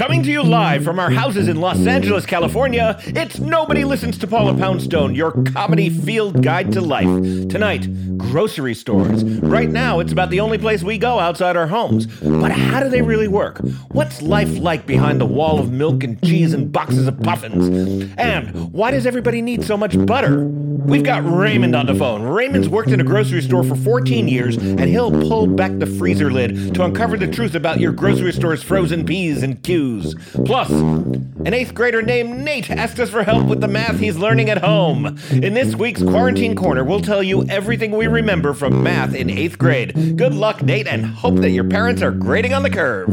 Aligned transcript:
Coming 0.00 0.22
to 0.22 0.32
you 0.32 0.42
live 0.42 0.82
from 0.82 0.98
our 0.98 1.10
houses 1.10 1.46
in 1.46 1.60
Los 1.60 1.86
Angeles, 1.86 2.24
California, 2.24 2.98
it's 3.04 3.38
Nobody 3.38 3.84
Listens 3.84 4.16
to 4.16 4.26
Paula 4.26 4.54
Poundstone, 4.54 5.14
your 5.14 5.30
comedy 5.52 5.90
field 5.90 6.42
guide 6.42 6.72
to 6.72 6.80
life. 6.80 7.04
Tonight, 7.50 8.16
grocery 8.16 8.72
stores. 8.72 9.22
Right 9.24 9.68
now, 9.68 10.00
it's 10.00 10.10
about 10.10 10.30
the 10.30 10.40
only 10.40 10.56
place 10.56 10.82
we 10.82 10.96
go 10.96 11.18
outside 11.18 11.54
our 11.54 11.66
homes. 11.66 12.06
But 12.06 12.50
how 12.50 12.80
do 12.80 12.88
they 12.88 13.02
really 13.02 13.28
work? 13.28 13.58
What's 13.92 14.22
life 14.22 14.56
like 14.56 14.86
behind 14.86 15.20
the 15.20 15.26
wall 15.26 15.58
of 15.58 15.70
milk 15.70 16.02
and 16.02 16.18
cheese 16.24 16.54
and 16.54 16.72
boxes 16.72 17.06
of 17.06 17.20
puffins? 17.20 18.10
And 18.16 18.72
why 18.72 18.92
does 18.92 19.04
everybody 19.04 19.42
need 19.42 19.64
so 19.64 19.76
much 19.76 20.02
butter? 20.06 20.46
We've 20.46 21.04
got 21.04 21.30
Raymond 21.30 21.76
on 21.76 21.86
the 21.86 21.94
phone. 21.94 22.22
Raymond's 22.22 22.68
worked 22.68 22.88
in 22.88 23.00
a 23.00 23.04
grocery 23.04 23.42
store 23.42 23.62
for 23.62 23.76
14 23.76 24.26
years, 24.28 24.56
and 24.56 24.84
he'll 24.84 25.10
pull 25.10 25.46
back 25.46 25.78
the 25.78 25.86
freezer 25.86 26.32
lid 26.32 26.74
to 26.74 26.84
uncover 26.84 27.18
the 27.18 27.28
truth 27.28 27.54
about 27.54 27.80
your 27.80 27.92
grocery 27.92 28.32
store's 28.32 28.62
frozen 28.62 29.04
peas 29.04 29.42
and 29.42 29.62
cues. 29.90 30.14
Plus, 30.44 30.70
an 30.70 31.54
eighth 31.54 31.74
grader 31.74 32.02
named 32.02 32.38
Nate 32.44 32.70
asked 32.70 33.00
us 33.00 33.10
for 33.10 33.22
help 33.22 33.46
with 33.46 33.60
the 33.60 33.68
math 33.68 33.98
he's 33.98 34.16
learning 34.16 34.50
at 34.50 34.58
home. 34.58 35.18
In 35.30 35.54
this 35.54 35.74
week's 35.74 36.02
Quarantine 36.02 36.54
Corner, 36.54 36.84
we'll 36.84 37.00
tell 37.00 37.22
you 37.22 37.44
everything 37.46 37.92
we 37.92 38.06
remember 38.06 38.54
from 38.54 38.82
math 38.82 39.14
in 39.14 39.30
eighth 39.30 39.58
grade. 39.58 40.16
Good 40.16 40.34
luck, 40.34 40.62
Nate, 40.62 40.86
and 40.86 41.06
hope 41.06 41.36
that 41.36 41.50
your 41.50 41.64
parents 41.64 42.02
are 42.02 42.12
grading 42.12 42.52
on 42.52 42.62
the 42.62 42.70
curve. 42.70 43.08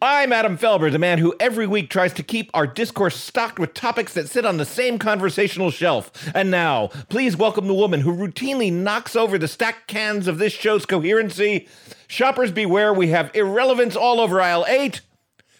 I'm 0.00 0.32
Adam 0.32 0.56
Felber, 0.56 0.92
the 0.92 0.98
man 0.98 1.18
who 1.18 1.34
every 1.40 1.66
week 1.66 1.90
tries 1.90 2.12
to 2.14 2.22
keep 2.22 2.52
our 2.54 2.68
discourse 2.68 3.16
stocked 3.16 3.58
with 3.58 3.74
topics 3.74 4.14
that 4.14 4.28
sit 4.28 4.46
on 4.46 4.56
the 4.56 4.64
same 4.64 4.96
conversational 4.96 5.72
shelf. 5.72 6.30
And 6.36 6.52
now, 6.52 6.88
please 7.08 7.36
welcome 7.36 7.66
the 7.66 7.74
woman 7.74 8.02
who 8.02 8.14
routinely 8.14 8.72
knocks 8.72 9.16
over 9.16 9.38
the 9.38 9.48
stacked 9.48 9.88
cans 9.88 10.28
of 10.28 10.38
this 10.38 10.52
show's 10.52 10.86
coherency. 10.86 11.66
Shoppers 12.10 12.50
beware, 12.50 12.92
we 12.92 13.08
have 13.08 13.30
irrelevance 13.34 13.94
all 13.94 14.18
over 14.18 14.40
aisle 14.40 14.64
8. 14.66 15.02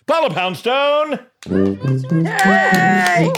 Paula 0.07 0.31
Poundstone! 0.31 1.19
Hey! 1.45 3.31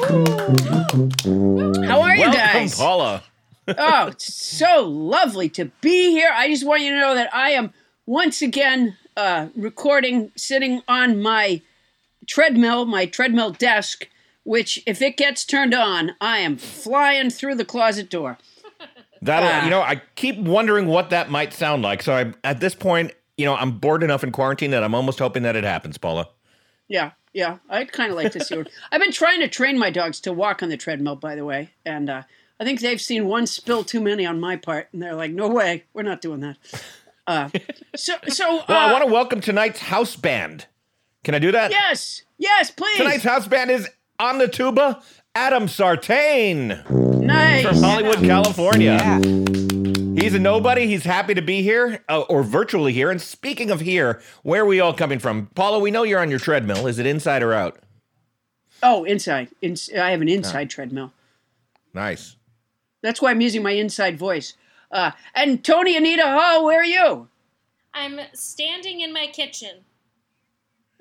How 1.85 2.01
are 2.03 2.15
you 2.15 2.21
Welcome, 2.21 2.33
guys? 2.33 2.79
Paula. 2.79 3.25
oh, 3.67 4.07
it's 4.07 4.33
so 4.33 4.87
lovely 4.87 5.49
to 5.51 5.65
be 5.81 6.11
here. 6.13 6.31
I 6.33 6.47
just 6.49 6.65
want 6.65 6.83
you 6.83 6.91
to 6.91 7.01
know 7.01 7.17
that 7.17 7.35
I 7.35 7.51
am 7.51 7.75
once 8.07 8.43
again 8.43 8.97
uh, 9.17 9.49
recording 9.57 10.31
sitting 10.37 10.83
on 10.87 11.21
my 11.21 11.63
treadmill, 12.29 12.85
my 12.85 13.07
treadmill 13.07 13.51
desk, 13.51 14.09
which, 14.45 14.85
if 14.87 15.03
it 15.03 15.17
gets 15.17 15.45
turned 15.45 15.75
on, 15.75 16.13
I 16.21 16.39
am 16.39 16.57
flying 16.57 17.31
through 17.31 17.57
the 17.57 17.65
closet 17.65 18.09
door. 18.09 18.39
That 19.23 19.43
Ah. 19.43 19.65
you 19.65 19.71
know, 19.71 19.83
I 19.83 20.01
keep 20.15 20.39
wondering 20.39 20.87
what 20.87 21.11
that 21.11 21.31
might 21.31 21.53
sound 21.53 21.83
like. 21.83 22.03
So 22.03 22.15
I, 22.15 22.33
at 22.43 22.61
this 22.61 22.75
point, 22.75 23.13
you 23.37 23.45
know, 23.45 23.55
I'm 23.55 23.73
bored 23.79 24.03
enough 24.03 24.25
in 24.25 24.33
quarantine 24.33 24.71
that 24.71 24.83
I'm 24.83 24.95
almost 24.95 25.19
hoping 25.19 25.43
that 25.43 25.57
it 25.57 25.65
happens, 25.65 25.99
Paula. 25.99 26.29
Yeah, 26.89 27.13
yeah. 27.33 27.59
I'd 27.69 27.93
kind 27.93 28.11
of 28.11 28.17
like 28.17 28.33
to 28.33 28.45
see 28.45 28.57
what. 28.57 28.69
I've 28.93 29.01
been 29.01 29.13
trying 29.13 29.41
to 29.41 29.49
train 29.49 29.79
my 29.79 29.91
dogs 29.91 30.21
to 30.23 30.33
walk 30.33 30.63
on 30.63 30.69
the 30.71 30.77
treadmill, 30.77 31.17
by 31.17 31.35
the 31.37 31.45
way, 31.45 31.71
and 31.85 32.09
uh, 32.11 32.23
I 32.59 32.65
think 32.65 32.81
they've 32.81 33.01
seen 33.01 33.27
one 33.27 33.47
spill 33.47 33.85
too 33.85 34.01
many 34.01 34.25
on 34.27 34.41
my 34.41 34.57
part, 34.57 34.89
and 34.93 35.03
they're 35.03 35.15
like, 35.15 35.31
"No 35.33 35.49
way, 35.49 35.85
we're 35.95 36.03
not 36.03 36.21
doing 36.21 36.41
that." 36.41 36.57
Uh, 37.27 37.49
so, 37.95 38.15
so 38.29 38.59
uh, 38.61 38.65
Well, 38.69 38.89
I 38.89 38.93
want 38.93 39.05
to 39.07 39.13
welcome 39.13 39.41
tonight's 39.41 39.79
house 39.81 40.17
band. 40.17 40.67
Can 41.25 41.35
I 41.35 41.39
do 41.39 41.53
that? 41.53 41.71
yes, 41.71 42.23
yes, 42.39 42.71
please. 42.71 42.97
Tonight's 42.97 43.23
house 43.25 43.47
band 43.47 43.71
is 43.71 43.89
on 44.19 44.39
the 44.39 44.49
tuba, 44.49 45.01
Adam 45.35 45.69
Sartain 45.69 46.83
nice. 47.33 47.67
from 47.67 47.77
Hollywood, 47.77 48.19
California. 48.19 48.93
Yeah. 48.93 49.19
He's 50.21 50.35
a 50.35 50.39
nobody. 50.39 50.87
He's 50.87 51.05
happy 51.05 51.35
to 51.35 51.43
be 51.43 51.63
here, 51.63 52.05
uh, 52.09 52.21
or 52.23 52.43
virtually 52.43 52.93
here. 52.93 53.11
And 53.11 53.21
speaking 53.21 53.71
of 53.71 53.81
here, 53.81 54.21
where 54.43 54.63
are 54.63 54.67
we 54.67 54.81
all 54.81 54.93
coming 54.93 55.19
from? 55.19 55.47
Paula, 55.55 55.79
we 55.79 55.91
know 55.91 56.03
you're 56.03 56.21
on 56.21 56.31
your 56.31 56.39
treadmill. 56.39 56.87
Is 56.87 56.99
it 56.99 57.07
inside 57.07 57.43
or 57.43 57.55
out? 57.55 57.79
Oh, 58.83 59.05
inside. 59.05 59.49
In, 59.63 59.77
I 59.99 60.11
have 60.11 60.21
an 60.21 60.29
inside 60.29 60.69
treadmill. 60.71 61.13
Nice. 61.95 62.37
That's 63.03 63.23
why 63.23 63.31
I'm 63.31 63.41
using 63.41 63.63
my 63.63 63.73
inside 63.73 64.19
voice. 64.19 64.55
Uh, 64.91 65.13
and 65.35 65.65
Tony, 65.65 65.97
Anita 65.97 66.27
Hull, 66.27 66.65
where 66.65 66.81
are 66.81 66.85
you? 66.85 67.29
I'm 67.95 68.21
standing 68.35 69.01
in 69.01 69.13
my 69.13 69.27
kitchen. 69.27 69.85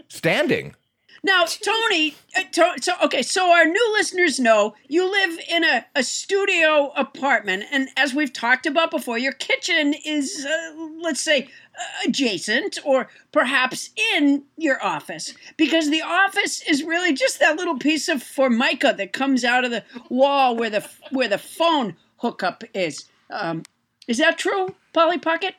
Standing. 0.07 0.75
Now, 1.23 1.45
Tony, 1.63 2.15
uh, 2.35 2.43
to, 2.51 2.73
so 2.81 2.93
okay, 3.03 3.21
so 3.21 3.51
our 3.51 3.65
new 3.65 3.93
listeners 3.93 4.39
know 4.39 4.75
you 4.87 5.09
live 5.09 5.39
in 5.49 5.63
a, 5.63 5.85
a 5.95 6.03
studio 6.03 6.91
apartment, 6.95 7.65
and 7.71 7.89
as 7.97 8.13
we've 8.13 8.33
talked 8.33 8.65
about 8.65 8.91
before, 8.91 9.17
your 9.17 9.33
kitchen 9.33 9.93
is, 10.05 10.45
uh, 10.45 10.87
let's 11.01 11.21
say, 11.21 11.43
uh, 11.43 12.07
adjacent 12.07 12.77
or 12.83 13.09
perhaps 13.31 13.89
in 14.15 14.43
your 14.57 14.83
office, 14.83 15.33
because 15.57 15.89
the 15.89 16.01
office 16.01 16.61
is 16.67 16.83
really 16.83 17.13
just 17.13 17.39
that 17.39 17.57
little 17.57 17.77
piece 17.77 18.07
of 18.07 18.21
formica 18.21 18.93
that 18.97 19.13
comes 19.13 19.43
out 19.43 19.65
of 19.65 19.71
the 19.71 19.83
wall 20.09 20.55
where 20.55 20.69
the 20.69 20.87
where 21.11 21.27
the 21.27 21.37
phone 21.37 21.95
hookup 22.17 22.63
is. 22.73 23.05
Um, 23.29 23.63
is 24.07 24.17
that 24.17 24.37
true, 24.37 24.75
Polly 24.93 25.19
Pocket? 25.19 25.55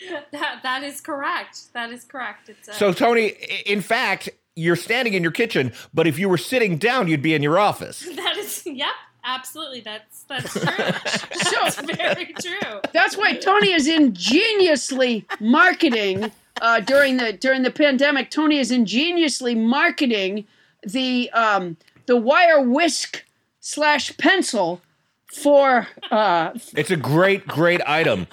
That 0.32 0.62
that 0.62 0.82
is 0.82 1.00
correct. 1.00 1.72
That 1.72 1.90
is 1.90 2.04
correct. 2.04 2.48
It's 2.48 2.68
a, 2.68 2.74
So, 2.74 2.92
Tony, 2.92 3.28
in 3.64 3.80
fact, 3.80 4.28
you're 4.54 4.76
standing 4.76 5.14
in 5.14 5.22
your 5.22 5.32
kitchen, 5.32 5.72
but 5.94 6.06
if 6.06 6.18
you 6.18 6.28
were 6.28 6.38
sitting 6.38 6.76
down, 6.78 7.08
you'd 7.08 7.22
be 7.22 7.34
in 7.34 7.42
your 7.42 7.58
office. 7.58 8.00
that 8.16 8.36
is 8.36 8.62
yep, 8.66 8.88
absolutely. 9.24 9.80
That's 9.80 10.24
that's 10.24 10.52
true. 10.52 10.62
So- 11.46 11.60
that's 11.62 11.80
very 11.96 12.26
true. 12.40 12.80
That's 12.92 13.16
why 13.16 13.34
Tony 13.34 13.72
is 13.72 13.86
ingeniously 13.88 15.26
marketing 15.40 16.30
uh, 16.60 16.80
during 16.80 17.16
the 17.16 17.32
during 17.32 17.62
the 17.62 17.70
pandemic. 17.70 18.30
Tony 18.30 18.58
is 18.58 18.70
ingeniously 18.70 19.54
marketing 19.54 20.46
the 20.82 21.30
um, 21.30 21.76
the 22.06 22.16
wire 22.16 22.60
whisk 22.60 23.24
slash 23.60 24.16
pencil 24.16 24.80
for 25.26 25.86
uh, 26.10 26.52
It's 26.74 26.90
a 26.90 26.96
great, 26.96 27.46
great 27.46 27.80
item. 27.86 28.26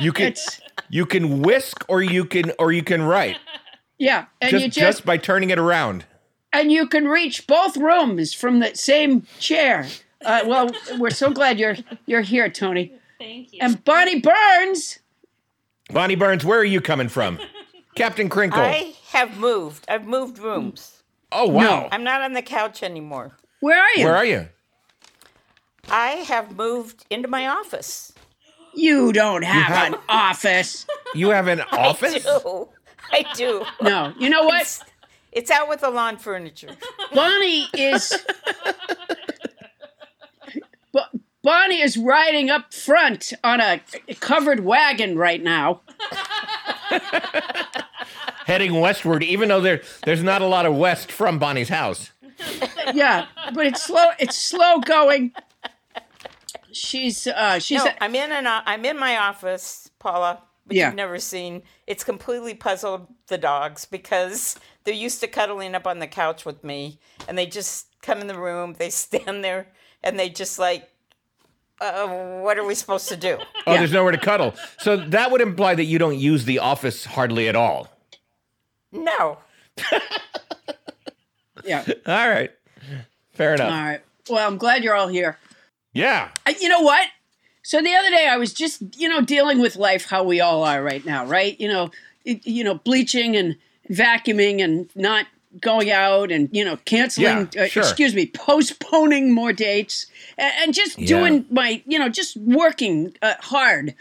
You 0.00 0.12
can 0.12 0.28
it's 0.28 0.60
you 0.88 1.06
can 1.06 1.42
whisk 1.42 1.84
or 1.88 2.02
you 2.02 2.24
can 2.24 2.52
or 2.58 2.72
you 2.72 2.82
can 2.82 3.02
write 3.02 3.36
yeah, 3.98 4.26
and 4.40 4.50
just 4.50 4.64
you 4.64 4.70
just 4.70 4.78
just 4.78 5.04
by 5.04 5.16
turning 5.16 5.50
it 5.50 5.58
around. 5.58 6.04
and 6.52 6.70
you 6.72 6.86
can 6.86 7.08
reach 7.08 7.46
both 7.46 7.76
rooms 7.76 8.32
from 8.32 8.60
the 8.60 8.74
same 8.74 9.26
chair. 9.38 9.86
Uh, 10.24 10.40
well, 10.46 10.70
we're 10.98 11.10
so 11.10 11.30
glad 11.30 11.58
you're 11.58 11.76
you're 12.06 12.22
here, 12.22 12.48
Tony. 12.48 12.92
Thank 13.18 13.52
you. 13.52 13.58
And 13.60 13.82
Bonnie 13.84 14.20
Burns. 14.20 15.00
Bonnie 15.90 16.14
Burns, 16.16 16.44
where 16.44 16.58
are 16.60 16.64
you 16.64 16.80
coming 16.80 17.08
from? 17.08 17.38
Captain 17.94 18.28
Crinkle. 18.28 18.60
I 18.60 18.94
have 19.08 19.36
moved. 19.38 19.84
I've 19.88 20.06
moved 20.06 20.38
rooms. 20.38 21.02
oh 21.32 21.48
wow. 21.48 21.88
I'm 21.90 22.04
not 22.04 22.22
on 22.22 22.32
the 22.34 22.42
couch 22.42 22.82
anymore. 22.82 23.36
Where 23.60 23.80
are 23.80 23.94
you? 23.96 24.04
Where 24.04 24.14
are 24.16 24.24
you? 24.24 24.48
I 25.90 26.10
have 26.28 26.56
moved 26.56 27.04
into 27.10 27.26
my 27.28 27.46
office. 27.48 28.12
You 28.74 29.12
don't 29.12 29.42
have, 29.44 29.66
have- 29.74 29.92
an 29.94 29.98
office. 30.08 30.86
You 31.14 31.30
have 31.30 31.48
an 31.48 31.60
office? 31.72 32.26
I 32.26 32.38
do. 32.40 32.68
I 33.12 33.24
do. 33.34 33.64
No. 33.82 34.12
You 34.18 34.28
know 34.30 34.44
what? 34.44 34.62
It's, 34.62 34.84
it's 35.32 35.50
out 35.50 35.68
with 35.68 35.80
the 35.80 35.90
lawn 35.90 36.16
furniture. 36.18 36.70
Bonnie 37.14 37.66
is. 37.74 38.12
Bo- 40.92 41.00
Bonnie 41.42 41.80
is 41.80 41.96
riding 41.96 42.50
up 42.50 42.74
front 42.74 43.32
on 43.44 43.60
a 43.60 43.80
covered 44.20 44.60
wagon 44.60 45.16
right 45.16 45.42
now. 45.42 45.80
Heading 48.46 48.80
westward, 48.80 49.22
even 49.22 49.48
though 49.48 49.60
there 49.60 49.82
there's 50.04 50.22
not 50.22 50.40
a 50.42 50.46
lot 50.46 50.64
of 50.66 50.74
west 50.74 51.12
from 51.12 51.38
Bonnie's 51.38 51.68
house. 51.68 52.10
yeah, 52.94 53.26
but 53.54 53.66
it's 53.66 53.82
slow. 53.82 54.06
It's 54.18 54.36
slow 54.36 54.78
going. 54.80 55.32
She's 56.72 57.26
uh, 57.26 57.58
she's 57.58 57.82
No, 57.84 57.90
I'm 58.00 58.14
in 58.14 58.30
an 58.32 58.46
o- 58.46 58.60
I'm 58.66 58.84
in 58.84 58.98
my 58.98 59.16
office, 59.16 59.90
Paula. 59.98 60.42
Which 60.64 60.76
Yeah. 60.76 60.86
you've 60.88 60.96
never 60.96 61.18
seen. 61.18 61.62
It's 61.86 62.04
completely 62.04 62.52
puzzled 62.54 63.06
the 63.28 63.38
dogs 63.38 63.86
because 63.86 64.56
they're 64.84 64.92
used 64.92 65.20
to 65.20 65.26
cuddling 65.26 65.74
up 65.74 65.86
on 65.86 65.98
the 65.98 66.06
couch 66.06 66.44
with 66.44 66.62
me, 66.62 66.98
and 67.26 67.38
they 67.38 67.46
just 67.46 67.86
come 68.02 68.20
in 68.20 68.26
the 68.26 68.38
room. 68.38 68.74
They 68.78 68.90
stand 69.04 69.42
there, 69.42 69.68
and 70.02 70.18
they 70.18 70.28
just 70.28 70.58
like, 70.58 70.90
uh, 71.80 72.06
what 72.42 72.58
are 72.58 72.66
we 72.66 72.74
supposed 72.74 73.08
to 73.08 73.16
do? 73.16 73.38
Oh, 73.66 73.72
Yeah. 73.72 73.78
there's 73.78 73.92
nowhere 73.92 74.12
to 74.12 74.18
cuddle. 74.18 74.54
So 74.78 74.96
that 74.96 75.30
would 75.30 75.40
imply 75.40 75.74
that 75.74 75.84
you 75.84 75.98
don't 75.98 76.18
use 76.18 76.44
the 76.44 76.58
office 76.58 77.04
hardly 77.06 77.48
at 77.48 77.56
all. 77.56 77.88
No. 78.92 79.38
yeah. 81.64 81.84
All 82.06 82.28
right. 82.28 82.50
Fair 83.32 83.54
enough. 83.54 83.72
All 83.72 83.78
right. 83.80 84.00
Well, 84.30 84.46
I'm 84.46 84.56
glad 84.58 84.82
you're 84.84 84.94
all 84.94 85.08
here. 85.08 85.38
Yeah. 85.98 86.28
Uh, 86.46 86.52
you 86.60 86.68
know 86.68 86.80
what? 86.80 87.08
So 87.62 87.82
the 87.82 87.94
other 87.94 88.10
day 88.10 88.26
I 88.28 88.36
was 88.38 88.52
just, 88.54 88.82
you 88.96 89.08
know, 89.08 89.20
dealing 89.20 89.58
with 89.60 89.76
life 89.76 90.08
how 90.08 90.22
we 90.24 90.40
all 90.40 90.64
are 90.64 90.82
right 90.82 91.04
now, 91.04 91.26
right? 91.26 91.58
You 91.60 91.68
know, 91.68 91.90
it, 92.24 92.46
you 92.46 92.64
know, 92.64 92.74
bleaching 92.76 93.36
and 93.36 93.56
vacuuming 93.90 94.62
and 94.62 94.88
not 94.94 95.26
going 95.60 95.90
out 95.90 96.30
and 96.30 96.50
you 96.52 96.62
know 96.62 96.76
canceling 96.84 97.48
Yeah, 97.54 97.62
uh, 97.62 97.66
sure. 97.68 97.82
excuse 97.82 98.14
me 98.14 98.26
postponing 98.26 99.32
more 99.32 99.52
dates 99.54 100.04
and, 100.36 100.52
and 100.58 100.74
just 100.74 100.98
Yeah. 100.98 101.06
doing 101.06 101.46
my 101.50 101.82
you 101.86 101.98
know 101.98 102.10
just 102.10 102.36
working 102.36 103.14
uh, 103.22 103.32
hard 103.40 103.94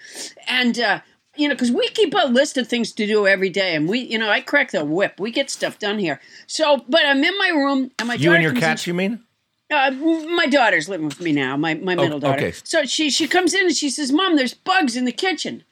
and 0.49 0.77
uh 0.77 0.99
you 1.37 1.47
know 1.47 1.55
because 1.55 1.71
we 1.71 1.87
keep 1.87 2.13
a 2.13 2.27
list 2.27 2.57
of 2.57 2.67
things 2.67 2.91
to 2.91 3.07
do 3.07 3.25
every 3.27 3.49
day 3.49 3.75
and 3.75 3.87
we 3.87 3.99
you 3.99 4.17
know 4.19 4.29
i 4.29 4.41
crack 4.41 4.71
the 4.71 4.83
whip 4.83 5.21
we 5.21 5.31
get 5.31 5.49
stuff 5.49 5.79
done 5.79 5.97
here 5.99 6.19
so 6.47 6.83
but 6.89 7.05
i'm 7.05 7.23
in 7.23 7.37
my 7.37 7.49
room 7.49 7.91
and 7.97 8.09
my 8.09 8.15
You 8.15 8.33
and 8.33 8.43
your 8.43 8.51
in- 8.53 8.59
cats, 8.59 8.85
you 8.85 8.93
mean? 8.93 9.23
Uh, 9.71 9.91
my 9.91 10.45
daughter's 10.47 10.87
living 10.87 11.07
with 11.07 11.19
me 11.19 11.31
now, 11.33 11.57
my, 11.57 11.73
my 11.75 11.95
middle 11.95 12.19
daughter. 12.19 12.37
okay. 12.47 12.53
So 12.63 12.85
she 12.85 13.09
she 13.09 13.27
comes 13.27 13.53
in 13.53 13.65
and 13.67 13.75
she 13.75 13.89
says, 13.89 14.11
"Mom, 14.11 14.35
there's 14.35 14.53
bugs 14.53 14.95
in 14.95 15.05
the 15.05 15.11
kitchen." 15.11 15.63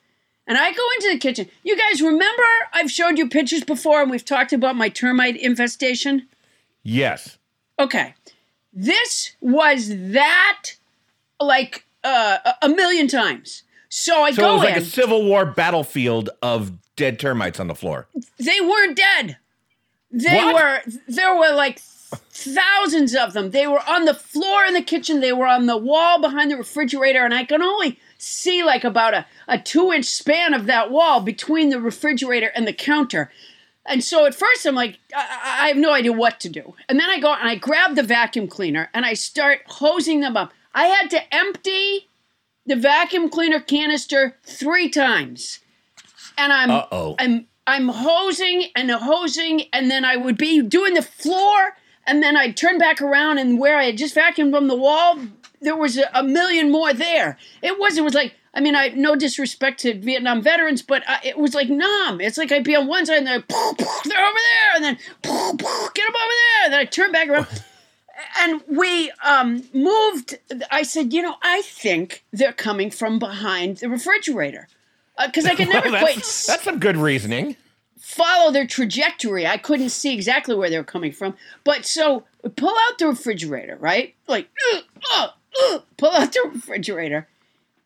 And 0.47 0.57
I 0.59 0.71
go 0.73 0.83
into 0.97 1.09
the 1.13 1.17
kitchen. 1.17 1.49
You 1.63 1.75
guys 1.77 2.01
remember 2.01 2.43
I've 2.73 2.91
showed 2.91 3.17
you 3.17 3.27
pictures 3.27 3.63
before 3.63 4.01
and 4.03 4.11
we've 4.11 4.23
talked 4.25 4.53
about 4.53 4.75
my 4.75 4.89
termite 4.89 5.35
infestation? 5.37 6.27
Yes. 6.83 7.39
Okay. 7.79 8.13
This 8.71 9.31
was 9.41 9.87
that 10.11 10.63
like 11.39 11.85
uh, 12.03 12.37
a- 12.61 12.69
million 12.69 13.07
times. 13.07 13.63
So 13.89 14.21
I 14.21 14.31
go. 14.31 14.35
So 14.35 14.41
go 14.41 14.49
it 14.49 14.53
was 14.55 14.63
like 14.65 14.75
in. 14.77 14.83
a 14.83 14.85
Civil 14.85 15.25
War 15.25 15.45
battlefield 15.45 16.29
of 16.43 16.73
dead 16.95 17.19
termites 17.19 17.59
on 17.59 17.67
the 17.67 17.75
floor. 17.75 18.07
they 18.37 18.61
weren't 18.61 18.97
dead. 18.97 19.37
They 20.11 20.35
What? 20.37 20.53
were 20.53 20.81
there 21.07 21.35
were 21.35 21.53
like 21.55 21.79
thousands 22.15 23.15
of 23.15 23.33
them. 23.33 23.51
They 23.51 23.67
were 23.67 23.81
on 23.87 24.05
the 24.05 24.13
floor 24.13 24.65
in 24.65 24.73
the 24.73 24.81
kitchen. 24.81 25.19
They 25.19 25.33
were 25.33 25.47
on 25.47 25.65
the 25.65 25.77
wall 25.77 26.19
behind 26.19 26.51
the 26.51 26.57
refrigerator, 26.57 27.23
and 27.23 27.33
I 27.33 27.45
can 27.45 27.61
only 27.61 27.99
see 28.17 28.63
like 28.63 28.83
about 28.83 29.13
a, 29.13 29.25
a 29.47 29.59
two 29.59 29.91
inch 29.91 30.05
span 30.05 30.53
of 30.53 30.65
that 30.65 30.91
wall 30.91 31.21
between 31.21 31.69
the 31.69 31.79
refrigerator 31.79 32.51
and 32.55 32.67
the 32.67 32.73
counter. 32.73 33.31
And 33.85 34.03
so 34.03 34.25
at 34.25 34.33
first 34.33 34.65
I'm 34.65 34.75
like, 34.75 34.99
I, 35.15 35.63
I 35.63 35.67
have 35.67 35.77
no 35.77 35.93
idea 35.93 36.11
what 36.11 36.39
to 36.39 36.49
do. 36.49 36.73
And 36.89 36.99
then 36.99 37.09
I 37.09 37.19
go 37.19 37.33
and 37.33 37.47
I 37.47 37.55
grab 37.55 37.95
the 37.95 38.03
vacuum 38.03 38.47
cleaner 38.47 38.89
and 38.93 39.05
I 39.05 39.13
start 39.13 39.61
hosing 39.67 40.21
them 40.21 40.35
up. 40.35 40.51
I 40.73 40.85
had 40.85 41.09
to 41.11 41.33
empty 41.33 42.09
the 42.65 42.75
vacuum 42.75 43.29
cleaner 43.29 43.59
canister 43.59 44.37
three 44.43 44.89
times. 44.89 45.59
And 46.37 46.51
I'm 46.51 46.71
Uh-oh. 46.71 47.15
I'm 47.19 47.47
I'm 47.67 47.87
hosing 47.87 48.65
and 48.75 48.91
hosing, 48.91 49.63
and 49.73 49.89
then 49.89 50.05
I 50.05 50.17
would 50.17 50.37
be 50.37 50.61
doing 50.61 50.93
the 50.93 51.01
floor, 51.01 51.75
and 52.07 52.21
then 52.21 52.37
I'd 52.37 52.57
turn 52.57 52.77
back 52.77 53.01
around, 53.01 53.37
and 53.37 53.59
where 53.59 53.77
I 53.77 53.85
had 53.85 53.97
just 53.97 54.15
vacuumed 54.15 54.51
from 54.51 54.67
the 54.67 54.75
wall, 54.75 55.19
there 55.61 55.75
was 55.75 55.97
a, 55.97 56.09
a 56.13 56.23
million 56.23 56.71
more 56.71 56.93
there. 56.93 57.37
It 57.61 57.79
was 57.79 57.97
it 57.97 58.03
was 58.03 58.13
like 58.13 58.33
I 58.55 58.61
mean, 58.61 58.75
I 58.75 58.89
no 58.89 59.15
disrespect 59.15 59.81
to 59.81 59.93
Vietnam 59.99 60.41
veterans, 60.41 60.81
but 60.81 61.03
I, 61.07 61.19
it 61.23 61.37
was 61.37 61.53
like 61.53 61.69
numb. 61.69 62.21
It's 62.21 62.37
like 62.37 62.51
I'd 62.51 62.63
be 62.63 62.75
on 62.75 62.87
one 62.87 63.05
side, 63.05 63.17
and 63.17 63.27
then 63.27 63.43
they're 63.49 64.25
over 64.25 64.39
there, 64.39 64.75
and 64.75 64.83
then 64.83 64.95
get 65.23 65.25
them 65.27 66.15
over 66.15 66.33
there, 66.33 66.63
and 66.63 66.73
then 66.73 66.79
I 66.79 66.85
turn 66.85 67.11
back 67.11 67.27
around. 67.27 67.47
And 68.39 68.61
we 68.67 69.11
um, 69.25 69.63
moved. 69.73 70.37
I 70.71 70.83
said, 70.83 71.11
you 71.11 71.21
know, 71.21 71.35
I 71.43 71.63
think 71.63 72.23
they're 72.31 72.53
coming 72.53 72.89
from 72.89 73.19
behind 73.19 73.77
the 73.77 73.89
refrigerator 73.89 74.69
because 75.25 75.45
I 75.45 75.55
can 75.55 75.67
never 75.73 75.91
Well, 75.91 75.99
quite 75.99 76.15
that's, 76.15 76.47
that's 76.47 76.63
some 76.63 76.79
good 76.79 76.95
reasoning. 76.95 77.57
Follow 78.05 78.51
their 78.51 78.67
trajectory. 78.67 79.47
I 79.47 79.57
couldn't 79.57 79.89
see 79.89 80.13
exactly 80.13 80.53
where 80.53 80.69
they 80.69 80.77
were 80.77 80.83
coming 80.83 81.11
from. 81.11 81.35
But 81.63 81.87
so 81.87 82.23
pull 82.55 82.69
out 82.69 82.99
the 82.99 83.07
refrigerator, 83.07 83.77
right? 83.77 84.13
Like, 84.27 84.47
uh, 84.73 84.81
uh, 85.11 85.27
uh, 85.63 85.79
pull 85.97 86.11
out 86.11 86.31
the 86.31 86.51
refrigerator. 86.53 87.27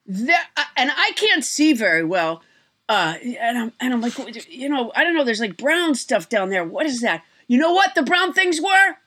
There, 0.06 0.36
uh, 0.57 0.63
and 0.75 0.92
I 0.94 1.13
can't 1.16 1.45
see 1.45 1.71
very 1.71 2.04
well. 2.04 2.42
Uh, 2.89 3.13
and 3.39 3.57
I'm 3.57 3.74
and 3.80 3.94
I'm 3.94 4.01
like, 4.01 4.18
you 4.50 4.68
know, 4.68 4.92
I 4.94 5.06
don't 5.06 5.16
know. 5.16 5.24
There's 5.24 5.39
like 5.39 5.56
brown 5.56 5.95
stuff 5.95 6.27
down 6.27 6.50
there. 6.50 6.66
What 6.66 6.86
is 6.86 7.00
that? 7.00 7.24
You 7.48 7.57
know 7.57 7.71
what 7.71 7.95
the 7.95 8.04
brown 8.04 8.33
things 8.33 8.60
were? 8.60 8.98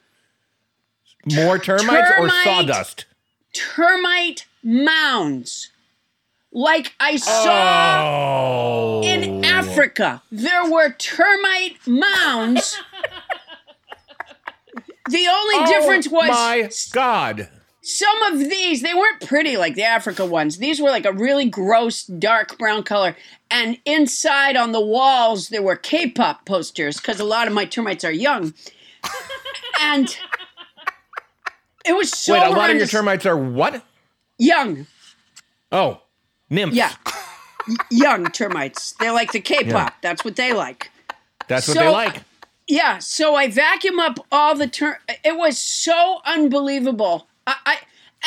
More 1.35 1.59
termites 1.59 2.11
or 2.19 2.31
sawdust? 2.31 3.05
Termite 3.53 4.47
mounds. 4.63 5.72
Like 6.53 6.95
I 7.01 7.17
saw 7.17 9.01
Oh. 9.01 9.03
in 9.03 9.43
Africa, 9.45 10.23
there 10.31 10.71
were 10.71 10.91
termite 10.93 11.79
mounds. 11.87 12.79
the 15.09 15.27
only 15.29 15.55
oh 15.57 15.67
difference 15.67 16.09
was 16.09 16.29
Oh 16.29 16.33
my 16.33 16.69
God. 16.93 17.49
some 17.81 18.23
of 18.25 18.39
these, 18.39 18.83
they 18.83 18.93
weren't 18.95 19.27
pretty 19.27 19.57
like 19.57 19.75
the 19.77 19.83
Africa 19.85 20.27
ones. 20.27 20.59
These 20.59 20.81
were 20.81 20.91
like 20.91 21.07
a 21.07 21.13
really 21.13 21.49
gross 21.49 22.05
dark 22.05 22.59
brown 22.59 22.83
color. 22.83 23.17
And 23.51 23.79
inside 23.87 24.57
on 24.57 24.73
the 24.73 24.81
walls, 24.81 25.49
there 25.49 25.63
were 25.63 25.77
K 25.77 26.11
pop 26.11 26.45
posters 26.45 26.99
because 26.99 27.19
a 27.19 27.25
lot 27.25 27.47
of 27.49 27.55
my 27.55 27.65
termites 27.65 28.05
are 28.05 28.13
young. 28.13 28.53
and 29.81 30.15
it 31.87 31.97
was 31.97 32.11
so 32.11 32.35
Wait, 32.35 32.43
a 32.47 32.51
lot 32.51 32.69
of 32.71 32.77
your 32.77 32.87
termites 32.87 33.25
are 33.25 33.37
what? 33.39 33.83
young. 34.39 34.87
Oh, 35.71 36.02
nymphs. 36.53 36.77
Yeah. 36.77 36.93
Young 37.91 38.27
termites. 38.27 38.93
They're 38.99 39.13
like 39.13 39.33
the 39.33 39.41
K 39.41 39.71
pop. 39.71 39.95
That's 40.03 40.25
what 40.25 40.37
they 40.37 40.53
like. 40.53 40.91
That's 41.49 41.69
what 41.69 41.75
So- 41.77 41.83
they 41.85 41.89
like. 41.89 42.17
Uh, 42.19 42.21
yeah, 42.69 42.99
so 42.99 43.35
I 43.35 43.49
vacuum 43.51 43.99
up 43.99 44.25
all 44.31 44.55
the 44.55 44.69
term. 44.69 44.95
It 45.25 45.37
was 45.37 45.59
so 45.59 46.21
unbelievable. 46.25 47.27
I, 47.47 47.57
I 47.67 47.77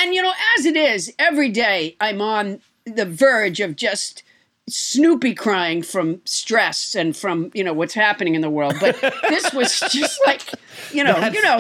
and 0.01 0.13
you 0.13 0.21
know, 0.21 0.33
as 0.57 0.65
it 0.65 0.75
is, 0.75 1.13
every 1.17 1.49
day 1.49 1.95
I'm 2.01 2.21
on 2.21 2.59
the 2.85 3.05
verge 3.05 3.61
of 3.61 3.77
just 3.77 4.23
Snoopy 4.67 5.35
crying 5.35 5.83
from 5.83 6.21
stress 6.25 6.95
and 6.95 7.15
from 7.15 7.51
you 7.53 7.63
know 7.63 7.73
what's 7.73 7.93
happening 7.93 8.33
in 8.35 8.41
the 8.41 8.49
world. 8.49 8.73
But 8.79 8.99
this 9.29 9.53
was 9.53 9.79
just 9.91 10.19
like 10.25 10.41
you 10.91 11.03
know, 11.03 11.17
you 11.27 11.41
know, 11.43 11.59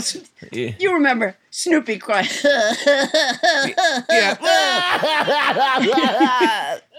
Yeah. 0.51 0.71
you 0.79 0.93
remember 0.93 1.35
Snoopy 1.51 1.97
crying. 1.99 2.27
Yeah. 4.09 4.35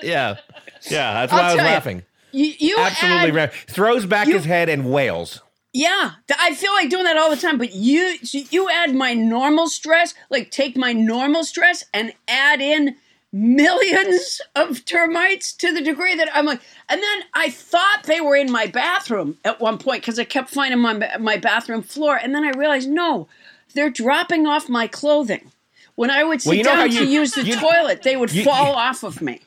yeah. 0.02 0.36
Yeah. 0.88 1.14
That's 1.26 1.32
why 1.32 1.38
I'll 1.40 1.44
I 1.50 1.54
was 1.54 1.62
laughing. 1.62 2.02
you, 2.32 2.52
you 2.58 2.76
Absolutely 2.78 3.28
add- 3.30 3.34
right. 3.34 3.52
Throws 3.52 4.06
back 4.06 4.28
you- 4.28 4.34
his 4.34 4.44
head 4.44 4.68
and 4.68 4.90
wails. 4.92 5.40
Yeah, 5.72 6.12
I 6.40 6.54
feel 6.54 6.72
like 6.72 6.88
doing 6.88 7.04
that 7.04 7.18
all 7.18 7.28
the 7.28 7.36
time. 7.36 7.58
But 7.58 7.74
you, 7.74 8.16
you 8.22 8.70
add 8.70 8.94
my 8.94 9.12
normal 9.12 9.68
stress, 9.68 10.14
like 10.30 10.50
take 10.50 10.74
my 10.74 10.94
normal 10.94 11.44
stress 11.44 11.84
and 11.92 12.14
add 12.28 12.62
in 12.62 12.96
millions 13.40 14.40
of 14.54 14.84
termites 14.84 15.52
to 15.54 15.72
the 15.72 15.80
degree 15.82 16.14
that 16.14 16.28
I'm 16.34 16.46
like, 16.46 16.60
and 16.88 17.02
then 17.02 17.22
I 17.34 17.50
thought 17.50 18.02
they 18.04 18.20
were 18.20 18.36
in 18.36 18.50
my 18.50 18.66
bathroom 18.66 19.36
at 19.44 19.60
one 19.60 19.78
point 19.78 20.02
because 20.02 20.18
I 20.18 20.24
kept 20.24 20.50
finding 20.50 20.80
my 20.80 21.16
my 21.18 21.36
bathroom 21.36 21.82
floor, 21.82 22.16
and 22.16 22.34
then 22.34 22.44
I 22.44 22.50
realized 22.50 22.88
no, 22.88 23.28
they're 23.74 23.90
dropping 23.90 24.46
off 24.46 24.68
my 24.68 24.86
clothing. 24.86 25.50
When 25.94 26.10
I 26.10 26.24
would 26.24 26.42
sit 26.42 26.48
Well, 26.48 26.56
you 26.58 26.64
know 26.64 26.76
down 26.76 26.92
you- 26.92 26.98
to 26.98 27.06
use 27.06 27.32
the 27.32 27.44
you- 27.44 27.56
toilet, 27.56 28.02
they 28.02 28.16
would 28.16 28.30
fall 28.30 28.74
off 28.74 29.02
of 29.02 29.22
me. 29.22 29.40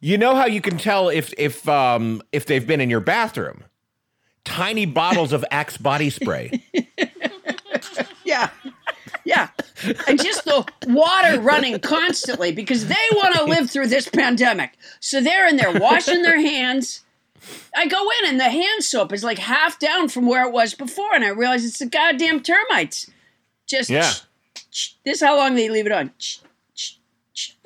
You 0.00 0.16
know 0.16 0.34
how 0.34 0.46
you 0.46 0.60
can 0.62 0.78
tell 0.78 1.08
if 1.10 1.32
if 1.36 1.68
um 1.68 2.22
if 2.32 2.46
they've 2.46 2.66
been 2.66 2.80
in 2.80 2.88
your 2.90 3.00
bathroom? 3.00 3.64
Tiny 4.44 4.86
bottles 4.86 5.32
of 5.34 5.44
Axe 5.50 5.76
body 5.76 6.10
spray. 6.10 6.62
Yeah. 8.24 8.50
Yeah. 9.24 9.48
And 10.06 10.22
just 10.22 10.44
the 10.44 10.64
water 10.86 11.40
running 11.40 11.78
constantly 11.80 12.52
because 12.52 12.86
they 12.88 12.94
want 13.12 13.34
to 13.36 13.44
live 13.44 13.70
through 13.70 13.86
this 13.88 14.08
pandemic. 14.08 14.72
So 15.00 15.20
they're 15.20 15.46
in 15.48 15.56
there 15.56 15.72
washing 15.72 16.22
their 16.22 16.40
hands. 16.40 17.02
I 17.74 17.86
go 17.86 18.08
in 18.20 18.28
and 18.30 18.40
the 18.40 18.44
hand 18.50 18.82
soap 18.84 19.12
is 19.12 19.24
like 19.24 19.38
half 19.38 19.78
down 19.78 20.08
from 20.08 20.26
where 20.26 20.46
it 20.46 20.52
was 20.52 20.74
before. 20.74 21.14
And 21.14 21.24
I 21.24 21.28
realize 21.28 21.64
it's 21.64 21.78
the 21.78 21.86
goddamn 21.86 22.40
termites. 22.42 23.10
Just, 23.66 23.88
Yeah. 23.90 24.12
this 25.04 25.16
is 25.16 25.20
how 25.20 25.36
long 25.36 25.54
they 25.54 25.68
leave 25.70 25.86
it 25.86 25.92
on. 25.92 26.10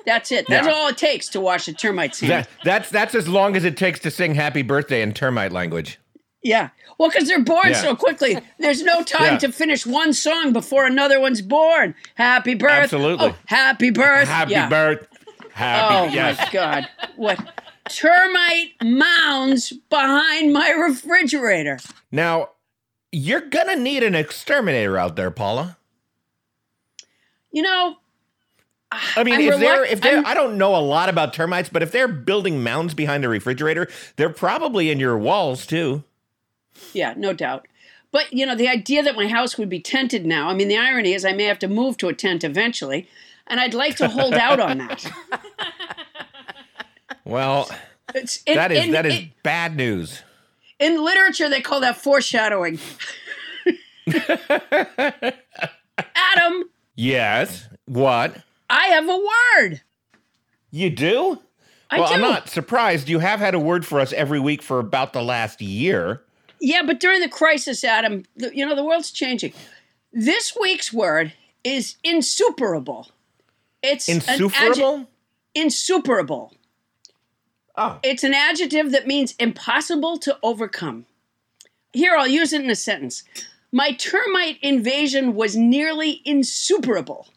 That's 0.05 0.31
it. 0.31 0.45
That's 0.47 0.67
Yeah. 0.67 0.73
all 0.73 0.87
it 0.89 0.97
takes 0.97 1.27
to 1.29 1.41
wash 1.41 1.67
a 1.67 1.73
termite's 1.73 2.19
hand. 2.19 2.31
That, 2.31 2.49
that's 2.63 2.89
that's 2.91 3.15
as 3.15 3.27
long 3.27 3.55
as 3.55 3.63
it 3.65 3.75
takes 3.75 3.99
to 4.01 4.11
sing 4.11 4.35
happy 4.35 4.61
birthday 4.61 5.01
in 5.01 5.13
termite 5.13 5.51
language. 5.51 5.99
Yeah. 6.43 6.69
Well, 6.97 7.09
because 7.09 7.27
they're 7.27 7.43
born 7.43 7.69
Yeah. 7.69 7.81
so 7.81 7.95
quickly. 7.95 8.37
There's 8.59 8.81
no 8.83 9.03
time 9.03 9.33
Yeah. 9.33 9.37
to 9.39 9.51
finish 9.51 9.85
one 9.85 10.13
song 10.13 10.53
before 10.53 10.85
another 10.85 11.19
one's 11.19 11.41
born. 11.41 11.93
Happy 12.15 12.53
birth. 12.55 12.71
Absolutely. 12.71 13.27
Oh, 13.27 13.35
happy 13.45 13.89
birth. 13.89 14.27
Happy 14.27 14.51
yeah. 14.51 14.69
birth. 14.69 15.07
Happy. 15.51 15.95
Oh 15.95 16.13
yes. 16.13 16.37
my 16.37 16.49
God. 16.51 16.87
What? 17.15 17.61
Termite 17.89 18.73
mounds 18.83 19.71
behind 19.89 20.51
my 20.53 20.69
refrigerator. 20.71 21.79
Now, 22.11 22.49
you're 23.11 23.41
gonna 23.41 23.75
need 23.75 24.03
an 24.03 24.15
exterminator 24.15 24.97
out 24.97 25.15
there, 25.15 25.31
Paula. 25.31 25.77
You 27.51 27.61
know, 27.61 27.95
I 28.91 29.23
mean, 29.23 29.35
I'm 29.35 29.41
if 29.41 29.59
they're 29.59 29.85
if 29.85 30.01
they're 30.01 30.15
I'm- 30.17 30.25
I 30.25 30.33
don't 30.33 30.57
know 30.57 30.75
a 30.75 30.81
lot 30.81 31.09
about 31.09 31.33
termites, 31.33 31.69
but 31.69 31.83
if 31.83 31.91
they're 31.91 32.07
building 32.07 32.63
mounds 32.63 32.93
behind 32.93 33.23
the 33.23 33.29
refrigerator, 33.29 33.87
they're 34.15 34.29
probably 34.29 34.89
in 34.89 34.99
your 34.99 35.17
walls 35.17 35.65
too. 35.65 36.03
Yeah, 36.93 37.13
no 37.17 37.33
doubt. 37.33 37.67
But, 38.11 38.31
you 38.31 38.45
know, 38.45 38.55
the 38.55 38.67
idea 38.69 39.03
that 39.03 39.15
my 39.15 39.27
house 39.27 39.57
would 39.57 39.67
be 39.69 39.79
tented 39.81 40.25
now, 40.25 40.49
I 40.49 40.53
mean, 40.53 40.67
the 40.69 40.77
irony 40.77 41.13
is 41.13 41.25
I 41.25 41.33
may 41.33 41.43
have 41.45 41.59
to 41.59 41.67
move 41.67 41.97
to 41.97 42.07
a 42.07 42.13
tent 42.13 42.43
eventually, 42.43 43.07
and 43.47 43.59
I'd 43.59 43.73
like 43.73 43.97
to 43.97 44.07
hold 44.07 44.33
out 44.35 44.59
on 44.59 44.77
that. 44.79 45.05
Well, 47.27 47.67
It's, 48.13 48.43
in, 48.43 48.55
that 48.55 48.71
is 48.71 48.85
in- 48.85 48.91
that 48.91 49.05
is 49.07 49.15
in- 49.15 49.31
bad 49.41 49.75
news. 49.75 50.21
in 50.79 51.03
literature, 51.03 51.49
they 51.49 51.59
call 51.59 51.79
that 51.81 51.97
foreshadowing. 51.97 52.77
Adam, 56.15 56.63
Yes. 56.95 57.67
What? 57.85 58.37
I 58.69 58.87
have 58.87 59.09
a 59.09 59.17
word. 59.17 59.81
You 60.71 60.89
do? 60.91 61.39
I 61.89 61.99
well, 61.99 62.07
do. 62.09 62.13
I'm 62.15 62.21
not 62.21 62.49
surprised. 62.49 63.09
You 63.09 63.19
have 63.19 63.39
had 63.39 63.53
a 63.55 63.59
word 63.59 63.85
for 63.85 63.99
us 63.99 64.13
every 64.13 64.39
week 64.39 64.61
for 64.61 64.79
about 64.79 65.13
the 65.13 65.21
last 65.23 65.61
year. 65.61 66.21
Yeah, 66.59 66.83
but 66.83 66.99
during 66.99 67.21
the 67.21 67.29
crisis, 67.29 67.83
Adam, 67.83 68.23
the, 68.35 68.55
you 68.55 68.65
know, 68.65 68.75
the 68.75 68.83
world's 68.83 69.11
changing. 69.11 69.53
This 70.13 70.55
week's 70.59 70.93
word 70.93 71.33
is 71.63 71.97
insuperable. 72.03 73.09
It's 73.81 74.07
insuperable? 74.07 75.07
insuperable. 75.53 76.53
Oh. 77.75 77.99
It's 78.03 78.23
an 78.23 78.33
adjective 78.33 78.91
that 78.91 79.05
means 79.05 79.35
impossible 79.39 80.17
to 80.19 80.37
overcome. 80.41 81.05
Here, 81.91 82.15
I'll 82.15 82.27
use 82.27 82.53
it 82.53 82.61
in 82.61 82.69
a 82.69 82.75
sentence. 82.75 83.23
My 83.71 83.91
termite 83.91 84.57
invasion 84.61 85.35
was 85.35 85.55
nearly 85.55 86.21
insuperable. 86.23 87.27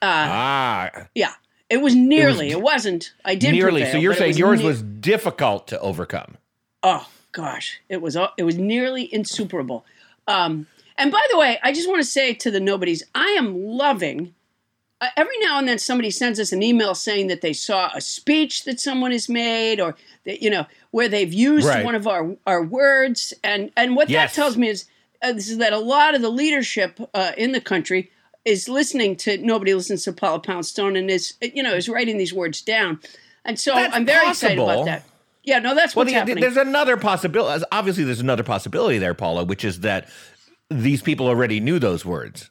ah, 0.00 0.90
Yeah, 1.14 1.32
it 1.68 1.82
was 1.82 1.94
nearly. 1.94 2.50
It, 2.50 2.62
was, 2.62 2.86
not 2.86 3.12
I 3.24 3.34
did 3.34 3.52
nearly. 3.52 3.82
prevail, 3.82 3.92
so 3.92 3.98
you're 3.98 4.14
saying 4.14 4.36
yours 4.36 4.60
ne- 4.60 4.66
was 4.66 4.82
difficult 4.82 5.68
to 5.68 5.80
overcome. 5.80 6.38
Oh 6.82 7.06
gosh, 7.32 7.80
it 7.88 8.00
was 8.00 8.16
it 8.36 8.44
was 8.44 8.56
nearly 8.56 9.12
insuperable. 9.12 9.84
Um, 10.28 10.66
and 10.98 11.10
by 11.10 11.24
the 11.30 11.38
way, 11.38 11.58
I 11.62 11.72
just 11.72 11.88
want 11.88 12.00
to 12.00 12.08
say 12.08 12.34
to 12.34 12.50
the 12.50 12.60
nobodies, 12.60 13.02
I 13.14 13.28
am 13.38 13.62
loving. 13.64 14.34
Uh, 15.00 15.08
every 15.16 15.36
now 15.40 15.58
and 15.58 15.66
then, 15.66 15.78
somebody 15.78 16.10
sends 16.10 16.38
us 16.38 16.52
an 16.52 16.62
email 16.62 16.94
saying 16.94 17.26
that 17.26 17.40
they 17.40 17.52
saw 17.52 17.90
a 17.94 18.00
speech 18.00 18.64
that 18.64 18.78
someone 18.78 19.10
has 19.10 19.28
made, 19.28 19.80
or 19.80 19.96
that 20.26 20.40
you 20.42 20.50
know 20.50 20.64
where 20.92 21.08
they've 21.08 21.32
used 21.32 21.66
Right. 21.66 21.84
one 21.84 21.94
of 21.96 22.06
our 22.06 22.36
our 22.46 22.62
words, 22.62 23.34
and 23.42 23.72
and 23.76 23.96
what 23.96 24.08
Yes. 24.08 24.30
that 24.30 24.36
tells 24.40 24.56
me 24.56 24.68
is, 24.68 24.84
uh, 25.22 25.32
this 25.32 25.48
is 25.50 25.58
that 25.58 25.72
a 25.72 25.78
lot 25.78 26.14
of 26.14 26.22
the 26.22 26.28
leadership 26.30 27.00
uh, 27.14 27.32
in 27.36 27.50
the 27.52 27.60
country 27.60 28.10
is 28.44 28.68
listening 28.68 29.16
to 29.16 29.38
nobody 29.38 29.74
listens 29.74 30.04
to 30.04 30.12
Paula 30.12 30.38
Poundstone 30.40 30.94
and 30.94 31.10
is 31.10 31.34
you 31.40 31.62
know 31.64 31.74
is 31.74 31.88
writing 31.88 32.16
these 32.18 32.32
words 32.32 32.60
down, 32.62 33.00
and 33.44 33.58
so 33.58 33.74
That's 33.74 33.96
I'm 33.96 34.04
very 34.04 34.28
excited 34.28 34.58
about 34.58 34.84
that. 34.84 35.02
Yeah, 35.44 35.58
no, 35.58 35.74
that's 35.74 35.96
Well, 35.96 36.04
what's 36.04 36.12
the- 36.12 36.18
happening. 36.18 36.40
there's 36.40 36.56
another 36.56 36.96
possibility. 36.96 37.64
Obviously, 37.72 38.04
there's 38.04 38.20
another 38.20 38.44
possibility 38.44 38.98
there, 38.98 39.14
Paula, 39.14 39.44
which 39.44 39.64
is 39.64 39.80
that 39.80 40.08
these 40.70 41.02
people 41.02 41.26
already 41.26 41.58
knew 41.60 41.78
those 41.78 42.04
words. 42.04 42.50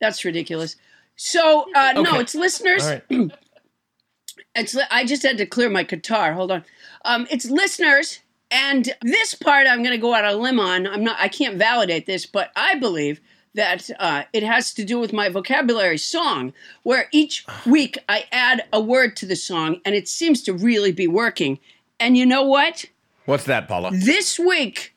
That's 0.00 0.24
ridiculous. 0.24 0.76
So 1.16 1.64
uh, 1.74 1.92
no, 1.96 2.18
it's 2.18 2.34
listeners. 2.34 2.84
Right. 2.84 3.02
It's 4.54 4.74
li- 4.74 4.84
I 4.90 5.04
just 5.04 5.22
had 5.22 5.36
to 5.38 5.44
clear 5.46 5.68
my 5.68 5.82
guitar. 5.82 6.32
Hold 6.32 6.50
on. 6.50 6.64
Um, 7.04 7.26
it's 7.30 7.44
listeners, 7.50 8.20
and 8.50 8.90
this 9.02 9.34
part 9.34 9.66
I'm 9.66 9.82
going 9.82 9.90
to 9.94 9.98
go 10.00 10.14
out 10.14 10.24
on 10.24 10.32
a 10.32 10.36
limb 10.36 10.58
on. 10.58 10.86
I'm 10.86 11.04
not. 11.04 11.16
I 11.20 11.28
can't 11.28 11.56
validate 11.58 12.06
this, 12.06 12.24
but 12.24 12.52
I 12.56 12.74
believe 12.76 13.20
that 13.56 13.90
uh, 13.98 14.22
it 14.32 14.42
has 14.42 14.72
to 14.74 14.84
do 14.84 14.98
with 14.98 15.12
my 15.12 15.28
vocabulary 15.28 15.98
song, 15.98 16.52
where 16.82 17.08
each 17.10 17.44
week 17.66 17.98
I 18.08 18.26
add 18.30 18.64
a 18.72 18.80
word 18.80 19.16
to 19.16 19.26
the 19.26 19.34
song, 19.34 19.80
and 19.84 19.94
it 19.94 20.08
seems 20.08 20.42
to 20.42 20.52
really 20.52 20.92
be 20.92 21.08
working. 21.08 21.58
And 21.98 22.16
you 22.16 22.26
know 22.26 22.42
what? 22.42 22.84
What's 23.24 23.44
that, 23.44 23.66
Paula? 23.66 23.90
This 23.92 24.38
week 24.38 24.94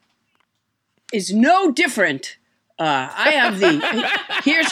is 1.12 1.34
no 1.34 1.72
different. 1.72 2.38
Uh, 2.78 3.10
I 3.14 3.32
have 3.32 3.60
the 3.60 3.82
here's. 4.44 4.68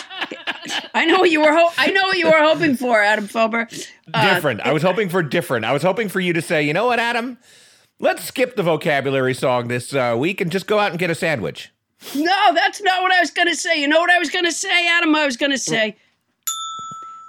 I 0.94 1.06
know 1.06 1.20
what 1.20 1.32
you 1.32 1.42
were. 1.42 1.52
Ho- 1.52 1.74
I 1.78 1.88
know 1.92 2.04
what 2.04 2.18
you 2.18 2.28
were 2.28 2.44
hoping 2.44 2.76
for, 2.76 3.02
Adam 3.02 3.28
Felber. 3.28 3.90
Uh, 4.14 4.34
different. 4.36 4.62
I 4.62 4.74
was 4.74 4.84
hoping 4.84 5.10
for 5.10 5.24
different. 5.24 5.66
I 5.66 5.74
was 5.74 5.82
hoping 5.82 6.10
for 6.10 6.20
you 6.20 6.34
to 6.34 6.42
say, 6.42 6.62
you 6.64 6.74
know 6.74 6.86
what, 6.86 7.00
Adam? 7.00 7.38
Let's 8.00 8.24
skip 8.26 8.56
the 8.56 8.64
vocabulary 8.64 9.34
song 9.34 9.70
this 9.70 9.94
uh, 9.94 10.16
week 10.18 10.40
and 10.40 10.52
just 10.52 10.68
go 10.68 10.78
out 10.78 10.92
and 10.92 11.00
get 11.00 11.10
a 11.10 11.16
sandwich. 11.16 11.72
No, 12.16 12.54
that's 12.54 12.82
not 12.82 13.02
what 13.02 13.12
I 13.12 13.20
was 13.20 13.32
going 13.32 13.48
to 13.48 13.56
say. 13.56 13.82
You 13.82 13.88
know 13.88 14.00
what 14.00 14.12
I 14.12 14.20
was 14.20 14.30
going 14.30 14.46
to 14.46 14.52
say, 14.52 14.88
Adam? 14.88 15.16
I 15.16 15.26
was 15.26 15.38
going 15.38 15.52
to 15.52 15.58
say. 15.58 15.96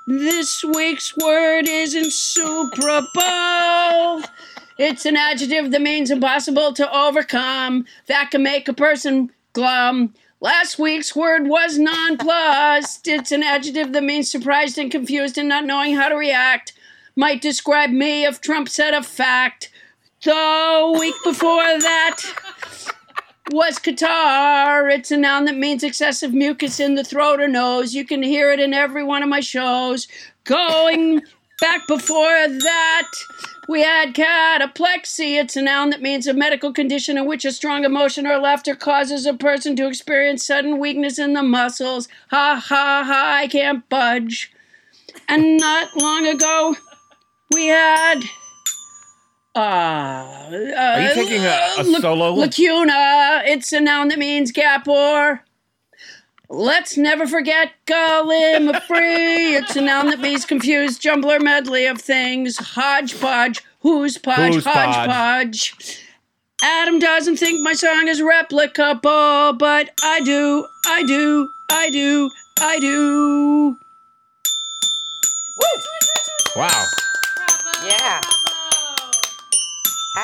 This 0.07 0.65
week's 0.65 1.17
word 1.17 1.69
is 1.69 1.95
insuperable. 1.95 3.03
It's 4.79 5.05
an 5.05 5.17
adjective 5.17 5.71
that 5.71 5.83
means 5.83 6.11
impossible 6.11 6.73
to 6.75 6.97
overcome, 6.97 7.85
that 8.07 8.31
can 8.31 8.43
make 8.43 8.69
a 8.69 8.73
person 8.73 9.31
glum. 9.53 10.15
Last 10.41 10.79
week's 10.79 11.17
word 11.17 11.49
was 11.49 11.79
nonplussed. 11.79 13.09
It's 13.09 13.33
an 13.33 13.43
adjective 13.43 13.93
that 13.93 14.05
means 14.05 14.31
surprised 14.31 14.79
and 14.79 14.91
confused 14.91 15.37
and 15.37 15.49
not 15.49 15.65
knowing 15.65 15.97
how 15.97 16.09
to 16.09 16.15
react. 16.15 16.73
Might 17.17 17.43
describe 17.43 17.91
me 17.91 18.25
if 18.25 18.41
Trump 18.41 18.69
said 18.69 18.95
a 18.95 19.03
fact. 19.03 19.71
The 20.23 20.97
week 20.99 21.17
before 21.25 21.63
that 21.81 22.23
was 23.51 23.79
catarrh. 23.79 24.93
It's 24.93 25.11
a 25.11 25.17
noun 25.17 25.45
that 25.47 25.57
means 25.57 25.83
excessive 25.83 26.33
mucus 26.33 26.81
in 26.81 26.95
the 26.95 27.05
throat 27.05 27.41
or 27.41 27.49
nose. 27.49 27.95
You 27.95 28.05
can 28.05 28.23
hear 28.23 28.53
it 28.53 28.61
in 28.61 28.75
every 28.75 29.03
one 29.03 29.23
of 29.23 29.29
my 29.29 29.41
shows. 29.41 30.09
Going 30.45 31.23
back 31.61 31.87
before 31.87 32.49
that, 32.49 33.11
we 33.69 33.83
had 33.83 34.15
cataplexy. 34.15 35.39
It's 35.39 35.57
a 35.57 35.63
noun 35.63 35.91
that 35.91 36.03
means 36.03 36.27
a 36.27 36.35
medical 36.35 36.73
condition 36.73 37.19
in 37.19 37.27
which 37.27 37.45
a 37.45 37.53
strong 37.53 37.85
emotion 37.85 38.27
or 38.27 38.39
laughter 38.39 38.75
causes 38.75 39.27
a 39.27 39.35
person 39.35 39.77
to 39.77 39.87
experience 39.87 40.47
sudden 40.47 40.79
weakness 40.79 41.19
in 41.19 41.35
the 41.35 41.43
muscles. 41.43 42.09
Ha 42.31 42.63
ha 42.63 43.05
ha, 43.07 43.37
I 43.43 43.47
can't 43.47 43.89
budge. 43.89 44.53
And 45.29 45.59
not 45.59 45.97
long 45.97 46.27
ago, 46.27 46.77
we 47.53 47.67
had. 47.67 48.23
Uh, 49.55 49.59
Are 49.61 51.01
you 51.01 51.15
taking 51.15 51.45
a, 51.45 51.59
a 51.79 51.85
solo? 52.01 52.33
Lacuna. 52.35 53.43
It's 53.45 53.73
a 53.73 53.81
noun 53.81 54.09
that 54.09 54.19
means 54.19 54.53
gap 54.53 54.87
or. 54.87 55.43
Let's 56.51 56.97
never 56.97 57.27
forget 57.27 57.73
Gallimaufry. 57.87 58.79
It's 59.59 59.77
a 59.77 59.81
noun 59.83 60.07
that 60.11 60.21
means 60.21 60.45
confused 60.47 61.03
jumbler 61.03 61.41
medley 61.41 61.87
of 61.87 62.01
things. 62.01 62.57
Hodgepodge. 62.57 63.61
Who's 63.81 64.17
podge? 64.17 64.55
Who's 64.55 64.65
podge? 64.65 64.95
Hodgepodge. 64.95 66.03
Adam 66.63 66.99
doesn't 66.99 67.37
think 67.37 67.61
my 67.61 67.73
song 67.73 68.09
is 68.09 68.21
replicable, 68.21 69.59
but 69.59 69.91
I 70.03 70.21
do, 70.25 70.67
I 70.87 71.03
do, 71.05 71.49
I 71.71 71.91
do, 71.91 72.31
I 72.61 72.79
do. 72.81 73.77
wow. 76.57 76.69
Bravo, 77.37 77.87
Yeah. 77.89 78.21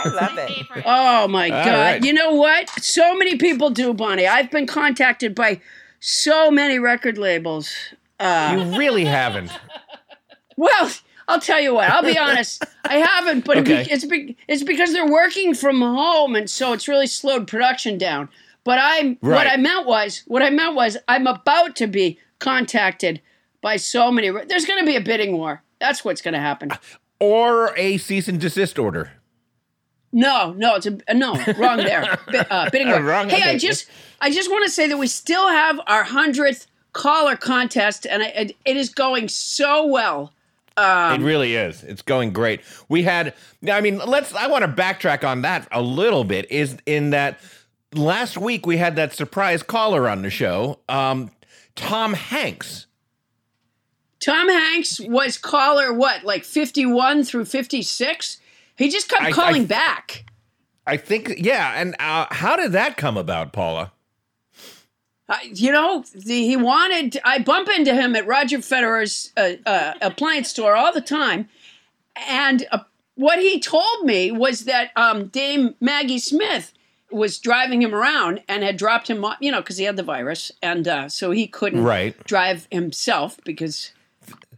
Bravo. 0.02 0.16
I 0.18 0.20
love 0.26 0.38
it. 0.38 0.48
favorite. 0.54 0.84
Oh 0.86 1.28
my 1.28 1.50
All 1.50 1.64
God. 1.64 1.72
right. 1.72 2.04
You 2.04 2.12
know 2.12 2.34
what? 2.34 2.68
So 2.82 3.16
many 3.16 3.36
people 3.36 3.70
do, 3.70 3.92
Bonnie. 3.94 4.26
I've 4.26 4.50
been 4.50 4.66
contacted 4.66 5.34
by 5.34 5.60
so 6.00 6.50
many 6.50 6.78
record 6.78 7.18
labels. 7.18 7.72
Uh, 8.20 8.56
You 8.70 8.78
really 8.78 9.04
haven't. 9.04 9.50
well, 10.56 10.90
I'll 11.28 11.40
tell 11.40 11.60
you 11.60 11.74
what. 11.74 11.90
I'll 11.90 12.02
be 12.02 12.18
honest. 12.26 12.64
I 12.84 12.96
haven't, 12.98 13.44
but 13.44 13.56
it 13.58 13.64
be- 13.64 13.72
Okay. 13.74 13.86
it's 13.90 14.04
be- 14.04 14.36
it's 14.48 14.62
because 14.62 14.92
they're 14.92 15.10
working 15.10 15.54
from 15.54 15.80
home, 15.80 16.36
and 16.36 16.48
so 16.48 16.72
it's 16.72 16.86
really 16.88 17.06
slowed 17.06 17.46
production 17.48 17.98
down. 17.98 18.28
But 18.64 18.78
I'm 18.80 19.16
what 19.20 19.46
I 19.46 19.56
meant 19.56 19.86
was 19.86 20.22
what 20.26 20.42
I 20.42 20.50
meant 20.50 20.74
was 20.74 20.96
I'm 21.08 21.26
about 21.26 21.76
to 21.76 21.86
be 21.86 22.18
contacted 22.38 23.20
by 23.60 23.76
so 23.76 24.10
many. 24.10 24.30
There's 24.30 24.64
going 24.64 24.80
to 24.80 24.86
be 24.86 24.96
a 24.96 25.00
bidding 25.00 25.36
war. 25.36 25.62
That's 25.80 26.04
what's 26.04 26.22
going 26.22 26.34
to 26.34 26.40
happen. 26.40 26.70
Or 27.20 27.74
a 27.78 27.98
cease 27.98 28.26
and 28.28 28.40
desist 28.40 28.78
order. 28.78 29.12
No, 30.14 30.52
no, 30.52 30.76
it's 30.76 30.86
a 30.86 31.12
no. 31.12 31.34
Wrong 31.58 31.78
there. 31.78 32.18
Bi- 32.30 32.46
uh, 32.48 32.70
bidding 32.72 32.88
war. 32.88 33.02
Wrong, 33.02 33.28
Hey, 33.28 33.42
I 33.42 33.58
just, 33.58 33.90
I 34.20 34.30
just 34.30 34.48
want 34.48 34.64
to 34.64 34.70
say 34.70 34.86
that 34.86 34.96
we 34.96 35.08
still 35.08 35.48
have 35.48 35.80
our 35.88 36.04
hundredth 36.04 36.68
caller 36.92 37.36
contest, 37.36 38.06
and 38.06 38.22
I, 38.22 38.26
it, 38.28 38.56
it 38.64 38.76
is 38.76 38.90
going 38.90 39.26
so 39.26 39.84
well. 39.84 40.32
it 40.78 41.20
really 41.20 41.56
is. 41.56 41.82
It's 41.82 42.00
going 42.00 42.32
great. 42.32 42.60
We 42.88 43.02
had, 43.02 43.34
I 43.68 43.80
mean, 43.80 43.98
let's, 43.98 44.32
I 44.32 44.46
want 44.46 44.62
to 44.62 44.68
backtrack 44.68 45.28
on 45.28 45.42
that 45.42 45.66
a 45.72 45.82
little 45.82 46.22
bit. 46.22 46.48
Is 46.48 46.76
in 46.86 47.10
that 47.10 47.40
last 47.92 48.38
week 48.38 48.66
we 48.66 48.76
had 48.76 48.94
that 48.94 49.12
surprise 49.14 49.64
caller 49.64 50.08
on 50.08 50.22
the 50.22 50.30
show, 50.30 50.78
um, 50.88 51.32
Tom 51.74 52.14
Hanks. 52.14 52.86
Tom 54.24 54.48
Hanks 54.48 55.00
was 55.00 55.38
caller 55.38 55.92
what, 55.92 56.22
like 56.22 56.44
51 56.44 57.24
through 57.24 57.46
56? 57.46 58.40
He 58.76 58.88
just 58.90 59.08
kept 59.08 59.22
I- 59.22 59.28
I- 59.28 59.32
calling 59.32 59.66
back. 59.66 60.24
I 60.86 60.98
think, 60.98 61.32
yeah. 61.38 61.72
And 61.76 61.94
uh, 61.98 62.26
how 62.30 62.56
did 62.56 62.72
that 62.72 62.98
come 62.98 63.16
about, 63.16 63.52
Paula? 63.54 63.92
Uh, 65.26 65.36
you 65.54 65.72
know, 65.72 66.04
the, 66.14 66.42
he 66.46 66.56
wanted. 66.56 67.18
I 67.24 67.38
bump 67.38 67.70
into 67.70 67.94
him 67.94 68.14
at 68.14 68.26
Roger 68.26 68.58
Federer's 68.58 69.32
uh, 69.38 69.52
uh, 69.64 69.94
appliance 70.02 70.50
store 70.50 70.76
all 70.76 70.92
the 70.92 71.00
time, 71.00 71.48
and 72.28 72.66
uh, 72.70 72.80
what 73.14 73.38
he 73.38 73.58
told 73.58 74.04
me 74.04 74.30
was 74.30 74.66
that 74.66 74.90
um, 74.96 75.28
Dame 75.28 75.74
Maggie 75.80 76.18
Smith 76.18 76.74
was 77.10 77.38
driving 77.38 77.80
him 77.80 77.94
around 77.94 78.42
and 78.48 78.62
had 78.62 78.76
dropped 78.76 79.08
him 79.08 79.24
off. 79.24 79.38
You 79.40 79.52
know, 79.52 79.62
because 79.62 79.78
he 79.78 79.84
had 79.84 79.96
the 79.96 80.02
virus, 80.02 80.52
and 80.62 80.86
uh, 80.86 81.08
so 81.08 81.30
he 81.30 81.46
couldn't 81.46 81.82
Right. 81.82 82.22
drive 82.24 82.68
himself 82.70 83.38
because. 83.44 83.92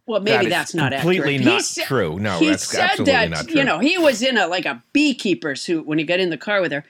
Well, 0.07 0.21
That 0.21 0.25
maybe 0.39 0.47
is 0.47 0.51
that's 0.51 0.75
not 0.75 0.93
completely 0.93 1.35
accurate. 1.37 1.45
not 1.55 1.63
sa- 1.63 1.85
true. 1.85 2.19
No, 2.21 2.39
he 2.39 2.51
that's 2.51 2.69
said 2.71 2.81
absolutely 2.91 3.13
that 3.13 3.31
not 3.31 3.49
true. 3.49 3.59
you 3.59 3.65
know 3.65 3.79
he 3.81 3.99
was 3.99 4.23
in 4.23 4.37
a 4.39 4.47
like 4.47 4.65
a 4.65 4.83
beekeeper 4.93 5.57
suit 5.57 5.85
when 5.87 5.99
he 5.99 6.05
got 6.05 6.21
in 6.21 6.31
the 6.31 6.37
car 6.39 6.61
with 6.61 6.71
her. 6.73 6.85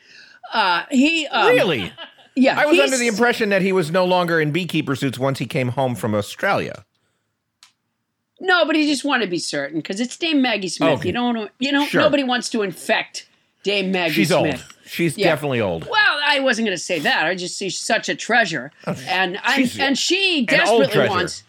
Uh, 0.52 0.84
he 0.90 1.26
um, 1.28 1.48
Really? 1.48 1.92
yeah. 2.34 2.60
I 2.60 2.66
was 2.66 2.78
under 2.78 2.98
the 2.98 3.08
impression 3.08 3.48
that 3.48 3.62
he 3.62 3.72
was 3.72 3.90
no 3.90 4.04
longer 4.04 4.40
in 4.40 4.52
beekeeper 4.52 4.94
suits 4.94 5.18
once 5.18 5.38
he 5.38 5.46
came 5.46 5.68
home 5.68 5.94
from 5.94 6.14
Australia. 6.14 6.84
No, 8.38 8.66
but 8.66 8.76
he 8.76 8.86
just 8.86 9.04
wanted 9.04 9.24
to 9.24 9.30
be 9.30 9.38
certain 9.38 9.78
because 9.80 9.98
it's 9.98 10.16
Dame 10.16 10.42
Maggie 10.42 10.68
Smith. 10.68 10.98
Okay. 10.98 11.08
You 11.08 11.12
don't, 11.14 11.34
want 11.36 11.48
to- 11.48 11.64
you 11.64 11.72
know, 11.72 11.86
Sure. 11.86 12.02
nobody 12.02 12.22
wants 12.22 12.50
to 12.50 12.62
infect 12.62 13.26
Dame 13.62 13.90
Maggie 13.92 14.12
She's 14.14 14.28
Smith. 14.28 14.54
old. 14.62 14.64
She's 14.86 15.16
Yeah. 15.16 15.28
definitely 15.30 15.60
old. 15.60 15.88
Well, 15.88 16.20
I 16.24 16.40
wasn't 16.40 16.66
going 16.66 16.76
to 16.76 16.82
say 16.82 16.98
that. 17.00 17.24
I 17.26 17.34
just 17.34 17.56
see 17.56 17.70
such 17.70 18.08
a 18.10 18.14
treasure, 18.14 18.72
and 19.08 19.38
I, 19.42 19.62
Oh, 19.62 19.82
and 19.82 19.98
she 19.98 20.44
desperately 20.46 21.08
wants. 21.08 21.42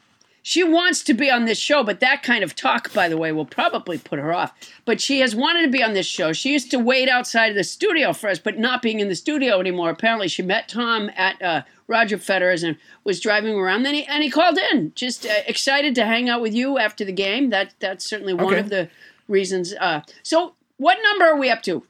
She 0.47 0.63
wants 0.63 1.03
to 1.03 1.13
be 1.13 1.29
on 1.29 1.43
this 1.43 1.59
show, 1.59 1.83
but 1.83 1.99
that 1.99 2.23
kind 2.23 2.41
of 2.41 2.55
talk, 2.55 2.93
by 2.93 3.09
the 3.09 3.17
way, 3.17 3.33
will 3.33 3.43
probably 3.45 3.97
put 3.97 4.17
her 4.17 4.33
off. 4.33 4.53
But 4.85 5.01
she 5.01 5.19
has 5.19 5.35
wanted 5.35 5.63
to 5.63 5.67
be 5.67 5.83
on 5.83 5.93
this 5.93 6.05
show. 6.05 6.31
She 6.31 6.53
used 6.53 6.71
to 6.71 6.79
wait 6.79 7.09
outside 7.09 7.47
of 7.49 7.57
the 7.57 7.65
studio 7.65 8.13
for 8.13 8.29
us, 8.29 8.39
but 8.39 8.57
not 8.57 8.81
being 8.81 9.01
in 9.01 9.09
the 9.09 9.15
studio 9.15 9.59
anymore. 9.59 9.89
Apparently, 9.89 10.29
she 10.29 10.41
met 10.41 10.69
Tom 10.69 11.11
at 11.17 11.41
uh, 11.41 11.63
Roger 11.87 12.17
Federer's 12.17 12.63
and 12.63 12.77
was 13.03 13.19
driving 13.19 13.55
around. 13.55 13.83
Then 13.83 13.93
he 13.93 14.05
and 14.05 14.23
he 14.23 14.29
called 14.29 14.57
in, 14.71 14.93
just 14.95 15.25
uh, 15.25 15.33
excited 15.47 15.93
to 15.95 16.05
hang 16.05 16.29
out 16.29 16.39
with 16.41 16.53
you 16.53 16.77
after 16.77 17.03
the 17.03 17.11
game. 17.11 17.49
That 17.49 17.73
that's 17.81 18.05
certainly 18.05 18.33
one 18.33 18.45
Okay. 18.53 18.59
of 18.59 18.69
the 18.69 18.89
reasons. 19.27 19.73
Uh, 19.73 19.99
so, 20.23 20.55
what 20.77 20.97
number 21.03 21.25
are 21.25 21.35
we 21.37 21.49
up 21.49 21.61
to? 21.63 21.83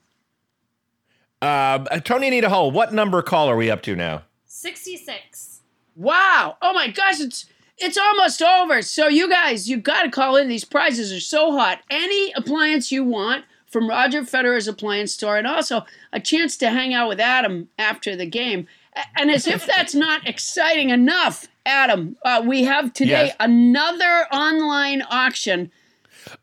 Uh, 1.44 1.78
Tony 2.00 2.26
Anita 2.30 2.50
Hull, 2.50 2.72
what 2.72 2.92
number 2.92 3.22
call 3.22 3.52
are 3.52 3.56
we 3.56 3.70
up 3.70 3.84
to 3.84 3.96
now? 3.96 4.24
66. 4.48 5.62
Wow! 5.96 6.58
Oh 6.60 6.74
my 6.74 6.88
gosh, 6.88 7.20
it's 7.20 7.46
it's 7.78 7.98
almost 7.98 8.42
over. 8.42 8.82
So 8.82 9.08
you 9.08 9.30
guys, 9.30 9.70
you 9.70 9.78
got 9.78 10.04
to 10.04 10.10
call 10.10 10.36
in. 10.36 10.48
These 10.48 10.66
prizes 10.66 11.12
are 11.14 11.20
so 11.20 11.52
hot. 11.52 11.80
Any 11.90 12.32
appliance 12.34 12.92
you 12.92 13.04
want 13.04 13.46
from 13.66 13.90
Roger 13.90 14.22
Federer's 14.22 14.68
appliance 14.68 15.14
store, 15.14 15.38
and 15.38 15.46
also 15.46 15.86
a 16.14 16.20
chance 16.20 16.56
to 16.58 16.70
hang 16.70 16.94
out 16.94 17.10
with 17.10 17.20
Adam 17.20 17.68
after 17.78 18.16
the 18.16 18.26
game. 18.26 18.66
And 19.16 19.30
as 19.30 19.46
if 19.46 19.66
that's 19.66 19.94
not 19.94 20.26
exciting 20.28 20.90
enough, 20.90 21.48
Adam, 21.66 22.16
uh, 22.24 22.42
we 22.46 22.64
have 22.64 22.94
today 22.94 23.26
Yes. 23.28 23.36
another 23.40 24.26
online 24.32 25.04
auction. 25.10 25.70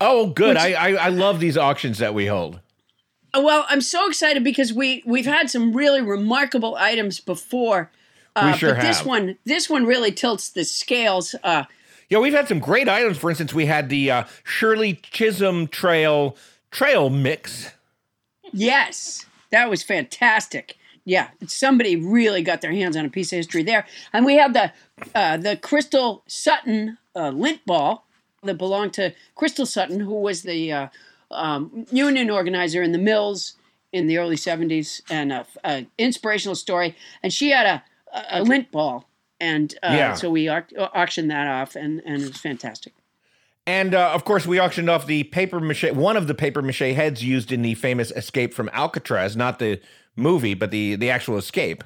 Oh, 0.00 0.26
good. 0.28 0.56
I, 0.56 0.72
I 0.74 0.92
I 0.92 1.08
love 1.08 1.40
these 1.40 1.56
auctions 1.58 1.98
that 1.98 2.14
we 2.14 2.26
hold. 2.26 2.60
Well, 3.36 3.66
I'm 3.68 3.80
so 3.80 4.06
excited 4.08 4.44
because 4.44 4.72
we 4.72 5.02
we've 5.04 5.26
had 5.26 5.50
some 5.50 5.72
really 5.72 6.00
remarkable 6.02 6.76
items 6.76 7.20
before. 7.20 7.90
Uh, 8.36 8.50
We 8.52 8.58
sure 8.58 8.74
but 8.74 8.82
this 8.82 9.04
one, 9.04 9.36
this 9.44 9.70
one 9.70 9.86
really 9.86 10.12
tilts 10.12 10.50
the 10.50 10.64
scales. 10.64 11.34
Uh, 11.42 11.64
Yeah, 12.08 12.18
we've 12.18 12.32
had 12.32 12.48
some 12.48 12.58
great 12.58 12.88
items. 12.88 13.18
For 13.18 13.30
instance, 13.30 13.54
we 13.54 13.66
had 13.66 13.88
the 13.88 14.10
uh, 14.10 14.24
Shirley 14.42 14.94
Chisholm 14.94 15.68
Trail 15.68 16.36
Trail 16.70 17.10
Mix. 17.10 17.70
Yes, 18.52 19.26
that 19.50 19.70
was 19.70 19.82
fantastic. 19.82 20.76
Yeah, 21.04 21.28
somebody 21.46 21.96
really 21.96 22.42
got 22.42 22.60
their 22.62 22.72
hands 22.72 22.96
on 22.96 23.04
a 23.04 23.10
piece 23.10 23.32
of 23.32 23.36
history 23.36 23.62
there. 23.62 23.86
And 24.12 24.24
we 24.24 24.36
have 24.36 24.54
the 24.54 24.72
uh, 25.14 25.36
the 25.36 25.56
Crystal 25.56 26.22
Sutton 26.26 26.98
uh, 27.14 27.28
lint 27.28 27.64
ball 27.66 28.06
that 28.42 28.54
belonged 28.54 28.94
to 28.94 29.14
Crystal 29.34 29.66
Sutton, 29.66 30.00
who 30.00 30.14
was 30.14 30.42
the 30.42 30.72
uh, 30.72 30.88
um, 31.30 31.86
union 31.90 32.30
organizer 32.30 32.82
in 32.82 32.92
the 32.92 32.98
mills 32.98 33.54
in 33.92 34.06
the 34.06 34.18
early 34.18 34.36
'70s, 34.36 35.02
and 35.10 35.32
a, 35.32 35.46
a 35.62 35.86
inspirational 35.98 36.54
story. 36.54 36.96
And 37.22 37.32
she 37.32 37.50
had 37.50 37.66
a, 37.66 37.84
a, 38.14 38.40
a 38.40 38.42
lint 38.42 38.70
ball, 38.70 39.08
and 39.40 39.74
uh, 39.82 39.92
Yeah. 39.92 40.14
so 40.14 40.30
we 40.30 40.48
au- 40.48 40.62
auctioned 40.78 41.30
that 41.30 41.46
off, 41.46 41.76
and, 41.76 42.00
and 42.06 42.22
it 42.22 42.28
was 42.28 42.38
fantastic. 42.40 42.94
And 43.66 43.94
uh, 43.94 44.10
of 44.12 44.24
course, 44.24 44.46
we 44.46 44.60
auctioned 44.60 44.90
off 44.90 45.06
the 45.06 45.24
paper 45.24 45.58
mache, 45.58 45.90
one 45.92 46.16
of 46.16 46.26
the 46.26 46.34
paper 46.34 46.60
mache 46.62 46.80
heads 46.94 47.24
used 47.24 47.50
in 47.50 47.62
the 47.62 47.74
famous 47.74 48.10
escape 48.10 48.52
from 48.52 48.68
Alcatraz, 48.72 49.36
not 49.36 49.58
the 49.58 49.80
movie, 50.16 50.54
but 50.54 50.70
the 50.70 50.96
the 50.96 51.10
actual 51.10 51.38
escape. 51.38 51.82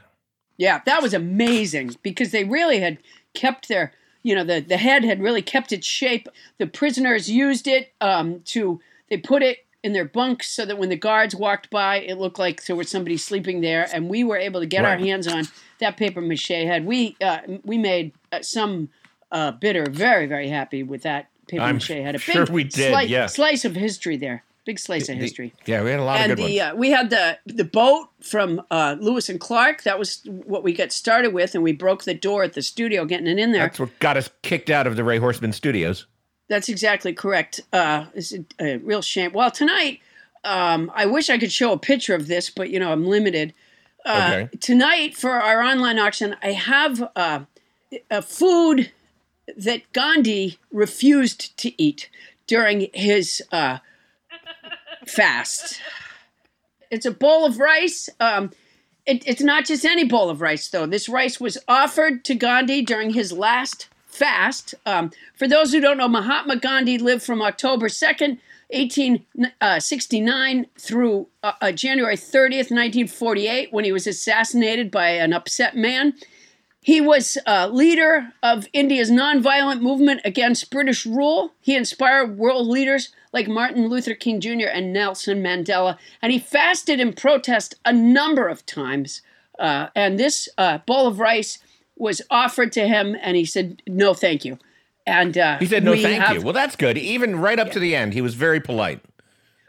Yeah, 0.57 0.81
that 0.87 1.03
was 1.03 1.15
amazing 1.15 1.95
because 2.03 2.33
they 2.33 2.43
really 2.43 2.81
had 2.81 2.99
kept 3.33 3.69
their, 3.69 3.93
you 4.25 4.35
know, 4.35 4.43
the, 4.43 4.59
the 4.59 4.77
head 4.77 5.05
had 5.05 5.23
really 5.23 5.41
kept 5.41 5.71
its 5.73 5.87
shape. 5.87 6.29
The 6.59 6.67
prisoners 6.67 7.31
used 7.31 7.69
it 7.69 7.93
um, 8.01 8.41
to, 8.47 8.81
they 9.09 9.19
put 9.19 9.45
it 9.45 9.59
in 9.85 9.93
their 9.93 10.05
bunks 10.05 10.49
so 10.51 10.65
that 10.67 10.77
when 10.79 10.89
the 10.89 10.97
guards 10.97 11.35
walked 11.35 11.71
by, 11.71 11.97
it 12.01 12.19
looked 12.19 12.39
like 12.39 12.65
there 12.67 12.75
was 12.77 12.91
somebody 12.91 13.17
sleeping 13.17 13.61
there. 13.61 13.89
And 13.93 14.09
we 14.09 14.25
were 14.25 14.37
able 14.37 14.61
to 14.61 14.67
get 14.67 14.85
our 14.85 14.97
hands 14.97 15.29
on 15.29 15.45
that 15.79 15.97
paper 15.97 16.21
mache 16.21 16.49
head. 16.49 16.85
We, 16.85 17.17
uh, 17.23 17.39
we 17.65 17.79
made 17.79 18.13
uh, 18.33 18.43
some 18.43 18.89
uh, 19.31 19.53
bidder 19.53 19.87
very, 19.89 20.27
very 20.27 20.49
happy 20.49 20.83
with 20.83 21.03
that 21.03 21.29
paper 21.47 21.63
I'm 21.63 21.77
mache 21.77 21.89
head. 21.89 22.15
A 22.17 22.19
sure 22.19 22.47
big 22.47 22.53
we 22.55 22.65
did, 22.65 22.91
slice, 22.91 23.09
yeah. 23.09 23.27
slice 23.27 23.65
of 23.65 23.75
history 23.77 24.17
there. 24.17 24.43
Big 24.65 24.79
slice 24.79 25.09
of 25.09 25.15
The- 25.17 25.23
history 25.23 25.55
yeah, 25.65 25.83
we 25.83 25.91
had 25.91 26.01
a 26.01 26.05
lot 26.05 26.19
and 26.21 26.33
of 26.33 26.37
good 26.37 26.47
the 26.47 26.59
ones. 26.59 26.73
uh, 26.75 26.77
we 26.77 26.91
had 26.91 27.09
the 27.09 27.39
the 27.47 27.65
boat 27.65 28.09
from 28.21 28.61
uh, 28.71 28.97
Lewis 29.01 29.31
and 29.31 29.41
Clark. 29.41 29.85
That 29.85 29.99
was 29.99 30.21
what 30.27 30.63
we 30.63 30.75
got 30.75 30.93
started 30.93 31.33
with, 31.33 31.55
and 31.55 31.65
we 31.65 31.73
broke 31.73 32.05
the 32.05 32.13
door 32.13 32.43
at 32.43 32.53
the 32.53 32.61
studio, 32.61 33.07
getting 33.07 33.27
it 33.29 33.39
in 33.39 33.53
there. 33.53 33.63
That's 33.63 33.81
what 33.81 33.99
got 33.99 34.19
us 34.19 34.29
kicked 34.43 34.69
out 34.69 34.87
of 34.87 34.97
the 34.97 35.05
Ray 35.05 35.17
Horseman 35.17 35.55
Studios. 35.55 36.05
That's 36.49 36.69
exactly 36.69 37.13
correct. 37.13 37.61
Uh, 37.73 38.07
it's 38.15 38.33
a, 38.33 38.45
a 38.59 38.77
real 38.79 39.03
shame. 39.03 39.33
Well, 39.33 39.51
tonight, 39.51 40.01
um, 40.45 40.91
I 40.95 41.07
wish 41.07 41.29
I 41.29 41.39
could 41.39 41.53
show 41.53 41.73
a 41.73 41.79
picture 41.79 42.15
of 42.15 42.27
this, 42.27 42.49
but 42.51 42.71
you 42.71 42.79
know 42.81 42.91
I'm 42.93 43.07
limited. 43.07 43.55
Uh, 44.05 44.31
Okay. 44.47 44.57
Tonight 44.59 45.17
for 45.17 45.33
our 45.33 45.61
online 45.63 45.99
auction, 45.99 46.37
I 46.43 46.53
have 46.53 47.11
uh, 47.15 47.41
a 48.11 48.23
food 48.23 48.91
that 49.57 49.83
Gandhi 49.93 50.59
refused 50.73 51.57
to 51.59 51.83
eat 51.83 52.09
during 52.47 52.89
his 52.95 53.43
uh, 53.53 53.79
fast. 55.07 55.81
It's 56.91 57.07
a 57.07 57.11
bowl 57.11 57.45
of 57.45 57.59
rice. 57.59 58.09
Um, 58.21 58.51
it, 59.05 59.27
it's 59.27 59.43
not 59.43 59.67
just 59.67 59.85
any 59.85 60.05
bowl 60.05 60.31
of 60.31 60.41
rice, 60.41 60.69
though. 60.69 60.87
This 60.87 61.09
rice 61.09 61.41
was 61.41 61.59
offered 61.67 62.25
to 62.25 62.35
Gandhi 62.35 62.83
during 62.83 63.11
his 63.11 63.33
last 63.33 63.89
fast. 64.09 64.75
Um, 64.85 65.13
for 65.37 65.47
those 65.47 65.73
who 65.73 65.81
don't 65.81 65.99
know, 65.99 66.09
Mahatma 66.09 66.57
Gandhi 66.57 66.99
lived 66.99 67.23
from 67.23 67.41
October 67.41 67.87
2nd, 67.89 68.39
1869 68.71 70.67
through 70.79 71.29
uh, 71.43 71.53
uh, 71.61 71.73
January 71.73 72.17
30th, 72.17 72.71
1948, 72.71 73.73
when 73.73 73.85
he 73.85 73.93
was 73.93 74.07
assassinated 74.07 74.91
by 74.91 75.11
an 75.11 75.33
upset 75.33 75.77
man. 75.77 76.15
He 76.81 77.01
was 77.01 77.37
a 77.47 77.69
leader 77.69 78.33
of 78.43 78.67
India's 78.73 79.11
nonviolent 79.11 79.81
movement 79.81 80.23
against 80.25 80.71
British 80.71 81.05
rule. 81.05 81.53
He 81.61 81.77
inspired 81.77 82.39
world 82.39 82.67
leaders 82.67 83.11
like 83.33 83.47
Martin 83.47 83.89
Luther 83.89 84.15
King 84.15 84.41
Jr. 84.41 84.69
and 84.73 84.93
Nelson 84.93 85.43
Mandela, 85.43 85.99
and 86.23 86.33
he 86.33 86.39
fasted 86.39 86.99
in 86.99 87.13
protest 87.13 87.75
a 87.85 87.93
number 87.93 88.49
of 88.49 88.65
times. 88.65 89.23
Uh, 89.59 89.89
and 89.95 90.19
this 90.19 90.49
uh, 90.57 90.79
bowl 90.87 91.07
of 91.07 91.19
rice 91.19 91.59
was 91.99 92.23
offered 92.31 92.73
to 92.73 92.87
him, 92.89 93.17
and 93.21 93.37
he 93.37 93.45
said, 93.45 93.83
"No, 93.87 94.15
thank 94.15 94.45
you." 94.45 94.59
And 95.07 95.37
uh, 95.37 95.59
He 95.59 95.67
said, 95.67 95.85
"No, 95.85 95.93
we 95.93 96.03
thank 96.03 96.23
have- 96.23 96.37
you." 96.37 96.43
Well, 96.43 96.53
that's 96.53 96.77
good. 96.77 96.97
Even 96.99 97.37
right 97.41 97.59
up 97.59 97.71
to 97.73 97.79
the 97.79 97.95
end, 97.95 98.15
he 98.15 98.21
was 98.21 98.35
very 98.35 98.61
polite. 98.61 99.01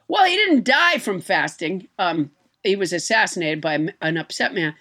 Well, 0.07 0.25
he 0.25 0.35
didn't 0.35 0.63
die 0.63 0.97
from 0.97 1.21
fasting. 1.21 1.87
Um, 1.99 2.31
he 2.63 2.75
was 2.75 2.91
assassinated 2.93 3.61
by 3.61 3.89
an 4.01 4.17
upset 4.17 4.53
man. 4.53 4.75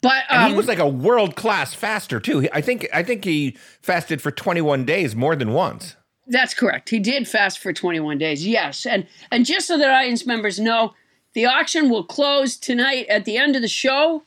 But 0.00 0.24
um, 0.30 0.50
he 0.50 0.56
was 0.56 0.66
like 0.66 0.78
a 0.78 0.88
world 0.88 1.36
class 1.36 1.74
faster 1.74 2.18
too. 2.18 2.48
I 2.52 2.60
think 2.60 2.88
I 2.92 3.02
think 3.02 3.24
he 3.24 3.56
fasted 3.82 4.20
for 4.22 4.30
21 4.30 4.84
days 4.84 5.14
more 5.14 5.36
than 5.36 5.52
once. 5.52 5.96
That's 6.26 6.54
correct. 6.54 6.88
He 6.88 6.98
did 6.98 7.28
fast 7.28 7.58
for 7.58 7.72
21 7.72 8.18
days. 8.18 8.46
Yes, 8.46 8.86
and 8.86 9.06
and 9.30 9.44
just 9.44 9.66
so 9.66 9.76
that 9.78 9.90
audience 9.90 10.26
members 10.26 10.58
know, 10.58 10.94
the 11.34 11.46
auction 11.46 11.90
will 11.90 12.04
close 12.04 12.56
tonight 12.56 13.06
at 13.08 13.24
the 13.24 13.36
end 13.36 13.54
of 13.54 13.62
the 13.62 13.68
show. 13.68 14.22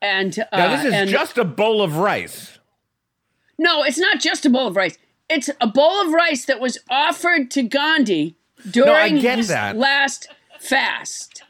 And 0.00 0.38
uh, 0.38 0.44
Now 0.56 0.76
this 0.76 0.84
is 0.84 0.92
and- 0.94 1.10
just 1.10 1.38
a 1.38 1.44
bowl 1.44 1.82
of 1.82 1.96
rice. 1.96 2.58
no, 3.58 3.82
it's 3.82 3.98
not 3.98 4.20
just 4.20 4.46
a 4.46 4.50
bowl 4.50 4.66
of 4.68 4.76
rice. 4.76 4.96
it's 5.28 5.50
a 5.60 5.66
bowl 5.66 6.00
of 6.06 6.12
rice 6.12 6.44
that 6.46 6.60
was 6.60 6.78
offered 6.90 7.50
to 7.52 7.62
Gandhi 7.62 8.36
during 8.70 9.18
get 9.18 9.38
his 9.38 9.48
that. 9.48 9.76
last 9.76 10.28
fast. 10.60 11.42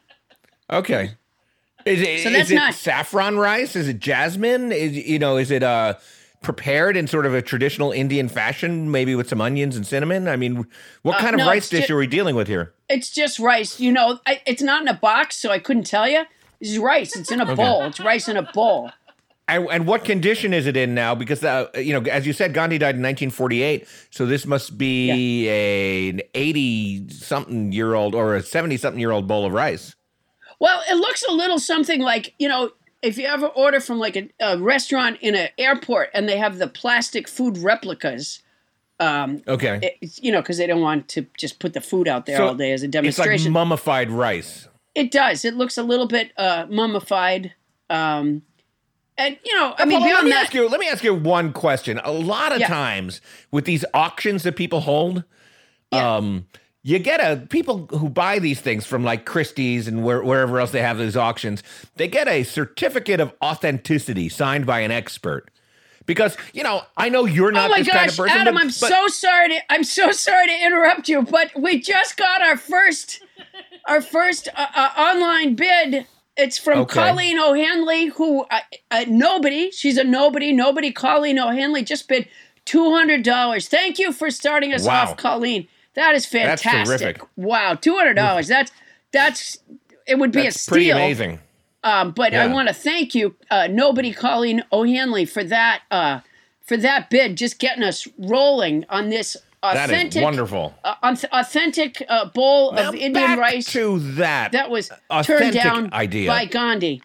Okay. 0.71 1.13
Is 1.85 2.01
it, 2.01 2.23
So 2.23 2.29
is 2.31 2.51
it 2.51 2.55
not- 2.57 2.75
saffron 2.75 3.39
rice? 3.39 3.77
Is 3.77 3.89
it 3.89 3.99
jasmine? 4.01 4.73
Is 4.73 4.97
you 4.97 5.19
know, 5.19 5.37
is 5.37 5.51
it 5.51 5.63
uh 5.63 5.95
prepared 6.41 6.97
in 6.97 7.07
sort 7.09 7.27
of 7.27 7.35
a 7.35 7.43
traditional 7.43 7.91
Indian 7.93 8.29
fashion, 8.29 8.91
maybe 8.93 9.15
with 9.15 9.29
some 9.29 9.41
onions 9.41 9.75
and 9.77 9.87
cinnamon? 9.87 10.29
I 10.29 10.37
mean, 10.37 10.67
what 11.03 11.19
kind 11.19 11.35
of 11.35 11.41
Uh, 11.41 11.45
no, 11.45 11.51
rice 11.51 11.69
dish 11.69 11.87
ju- 11.89 11.95
are 11.95 11.99
we 11.99 12.07
dealing 12.07 12.37
with 12.37 12.47
here? 12.49 12.75
It's 12.89 13.11
just 13.11 13.39
rice. 13.39 13.81
You 13.81 13.91
know, 13.93 14.21
I, 14.27 14.41
it's 14.47 14.63
not 14.63 14.83
in 14.83 14.89
a 14.89 14.95
box, 14.95 15.37
so 15.37 15.51
I 15.51 15.59
couldn't 15.59 15.85
tell 15.87 16.09
you. 16.09 16.25
This 16.61 16.73
is 16.73 16.79
rice. 16.79 17.17
It's 17.17 17.31
in 17.31 17.41
a 17.41 17.55
bowl. 17.55 17.85
It's 17.85 18.01
rice 18.01 18.29
in 18.29 18.37
a 18.37 18.43
bowl. 18.43 18.91
And, 19.47 19.67
and 19.71 19.87
what 19.87 20.05
condition 20.05 20.53
is 20.53 20.67
it 20.67 20.77
in 20.77 20.95
now? 20.95 21.15
Because 21.15 21.43
uh, 21.43 21.69
you 21.75 21.99
know, 21.99 22.11
as 22.11 22.27
you 22.27 22.35
said, 22.35 22.53
Gandhi 22.53 22.77
died 22.77 22.97
in 22.97 23.03
1948, 23.03 23.89
so 24.11 24.27
this 24.27 24.45
must 24.45 24.77
be 24.77 25.49
a 25.49 26.11
an 26.11 26.21
80 26.35 27.09
something 27.09 27.73
year 27.73 27.95
old 27.95 28.15
or 28.15 28.37
a 28.37 28.43
70 28.43 28.77
something 28.77 29.01
year 29.01 29.11
old 29.11 29.27
bowl 29.27 29.47
of 29.47 29.53
rice. 29.53 29.97
Well, 30.61 30.83
it 30.91 30.97
looks 30.97 31.23
a 31.23 31.33
little 31.33 31.59
something 31.59 32.01
like 32.03 32.35
you 32.39 32.49
know 32.49 32.73
if 33.01 33.17
you 33.17 33.25
ever 33.27 33.47
order 33.47 33.81
from 33.81 33.99
like 33.99 34.17
a, 34.17 34.29
a 34.41 34.59
restaurant 34.59 35.19
in 35.23 35.35
an 35.35 35.49
airport 35.57 36.11
and 36.13 36.29
they 36.29 36.37
have 36.37 36.59
the 36.59 36.67
plastic 36.69 37.27
food 37.29 37.57
replicas. 37.59 38.43
Um, 39.01 39.43
Okay, 39.47 39.97
it, 40.03 40.19
you 40.21 40.31
know, 40.33 40.43
because 40.43 40.59
they 40.59 40.67
don't 40.67 40.83
want 40.83 41.09
to 41.11 41.25
just 41.39 41.59
put 41.61 41.73
the 41.73 41.81
food 41.81 42.07
out 42.09 42.27
there 42.27 42.37
So 42.37 42.49
all 42.49 42.55
day 42.55 42.73
as 42.73 42.83
a 42.83 42.89
demonstration. 42.89 43.33
it's 43.33 43.45
like 43.45 43.53
mummified 43.53 44.11
rice. 44.11 44.68
It 44.99 45.11
does. 45.11 45.45
It 45.45 45.55
looks 45.55 45.79
a 45.79 45.83
little 45.83 46.07
bit 46.07 46.33
uh, 46.37 46.67
mummified. 46.69 47.53
Um, 47.91 48.43
and 49.17 49.39
you 49.45 49.55
know, 49.57 49.75
I 49.79 49.85
mean, 49.85 50.01
Paula, 50.01 50.15
let 50.15 50.25
me 50.25 50.31
that, 50.31 50.45
ask 50.45 50.55
you. 50.55 50.69
Let 50.69 50.81
me 50.81 50.89
ask 50.89 51.03
you 51.03 51.15
one 51.15 51.53
question. 51.53 52.01
A 52.05 52.13
lot 52.13 52.53
of 52.53 52.61
Yeah. 52.61 52.69
times 52.69 53.21
with 53.51 53.65
these 53.65 53.85
auctions 53.95 54.43
that 54.45 54.57
people 54.57 54.81
hold, 54.81 55.25
Yeah. 55.93 56.17
um, 56.17 56.47
you 56.83 56.99
get 56.99 57.21
a 57.21 57.45
people 57.47 57.87
who 57.91 58.09
buy 58.09 58.39
these 58.39 58.61
things 58.61 58.87
from 58.87 59.03
like 59.05 59.25
Christie's 59.25 59.89
and 59.89 60.05
where, 60.05 60.23
wherever 60.23 60.61
else 60.61 60.71
they 60.71 60.83
have 60.83 60.99
these 60.99 61.17
auctions. 61.17 61.63
They 61.97 62.07
get 62.09 62.29
a 62.29 62.45
certificate 62.45 63.21
of 63.21 63.33
authenticity 63.43 64.29
signed 64.29 64.67
by 64.67 64.81
an 64.81 64.91
expert. 64.93 65.51
Because 66.07 66.37
you 66.55 66.63
know, 66.63 66.83
I 66.97 67.09
know 67.11 67.25
you're 67.27 67.51
not 67.53 67.67
Oh 67.67 67.73
my 67.73 67.79
this 67.79 67.89
gosh, 67.89 67.97
kind 67.97 68.11
of 68.11 68.17
person. 68.17 68.39
Adam! 68.39 68.55
but- 68.55 68.61
I'm 68.63 68.67
but- 68.69 68.75
so 68.75 69.09
sorry. 69.09 69.49
To, 69.51 69.61
I'm 69.71 69.85
so 69.85 70.13
sorry 70.13 70.47
to 70.47 70.65
interrupt 70.67 71.09
you, 71.09 71.23
but 71.23 71.51
we 71.61 71.81
just 71.81 72.17
got 72.17 72.41
our 72.41 72.57
first, 72.57 73.21
our 73.87 74.01
first 74.01 74.49
uh, 74.55 74.67
uh, 74.75 74.91
online 74.97 75.55
bid. 75.55 76.07
It's 76.37 76.57
from 76.59 76.79
Okay. 76.81 76.95
Colleen 76.95 77.39
O'Hanley, 77.39 78.07
who 78.07 78.43
uh, 78.51 78.61
uh, 78.93 79.05
nobody. 79.09 79.71
She's 79.73 79.97
a 79.99 80.05
nobody. 80.05 80.53
Nobody. 80.53 80.93
Colleen 80.93 81.39
O'Hanley 81.39 81.83
just 81.83 82.07
bid 82.09 82.29
two 82.65 82.93
hundred 82.95 83.25
dollars. 83.25 83.67
Thank 83.69 83.99
you 83.99 84.13
for 84.13 84.31
starting 84.31 84.73
us 84.73 84.87
Wow. 84.87 85.03
off, 85.03 85.17
Colleen. 85.17 85.67
That 85.95 86.15
is 86.15 86.27
fantastic. 86.27 86.85
terrific. 86.87 87.23
Wow, 87.37 87.75
two 87.75 87.97
hundred 87.97 88.15
dollars. 88.15 88.47
That's 88.47 88.71
that's. 89.13 89.59
It 90.07 90.19
would 90.19 90.33
be 90.33 90.43
That's 90.43 90.67
a 90.67 90.71
pretty 90.71 90.87
steal. 90.87 90.97
amazing. 90.97 91.41
Um, 91.85 92.13
but 92.13 92.35
I 92.35 92.47
want 92.49 92.69
to 92.69 92.75
thank 92.75 93.15
you, 93.15 93.37
uh, 93.51 93.67
nobody 93.71 94.13
Colleen 94.13 94.63
O'Hanley, 94.73 95.25
for 95.25 95.43
that 95.45 95.83
uh, 95.91 96.21
for 96.65 96.77
that 96.77 97.11
bid, 97.11 97.37
just 97.37 97.59
getting 97.59 97.83
us 97.83 98.07
rolling 98.19 98.85
on 98.89 99.09
this 99.11 99.37
That 99.63 99.91
authentic, 99.91 100.17
is 100.17 100.23
wonderful. 100.23 100.75
uh, 100.85 100.95
authentic 101.33 102.03
uh, 102.09 102.27
bowl 102.27 102.73
Now 102.73 102.91
of 102.91 102.95
Indian 102.95 103.13
back 103.13 103.39
rice 103.39 103.67
to 103.73 103.99
that. 104.15 104.53
that 104.53 104.71
was 104.71 104.91
turned 105.25 105.53
down 105.55 105.93
idea. 105.93 106.31
by 106.31 106.45
Gandhi. 106.45 107.03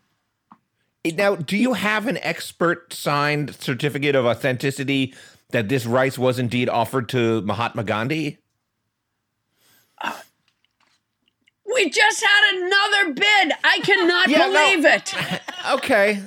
Now, 1.15 1.35
do 1.35 1.57
you 1.57 1.73
have 1.73 2.07
an 2.07 2.17
expert 2.19 2.93
signed 2.93 3.55
certificate 3.55 4.15
of 4.15 4.25
authenticity 4.25 5.13
that 5.49 5.67
this 5.67 5.85
rice 5.85 6.17
was 6.17 6.39
indeed 6.39 6.69
offered 6.69 7.09
to 7.09 7.41
Mahatma 7.41 7.83
Gandhi? 7.83 8.37
We 11.65 11.89
just 11.89 12.23
had 12.23 12.55
another 12.55 13.13
bid. 13.13 13.53
I 13.63 13.79
cannot 13.83 14.29
Yeah, 14.29 14.37
no. 14.39 14.51
believe 14.53 14.85
it. 14.85 15.13
Okay. 15.71 16.21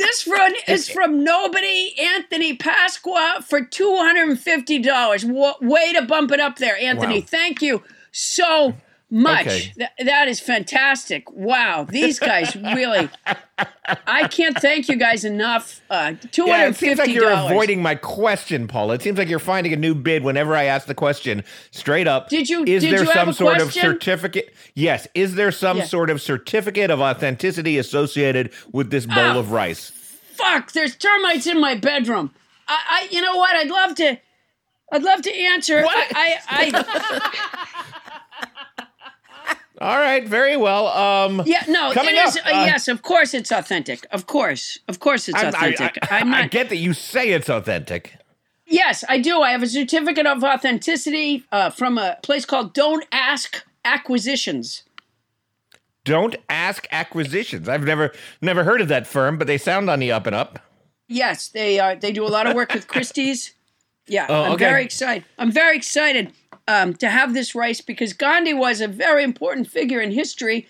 This 0.00 0.26
run 0.26 0.54
is 0.66 0.88
from 0.88 1.22
nobody 1.22 1.94
Anthony 2.00 2.56
Pasqua 2.56 3.44
for 3.44 3.62
two 3.62 3.96
hundred 3.96 4.30
and 4.30 4.40
fifty 4.40 4.78
dollars. 4.78 5.24
Way 5.26 5.92
to 5.92 6.02
bump 6.02 6.32
it 6.32 6.40
up 6.40 6.56
there, 6.56 6.76
Anthony. 6.76 7.20
Wow. 7.20 7.26
Thank 7.26 7.60
you 7.60 7.82
so 8.10 8.74
much. 9.10 9.40
Okay. 9.46 9.72
Th- 9.76 9.90
that 10.06 10.28
is 10.28 10.40
fantastic. 10.40 11.30
Wow, 11.32 11.84
these 11.88 12.18
guys 12.18 12.54
really. 12.74 13.08
I 14.06 14.28
can't 14.28 14.56
thank 14.58 14.88
you 14.88 14.96
guys 14.96 15.24
enough. 15.24 15.80
Uh, 15.90 16.14
two 16.32 16.42
hundred 16.42 16.52
Yeah, 16.52 16.68
it 16.68 16.76
seems 16.76 16.98
like 16.98 17.10
you're 17.10 17.30
avoiding 17.30 17.82
my 17.82 17.94
question, 17.94 18.68
Paula. 18.68 18.94
It 18.94 19.02
seems 19.02 19.18
like 19.18 19.28
you're 19.28 19.38
finding 19.38 19.72
a 19.72 19.76
new 19.76 19.94
bid 19.94 20.22
whenever 20.24 20.54
I 20.54 20.64
ask 20.64 20.86
the 20.86 20.94
question 20.94 21.44
straight 21.70 22.06
up. 22.06 22.28
Did 22.28 22.48
you- 22.48 22.64
Is 22.64 22.82
did 22.82 22.92
there 22.92 23.00
you 23.04 23.10
have 23.10 23.14
some 23.14 23.28
a 23.30 23.32
sort 23.34 23.56
question? 23.58 23.86
of 23.86 23.92
certificate? 23.92 24.54
Yes. 24.74 25.06
Is 25.14 25.34
there 25.34 25.50
some 25.52 25.78
Yeah. 25.78 25.84
sort 25.84 26.08
of 26.10 26.22
certificate 26.22 26.90
of 26.90 27.00
authenticity 27.00 27.76
associated 27.78 28.52
with 28.72 28.90
this 28.90 29.06
bowl 29.06 29.18
Ah. 29.18 29.38
of 29.38 29.50
rice? 29.50 29.92
Fuck, 30.34 30.72
there's 30.72 30.96
termites 30.96 31.46
in 31.46 31.60
my 31.60 31.74
bedroom. 31.74 32.32
I, 32.66 32.78
I, 32.88 33.08
you 33.10 33.20
know 33.20 33.36
what? 33.36 33.54
I'd 33.56 33.68
love 33.68 33.94
to. 33.96 34.18
I'd 34.92 35.02
love 35.02 35.22
to 35.22 35.32
answer. 35.34 35.82
What? 35.82 35.96
I, 36.16 36.38
I, 36.48 36.70
I 36.74 37.90
All 39.80 39.96
right, 39.98 40.26
very 40.28 40.56
well. 40.58 40.88
Um, 40.88 41.42
Yeah, 41.46 41.64
no, 41.68 41.92
Coming 41.92 42.14
it 42.14 42.18
is. 42.28 42.36
up, 42.36 42.46
uh, 42.46 42.50
yes, 42.50 42.86
of 42.88 43.00
course 43.02 43.32
it's 43.32 43.50
authentic. 43.50 44.06
Of 44.10 44.26
course, 44.26 44.78
of 44.88 45.00
course 45.00 45.28
it's 45.28 45.38
I'm- 45.42 45.48
authentic. 45.54 45.98
I- 46.10 46.18
I'm 46.18 46.34
I 46.34 46.42
not. 46.42 46.50
get 46.50 46.68
that 46.68 46.76
you 46.76 46.92
say 46.92 47.30
it's 47.30 47.48
authentic. 47.48 48.14
yes, 48.66 49.04
I 49.08 49.18
do. 49.18 49.40
I 49.40 49.52
have 49.52 49.62
a 49.62 49.66
certificate 49.66 50.26
of 50.26 50.44
authenticity 50.44 51.44
uh, 51.50 51.70
from 51.70 51.96
a 51.98 52.18
place 52.22 52.44
called 52.44 52.74
Don't 52.74 53.04
Ask 53.10 53.64
Acquisitions. 53.84 54.82
Don't 56.04 56.36
ask 56.48 56.86
acquisitions. 56.92 57.68
I've 57.68 57.84
never 57.84 58.12
never 58.40 58.64
heard 58.64 58.80
of 58.80 58.88
that 58.88 59.06
firm, 59.06 59.38
but 59.38 59.46
they 59.46 59.58
sound 59.58 59.88
on 59.90 59.98
the 60.00 60.12
up 60.12 60.26
and 60.26 60.34
up. 60.36 60.58
Yes, 61.08 61.48
they 61.48 61.78
are. 61.78 61.94
They 61.96 62.12
do 62.12 62.24
a 62.26 62.28
lot 62.28 62.46
of 62.46 62.54
work 62.54 62.72
with 62.74 62.86
Christie's. 62.92 63.52
Yeah, 64.06 64.26
Oh, 64.28 64.44
I'm 64.44 64.52
okay. 64.52 64.64
very 64.64 64.84
excited. 64.84 65.24
I'm 65.38 65.52
very 65.52 65.76
excited 65.76 66.32
um, 66.70 66.94
to 66.94 67.08
have 67.08 67.34
this 67.34 67.54
rice 67.54 67.80
because 67.80 68.12
Gandhi 68.12 68.54
was 68.54 68.80
a 68.80 68.88
very 68.88 69.22
important 69.24 69.66
figure 69.68 70.00
in 70.00 70.12
history. 70.12 70.66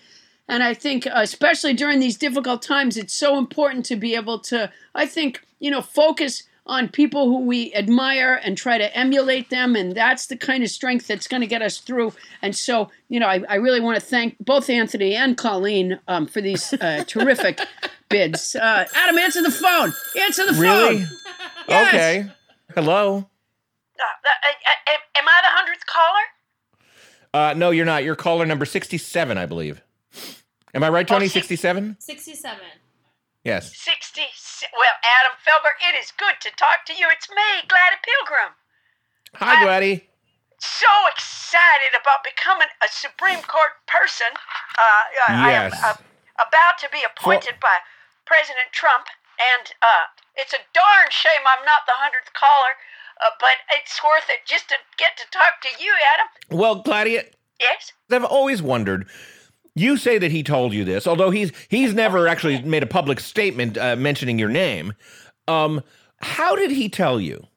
And 0.47 0.63
I 0.63 0.73
think, 0.73 1.05
uh, 1.07 1.11
especially 1.15 1.73
during 1.73 1.99
these 1.99 2.17
difficult 2.17 2.61
times, 2.61 2.97
it's 2.97 3.13
so 3.13 3.37
important 3.37 3.85
to 3.85 3.95
be 3.95 4.15
able 4.15 4.39
to, 4.51 4.71
I 4.95 5.05
think, 5.05 5.41
you 5.59 5.69
know, 5.71 5.81
focus 5.81 6.43
on 6.65 6.89
people 6.89 7.25
who 7.25 7.39
we 7.39 7.73
admire 7.73 8.39
and 8.43 8.57
try 8.57 8.77
to 8.77 8.95
emulate 8.97 9.49
them. 9.49 9.75
And 9.75 9.95
that's 9.95 10.27
the 10.27 10.37
kind 10.37 10.63
of 10.63 10.69
strength 10.69 11.07
that's 11.07 11.27
going 11.27 11.41
to 11.41 11.47
get 11.47 11.61
us 11.61 11.77
through. 11.79 12.13
And 12.41 12.55
so, 12.55 12.89
you 13.09 13.19
know, 13.19 13.27
I, 13.27 13.43
I 13.49 13.55
really 13.55 13.79
want 13.81 13.99
to 13.99 14.05
thank 14.05 14.35
both 14.39 14.69
Anthony 14.69 15.15
and 15.15 15.37
Colleen 15.37 15.99
um, 16.07 16.27
for 16.27 16.41
these 16.41 16.73
uh, 16.73 17.03
terrific 17.07 17.59
bids. 18.09 18.55
Uh, 18.55 18.85
Adam, 18.93 19.17
answer 19.17 19.41
the 19.41 19.51
phone. 19.51 19.93
Answer 20.19 20.45
the 20.51 20.53
Really? 20.59 21.05
phone. 21.05 21.17
Yes. 21.69 21.87
Okay. 21.93 22.31
Hello. 22.75 23.27
Uh, 24.01 24.47
am 25.17 25.25
I 25.27 25.39
the 25.41 25.51
hundredth 25.53 25.85
caller? 25.85 26.25
Uh, 27.33 27.53
no, 27.53 27.69
you're 27.71 27.85
not. 27.85 28.03
You're 28.03 28.15
caller 28.15 28.45
number 28.45 28.65
67, 28.65 29.37
I 29.37 29.45
believe. 29.45 29.81
Am 30.73 30.83
I 30.83 30.89
right, 30.89 31.07
Tony? 31.07 31.27
six- 31.27 31.47
67? 31.47 31.97
67. 31.99 32.59
Yes. 33.43 33.75
60. 33.75 34.21
Well, 34.77 34.95
Adam 35.03 35.33
Felber, 35.45 35.73
it 35.89 35.95
is 36.01 36.11
good 36.17 36.35
to 36.41 36.49
talk 36.57 36.85
to 36.87 36.93
you. 36.93 37.07
It's 37.11 37.29
me, 37.29 37.67
Gladys 37.67 37.99
Pilgrim. 38.03 38.53
Hi, 39.35 39.63
Gladdy. 39.63 40.07
So 40.59 40.85
excited 41.09 41.97
about 41.99 42.23
becoming 42.23 42.67
a 42.83 42.87
Supreme 42.91 43.41
Court 43.41 43.71
person. 43.87 44.27
Uh, 44.77 45.03
I 45.27 45.51
am 45.51 45.71
Yes. 45.71 45.83
uh, 45.83 45.95
about 46.37 46.77
to 46.79 46.89
be 46.91 47.01
appointed 47.03 47.55
by 47.59 47.77
President 48.25 48.69
Trump, 48.71 49.07
and 49.57 49.73
uh, 49.81 50.05
it's 50.35 50.53
a 50.53 50.61
darn 50.73 51.07
shame 51.09 51.41
I'm 51.47 51.65
not 51.65 51.81
the 51.87 51.93
hundredth 51.97 52.33
caller, 52.33 52.73
uh, 53.25 53.31
but 53.39 53.57
it's 53.71 54.01
worth 54.03 54.29
it 54.29 54.45
just 54.45 54.69
to 54.69 54.75
get 54.97 55.17
to 55.17 55.23
talk 55.31 55.61
to 55.63 55.83
you, 55.83 55.91
Adam. 56.13 56.57
Well, 56.59 56.75
Gladdy, 56.83 57.19
Yes? 57.59 57.93
I've 58.09 58.23
always 58.23 58.61
wondered. 58.61 59.07
You 59.75 59.95
say 59.97 60.17
that 60.17 60.31
he 60.31 60.43
told 60.43 60.73
you 60.73 60.83
this, 60.83 61.07
although 61.07 61.29
he's 61.31 61.51
he's 61.69 61.93
never 61.93 62.27
actually 62.27 62.61
made 62.63 62.83
a 62.83 62.87
public 62.87 63.19
statement 63.19 63.77
uh, 63.77 63.95
mentioning 63.95 64.37
your 64.39 64.49
name. 64.49 64.93
Um, 65.47 65.81
how 66.21 66.55
did 66.55 66.71
he 66.71 66.89
tell 66.89 67.21
you? 67.21 67.47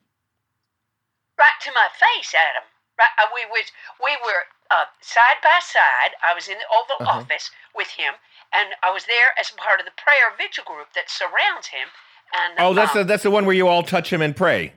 right 1.38 1.58
to 1.62 1.70
my 1.74 1.88
face, 1.90 2.32
Adam. 2.34 2.62
Right, 2.98 3.10
uh, 3.18 3.26
we 3.34 3.42
was 3.50 3.66
we 4.04 4.12
were 4.24 4.42
uh, 4.70 4.84
side 5.00 5.42
by 5.42 5.58
side. 5.60 6.14
I 6.22 6.32
was 6.34 6.46
in 6.48 6.54
the 6.54 6.68
Oval 6.70 7.06
Uh-huh. 7.08 7.18
Office 7.20 7.50
with 7.74 7.88
him, 7.88 8.14
and 8.54 8.70
I 8.82 8.90
was 8.90 9.04
there 9.06 9.34
as 9.40 9.50
part 9.52 9.80
of 9.80 9.86
the 9.86 9.92
prayer 9.96 10.30
vigil 10.38 10.64
group 10.64 10.92
that 10.94 11.10
surrounds 11.10 11.68
him. 11.68 11.88
And 12.34 12.54
Oh, 12.58 12.74
that's 12.74 12.92
uh, 12.94 12.98
the 13.00 13.04
that's 13.04 13.22
the 13.22 13.30
one 13.30 13.46
where 13.46 13.54
you 13.54 13.68
all 13.68 13.82
touch 13.82 14.12
him 14.12 14.22
and 14.22 14.34
pray. 14.34 14.74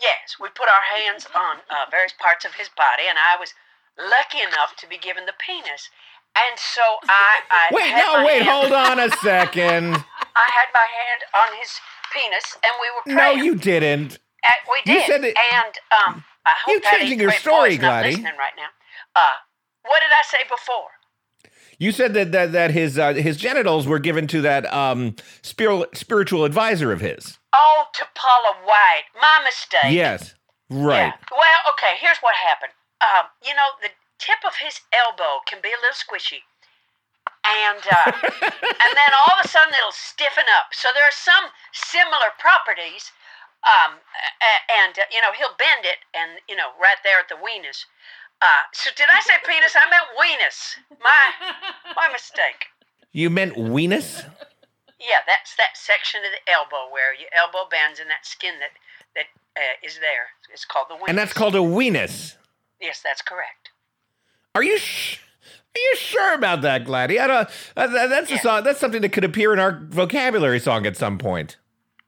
yes, 0.00 0.36
we 0.40 0.48
put 0.50 0.68
our 0.68 0.86
hands 0.98 1.26
on 1.34 1.56
uh, 1.70 1.90
various 1.90 2.14
parts 2.18 2.44
of 2.44 2.54
his 2.54 2.68
body, 2.70 3.04
and 3.08 3.18
I 3.18 3.36
was 3.38 3.54
lucky 3.98 4.40
enough 4.42 4.76
to 4.76 4.86
be 4.88 4.98
given 4.98 5.26
the 5.26 5.34
penis. 5.38 5.90
And 6.36 6.58
so 6.58 6.82
I, 7.08 7.40
I 7.50 7.64
Wait, 7.72 7.90
no, 7.96 8.24
wait, 8.26 8.42
hand, 8.42 8.48
hold 8.48 8.72
on 8.72 9.00
a 9.00 9.10
second. 9.24 9.94
I 10.36 10.48
had 10.52 10.68
my 10.74 10.84
hand 10.84 11.20
on 11.32 11.58
his 11.60 11.70
penis, 12.12 12.56
and 12.62 12.72
we 12.80 12.88
were 12.92 13.16
No, 13.16 13.30
you 13.42 13.54
didn't. 13.56 14.18
Uh, 14.44 14.50
we 14.70 14.92
You 14.92 15.00
said 15.02 15.24
it, 15.24 15.36
and 15.54 15.72
um, 16.06 16.24
I 16.44 16.52
hope 16.64 16.72
You're 16.72 16.92
changing 16.92 17.20
your 17.20 17.32
story, 17.32 17.76
Gladys. 17.78 18.16
listening 18.18 18.36
right 18.38 18.52
now. 18.56 18.68
Uh, 19.16 19.36
what 19.84 20.00
did 20.00 20.12
I 20.12 20.22
say 20.28 20.44
before? 20.48 20.92
You 21.78 21.92
said 21.92 22.14
that 22.14 22.32
that, 22.32 22.52
that 22.52 22.70
his 22.70 22.98
uh, 22.98 23.14
his 23.14 23.36
genitals 23.36 23.86
were 23.86 23.98
given 23.98 24.26
to 24.28 24.40
that 24.42 24.72
um 24.72 25.16
spiritual 25.42 25.86
spiritual 25.92 26.44
advisor 26.44 26.92
of 26.92 27.00
his. 27.00 27.38
Oh, 27.52 27.84
to 27.94 28.04
Paula 28.14 28.56
White. 28.64 29.04
My 29.20 29.40
mistake. 29.44 29.92
Yes. 29.92 30.34
Right. 30.68 31.12
Yeah. 31.12 31.30
Well, 31.30 31.60
okay, 31.72 31.94
here's 32.00 32.18
what 32.18 32.34
happened. 32.34 32.72
Um, 33.00 33.30
you 33.44 33.54
know, 33.54 33.76
the 33.82 33.90
tip 34.18 34.40
of 34.46 34.56
his 34.56 34.80
elbow 34.92 35.40
can 35.46 35.60
be 35.62 35.68
a 35.68 35.78
little 35.78 35.96
squishy. 35.96 36.42
And 37.46 37.82
uh, 37.86 38.10
and 38.82 38.92
then 38.96 39.10
all 39.14 39.38
of 39.38 39.44
a 39.44 39.48
sudden 39.48 39.72
it'll 39.72 39.94
stiffen 39.94 40.48
up. 40.58 40.72
So 40.72 40.88
there 40.94 41.04
are 41.04 41.14
some 41.14 41.52
similar 41.72 42.34
properties. 42.38 43.12
Um, 43.66 43.98
and, 44.70 44.94
uh, 44.94 45.10
you 45.10 45.18
know, 45.18 45.34
he'll 45.34 45.58
bend 45.58 45.82
it 45.82 45.98
and, 46.14 46.38
you 46.46 46.54
know, 46.54 46.70
right 46.78 47.02
there 47.02 47.18
at 47.18 47.26
the 47.26 47.34
weenus. 47.34 47.82
Uh, 48.42 48.46
so 48.72 48.90
did 48.96 49.06
I 49.12 49.20
say 49.20 49.32
penis? 49.46 49.74
I 49.74 49.88
meant 49.90 50.04
weenus. 50.20 50.76
My, 51.02 51.54
my 51.96 52.08
mistake. 52.12 52.66
You 53.12 53.30
meant 53.30 53.54
weenus? 53.54 54.24
Yeah, 55.00 55.20
that's 55.26 55.56
that 55.56 55.74
section 55.74 56.20
of 56.20 56.30
the 56.32 56.52
elbow 56.52 56.92
where 56.92 57.14
your 57.14 57.28
elbow 57.36 57.68
bends 57.70 57.98
and 58.00 58.08
that 58.10 58.24
skin 58.26 58.54
that, 58.60 58.70
that 59.14 59.26
uh, 59.60 59.86
is 59.86 59.98
there. 60.00 60.28
It's 60.52 60.64
called 60.64 60.86
the 60.90 60.94
weenus. 60.94 61.08
And 61.08 61.18
that's 61.18 61.32
called 61.32 61.54
a 61.54 61.58
weenus. 61.60 62.36
Yes, 62.80 63.00
that's 63.02 63.22
correct. 63.22 63.70
Are 64.54 64.62
you 64.62 64.78
sh- 64.78 65.18
are 65.74 65.78
you 65.78 65.96
sure 65.96 66.34
about 66.34 66.62
that, 66.62 66.84
Gladdy? 66.86 67.18
I 67.18 67.26
don't. 67.26 67.48
Uh, 67.76 67.86
that- 67.86 68.08
that's 68.08 68.30
a 68.32 68.38
song. 68.38 68.64
That's 68.64 68.80
something 68.80 69.02
that 69.02 69.12
could 69.12 69.24
appear 69.24 69.52
in 69.52 69.58
our 69.58 69.80
vocabulary 69.88 70.60
song 70.60 70.86
at 70.86 70.96
some 70.96 71.18
point. 71.18 71.56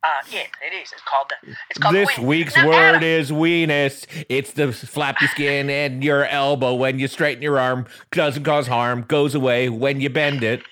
Uh, 0.05 0.23
yeah, 0.31 0.43
it 0.65 0.73
is. 0.75 0.93
It's 0.93 1.03
called 1.03 1.27
the. 1.29 1.55
It's 1.71 1.79
called 1.79 1.95
This 1.95 2.19
week's 2.19 2.55
Now, 2.57 2.69
word 2.69 2.75
Adam, 2.75 3.03
is 3.03 3.31
weenus. 3.33 4.07
It's 4.29 4.53
the 4.53 4.73
flappy 4.73 5.27
skin 5.27 5.69
and 5.71 6.05
your 6.05 6.25
elbow 6.27 6.75
when 6.75 6.99
you 7.01 7.09
straighten 7.09 7.43
your 7.43 7.59
arm 7.59 7.87
doesn't 8.13 8.45
cause 8.45 8.69
harm. 8.69 9.03
Goes 9.09 9.35
away 9.35 9.69
when 9.69 10.01
you 10.01 10.11
bend 10.11 10.43
it. 10.45 10.63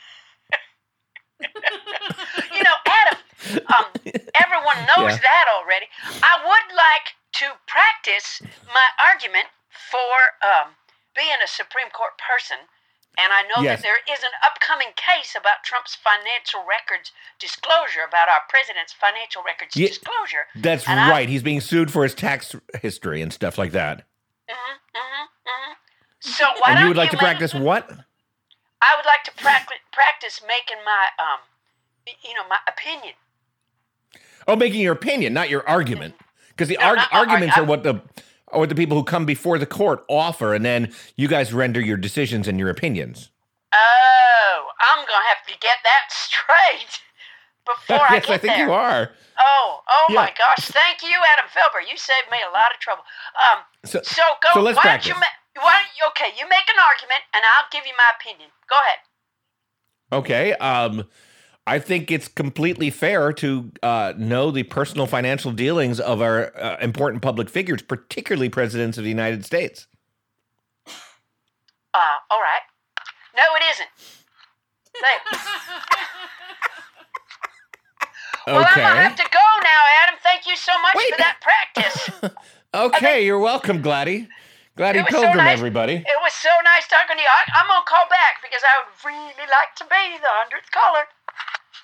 You 2.54 2.62
know, 2.62 2.78
Adam. 2.86 3.18
Um, 3.76 3.84
everyone 4.40 4.78
knows 4.88 5.12
Yeah. 5.12 5.20
that 5.20 5.46
already. 5.60 5.86
I 6.22 6.38
would 6.40 6.68
like 6.74 7.12
to 7.42 7.46
practice 7.68 8.40
my 8.72 8.86
argument 8.98 9.46
for 9.68 10.16
um, 10.40 10.72
being 11.14 11.36
a 11.44 11.46
Supreme 11.48 11.90
Court 11.90 12.12
person. 12.16 12.56
And 13.18 13.32
I 13.32 13.42
know 13.42 13.62
Yes. 13.62 13.80
that 13.80 13.82
there 13.82 14.14
is 14.14 14.22
an 14.22 14.30
upcoming 14.44 14.92
case 14.96 15.34
about 15.34 15.64
Trump's 15.64 15.94
financial 15.94 16.64
records 16.68 17.12
disclosure, 17.38 18.02
about 18.06 18.28
our 18.28 18.40
president's 18.48 18.92
financial 18.92 19.42
records 19.42 19.74
Ye- 19.74 19.88
disclosure. 19.88 20.46
That's 20.54 20.86
And 20.86 21.00
I- 21.00 21.10
right. 21.10 21.28
He's 21.28 21.42
being 21.42 21.60
sued 21.62 21.90
for 21.90 22.02
his 22.02 22.14
tax 22.14 22.54
history 22.80 23.22
and 23.22 23.32
stuff 23.32 23.56
like 23.58 23.72
that. 23.72 24.04
hmm 24.48 24.74
hmm 24.94 25.24
hmm 25.46 25.72
So 26.20 26.44
why 26.58 26.72
and 26.72 26.80
you 26.80 26.88
would 26.88 26.96
like 26.96 27.10
to 27.10 27.16
make- 27.16 27.20
practice 27.22 27.54
what? 27.54 27.90
I 28.82 28.94
would 28.96 29.06
like 29.06 29.24
to 29.24 29.32
practice 29.32 29.78
practice 29.92 30.42
making 30.46 30.84
my 30.84 31.06
um, 31.18 31.40
you 32.22 32.34
know, 32.34 32.46
my 32.48 32.58
opinion. 32.68 33.14
Oh, 34.46 34.54
making 34.56 34.80
your 34.82 34.92
opinion, 34.92 35.32
not 35.32 35.48
your 35.48 35.66
argument. 35.68 36.14
Because 36.50 36.68
the 36.68 36.76
No, 36.78 36.86
arg- 36.88 36.96
my 36.98 37.02
arg- 37.10 37.28
arguments 37.28 37.56
are 37.58 37.64
what 37.64 37.82
the 37.82 38.00
what 38.52 38.68
the 38.68 38.74
people 38.74 38.96
who 38.96 39.04
come 39.04 39.24
before 39.26 39.58
the 39.58 39.66
court 39.66 40.04
offer, 40.08 40.54
and 40.54 40.64
then 40.64 40.92
you 41.16 41.28
guys 41.28 41.52
render 41.52 41.80
your 41.80 41.96
decisions 41.96 42.46
and 42.48 42.58
your 42.58 42.68
opinions. 42.70 43.30
Oh, 43.74 44.68
I'm 44.80 45.04
gonna 45.06 45.26
have 45.28 45.44
to 45.46 45.58
get 45.60 45.78
that 45.84 46.06
straight 46.10 47.00
before 47.66 48.06
I 48.08 48.14
yes, 48.16 48.26
get 48.26 48.34
I 48.34 48.38
think 48.38 48.54
there. 48.54 48.66
you 48.66 48.72
are. 48.72 49.10
Oh, 49.38 49.80
oh 49.90 50.06
my 50.14 50.32
gosh! 50.38 50.66
Thank 50.68 51.02
you, 51.02 51.12
Adam 51.32 51.46
Felber. 51.52 51.82
You 51.88 51.96
saved 51.96 52.30
me 52.30 52.38
a 52.48 52.52
lot 52.52 52.72
of 52.72 52.80
trouble. 52.80 53.02
Um, 53.52 53.62
So, 53.84 54.00
so 54.02 54.22
go. 54.42 54.48
so 54.54 54.60
let's 54.62 54.76
why 54.76 54.82
practice. 54.82 55.12
don't 55.12 55.16
you? 55.16 55.20
Ma- 55.20 55.62
why 55.64 55.72
don't 55.82 55.92
you? 55.98 56.04
Okay, 56.14 56.32
you 56.38 56.48
make 56.48 56.68
an 56.70 56.80
argument, 56.80 57.20
and 57.34 57.42
I'll 57.44 57.68
give 57.70 57.84
you 57.86 57.92
my 57.98 58.10
opinion. 58.18 58.48
Go 58.70 58.76
ahead. 58.80 59.00
Okay. 60.12 60.52
Um, 60.54 61.04
I 61.66 61.80
think 61.80 62.10
it's 62.12 62.28
completely 62.28 62.90
fair 62.90 63.32
to 63.34 63.72
uh, 63.82 64.12
know 64.16 64.52
the 64.52 64.62
personal 64.62 65.06
financial 65.06 65.50
dealings 65.50 65.98
of 65.98 66.22
our 66.22 66.56
uh, 66.56 66.76
important 66.80 67.22
public 67.22 67.48
figures, 67.48 67.82
particularly 67.82 68.48
presidents 68.48 68.98
of 68.98 69.04
the 69.04 69.10
United 69.10 69.44
States. 69.44 69.88
Uh, 70.86 72.18
all 72.30 72.40
right. 72.40 72.62
No, 73.36 73.42
it 73.56 73.62
isn't. 73.72 73.88
There. 75.02 75.40
Well, 78.46 78.58
I'm 78.58 78.78
gonna 78.78 79.02
have 79.02 79.16
to 79.16 79.26
go 79.32 79.46
now, 79.64 79.82
Adam. 80.04 80.14
Thank 80.22 80.46
you 80.46 80.54
so 80.54 80.70
much 80.80 80.94
Wait. 80.94 81.10
for 81.10 81.18
that 81.18 81.42
practice. 81.42 82.10
okay, 82.74 83.26
you're 83.26 83.40
welcome, 83.40 83.82
Gladdy. 83.82 84.28
Gladdy 84.76 85.00
was 85.02 85.10
so 85.10 85.22
Pilgrim, 85.22 85.42
nice- 85.44 85.58
everybody. 85.58 85.94
It 85.94 86.20
was 86.22 86.32
so 86.32 86.54
nice 86.62 86.86
talking 86.86 87.16
to 87.16 87.22
you. 87.22 87.26
I, 87.26 87.42
I'm 87.58 87.66
gonna 87.66 87.82
call 87.88 88.06
back 88.08 88.38
because 88.46 88.62
I 88.62 88.86
would 88.86 88.94
really 89.02 89.50
like 89.50 89.74
to 89.82 89.84
be 89.90 90.22
the 90.22 90.30
hundredth 90.30 90.70
caller. 90.70 91.10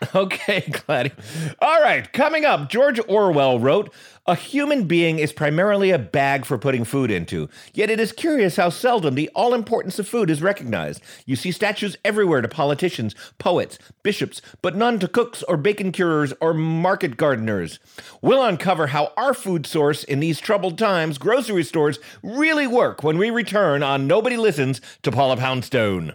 Okay, 0.15 0.61
Gladdy. 0.61 1.13
All 1.61 1.81
right, 1.81 2.11
coming 2.13 2.45
up, 2.45 2.69
George 2.69 3.01
Orwell 3.09 3.59
wrote 3.59 3.93
A 4.27 4.35
human 4.35 4.85
being 4.85 5.19
is 5.19 5.33
primarily 5.33 5.91
a 5.91 5.99
bag 5.99 6.45
for 6.45 6.59
putting 6.59 6.85
food 6.85 7.11
into, 7.11 7.49
yet 7.73 7.91
it 7.91 8.01
is 8.01 8.13
curious 8.13 8.57
how 8.57 8.69
seldom 8.69 9.15
the 9.15 9.31
all 9.35 9.55
importance 9.55 9.99
of 9.99 10.09
food 10.09 10.31
is 10.31 10.43
recognized. 10.43 11.03
You 11.27 11.37
see 11.37 11.51
statues 11.51 11.97
everywhere 12.05 12.41
to 12.41 12.49
politicians, 12.49 13.15
poets, 13.39 13.79
bishops, 14.03 14.43
but 14.61 14.77
none 14.77 14.99
to 15.01 15.09
cooks 15.09 15.43
or 15.45 15.57
bacon 15.57 15.93
curers 15.93 16.33
or 16.41 16.55
market 16.55 17.17
gardeners. 17.17 17.79
We'll 18.21 18.43
uncover 18.43 18.89
how 18.89 19.13
our 19.17 19.35
food 19.35 19.67
source 19.67 20.05
in 20.05 20.21
these 20.21 20.41
troubled 20.41 20.79
times, 20.79 21.19
grocery 21.19 21.65
stores, 21.65 21.99
really 22.23 22.67
work 22.67 23.03
when 23.03 23.19
we 23.19 23.31
return 23.31 23.83
on 23.83 24.07
Nobody 24.07 24.37
Listens 24.37 24.81
to 25.03 25.13
Paula 25.13 25.37
Poundstone. 25.37 26.15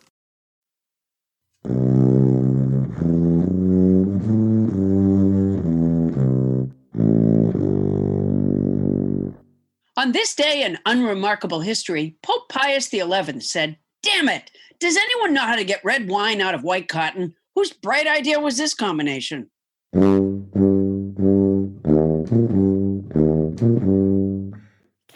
On 9.97 10.13
this 10.13 10.33
day 10.33 10.63
in 10.63 10.79
unremarkable 10.85 11.59
history, 11.59 12.15
Pope 12.23 12.47
Pius 12.47 12.89
XI 12.89 13.41
said, 13.41 13.77
Damn 14.01 14.29
it! 14.29 14.49
Does 14.79 14.95
anyone 14.95 15.33
know 15.33 15.41
how 15.41 15.57
to 15.57 15.65
get 15.65 15.83
red 15.83 16.07
wine 16.07 16.39
out 16.39 16.55
of 16.55 16.63
white 16.63 16.87
cotton? 16.87 17.35
Whose 17.55 17.73
bright 17.73 18.07
idea 18.07 18.39
was 18.39 18.57
this 18.57 18.73
combination? 18.73 19.49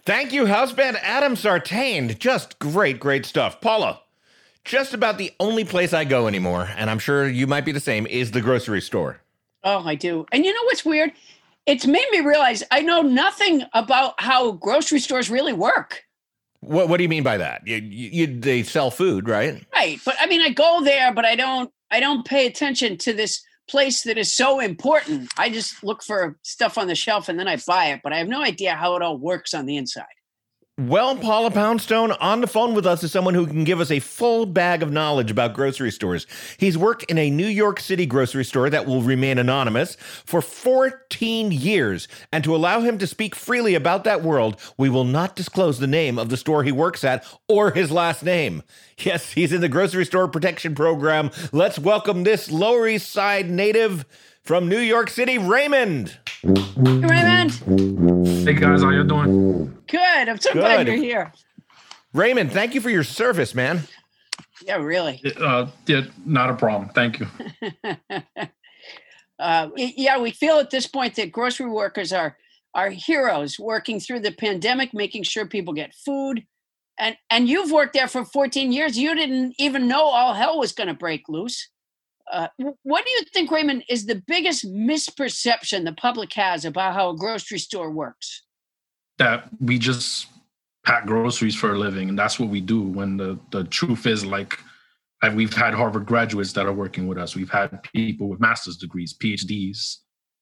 Thank 0.06 0.34
you, 0.34 0.46
house 0.46 0.74
band 0.74 0.98
Adam 1.02 1.38
Sartain. 1.38 2.10
Just 2.20 2.60
great, 2.60 3.00
great 3.00 3.26
stuff. 3.26 3.62
Paula, 3.62 4.02
just 4.66 4.94
about 4.94 5.18
the 5.18 5.32
only 5.40 5.64
place 5.64 5.94
I 5.94 6.04
go 6.04 6.28
anymore, 6.28 6.70
and 6.76 6.90
I'm 6.90 7.00
sure 7.00 7.30
you 7.30 7.48
might 7.48 7.64
be 7.64 7.72
the 7.72 7.80
same, 7.80 8.06
is 8.08 8.32
the 8.32 8.42
grocery 8.42 8.82
store. 8.82 9.22
Oh, 9.64 9.84
I 9.86 9.96
do. 9.96 10.26
And 10.34 10.46
you 10.46 10.54
know 10.54 10.64
what's 10.66 10.84
weird? 10.84 11.14
It's 11.66 11.88
made 11.88 12.06
me 12.12 12.20
realize 12.22 12.64
I 12.72 12.82
know 12.82 13.02
nothing 13.02 13.64
about 13.74 14.14
how 14.20 14.52
grocery 14.54 15.00
stores 15.00 15.30
really 15.30 15.54
work. 15.54 16.04
What, 16.62 16.90
what 16.90 16.98
do 16.98 17.04
you 17.04 17.10
mean 17.10 17.24
by 17.24 17.38
that? 17.38 17.66
You, 17.68 17.78
you, 17.78 18.10
you- 18.28 18.40
they 18.40 18.64
sell 18.64 18.92
food, 18.92 19.28
right? 19.28 19.66
Right. 19.74 20.00
But 20.06 20.16
I 20.20 20.28
mean 20.28 20.42
I 20.42 20.50
go 20.50 20.84
there, 20.84 21.14
but 21.14 21.26
I 21.26 21.36
don't 21.36 21.72
I 21.92 22.00
don't 22.00 22.26
pay 22.26 22.46
attention 22.48 22.98
to 23.00 23.14
this 23.14 23.44
place 23.68 24.04
that 24.04 24.18
is 24.18 24.34
so 24.34 24.60
important. 24.60 25.32
I 25.38 25.50
just 25.50 25.84
look 25.84 26.04
for 26.04 26.38
stuff 26.44 26.78
on 26.78 26.88
the 26.88 26.96
shelf 26.96 27.30
and 27.30 27.40
then 27.40 27.48
I 27.48 27.58
buy 27.68 27.86
it, 27.88 28.02
but 28.04 28.14
I 28.14 28.18
have 28.18 28.28
no 28.28 28.42
idea 28.44 28.76
how 28.76 28.96
it 28.96 29.02
all 29.02 29.18
works 29.18 29.54
on 29.54 29.66
the 29.66 29.78
inside. 29.78 30.06
Well, 30.78 31.16
Paula 31.16 31.52
Poundstone, 31.52 32.12
on 32.12 32.42
the 32.42 32.48
phone 32.48 32.74
with 32.74 32.86
us 32.86 33.02
is 33.02 33.10
someone 33.10 33.34
who 33.34 33.48
can 33.48 33.64
give 33.64 33.80
us 33.80 33.90
a 33.90 34.02
full 34.02 34.46
bag 34.46 34.84
of 34.84 34.92
knowledge 34.92 35.32
about 35.32 35.54
grocery 35.54 35.90
stores. 35.90 36.28
He's 36.58 36.78
worked 36.78 37.04
in 37.04 37.18
a 37.18 37.30
New 37.30 37.48
York 37.48 37.80
City 37.80 38.06
grocery 38.06 38.44
store 38.44 38.70
that 38.70 38.86
will 38.86 39.02
remain 39.02 39.38
anonymous 39.38 39.96
for 40.26 40.42
14 40.42 41.54
years. 41.54 42.10
And 42.30 42.44
to 42.44 42.54
allow 42.54 42.82
him 42.82 42.98
to 42.98 43.08
speak 43.08 43.36
freely 43.36 43.74
about 43.74 44.04
that 44.04 44.22
world, 44.22 44.60
we 44.78 44.90
will 44.90 45.06
not 45.06 45.38
disclose 45.38 45.80
the 45.80 45.88
name 45.88 46.20
of 46.20 46.28
the 46.28 46.36
store 46.36 46.66
he 46.66 46.74
works 46.74 47.06
at 47.06 47.26
or 47.48 47.72
his 47.72 47.90
last 47.90 48.22
name. 48.22 48.62
Yes, 48.98 49.32
he's 49.32 49.54
in 49.54 49.62
the 49.62 49.70
grocery 49.70 50.04
store 50.04 50.28
protection 50.28 50.76
program. 50.76 51.32
Let's 51.54 51.80
welcome 51.80 52.24
this 52.26 52.52
Lower 52.52 52.86
East 52.86 53.10
Side 53.12 53.50
native 53.50 54.04
from 54.46 54.70
New 54.70 54.80
York 54.80 55.10
City, 55.10 55.38
Raymond. 55.40 56.18
Hey, 56.42 56.54
Raymond, 56.78 57.52
Hey 58.48 58.54
guys, 58.54 58.84
how 58.84 58.92
you 58.92 59.04
doing? 59.04 59.76
good. 59.88 60.30
I'm 60.30 60.40
so 60.40 60.54
glad 60.54 60.88
you're 60.88 60.98
here. 60.98 61.34
Raymond, 62.14 62.52
thank 62.52 62.76
you 62.76 62.82
for 62.82 62.92
your 62.92 63.04
service, 63.04 63.56
man. 63.56 63.82
Yeah, 64.62 64.78
really. 64.78 65.22
Uh, 65.38 65.68
yeah, 65.88 66.04
not 66.26 66.52
a 66.52 66.54
problem. 66.54 66.90
Thank 66.90 67.20
you. 67.20 67.28
uh, 69.40 69.70
yeah, 69.76 70.20
we 70.20 70.32
feel 70.32 70.60
at 70.60 70.70
this 70.70 70.88
point 70.88 71.16
that 71.16 71.32
grocery 71.32 71.70
workers 71.70 72.14
are 72.14 72.38
are 72.74 72.90
heroes 72.90 73.58
working 73.58 74.00
through 74.00 74.20
the 74.20 74.32
pandemic, 74.32 74.94
making 74.94 75.24
sure 75.24 75.46
people 75.46 75.74
get 75.74 75.94
food. 75.94 76.46
And 77.00 77.18
and 77.30 77.50
you've 77.50 77.72
worked 77.72 77.94
there 77.94 78.08
for 78.08 78.24
14 78.24 78.72
years. 78.72 78.98
You 78.98 79.16
didn't 79.16 79.56
even 79.58 79.88
know 79.88 80.04
all 80.04 80.34
hell 80.34 80.60
was 80.60 80.72
going 80.72 80.88
to 80.88 80.94
break 80.94 81.28
loose. 81.28 81.70
Uh, 82.32 82.48
what 82.84 83.06
do 83.06 83.12
you 83.12 83.24
think, 83.34 83.52
Raymond, 83.52 83.84
is 83.88 84.06
the 84.06 84.22
biggest 84.28 84.66
misperception 84.66 85.86
the 85.86 85.94
public 85.94 86.34
has 86.34 86.66
about 86.66 86.94
how 86.94 87.10
a 87.10 87.16
grocery 87.16 87.60
store 87.60 87.92
works? 87.92 88.44
That 89.18 89.48
we 89.60 89.78
just 89.78 90.28
pack 90.86 91.06
groceries 91.06 91.56
for 91.56 91.74
a 91.74 91.78
living, 91.78 92.10
and 92.10 92.18
that's 92.18 92.40
what 92.40 92.50
we 92.50 92.62
do. 92.62 92.82
When 92.82 93.18
the 93.18 93.40
the 93.52 93.64
truth 93.66 94.08
is, 94.08 94.26
like, 94.26 94.60
we've 95.34 95.54
had 95.54 95.74
Harvard 95.74 96.06
graduates 96.06 96.54
that 96.54 96.66
are 96.66 96.74
working 96.74 97.08
with 97.08 97.18
us. 97.18 97.36
We've 97.36 97.50
had 97.50 97.82
people 97.84 98.28
with 98.28 98.40
master's 98.40 98.78
degrees, 98.78 99.14
PhDs. 99.14 99.98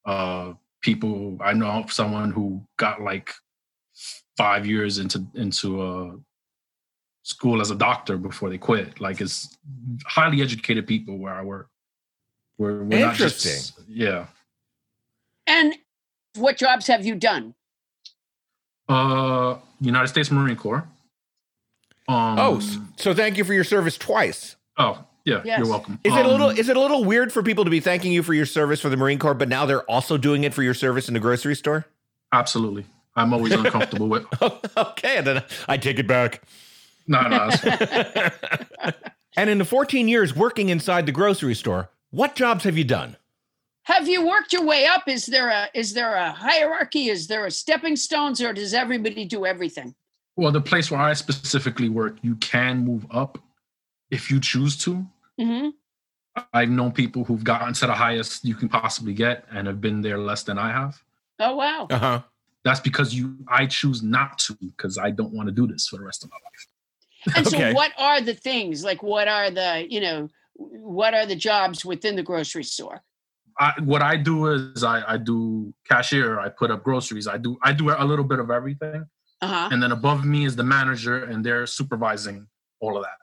Uh, 0.05 0.53
people 0.81 1.37
I 1.41 1.53
know 1.53 1.85
someone 1.89 2.31
who 2.31 2.65
got 2.77 3.01
like 3.01 3.31
five 4.37 4.65
years 4.65 4.99
into 4.99 5.25
into 5.35 5.81
uh, 5.81 6.11
school 7.23 7.61
as 7.61 7.71
a 7.71 7.75
doctor 7.75 8.17
before 8.17 8.49
they 8.49 8.57
quit. 8.57 8.99
Like, 8.99 9.21
it's 9.21 9.57
highly 10.05 10.41
educated 10.41 10.87
people 10.87 11.17
where 11.17 11.33
I 11.33 11.43
work. 11.43 11.69
We're, 12.57 12.83
we're 12.83 12.99
not 13.05 13.15
just- 13.15 13.45
Interesting. 13.45 13.85
yeah. 13.87 14.25
And 15.47 15.75
what 16.35 16.57
jobs 16.57 16.87
have 16.87 17.05
you 17.05 17.15
done? 17.15 17.53
Uh, 18.87 19.57
United 19.81 20.07
States 20.07 20.31
Marine 20.31 20.55
Corps. 20.55 20.87
Um, 22.07 22.37
Oh, 22.39 22.61
so 22.97 23.13
thank 23.13 23.37
you 23.37 23.43
for 23.43 23.53
your 23.53 23.63
service 23.63 23.97
twice. 23.97 24.55
oh, 24.77 25.03
yeah. 25.25 25.41
Yes. 25.45 25.59
You're 25.59 25.69
welcome. 25.69 25.99
Is 26.03 26.13
it 26.13 26.25
a 26.25 26.27
little 26.29 26.49
Um, 26.49 26.57
is 26.57 26.67
it 26.67 26.75
a 26.75 26.79
little 26.81 27.05
weird 27.05 27.31
for 27.31 27.41
people 27.43 27.63
to 27.63 27.69
be 27.71 27.79
thanking 27.79 28.11
you 28.11 28.23
for 28.23 28.33
your 28.33 28.45
service 28.45 28.81
for 28.81 28.89
the 28.89 28.97
Marine 28.97 29.19
Corps, 29.19 29.33
but 29.33 29.47
now 29.47 29.65
they're 29.65 29.89
also 29.89 30.17
doing 30.17 30.43
it 30.43 30.53
for 30.53 30.63
your 30.63 30.73
service 30.73 31.07
in 31.07 31.13
the 31.13 31.19
grocery 31.21 31.55
store? 31.55 31.85
Absolutely. 32.33 32.85
I'm 33.15 33.33
always 33.33 33.53
uncomfortable 33.53 34.09
with. 34.09 34.25
okay, 34.77 35.17
and 35.17 35.25
then 35.27 35.43
I 35.69 35.77
take 35.77 35.97
it 35.99 36.07
back. 36.07 36.41
No, 37.07 37.21
no. 37.21 37.49
And 39.35 39.49
in 39.49 39.57
the 39.57 39.65
14 39.65 40.07
years 40.07 40.35
working 40.35 40.69
inside 40.69 41.05
the 41.07 41.11
grocery 41.11 41.55
store, 41.55 41.89
what 42.13 42.35
jobs 42.35 42.63
have 42.63 42.77
you 42.77 42.83
done? 42.83 43.17
Have 43.85 44.07
you 44.07 44.25
worked 44.25 44.53
your 44.53 44.63
way 44.63 44.85
up? 44.85 45.07
Is 45.07 45.25
there 45.25 45.49
a 45.49 45.67
is 45.73 45.93
there 45.93 46.15
a 46.15 46.31
hierarchy? 46.31 47.09
Is 47.09 47.27
there 47.27 47.45
a 47.45 47.51
stepping 47.51 47.95
stones, 47.95 48.39
or 48.41 48.53
does 48.53 48.73
everybody 48.73 49.25
do 49.25 49.45
everything? 49.45 49.95
Well, 50.35 50.51
the 50.51 50.61
place 50.61 50.89
where 50.89 51.01
I 51.01 51.13
specifically 51.13 51.89
work, 51.89 52.17
you 52.21 52.35
can 52.35 52.85
move 52.85 53.05
up 53.11 53.37
if 54.09 54.31
you 54.31 54.39
choose 54.39 54.77
to. 54.85 55.05
hmm 55.39 55.69
I've 56.51 56.69
known 56.69 56.91
people 56.91 57.23
who've 57.23 57.43
gotten 57.43 57.73
to 57.75 57.87
the 57.87 57.93
highest 57.93 58.43
you 58.43 58.55
can 58.55 58.67
possibly 58.67 59.13
get 59.13 59.45
and 59.51 59.67
have 59.67 59.81
been 59.81 60.01
there 60.01 60.17
less 60.17 60.43
than 60.43 60.57
I 60.57 60.71
have. 60.71 61.01
Oh 61.39 61.55
wow. 61.55 61.87
Uh 61.89 61.97
huh. 61.97 62.21
That's 62.63 62.79
because 62.79 63.13
you 63.13 63.37
I 63.47 63.65
choose 63.65 64.01
not 64.03 64.37
to 64.39 64.53
because 64.61 64.97
I 64.97 65.09
don't 65.11 65.33
want 65.33 65.47
to 65.47 65.51
do 65.53 65.67
this 65.67 65.87
for 65.87 65.97
the 65.97 66.03
rest 66.03 66.23
of 66.23 66.29
my 66.29 66.37
life. 66.37 67.37
And 67.37 67.47
Okay. 67.53 67.69
so, 67.69 67.75
what 67.75 67.91
are 67.97 68.21
the 68.21 68.33
things 68.33 68.83
like? 68.83 69.01
What 69.03 69.27
are 69.27 69.49
the 69.49 69.85
you 69.89 69.99
know? 69.99 70.29
What 70.55 71.13
are 71.13 71.25
the 71.25 71.35
jobs 71.35 71.83
within 71.85 72.15
the 72.15 72.23
grocery 72.23 72.63
store? 72.63 73.01
I, 73.59 73.73
what 73.83 74.01
I 74.01 74.17
do 74.17 74.47
is 74.47 74.83
I, 74.83 75.13
I 75.13 75.17
do 75.17 75.73
cashier. 75.87 76.39
I 76.39 76.49
put 76.49 76.71
up 76.71 76.83
groceries. 76.83 77.27
I 77.27 77.37
do 77.37 77.57
I 77.61 77.71
do 77.73 77.89
a 77.91 78.03
little 78.05 78.25
bit 78.25 78.39
of 78.39 78.49
everything, 78.49 79.05
Uh 79.41 79.47
huh. 79.47 79.69
and 79.71 79.81
then 79.81 79.91
above 79.91 80.25
me 80.25 80.45
is 80.45 80.55
the 80.55 80.63
manager, 80.63 81.23
and 81.25 81.45
they're 81.45 81.67
supervising 81.67 82.47
all 82.79 82.97
of 82.97 83.03
that. 83.03 83.17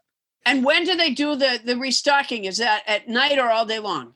And 0.46 0.64
when 0.64 0.84
do 0.84 0.96
they 0.96 1.10
do 1.12 1.34
the 1.36 1.60
the 1.64 1.76
restocking? 1.76 2.44
Is 2.44 2.58
that 2.58 2.82
at 2.86 3.08
night 3.08 3.38
or 3.38 3.50
all 3.50 3.66
day 3.66 3.80
long? 3.80 4.14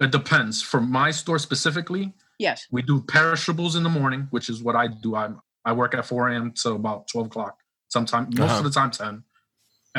It 0.00 0.12
depends. 0.12 0.62
For 0.62 0.80
my 0.80 1.10
store 1.10 1.40
specifically, 1.40 2.12
Yes. 2.38 2.66
we 2.70 2.82
do 2.82 3.02
perishables 3.02 3.74
in 3.74 3.82
the 3.82 3.88
morning, 3.90 4.28
which 4.30 4.48
is 4.48 4.62
what 4.62 4.76
I 4.76 4.86
do. 4.86 5.16
I 5.16 5.30
I 5.64 5.72
work 5.72 5.94
at 5.94 6.06
4 6.06 6.28
a.m. 6.28 6.52
to 6.62 6.70
about 6.72 7.08
12 7.08 7.26
o'clock. 7.26 7.58
Sometimes 7.88 8.38
most 8.38 8.50
Uh-huh. 8.50 8.58
of 8.58 8.64
the 8.64 8.70
time 8.70 8.90
10, 8.92 9.24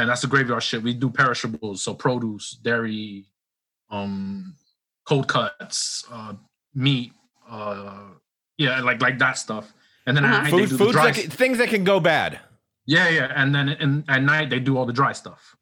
and 0.02 0.10
that's 0.10 0.22
the 0.22 0.28
graveyard 0.28 0.64
shit. 0.64 0.82
We 0.82 0.94
do 0.94 1.10
perishables, 1.10 1.84
so 1.84 1.94
produce, 1.94 2.52
dairy, 2.52 3.26
um, 3.90 4.56
cold 5.06 5.28
cuts, 5.28 6.06
uh, 6.12 6.34
meat, 6.74 7.14
uh, 7.50 8.02
yeah, 8.58 8.82
like 8.82 9.02
like 9.02 9.18
that 9.20 9.38
stuff. 9.38 9.74
And 10.06 10.16
then 10.16 10.24
Uh-huh. 10.26 10.36
at 10.36 10.44
night 10.44 10.52
they 10.52 10.58
Food, 10.58 10.70
do 10.70 10.78
the 10.78 10.84
foods 10.86 10.92
dry. 10.94 11.06
that 11.12 11.16
can, 11.16 11.30
things 11.30 11.58
that 11.58 11.70
can 11.70 11.84
go 11.84 12.00
bad. 12.00 12.40
Yeah, 12.86 13.10
yeah, 13.10 13.32
and 13.36 13.54
then 13.54 13.70
in, 13.70 14.04
at 14.08 14.24
night 14.24 14.50
they 14.50 14.60
do 14.60 14.78
all 14.78 14.86
the 14.86 14.94
dry 14.94 15.12
stuff. 15.14 15.56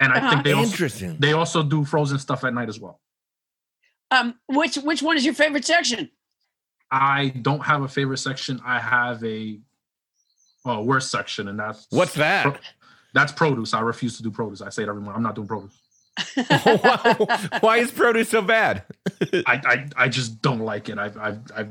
And 0.00 0.12
I 0.12 0.18
Uh-huh. 0.18 0.30
think 0.30 0.44
they 0.44 0.52
also 0.52 0.88
they 1.18 1.32
also 1.32 1.62
do 1.62 1.84
frozen 1.84 2.18
stuff 2.18 2.44
at 2.44 2.52
night 2.52 2.68
as 2.68 2.78
well. 2.80 3.00
Um, 4.10 4.38
which 4.48 4.76
which 4.76 5.02
one 5.02 5.16
is 5.16 5.24
your 5.24 5.34
favorite 5.34 5.64
section? 5.64 6.10
I 6.90 7.28
don't 7.42 7.64
have 7.64 7.82
a 7.82 7.88
favorite 7.88 8.18
section. 8.18 8.60
I 8.64 8.78
have 8.78 9.22
a 9.24 9.58
uh, 10.64 10.80
worst 10.82 11.10
section, 11.10 11.48
and 11.48 11.58
that's 11.58 11.86
What's 11.90 12.14
that? 12.14 12.60
Pro- 13.16 13.20
that's 13.22 13.32
produce. 13.32 13.74
I 13.74 13.80
refuse 13.80 14.16
to 14.18 14.22
do 14.22 14.30
produce. 14.30 14.60
I 14.62 14.68
say 14.70 14.82
it 14.82 14.88
every 14.88 15.00
morning. 15.02 15.16
I'm 15.16 15.22
not 15.22 15.34
doing 15.34 15.48
produce. 15.48 15.78
Oh, 16.50 17.58
Why 17.60 17.78
is 17.78 17.90
produce 17.90 18.30
so 18.30 18.42
bad? 18.42 18.84
I, 19.46 19.60
I 19.64 19.86
I 20.04 20.08
just 20.08 20.40
don't 20.42 20.60
like 20.60 20.88
it. 20.88 20.98
I've 20.98 21.16
I've 21.18 21.40
I've 21.54 21.68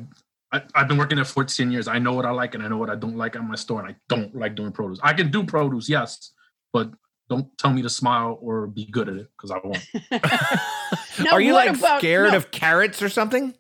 I- 0.52 0.62
I've 0.76 0.88
been 0.88 0.98
working 0.98 1.16
there 1.18 1.26
14 1.26 1.72
years. 1.72 1.88
I 1.88 2.00
know 2.00 2.14
what 2.14 2.26
I 2.26 2.32
like 2.32 2.54
and 2.56 2.64
I 2.64 2.68
know 2.68 2.78
what 2.78 2.90
I 2.90 2.96
don't 2.96 3.18
like 3.18 3.36
at 3.36 3.44
my 3.44 3.56
store, 3.56 3.80
and 3.82 3.90
I 3.90 3.96
don't 4.08 4.36
like 4.36 4.56
doing 4.56 4.72
produce. 4.72 5.00
I 5.04 5.14
can 5.14 5.30
do 5.32 5.44
produce, 5.44 5.90
yes, 5.90 6.32
but 6.72 6.92
don't 7.30 7.48
tell 7.58 7.72
me 7.74 7.82
to 7.82 7.90
smile 7.90 8.38
or 8.42 8.68
be 8.68 8.86
good 8.86 9.10
at 9.10 9.16
it 9.16 9.28
because 9.36 9.52
I 9.52 9.60
won't. 9.64 9.86
Now, 11.26 11.32
Are 11.32 11.42
you 11.42 11.54
like 11.54 11.70
about- 11.78 12.00
scared 12.00 12.32
no. 12.32 12.38
of 12.38 12.52
carrots 12.52 13.02
or 13.02 13.10
something? 13.10 13.54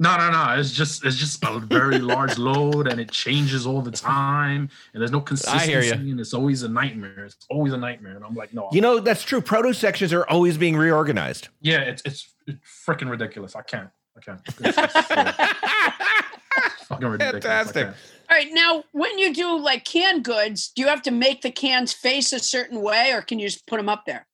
No, 0.00 0.16
no, 0.16 0.30
no. 0.30 0.58
It's 0.58 0.72
just 0.72 1.04
it's 1.04 1.16
just 1.16 1.44
a 1.44 1.60
very 1.60 1.98
large 1.98 2.38
load, 2.48 2.86
and 2.88 2.98
it 2.98 3.10
changes 3.10 3.66
all 3.66 3.82
the 3.82 3.90
time, 3.90 4.70
and 4.94 5.00
there's 5.00 5.12
no 5.12 5.20
consistency, 5.20 5.66
hear 5.66 5.82
ya. 5.82 5.92
and 5.92 6.18
it's 6.18 6.32
always 6.32 6.62
a 6.62 6.68
nightmare. 6.70 7.26
It's 7.26 7.36
always 7.50 7.74
a 7.74 7.76
nightmare, 7.76 8.16
and 8.16 8.24
I'm 8.24 8.34
like, 8.34 8.54
no, 8.54 8.70
You 8.72 8.80
know, 8.80 8.98
that's 8.98 9.22
true. 9.22 9.42
Produce 9.42 9.78
sections 9.78 10.14
are 10.14 10.26
always 10.26 10.56
being 10.56 10.74
reorganized. 10.74 11.48
yeah, 11.60 11.80
it's 11.80 12.00
it's, 12.06 12.32
it's 12.46 12.58
freaking 12.86 13.10
ridiculous. 13.10 13.54
I 13.54 13.60
can't, 13.60 13.90
I 14.16 14.20
can't. 14.20 14.40
It's, 14.46 14.58
it's, 14.58 14.94
it's 16.56 16.84
fucking 16.86 17.06
ridiculous. 17.06 17.44
Fantastic. 17.44 17.84
can't. 17.84 17.96
All 18.30 18.36
right, 18.38 18.48
now 18.52 18.84
when 18.92 19.18
you 19.18 19.34
do 19.34 19.58
like 19.58 19.84
canned 19.84 20.24
goods, 20.24 20.72
do 20.74 20.80
you 20.80 20.88
have 20.88 21.02
to 21.02 21.10
make 21.10 21.42
the 21.42 21.50
cans 21.50 21.92
face 21.92 22.32
a 22.32 22.38
certain 22.38 22.80
way, 22.80 23.12
or 23.12 23.20
can 23.20 23.38
you 23.38 23.48
just 23.48 23.66
put 23.66 23.76
them 23.76 23.90
up 23.90 24.06
there? 24.06 24.26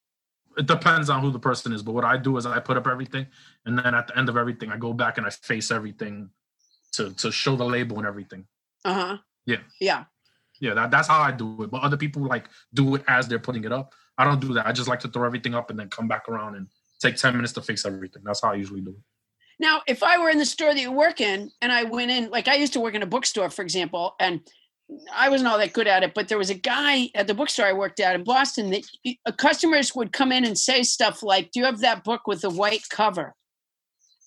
It 0.56 0.66
depends 0.66 1.10
on 1.10 1.20
who 1.20 1.30
the 1.30 1.38
person 1.38 1.72
is, 1.72 1.82
but 1.82 1.92
what 1.92 2.04
I 2.04 2.16
do 2.16 2.36
is 2.38 2.46
I 2.46 2.60
put 2.60 2.76
up 2.78 2.86
everything, 2.86 3.26
and 3.66 3.78
then 3.78 3.94
at 3.94 4.06
the 4.06 4.16
end 4.16 4.28
of 4.28 4.36
everything, 4.36 4.70
I 4.70 4.76
go 4.76 4.92
back 4.92 5.18
and 5.18 5.26
I 5.26 5.30
face 5.30 5.70
everything 5.70 6.30
to 6.92 7.12
to 7.14 7.30
show 7.30 7.56
the 7.56 7.64
label 7.64 7.98
and 7.98 8.06
everything. 8.06 8.46
Uh 8.84 8.94
huh. 8.94 9.16
Yeah. 9.44 9.58
Yeah. 9.80 10.04
Yeah, 10.58 10.72
that, 10.72 10.90
that's 10.90 11.08
how 11.08 11.20
I 11.20 11.32
do 11.32 11.64
it. 11.64 11.70
But 11.70 11.82
other 11.82 11.98
people 11.98 12.22
like 12.26 12.48
do 12.72 12.94
it 12.94 13.04
as 13.08 13.28
they're 13.28 13.38
putting 13.38 13.64
it 13.64 13.72
up. 13.72 13.92
I 14.16 14.24
don't 14.24 14.40
do 14.40 14.54
that. 14.54 14.66
I 14.66 14.72
just 14.72 14.88
like 14.88 15.00
to 15.00 15.08
throw 15.08 15.26
everything 15.26 15.54
up 15.54 15.68
and 15.68 15.78
then 15.78 15.90
come 15.90 16.08
back 16.08 16.28
around 16.30 16.54
and 16.54 16.68
take 16.98 17.16
10 17.16 17.34
minutes 17.34 17.52
to 17.54 17.60
fix 17.60 17.84
everything. 17.84 18.22
That's 18.24 18.40
how 18.40 18.52
I 18.52 18.54
usually 18.54 18.80
do 18.80 18.90
it. 18.90 18.96
Now, 19.58 19.82
if 19.86 20.02
I 20.02 20.18
were 20.18 20.30
in 20.30 20.38
the 20.38 20.46
store 20.46 20.72
that 20.72 20.80
you 20.80 20.92
work 20.92 21.20
in 21.20 21.50
and 21.60 21.72
I 21.72 21.84
went 21.84 22.10
in, 22.10 22.30
like 22.30 22.48
I 22.48 22.54
used 22.54 22.72
to 22.74 22.80
work 22.80 22.94
in 22.94 23.02
a 23.02 23.06
bookstore, 23.06 23.50
for 23.50 23.62
example, 23.62 24.14
and 24.18 24.40
I 25.14 25.28
wasn't 25.28 25.50
all 25.50 25.58
that 25.58 25.72
good 25.72 25.88
at 25.88 26.02
it, 26.02 26.14
but 26.14 26.28
there 26.28 26.38
was 26.38 26.50
a 26.50 26.54
guy 26.54 27.10
at 27.14 27.26
the 27.26 27.34
bookstore 27.34 27.66
I 27.66 27.72
worked 27.72 28.00
at 28.00 28.14
in 28.14 28.24
Boston 28.24 28.70
that 28.70 29.36
customers 29.36 29.94
would 29.94 30.12
come 30.12 30.30
in 30.30 30.44
and 30.44 30.56
say 30.56 30.82
stuff 30.82 31.22
like, 31.22 31.50
Do 31.50 31.60
you 31.60 31.66
have 31.66 31.80
that 31.80 32.04
book 32.04 32.26
with 32.26 32.42
the 32.42 32.50
white 32.50 32.88
cover? 32.88 33.34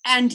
And 0.06 0.34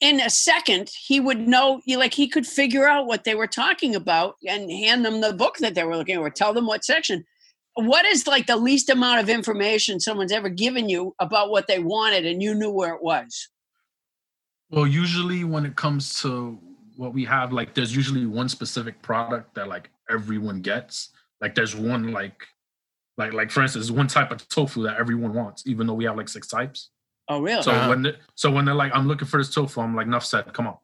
in 0.00 0.20
a 0.20 0.30
second, 0.30 0.90
he 1.06 1.18
would 1.20 1.46
know, 1.46 1.80
like, 1.96 2.14
he 2.14 2.28
could 2.28 2.46
figure 2.46 2.86
out 2.86 3.06
what 3.06 3.24
they 3.24 3.34
were 3.34 3.46
talking 3.46 3.94
about 3.94 4.36
and 4.48 4.70
hand 4.70 5.04
them 5.04 5.20
the 5.20 5.32
book 5.32 5.58
that 5.58 5.74
they 5.74 5.84
were 5.84 5.96
looking 5.96 6.16
at 6.16 6.20
or 6.20 6.30
tell 6.30 6.54
them 6.54 6.66
what 6.66 6.84
section. 6.84 7.24
What 7.74 8.04
is 8.04 8.26
like 8.26 8.46
the 8.46 8.56
least 8.56 8.90
amount 8.90 9.20
of 9.20 9.28
information 9.28 9.98
someone's 9.98 10.32
ever 10.32 10.48
given 10.48 10.88
you 10.88 11.14
about 11.18 11.50
what 11.50 11.66
they 11.66 11.78
wanted 11.78 12.26
and 12.26 12.42
you 12.42 12.54
knew 12.54 12.70
where 12.70 12.94
it 12.94 13.02
was? 13.02 13.48
Well, 14.70 14.86
usually 14.86 15.44
when 15.44 15.66
it 15.66 15.74
comes 15.74 16.20
to 16.22 16.58
what 16.96 17.12
we 17.12 17.24
have, 17.24 17.52
like 17.52 17.74
there's 17.74 17.94
usually 17.94 18.26
one 18.26 18.48
specific 18.48 19.00
product 19.02 19.54
that 19.54 19.68
like 19.68 19.90
everyone 20.10 20.60
gets. 20.60 21.10
Like 21.40 21.54
there's 21.54 21.74
one 21.74 22.12
like 22.12 22.46
like 23.18 23.32
like 23.32 23.50
for 23.50 23.62
instance, 23.62 23.90
one 23.90 24.06
type 24.06 24.30
of 24.30 24.46
tofu 24.48 24.84
that 24.84 24.98
everyone 24.98 25.34
wants, 25.34 25.66
even 25.66 25.86
though 25.86 25.94
we 25.94 26.04
have 26.04 26.16
like 26.16 26.28
six 26.28 26.46
types. 26.46 26.90
Oh, 27.28 27.40
really? 27.40 27.62
So 27.62 27.70
Uh-huh. 27.72 27.88
when 27.88 28.02
they, 28.02 28.14
so 28.34 28.50
when 28.50 28.64
they're 28.64 28.74
like, 28.74 28.92
I'm 28.94 29.06
looking 29.08 29.28
for 29.28 29.38
this 29.38 29.54
tofu, 29.54 29.80
I'm 29.80 29.94
like, 29.94 30.06
enough 30.06 30.24
said, 30.24 30.52
come 30.52 30.66
on. 30.66 30.76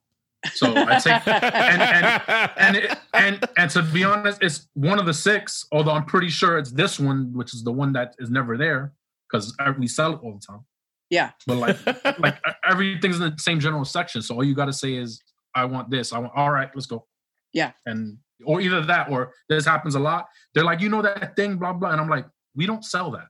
So 0.54 0.72
I 0.76 0.98
take 1.00 1.26
and 1.26 1.82
and 1.82 2.22
and 2.56 2.76
it, 2.76 2.98
and 3.12 3.48
and 3.56 3.70
to 3.72 3.82
be 3.82 4.04
honest, 4.04 4.40
it's 4.40 4.68
one 4.74 5.00
of 5.00 5.06
the 5.06 5.12
six. 5.14 5.66
Although 5.72 5.90
I'm 5.92 6.04
pretty 6.04 6.28
sure 6.28 6.58
it's 6.58 6.70
this 6.70 7.00
one, 7.00 7.32
which 7.34 7.52
is 7.54 7.64
the 7.64 7.72
one 7.72 7.92
that 7.94 8.14
is 8.20 8.30
never 8.30 8.56
there 8.56 8.92
because 9.30 9.52
we 9.78 9.88
sell 9.88 10.12
it 10.14 10.20
all 10.22 10.34
the 10.34 10.46
time. 10.46 10.64
Yeah. 11.10 11.30
But 11.46 11.56
like 11.56 12.18
like 12.20 12.38
everything's 12.68 13.16
in 13.18 13.22
the 13.22 13.34
same 13.38 13.58
general 13.58 13.84
section. 13.84 14.22
So 14.22 14.36
all 14.36 14.44
you 14.44 14.54
got 14.54 14.66
to 14.66 14.72
say 14.72 14.94
is, 14.94 15.20
I 15.56 15.64
want 15.64 15.90
this. 15.90 16.12
I 16.12 16.18
want. 16.18 16.32
All 16.36 16.52
right, 16.52 16.70
let's 16.72 16.86
go. 16.86 17.04
Yeah. 17.52 17.72
And 17.86 18.18
or 18.44 18.60
either 18.60 18.80
that 18.82 19.10
or 19.10 19.32
this 19.48 19.64
happens 19.66 19.96
a 19.96 19.98
lot. 20.00 20.28
They're 20.54 20.62
like, 20.64 20.80
you 20.80 20.88
know 20.88 21.02
that 21.02 21.34
thing, 21.34 21.56
blah 21.56 21.72
blah, 21.72 21.90
and 21.90 22.00
I'm 22.00 22.08
like, 22.08 22.26
we 22.54 22.64
don't 22.64 22.84
sell 22.84 23.10
that. 23.10 23.26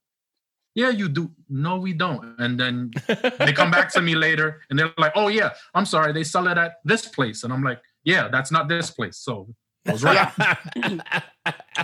Yeah, 0.74 0.90
you 0.90 1.08
do. 1.08 1.30
No, 1.48 1.78
we 1.78 1.92
don't. 1.92 2.38
And 2.38 2.58
then 2.58 2.92
they 3.38 3.52
come 3.52 3.70
back 3.70 3.92
to 3.94 4.00
me 4.00 4.14
later 4.14 4.60
and 4.70 4.78
they're 4.78 4.92
like, 4.98 5.12
oh 5.16 5.28
yeah, 5.28 5.50
I'm 5.74 5.84
sorry, 5.86 6.12
they 6.12 6.22
sell 6.24 6.46
it 6.48 6.56
at 6.58 6.74
this 6.84 7.06
place. 7.06 7.42
And 7.44 7.52
I'm 7.52 7.62
like, 7.64 7.80
yeah, 8.04 8.28
that's 8.28 8.52
not 8.52 8.68
this 8.68 8.90
place. 8.90 9.16
So 9.18 9.48
I 9.86 9.92
was 9.92 10.02
right. 10.04 10.30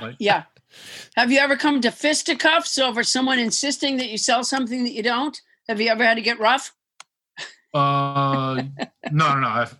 Like, 0.00 0.16
Yeah. 0.18 0.44
Have 1.16 1.30
you 1.32 1.38
ever 1.38 1.56
come 1.56 1.80
to 1.82 1.90
fisticuffs 1.90 2.78
over 2.78 3.02
someone 3.04 3.38
insisting 3.38 3.96
that 3.98 4.08
you 4.10 4.18
sell 4.18 4.42
something 4.44 4.82
that 4.84 4.92
you 4.92 5.02
don't? 5.02 5.40
Have 5.68 5.80
you 5.80 5.88
ever 5.88 6.04
had 6.04 6.14
to 6.16 6.20
get 6.22 6.38
rough? 6.40 6.72
uh 7.72 8.62
no 9.10 9.34
no 9.34 9.38
no. 9.40 9.48
I've- 9.48 9.76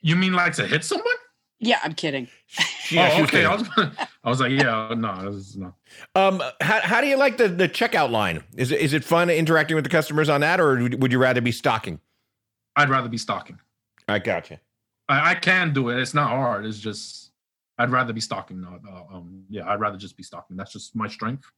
You 0.00 0.16
mean 0.16 0.32
like 0.32 0.54
to 0.54 0.66
hit 0.66 0.84
someone? 0.84 1.06
Yeah, 1.58 1.78
I'm 1.82 1.94
kidding. 1.94 2.28
Yeah, 2.90 3.08
she 3.08 3.18
oh, 3.18 3.22
was 3.22 3.30
okay. 3.30 3.42
kidding. 3.42 3.46
I 3.46 3.54
was, 3.56 4.08
I 4.24 4.28
was 4.28 4.40
like, 4.40 4.50
yeah, 4.52 4.94
no, 4.96 5.32
this 5.32 5.34
is 5.36 5.56
no. 5.56 5.74
Um, 6.14 6.42
how, 6.60 6.80
how 6.80 7.00
do 7.00 7.06
you 7.06 7.16
like 7.16 7.38
the, 7.38 7.48
the 7.48 7.68
checkout 7.68 8.10
line? 8.10 8.44
Is 8.56 8.70
it, 8.70 8.80
is 8.80 8.92
it 8.92 9.04
fun 9.04 9.30
interacting 9.30 9.74
with 9.74 9.84
the 9.84 9.90
customers 9.90 10.28
on 10.28 10.42
that, 10.42 10.60
or 10.60 10.76
would 10.76 11.02
would 11.02 11.12
you 11.12 11.18
rather 11.18 11.40
be 11.40 11.52
stocking? 11.52 11.98
I'd 12.76 12.90
rather 12.90 13.08
be 13.08 13.18
stalking. 13.18 13.58
I 14.06 14.18
gotcha. 14.18 14.60
I, 15.08 15.30
I 15.30 15.34
can 15.34 15.72
do 15.72 15.88
it. 15.88 15.98
It's 15.98 16.14
not 16.14 16.28
hard. 16.28 16.66
It's 16.66 16.78
just 16.78 17.32
I'd 17.78 17.90
rather 17.90 18.12
be 18.12 18.20
stalking. 18.20 18.60
Not, 18.60 18.80
uh, 18.86 19.16
um, 19.16 19.44
yeah, 19.48 19.68
I'd 19.68 19.80
rather 19.80 19.96
just 19.96 20.16
be 20.16 20.22
stalking. 20.22 20.56
That's 20.56 20.72
just 20.72 20.94
my 20.94 21.08
strength. 21.08 21.50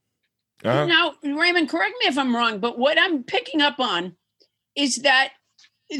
Uh-huh. 0.64 0.86
Now, 0.86 1.14
Raymond, 1.22 1.68
correct 1.68 1.94
me 2.00 2.06
if 2.06 2.18
I'm 2.18 2.34
wrong, 2.34 2.58
but 2.58 2.78
what 2.78 2.98
I'm 2.98 3.22
picking 3.22 3.60
up 3.60 3.78
on 3.78 4.16
is 4.74 4.96
that 4.96 5.30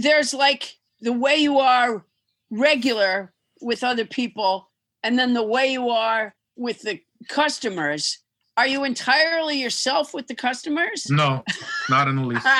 there's 0.01 0.35
like 0.35 0.77
the 1.01 1.13
way 1.13 1.37
you 1.37 1.59
are 1.59 2.05
regular 2.51 3.33
with 3.61 3.85
other 3.85 4.05
people 4.05 4.69
and 5.03 5.19
then 5.19 5.35
the 5.35 5.43
way 5.43 5.73
you 5.73 5.91
are 5.91 6.35
with 6.57 6.83
the 6.83 7.01
customers. 7.29 8.19
Are 8.57 8.67
you 8.67 8.85
entirely 8.85 9.61
yourself 9.61 10.13
with 10.13 10.27
the 10.27 10.35
customers? 10.35 11.09
No, 11.09 11.45
not 11.89 12.09
in 12.09 12.17
the 12.17 12.25
least. 12.25 12.47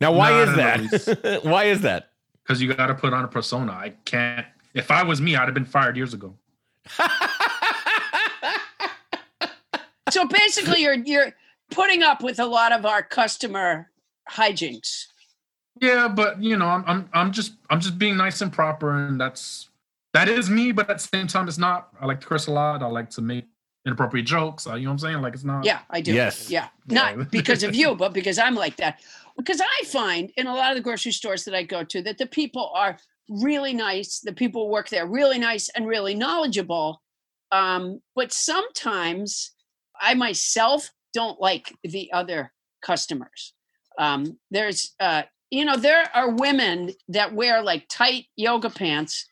Now, 0.00 0.12
why 0.12 0.30
Not 0.30 0.42
is 0.42 0.48
in 0.48 0.56
the 0.56 1.18
that? 1.22 1.44
why 1.44 1.64
is 1.64 1.80
that? 1.82 2.10
Because 2.42 2.60
you 2.62 2.72
got 2.72 2.86
to 2.86 2.94
put 2.94 3.12
on 3.12 3.24
a 3.24 3.28
persona. 3.28 3.72
I 3.72 3.94
can't. 4.04 4.46
If 4.74 4.90
I 4.90 5.02
was 5.02 5.20
me, 5.20 5.36
I'd 5.36 5.44
have 5.44 5.54
been 5.54 5.64
fired 5.64 5.96
years 5.96 6.14
ago. 6.14 6.34
so 10.10 10.26
basically 10.26 10.82
you're 10.82 10.94
you're 10.94 11.32
putting 11.70 12.02
up 12.02 12.22
with 12.22 12.38
a 12.40 12.46
lot 12.46 12.72
of 12.72 12.86
our 12.86 13.02
customer 13.02 13.90
hijinks. 14.30 15.06
Yeah, 15.80 16.08
but 16.08 16.42
you 16.42 16.56
know, 16.56 16.66
I'm 16.66 16.84
I'm 16.86 17.08
I'm 17.12 17.32
just 17.32 17.52
I'm 17.68 17.80
just 17.80 17.98
being 17.98 18.16
nice 18.16 18.40
and 18.42 18.52
proper, 18.52 18.94
and 18.94 19.20
that's 19.20 19.69
that 20.12 20.28
is 20.28 20.50
me. 20.50 20.72
But 20.72 20.90
at 20.90 20.98
the 20.98 21.08
same 21.16 21.26
time, 21.26 21.48
it's 21.48 21.58
not. 21.58 21.88
I 22.00 22.06
like 22.06 22.20
to 22.20 22.26
curse 22.26 22.46
a 22.46 22.52
lot. 22.52 22.82
I 22.82 22.86
like 22.86 23.10
to 23.10 23.22
make 23.22 23.46
inappropriate 23.86 24.26
jokes. 24.26 24.66
uh, 24.66 24.74
You 24.74 24.84
know 24.84 24.90
what 24.90 24.92
I'm 24.94 24.98
saying? 24.98 25.22
Like 25.22 25.34
it's 25.34 25.44
not. 25.44 25.64
Yeah, 25.64 25.80
I 25.90 26.00
do. 26.00 26.12
Yes. 26.12 26.50
Yeah. 26.50 26.68
Yeah. 26.86 27.14
Not 27.16 27.30
because 27.30 27.62
of 27.62 27.74
you, 27.74 27.94
but 27.94 28.12
because 28.12 28.38
I'm 28.38 28.54
like 28.54 28.76
that. 28.76 29.00
Because 29.36 29.60
I 29.60 29.84
find 29.86 30.30
in 30.36 30.46
a 30.46 30.54
lot 30.54 30.70
of 30.70 30.76
the 30.76 30.82
grocery 30.82 31.12
stores 31.12 31.44
that 31.44 31.54
I 31.54 31.62
go 31.62 31.82
to 31.84 32.02
that 32.02 32.18
the 32.18 32.26
people 32.26 32.70
are 32.74 32.98
really 33.28 33.72
nice. 33.72 34.20
The 34.20 34.32
people 34.32 34.68
work 34.68 34.88
there 34.88 35.06
really 35.06 35.38
nice 35.38 35.70
and 35.70 35.86
really 35.86 36.14
knowledgeable. 36.14 37.00
Um, 37.52 38.00
but 38.14 38.32
sometimes 38.32 39.52
I 40.00 40.14
myself 40.14 40.90
don't 41.14 41.40
like 41.40 41.74
the 41.82 42.12
other 42.12 42.52
customers. 42.82 43.54
Um, 43.98 44.38
there's, 44.50 44.94
uh, 45.00 45.22
you 45.50 45.64
know, 45.64 45.76
there 45.76 46.08
are 46.14 46.30
women 46.30 46.90
that 47.08 47.34
wear 47.34 47.62
like 47.62 47.86
tight 47.88 48.26
yoga 48.36 48.70
pants 48.70 49.26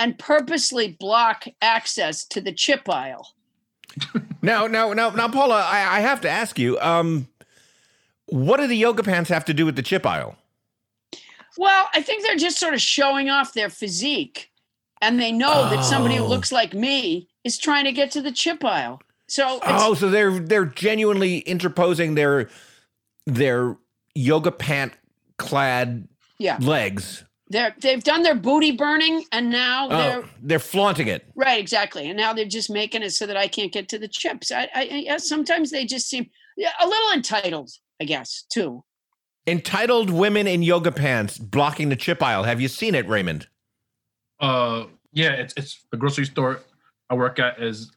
and 0.00 0.18
purposely 0.18 0.96
block 0.98 1.44
access 1.62 2.24
to 2.24 2.40
the 2.40 2.50
chip 2.52 2.88
aisle. 2.88 3.34
Now, 4.42 4.66
now, 4.66 4.92
now, 4.94 5.10
now, 5.10 5.28
Paula, 5.28 5.62
I, 5.64 5.98
I 5.98 6.00
have 6.00 6.20
to 6.22 6.28
ask 6.30 6.58
you, 6.58 6.78
um, 6.80 7.28
what 8.26 8.58
do 8.58 8.66
the 8.66 8.76
yoga 8.76 9.02
pants 9.02 9.28
have 9.28 9.44
to 9.44 9.54
do 9.54 9.66
with 9.66 9.76
the 9.76 9.82
chip 9.82 10.06
aisle? 10.06 10.36
Well, 11.58 11.88
I 11.92 12.00
think 12.00 12.24
they're 12.24 12.36
just 12.36 12.58
sort 12.58 12.72
of 12.72 12.80
showing 12.80 13.28
off 13.28 13.52
their 13.52 13.68
physique, 13.68 14.50
and 15.02 15.20
they 15.20 15.30
know 15.32 15.68
that 15.68 15.84
somebody 15.84 16.16
who 16.16 16.24
Oh. 16.24 16.28
looks 16.28 16.50
like 16.50 16.72
me 16.72 17.28
is 17.44 17.58
trying 17.58 17.84
to 17.84 17.92
get 17.92 18.10
to 18.12 18.22
the 18.22 18.32
chip 18.32 18.64
aisle. 18.64 19.02
So 19.28 19.60
Oh, 19.62 19.94
so 19.94 20.08
they're 20.08 20.38
they're 20.40 20.64
genuinely 20.64 21.38
interposing 21.40 22.14
their 22.14 22.48
their 23.26 23.76
yoga 24.14 24.50
pant 24.52 24.92
clad 25.38 26.08
yeah, 26.38 26.56
legs. 26.60 27.24
They're 27.50 27.74
they've 27.80 28.02
done 28.02 28.22
their 28.22 28.34
booty 28.34 28.70
burning, 28.72 29.24
and 29.32 29.50
now 29.50 29.88
they're 29.88 30.22
Oh, 30.22 30.28
they're 30.42 30.58
flaunting 30.58 31.08
it. 31.08 31.26
right 31.34 31.60
exactly, 31.60 32.08
and 32.08 32.16
now 32.16 32.32
they're 32.32 32.44
just 32.46 32.70
making 32.70 33.02
it 33.02 33.10
so 33.10 33.26
that 33.26 33.36
I 33.36 33.48
can't 33.48 33.72
get 33.72 33.88
to 33.90 33.98
the 33.98 34.08
chips. 34.08 34.50
I, 34.52 34.68
I, 34.74 35.06
I 35.10 35.16
sometimes 35.18 35.70
they 35.70 35.84
just 35.84 36.08
seem 36.08 36.30
yeah, 36.56 36.70
a 36.80 36.86
little 36.86 37.12
entitled, 37.12 37.70
I 38.00 38.04
guess, 38.04 38.44
too. 38.52 38.84
Entitled 39.46 40.10
women 40.10 40.46
in 40.46 40.62
yoga 40.62 40.92
pants 40.92 41.38
blocking 41.38 41.88
the 41.88 41.96
chip 41.96 42.22
aisle. 42.22 42.44
Have 42.44 42.60
you 42.60 42.68
seen 42.68 42.94
it, 42.94 43.08
Raymond? 43.08 43.48
Uh, 44.38 44.84
yeah, 45.12 45.32
it's 45.32 45.54
it's 45.56 45.84
the 45.90 45.96
grocery 45.96 46.26
store 46.26 46.60
I 47.10 47.14
work 47.14 47.38
at 47.38 47.60
is 47.60 47.90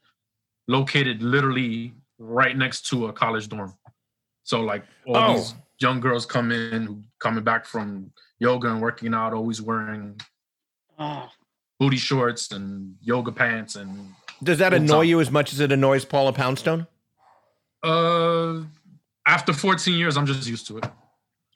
located 0.68 1.22
literally 1.22 1.93
right 2.18 2.58
next 2.58 2.88
to 2.89 3.08
a 3.08 3.14
college 3.14 3.49
dorm. 3.49 3.74
So 4.43 4.62
like 4.62 4.84
all 5.08 5.16
Oh. 5.18 5.34
these 5.36 5.54
young 5.80 5.99
girls 5.99 6.26
come 6.26 6.51
in 6.51 7.04
coming 7.20 7.43
back 7.43 7.66
from 7.66 8.12
yoga 8.43 8.67
and 8.69 8.81
working 8.81 9.13
out, 9.13 9.33
always 9.33 9.61
wearing 9.61 10.19
Oh, 10.99 11.27
booty 11.79 11.97
shorts 11.97 12.51
and 12.51 12.95
yoga 13.01 13.31
pants 13.31 13.75
and 13.75 13.89
Does 14.43 14.57
that 14.59 14.73
annoy 14.73 14.99
up? 14.99 15.05
you 15.07 15.19
as 15.21 15.31
much 15.31 15.53
as 15.53 15.59
it 15.61 15.71
annoys 15.71 16.03
Paula 16.05 16.33
Poundstone? 16.33 16.85
uh 17.83 18.61
after 19.25 19.51
14 19.53 19.97
years 19.97 20.15
I'm 20.17 20.25
just 20.25 20.47
used 20.47 20.67
to 20.67 20.77
it. 20.77 20.85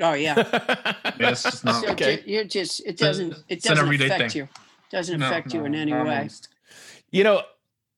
oh 0.01 0.13
yeah. 0.13 0.35
Yeah, 1.19 1.31
it's 1.31 1.63
not 1.63 1.83
So 1.83 1.91
Okay. 1.91 2.17
ju- 2.17 2.23
you're 2.31 2.43
just 2.43 2.81
it 2.85 2.97
doesn't 2.97 3.33
it 3.49 3.61
doesn't 3.63 3.93
affect 3.93 4.31
thing. 4.33 4.41
you. 4.41 4.49
Doesn't 4.91 5.19
no, 5.19 5.27
affect 5.27 5.53
you 5.53 5.65
in 5.65 5.73
any 5.75 5.93
I'm 5.93 6.07
way. 6.07 6.29
You 7.11 7.23
know, 7.23 7.41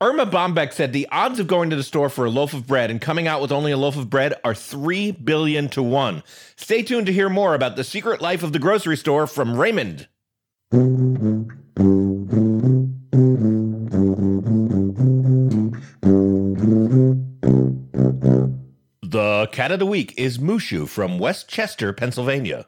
Erma 0.01 0.25
Bombeck 0.25 0.71
said 0.71 0.93
the 0.93 1.09
odds 1.11 1.41
of 1.41 1.47
going 1.47 1.69
to 1.71 1.75
the 1.75 1.83
store 1.83 2.07
for 2.07 2.23
a 2.23 2.29
loaf 2.29 2.53
of 2.53 2.65
bread 2.65 2.89
and 2.89 3.01
coming 3.01 3.27
out 3.27 3.41
with 3.41 3.51
only 3.51 3.73
a 3.73 3.77
loaf 3.77 3.97
of 3.97 4.09
bread 4.09 4.33
are 4.45 4.55
3 4.55 5.11
billion 5.11 5.67
to 5.67 5.83
1. 5.83 6.23
Stay 6.55 6.83
tuned 6.83 7.05
to 7.07 7.11
hear 7.11 7.27
more 7.27 7.53
about 7.53 7.75
the 7.75 7.83
secret 7.83 8.21
life 8.21 8.41
of 8.41 8.53
the 8.53 8.59
grocery 8.59 8.95
store 8.95 9.27
from 9.27 9.57
Raymond. 9.57 10.07
The 19.01 19.49
cat 19.51 19.71
of 19.73 19.79
the 19.79 19.85
week 19.85 20.13
is 20.17 20.37
Mushu 20.37 20.87
from 20.87 21.19
West 21.19 21.49
Chester, 21.49 21.91
Pennsylvania. 21.91 22.67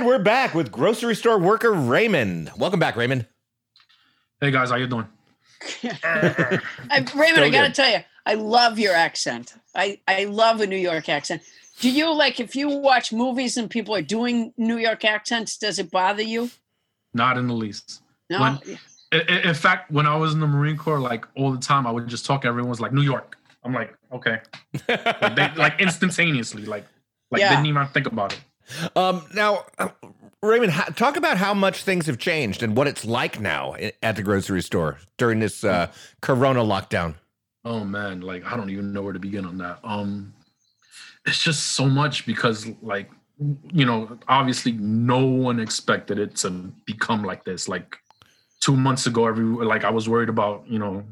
And 0.00 0.06
we're 0.08 0.18
back 0.18 0.54
with 0.54 0.72
grocery 0.72 1.14
store 1.14 1.38
worker 1.38 1.72
Raymond. 1.74 2.50
Welcome 2.56 2.80
back, 2.80 2.96
Raymond. 2.96 3.26
Hey 4.40 4.50
guys, 4.50 4.70
how 4.70 4.76
you 4.76 4.86
doing? 4.86 5.06
I, 6.02 6.58
Raymond, 6.90 7.08
Still 7.10 7.44
I 7.44 7.50
got 7.50 7.60
to 7.60 7.66
good. 7.68 7.74
tell 7.74 7.90
you, 7.90 7.98
I 8.24 8.32
love 8.32 8.78
your 8.78 8.94
accent. 8.94 9.52
I, 9.74 10.00
I 10.08 10.24
love 10.24 10.62
a 10.62 10.66
New 10.66 10.78
York 10.78 11.10
accent. 11.10 11.42
Do 11.80 11.90
you 11.90 12.14
like 12.14 12.40
if 12.40 12.56
you 12.56 12.70
watch 12.70 13.12
movies 13.12 13.58
and 13.58 13.68
people 13.68 13.94
are 13.94 14.00
doing 14.00 14.54
New 14.56 14.78
York 14.78 15.04
accents? 15.04 15.58
Does 15.58 15.78
it 15.78 15.90
bother 15.90 16.22
you? 16.22 16.48
Not 17.12 17.36
in 17.36 17.46
the 17.46 17.52
least. 17.52 18.00
No. 18.30 18.40
When- 18.40 18.58
I- 19.12 19.16
I- 19.28 19.40
In 19.50 19.54
fact, 19.54 19.90
when 19.90 20.06
I 20.06 20.16
was 20.16 20.32
in 20.32 20.40
the 20.40 20.46
Marine 20.46 20.78
Corps, 20.78 20.98
like 20.98 21.26
all 21.36 21.52
the 21.52 21.60
time, 21.60 21.86
I 21.86 21.90
would 21.90 22.08
just 22.08 22.24
talk. 22.24 22.46
Everyone 22.46 22.70
was 22.70 22.80
like 22.80 22.94
New 22.94 23.02
York. 23.02 23.36
I'm 23.64 23.74
like, 23.74 23.94
okay, 24.14 24.38
like, 24.88 25.36
they, 25.36 25.50
like 25.56 25.78
instantaneously, 25.78 26.64
like, 26.64 26.86
like 27.30 27.40
Yeah. 27.40 27.50
didn't 27.50 27.66
even 27.66 27.86
think 27.88 28.06
about 28.06 28.32
it. 28.32 28.40
Um, 28.96 29.26
now, 29.34 29.64
Raymond, 30.42 30.72
talk 30.96 31.16
about 31.16 31.36
how 31.36 31.52
much 31.52 31.84
things 31.84 32.06
have 32.06 32.18
changed 32.18 32.62
and 32.62 32.76
what 32.76 32.86
it's 32.86 33.04
like 33.04 33.40
now 33.40 33.74
at 34.02 34.16
the 34.16 34.22
grocery 34.22 34.62
store 34.62 34.98
during 35.18 35.40
this 35.40 35.64
uh, 35.64 35.88
Corona 36.22 36.60
lockdown. 36.60 37.14
Oh 37.64 37.84
man, 37.84 38.22
like 38.22 38.44
I 38.44 38.56
don't 38.56 38.70
even 38.70 38.92
know 38.92 39.02
where 39.02 39.12
to 39.12 39.18
begin 39.18 39.44
on 39.44 39.58
that. 39.58 39.80
Um, 39.84 40.32
it's 41.26 41.42
just 41.42 41.72
so 41.72 41.86
much 41.86 42.24
because, 42.24 42.66
like, 42.80 43.10
you 43.72 43.84
know, 43.84 44.18
obviously 44.28 44.72
no 44.72 45.26
one 45.26 45.60
expected 45.60 46.18
it 46.18 46.36
to 46.36 46.50
become 46.86 47.22
like 47.22 47.44
this. 47.44 47.68
Like 47.68 47.98
two 48.60 48.76
months 48.76 49.06
ago, 49.06 49.26
every 49.26 49.44
like 49.44 49.84
I 49.84 49.90
was 49.90 50.08
worried 50.08 50.30
about, 50.30 50.64
you 50.66 50.78
know, 50.78 51.04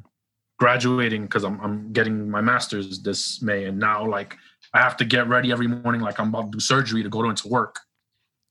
graduating 0.58 1.22
because 1.22 1.44
I'm 1.44 1.60
I'm 1.60 1.92
getting 1.92 2.30
my 2.30 2.40
master's 2.40 3.00
this 3.00 3.42
May, 3.42 3.64
and 3.64 3.78
now 3.78 4.06
like 4.06 4.36
I 4.74 4.78
have 4.78 4.96
to 4.98 5.04
get 5.04 5.28
ready 5.28 5.50
every 5.52 5.66
morning, 5.66 6.00
like 6.00 6.20
I'm 6.20 6.28
about 6.28 6.52
to 6.52 6.56
do 6.58 6.60
surgery 6.60 7.02
to 7.02 7.08
go 7.08 7.28
into 7.28 7.48
work. 7.48 7.80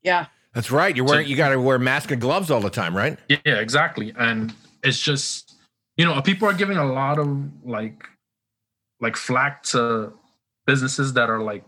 yeah. 0.04 0.28
That's 0.54 0.72
right. 0.72 0.96
You're 0.96 1.06
wearing. 1.06 1.28
You 1.28 1.36
got 1.36 1.50
to 1.50 1.62
wear 1.62 1.78
mask 1.78 2.10
and 2.10 2.20
gloves 2.20 2.50
all 2.50 2.62
the 2.62 2.72
time, 2.72 2.98
right? 2.98 3.20
Yeah, 3.30 3.38
exactly. 3.46 4.12
And 4.18 4.56
it's 4.84 5.00
just, 5.00 5.54
you 5.98 6.06
know, 6.06 6.20
people 6.20 6.48
are 6.48 6.54
giving 6.54 6.78
a 6.78 6.86
lot 6.86 7.20
of 7.20 7.28
like 7.64 8.08
like 9.00 9.16
flack 9.16 9.62
to 9.64 10.14
businesses 10.66 11.14
that 11.14 11.30
are 11.30 11.42
like 11.44 11.64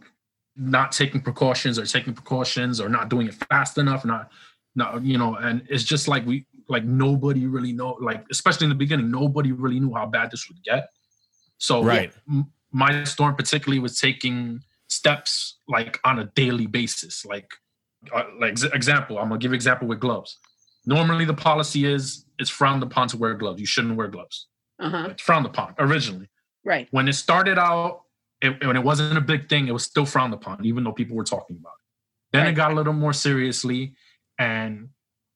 not 0.56 0.92
taking 0.92 1.22
precautions 1.22 1.78
or 1.78 1.86
taking 1.86 2.14
precautions 2.16 2.82
or 2.82 2.90
not 2.90 3.10
doing 3.10 3.28
it 3.28 3.36
fast 3.52 3.78
enough, 3.78 4.06
not 4.06 4.32
not, 4.76 5.04
you 5.04 5.20
know, 5.20 5.36
and 5.36 5.62
it's 5.70 5.84
just 5.84 6.08
like 6.08 6.26
we 6.26 6.48
like 6.68 6.84
nobody 6.84 7.46
really 7.46 7.74
know, 7.74 7.96
like 8.02 8.26
especially 8.32 8.66
in 8.66 8.70
the 8.70 8.76
beginning, 8.76 9.12
nobody 9.12 9.52
really 9.52 9.80
knew 9.80 9.94
how 9.94 10.08
bad 10.08 10.32
this 10.32 10.48
would 10.50 10.64
get. 10.64 10.90
So 11.60 11.84
Right. 11.84 12.12
m- 12.28 12.48
my 12.72 13.04
store 13.04 13.30
in 13.30 13.36
particularly 13.36 13.80
was 13.80 14.00
taking 14.00 14.62
steps 14.88 15.58
like 15.68 16.00
on 16.04 16.20
a 16.20 16.26
daily 16.36 16.68
basis, 16.68 17.26
like 17.26 17.50
uh, 18.14 18.24
like 18.40 18.58
example, 18.74 19.18
I'm 19.18 19.30
gonna 19.30 19.40
give 19.40 19.54
example 19.54 19.88
with 19.88 20.00
gloves. 20.00 20.38
Normally, 20.86 21.26
the 21.26 21.34
policy 21.34 21.86
is 21.86 22.26
it's 22.38 22.50
frowned 22.50 22.84
upon 22.84 23.08
to 23.10 23.18
wear 23.18 23.34
gloves. 23.34 23.60
You 23.60 23.66
shouldn't 23.68 23.96
wear 23.96 24.08
gloves. 24.08 24.48
Uh 24.80 24.90
huh. 24.90 25.08
It's 25.12 25.22
frowned 25.22 25.46
upon 25.46 25.76
originally. 25.80 26.30
Right. 26.64 26.88
When 26.92 27.08
it 27.08 27.14
started 27.14 27.58
out, 27.58 28.04
it, 28.42 28.66
when 28.66 28.76
it 28.76 28.84
wasn't 28.84 29.18
a 29.18 29.22
big 29.22 29.50
thing, 29.50 29.68
it 29.68 29.74
was 29.74 29.84
still 29.84 30.06
frowned 30.06 30.34
upon, 30.34 30.66
even 30.66 30.84
though 30.84 30.94
people 30.94 31.16
were 31.16 31.24
talking 31.26 31.58
about 31.60 31.74
it. 31.74 32.34
Then 32.34 32.44
Right. 32.44 32.52
it 32.52 32.56
got 32.56 32.72
a 32.72 32.76
little 32.76 32.94
more 32.94 33.14
seriously, 33.14 33.94
and 34.38 34.90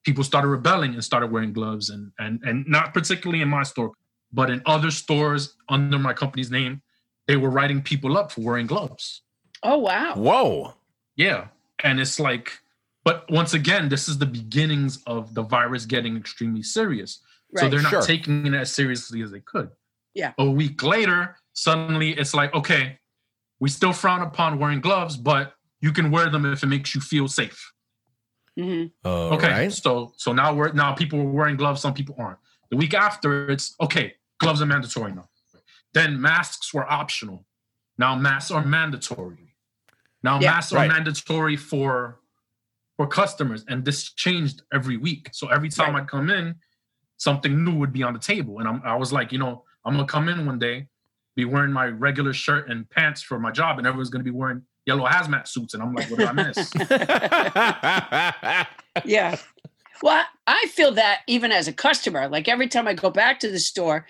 people 0.06 0.24
started 0.24 0.48
rebelling 0.48 0.94
and 0.94 1.04
started 1.04 1.32
wearing 1.32 1.52
gloves, 1.54 1.90
and 1.90 2.12
and 2.20 2.42
and 2.44 2.66
not 2.68 2.94
particularly 2.94 3.42
in 3.42 3.50
my 3.50 3.64
store, 3.64 3.92
but 4.32 4.50
in 4.50 4.62
other 4.66 4.92
stores 4.92 5.56
under 5.70 6.00
my 6.00 6.14
company's 6.14 6.52
name, 6.52 6.82
they 7.28 7.38
were 7.38 7.50
writing 7.50 7.82
people 7.82 8.18
up 8.18 8.32
for 8.32 8.42
wearing 8.42 8.68
gloves. 8.68 9.22
Oh 9.64 9.78
wow. 9.78 10.16
Whoa. 10.16 10.74
Yeah. 11.16 11.48
And 11.84 12.00
it's 12.00 12.20
like, 12.20 12.52
but 13.04 13.30
once 13.32 13.54
again, 13.54 13.90
this 13.90 14.08
is 14.08 14.18
the 14.18 14.26
beginnings 14.26 15.02
of 15.08 15.34
the 15.34 15.42
virus 15.44 15.86
getting 15.86 16.18
extremely 16.18 16.64
serious. 16.64 17.20
Right. 17.52 17.62
So 17.62 17.70
they're 17.70 17.82
not 17.82 17.90
Sure. 17.92 18.02
taking 18.02 18.46
it 18.48 18.54
as 18.54 18.74
seriously 18.74 19.22
as 19.22 19.32
they 19.32 19.40
could. 19.42 19.70
Yeah. 20.14 20.34
A 20.38 20.50
week 20.50 20.84
later, 20.84 21.38
suddenly 21.54 22.12
it's 22.12 22.34
like, 22.34 22.54
okay, 22.54 23.00
we 23.60 23.70
still 23.70 23.94
frown 23.94 24.22
upon 24.22 24.60
wearing 24.60 24.82
gloves, 24.82 25.18
but 25.18 25.54
you 25.82 25.92
can 25.92 26.12
wear 26.12 26.30
them 26.30 26.46
if 26.46 26.64
it 26.64 26.68
makes 26.68 26.94
you 26.96 27.02
feel 27.02 27.28
safe. 27.28 27.72
hmm 28.58 28.86
All 29.04 29.34
okay. 29.34 29.50
right. 29.50 29.72
So 29.74 30.14
so 30.18 30.34
now 30.34 30.54
we're 30.54 30.72
now 30.74 30.94
people 30.94 31.20
are 31.20 31.24
wearing 31.26 31.58
gloves, 31.58 31.82
some 31.82 31.94
people 31.94 32.16
aren't. 32.18 32.40
The 32.70 32.78
week 32.78 32.94
after, 32.94 33.50
it's 33.50 33.76
okay, 33.82 34.14
gloves 34.40 34.62
are 34.62 34.66
mandatory 34.66 35.14
now. 35.14 35.30
Then 35.94 36.20
masks 36.20 36.74
were 36.74 36.90
optional. 36.92 37.46
Now 37.98 38.16
masks 38.16 38.52
are 38.52 38.62
mm-hmm. 38.62 38.72
mandatory. 38.72 39.56
Now 40.24 40.40
Yeah, 40.40 40.52
masks 40.52 40.74
are 40.74 40.78
right. 40.78 40.90
mandatory 40.90 41.58
for 41.58 42.20
for 42.96 43.08
customers, 43.08 43.66
and 43.68 43.84
this 43.84 44.12
changed 44.12 44.62
every 44.72 44.98
week. 44.98 45.30
So 45.34 45.48
every 45.48 45.70
time 45.70 45.94
Right. 45.96 46.04
I'd 46.04 46.08
come 46.08 46.30
in, 46.30 46.56
something 47.18 47.64
new 47.64 47.76
would 47.76 47.92
be 47.92 48.04
on 48.04 48.14
the 48.14 48.20
table, 48.20 48.60
and 48.60 48.68
I'm, 48.68 48.82
I 48.86 48.96
was 48.96 49.12
like, 49.12 49.32
you 49.32 49.40
know, 49.40 49.64
I'm 49.84 49.96
gonna 49.96 50.06
come 50.08 50.30
in 50.30 50.46
one 50.46 50.60
day, 50.60 50.88
be 51.36 51.46
wearing 51.46 51.72
my 51.72 51.88
regular 51.88 52.34
shirt 52.34 52.70
and 52.70 52.88
pants 52.90 53.24
for 53.24 53.40
my 53.40 53.52
job, 53.52 53.80
and 53.80 53.88
everyone's 53.88 54.10
gonna 54.10 54.24
be 54.24 54.32
wearing 54.32 54.62
yellow 54.86 55.08
hazmat 55.08 55.48
suits, 55.48 55.74
and 55.74 55.82
I'm 55.82 55.94
like, 55.94 56.10
what 56.10 56.20
did 56.20 56.28
I 56.28 56.34
miss? 56.34 56.72
yeah. 59.06 59.38
Well, 60.04 60.26
I 60.46 60.66
feel 60.68 60.92
that 60.92 61.22
even 61.28 61.52
as 61.52 61.68
a 61.68 61.74
customer, 61.74 62.28
like 62.28 62.48
every 62.48 62.68
time 62.68 62.88
I 62.88 62.94
go 62.94 63.10
back 63.10 63.40
to 63.40 63.50
the 63.50 63.60
store, 63.60 64.06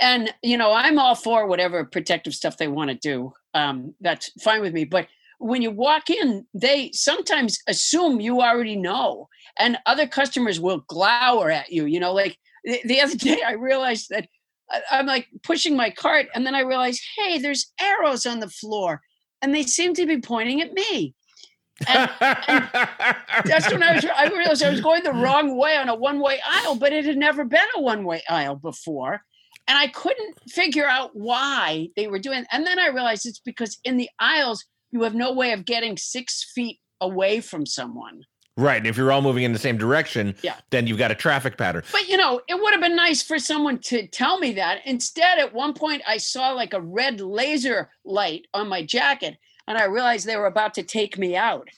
and 0.00 0.32
you 0.42 0.56
know, 0.56 0.72
I'm 0.72 0.98
all 0.98 1.14
for 1.14 1.46
whatever 1.46 1.84
protective 1.84 2.34
stuff 2.34 2.56
they 2.56 2.68
want 2.68 2.90
to 2.90 2.96
do. 2.96 3.32
Um, 3.54 3.94
that's 4.00 4.30
fine 4.42 4.60
with 4.60 4.72
me. 4.72 4.84
But 4.84 5.08
when 5.38 5.62
you 5.62 5.70
walk 5.70 6.10
in, 6.10 6.46
they 6.54 6.90
sometimes 6.92 7.58
assume 7.66 8.20
you 8.20 8.40
already 8.40 8.76
know, 8.76 9.28
and 9.58 9.78
other 9.86 10.06
customers 10.06 10.60
will 10.60 10.84
glower 10.88 11.50
at 11.50 11.70
you. 11.70 11.86
You 11.86 12.00
know, 12.00 12.12
like 12.12 12.38
the, 12.64 12.80
the 12.84 13.00
other 13.00 13.16
day, 13.16 13.42
I 13.46 13.52
realized 13.52 14.08
that 14.10 14.28
I- 14.70 14.82
I'm 14.90 15.06
like 15.06 15.28
pushing 15.42 15.76
my 15.76 15.90
cart, 15.90 16.26
and 16.34 16.46
then 16.46 16.54
I 16.54 16.60
realized, 16.60 17.02
hey, 17.16 17.38
there's 17.38 17.72
arrows 17.80 18.26
on 18.26 18.40
the 18.40 18.48
floor, 18.48 19.02
and 19.42 19.54
they 19.54 19.62
seem 19.62 19.94
to 19.94 20.06
be 20.06 20.20
pointing 20.20 20.60
at 20.60 20.72
me. 20.72 21.14
And 21.86 22.10
that's 23.44 23.70
when 23.70 23.82
I 23.82 23.94
was 23.94 24.04
I 24.04 24.28
realized 24.28 24.62
I 24.62 24.70
was 24.70 24.80
going 24.80 25.02
the 25.02 25.12
wrong 25.12 25.58
way 25.58 25.76
on 25.76 25.90
a 25.90 25.94
one-way 25.94 26.40
aisle, 26.46 26.76
but 26.76 26.94
it 26.94 27.04
had 27.04 27.18
never 27.18 27.44
been 27.44 27.60
a 27.76 27.82
one-way 27.82 28.22
aisle 28.30 28.56
before. 28.56 29.20
And 29.68 29.76
I 29.76 29.88
couldn't 29.88 30.38
figure 30.50 30.86
out 30.86 31.10
why 31.14 31.88
they 31.96 32.06
were 32.06 32.18
doing 32.18 32.44
and 32.52 32.66
then 32.66 32.78
I 32.78 32.88
realized 32.88 33.26
it's 33.26 33.40
because 33.40 33.78
in 33.84 33.96
the 33.96 34.08
aisles 34.18 34.64
you 34.92 35.02
have 35.02 35.14
no 35.14 35.32
way 35.32 35.52
of 35.52 35.64
getting 35.64 35.96
six 35.96 36.44
feet 36.54 36.78
away 37.00 37.40
from 37.40 37.66
someone. 37.66 38.22
right. 38.56 38.78
And 38.78 38.86
if 38.86 38.96
you're 38.96 39.12
all 39.12 39.20
moving 39.20 39.42
in 39.42 39.52
the 39.52 39.58
same 39.58 39.76
direction, 39.76 40.34
Yeah. 40.42 40.54
then 40.70 40.86
you've 40.86 40.96
got 40.96 41.10
a 41.10 41.14
traffic 41.14 41.58
pattern. 41.58 41.82
But 41.92 42.08
you 42.08 42.16
know, 42.16 42.40
it 42.48 42.54
would 42.60 42.72
have 42.72 42.80
been 42.80 42.96
nice 42.96 43.22
for 43.22 43.38
someone 43.38 43.78
to 43.80 44.06
tell 44.06 44.38
me 44.38 44.52
that. 44.54 44.80
Instead, 44.86 45.38
at 45.38 45.52
one 45.52 45.74
point 45.74 46.02
I 46.06 46.16
saw 46.16 46.52
like 46.52 46.72
a 46.72 46.80
red 46.80 47.20
laser 47.20 47.90
light 48.04 48.46
on 48.54 48.68
my 48.68 48.82
jacket 48.82 49.36
and 49.68 49.76
I 49.76 49.84
realized 49.84 50.26
they 50.26 50.36
were 50.36 50.46
about 50.46 50.72
to 50.74 50.82
take 50.82 51.18
me 51.18 51.36
out. 51.36 51.68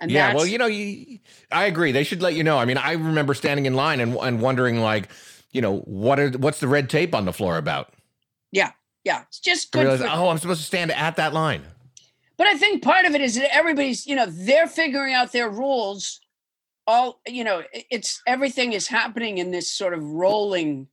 And 0.00 0.12
yeah, 0.12 0.32
well, 0.32 0.46
you 0.46 0.58
know, 0.58 0.66
you, 0.66 1.18
I 1.50 1.64
agree. 1.64 1.90
They 1.90 2.04
should 2.04 2.22
let 2.22 2.34
you 2.34 2.44
know. 2.44 2.56
I 2.56 2.66
mean, 2.66 2.76
I 2.76 2.92
remember 2.92 3.34
standing 3.34 3.66
in 3.66 3.74
line 3.74 3.98
and, 3.98 4.14
and 4.18 4.40
wondering, 4.40 4.78
like, 4.80 5.08
you 5.52 5.60
know, 5.60 5.78
what 5.80 6.18
are 6.20 6.30
what's 6.30 6.60
the 6.60 6.68
red 6.68 6.88
tape 6.90 7.14
on 7.14 7.24
the 7.24 7.32
floor 7.32 7.56
about? 7.58 7.92
yeah, 8.52 8.72
yeah, 9.04 9.22
it's 9.22 9.40
just 9.40 9.72
good. 9.72 9.80
realized, 9.80 10.02
for- 10.02 10.08
oh, 10.10 10.28
I'm 10.28 10.38
supposed 10.38 10.60
to 10.60 10.66
stand 10.66 10.90
at 10.92 11.16
that 11.16 11.32
line. 11.32 11.62
But 12.36 12.46
I 12.46 12.54
think 12.56 12.82
part 12.82 13.04
of 13.04 13.14
it 13.14 13.20
is 13.20 13.34
that 13.36 13.52
everybody's, 13.54 14.06
you 14.06 14.14
know, 14.14 14.26
they're 14.26 14.68
figuring 14.68 15.12
out 15.14 15.32
their 15.32 15.50
rules 15.50 16.20
all 16.86 17.20
you 17.26 17.44
know, 17.44 17.62
it's 17.90 18.22
everything 18.26 18.72
is 18.72 18.88
happening 18.88 19.38
in 19.38 19.50
this 19.50 19.70
sort 19.70 19.92
of 19.94 20.02
rolling 20.02 20.88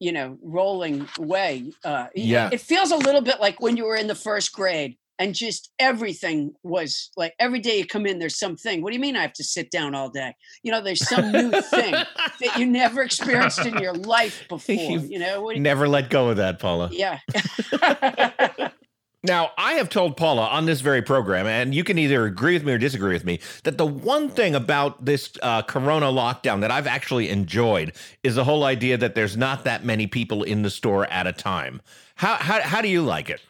you 0.00 0.12
know 0.12 0.38
rolling 0.42 1.08
way 1.18 1.72
uh 1.84 2.06
Yeah. 2.14 2.50
it 2.52 2.60
feels 2.60 2.92
a 2.92 2.96
little 2.96 3.20
bit 3.20 3.40
like 3.40 3.60
when 3.60 3.76
you 3.76 3.84
were 3.84 3.96
in 3.96 4.06
the 4.06 4.14
first 4.14 4.52
grade 4.52 4.96
and 5.18 5.34
just 5.34 5.70
everything 5.78 6.52
was 6.62 7.10
like 7.16 7.34
every 7.38 7.60
day 7.60 7.78
you 7.78 7.86
come 7.86 8.06
in 8.06 8.18
there's 8.18 8.38
something 8.38 8.82
what 8.82 8.90
do 8.90 8.94
you 8.96 9.00
mean 9.00 9.16
i 9.16 9.22
have 9.22 9.32
to 9.32 9.44
sit 9.44 9.70
down 9.70 9.94
all 9.94 10.08
day 10.08 10.34
you 10.62 10.70
know 10.72 10.80
there's 10.80 11.06
some 11.08 11.30
new 11.32 11.50
thing 11.50 11.92
that 11.92 12.56
you 12.56 12.66
never 12.66 13.02
experienced 13.02 13.64
in 13.66 13.76
your 13.78 13.94
life 13.94 14.44
before 14.48 14.74
You've 14.74 15.10
you 15.10 15.18
know 15.18 15.50
you- 15.50 15.60
Never 15.60 15.88
let 15.88 16.10
go 16.10 16.28
of 16.30 16.36
that, 16.38 16.58
Paula. 16.58 16.90
yeah 16.92 17.18
Now, 19.24 19.50
I 19.58 19.72
have 19.74 19.88
told 19.88 20.16
Paula 20.16 20.46
on 20.46 20.66
this 20.66 20.80
very 20.80 21.02
program, 21.02 21.48
and 21.48 21.74
you 21.74 21.82
can 21.82 21.98
either 21.98 22.24
agree 22.24 22.54
with 22.54 22.62
me 22.64 22.72
or 22.72 22.78
disagree 22.78 23.12
with 23.12 23.24
me, 23.24 23.40
that 23.64 23.76
the 23.76 23.84
one 23.84 24.28
thing 24.30 24.54
about 24.54 25.04
this 25.04 25.32
uh, 25.42 25.62
Corona 25.62 26.06
lockdown 26.06 26.60
that 26.60 26.70
I've 26.70 26.86
actually 26.86 27.28
enjoyed 27.28 27.92
is 28.22 28.36
the 28.36 28.44
whole 28.44 28.62
idea 28.62 28.96
that 28.96 29.16
there's 29.16 29.36
not 29.36 29.64
that 29.64 29.84
many 29.84 30.06
people 30.06 30.44
in 30.44 30.62
the 30.62 30.70
store 30.70 31.04
at 31.06 31.26
a 31.26 31.32
time. 31.32 31.82
How 32.14 32.36
how, 32.36 32.60
how 32.62 32.80
do 32.80 32.86
you 32.88 33.02
like 33.02 33.28
it? 33.28 33.40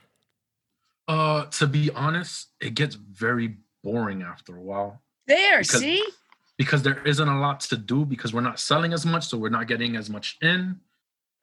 Uh, 1.08 1.46
to 1.46 1.66
be 1.66 1.90
honest, 1.92 2.48
it 2.60 2.74
gets 2.74 2.94
very 2.94 3.56
boring 3.82 4.22
after 4.22 4.56
a 4.56 4.60
while 4.62 5.00
there 5.26 5.60
Because- 5.60 5.80
see 5.80 6.04
because 6.58 6.82
there 6.82 7.00
isn't 7.06 7.28
a 7.28 7.38
lot 7.38 7.60
to 7.60 7.76
do 7.76 8.04
because 8.04 8.34
we're 8.34 8.40
not 8.40 8.58
selling 8.58 8.92
as 8.92 9.06
much, 9.06 9.28
so 9.28 9.38
we're 9.38 9.48
not 9.48 9.68
getting 9.68 9.94
as 9.96 10.10
much 10.10 10.36
in, 10.42 10.80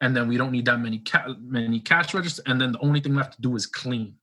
and 0.02 0.14
then 0.14 0.28
we 0.28 0.36
don't 0.36 0.52
need 0.52 0.66
that 0.66 0.78
many 0.78 0.98
ca- 0.98 1.34
many 1.40 1.80
cash 1.80 2.12
registers, 2.12 2.44
and 2.46 2.60
then 2.60 2.72
the 2.72 2.78
only 2.80 3.00
thing 3.00 3.14
left 3.14 3.34
to 3.36 3.40
do 3.40 3.56
is 3.56 3.64
clean. 3.66 4.14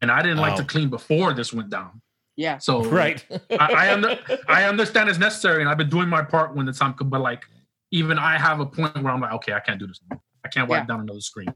And 0.00 0.10
I 0.10 0.22
didn't 0.22 0.38
like 0.38 0.56
to 0.56 0.64
clean 0.64 0.88
before 0.88 1.34
this 1.34 1.52
went 1.52 1.68
down, 1.68 2.00
yeah 2.36 2.56
so 2.58 2.82
Right. 2.84 3.24
I, 3.50 3.66
I, 3.82 3.92
under, 3.92 4.18
I 4.48 4.64
understand 4.64 5.10
it's 5.10 5.18
necessary, 5.18 5.60
and 5.60 5.68
I've 5.68 5.76
been 5.78 5.90
doing 5.90 6.08
my 6.08 6.22
part 6.22 6.56
when 6.56 6.64
the 6.66 6.72
time 6.72 6.94
comes. 6.94 7.10
But 7.10 7.20
like, 7.20 7.44
even 7.90 8.18
I 8.18 8.38
have 8.38 8.60
a 8.60 8.66
point 8.66 8.94
where 9.02 9.12
I'm 9.12 9.20
like, 9.20 9.32
okay, 9.34 9.52
I 9.52 9.60
can't 9.60 9.78
do 9.78 9.86
this. 9.86 10.00
anymore. 10.10 10.22
I 10.44 10.48
can't 10.48 10.68
wipe 10.68 10.82
Yeah. 10.82 10.86
down 10.86 11.00
another 11.00 11.20
screen. 11.20 11.48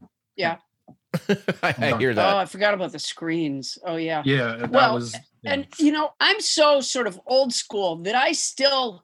I, 1.63 1.75
I 1.77 1.97
hear 1.97 2.13
oh 2.17 2.37
i 2.37 2.45
forgot 2.45 2.73
about 2.73 2.91
the 2.93 2.99
screens 2.99 3.77
oh 3.85 3.97
yeah 3.97 4.21
Yeah, 4.25 4.55
that 4.57 4.71
Well, 4.71 4.93
was. 4.95 5.13
yeah. 5.41 5.53
And 5.53 5.67
you 5.77 5.91
know, 5.91 6.11
I'm 6.19 6.39
so 6.39 6.79
sort 6.81 7.07
of 7.07 7.19
old 7.25 7.51
school 7.53 7.97
that 8.03 8.15
I 8.15 8.31
still, 8.31 9.03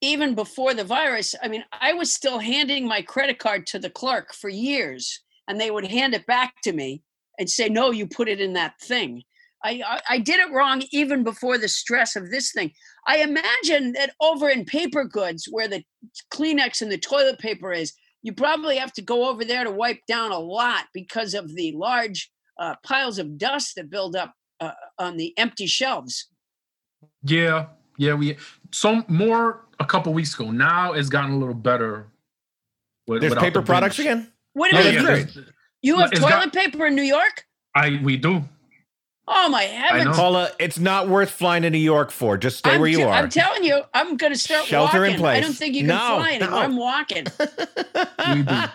even 0.00 0.34
before 0.34 0.74
the 0.74 0.82
virus, 0.84 1.34
I 1.42 1.48
mean, 1.48 1.64
I 1.72 1.92
was 1.92 2.12
still 2.12 2.38
handing 2.38 2.88
my 2.88 3.02
credit 3.02 3.38
card 3.38 3.66
to 3.68 3.78
the 3.78 3.90
clerk 3.90 4.34
for 4.34 4.48
years, 4.48 5.20
and 5.46 5.60
they 5.60 5.70
would 5.70 5.86
hand 5.86 6.14
it 6.14 6.26
back 6.26 6.54
to 6.64 6.72
me 6.72 7.02
and 7.38 7.48
say, 7.48 7.68
"No, 7.68 7.90
you 7.92 8.06
put 8.06 8.28
it 8.28 8.40
in 8.40 8.54
that 8.54 8.80
thing." 8.80 9.22
I, 9.64 9.82
I 9.86 10.00
I 10.14 10.18
did 10.18 10.40
it 10.40 10.50
wrong 10.52 10.82
even 10.90 11.22
before 11.22 11.56
the 11.58 11.68
stress 11.68 12.16
of 12.16 12.30
this 12.30 12.50
thing. 12.52 12.72
I 13.06 13.18
imagine 13.18 13.92
that 13.92 14.14
over 14.20 14.48
in 14.48 14.64
paper 14.64 15.04
goods, 15.04 15.46
where 15.50 15.68
the 15.68 15.84
Kleenex 16.34 16.82
and 16.82 16.90
the 16.90 16.98
toilet 16.98 17.38
paper 17.38 17.72
is, 17.72 17.92
you 18.22 18.32
probably 18.32 18.76
have 18.76 18.92
to 18.94 19.02
go 19.02 19.28
over 19.28 19.44
there 19.44 19.64
to 19.64 19.70
wipe 19.70 20.00
down 20.06 20.30
a 20.32 20.38
lot 20.38 20.84
because 20.94 21.34
of 21.34 21.54
the 21.54 21.72
large 21.72 22.30
uh, 22.58 22.74
piles 22.84 23.18
of 23.18 23.36
dust 23.38 23.74
that 23.76 23.90
build 23.90 24.14
up 24.16 24.32
uh, 24.60 24.72
on 24.98 25.16
the 25.16 25.36
empty 25.38 25.66
shelves. 25.66 26.28
Yeah, 27.24 27.66
yeah, 27.98 28.14
we 28.14 28.36
some 28.72 29.04
more 29.08 29.66
a 29.80 29.84
couple 29.84 30.12
weeks 30.12 30.34
ago. 30.34 30.50
Now 30.50 30.92
it's 30.92 31.08
gotten 31.08 31.32
a 31.32 31.38
little 31.38 31.54
better. 31.54 32.06
with- 33.06 33.20
There's 33.22 33.34
paper 33.34 33.60
the 33.60 33.66
products 33.66 33.98
again? 33.98 34.32
What 34.54 34.70
do 34.70 34.76
Oh, 34.76 34.80
you 34.80 35.02
that's 35.02 35.34
mean? 35.36 35.46
You 35.82 35.98
have 35.98 36.12
It's 36.12 36.20
toilet 36.20 36.30
got- 36.30 36.52
paper 36.52 36.86
in 36.86 36.94
New 36.94 37.02
York? 37.02 37.44
I 37.74 38.00
we 38.04 38.16
do. 38.16 38.44
Oh 39.28 39.48
my 39.48 39.62
heavens! 39.62 40.16
Paula, 40.16 40.50
it's 40.58 40.78
not 40.80 41.08
worth 41.08 41.30
flying 41.30 41.62
to 41.62 41.70
New 41.70 41.78
York 41.78 42.10
for. 42.10 42.36
Just 42.36 42.58
stay 42.58 42.72
I'm 42.72 42.80
where 42.80 42.88
you 42.90 42.98
t- 42.98 43.02
are. 43.04 43.12
I'm 43.12 43.28
telling 43.28 43.62
you, 43.62 43.82
I'm 43.94 44.16
going 44.16 44.32
to 44.32 44.38
start 44.38 44.64
Shelter 44.66 45.04
in 45.04 45.12
walking. 45.12 45.26
I 45.26 45.40
don't 45.40 45.52
think 45.52 45.74
you 45.74 45.82
can 45.82 45.88
No, 45.88 45.98
fly 46.18 46.32
anymore. 46.32 46.50
no. 46.50 46.58
I'm 46.58 46.76
walking. 46.76 47.26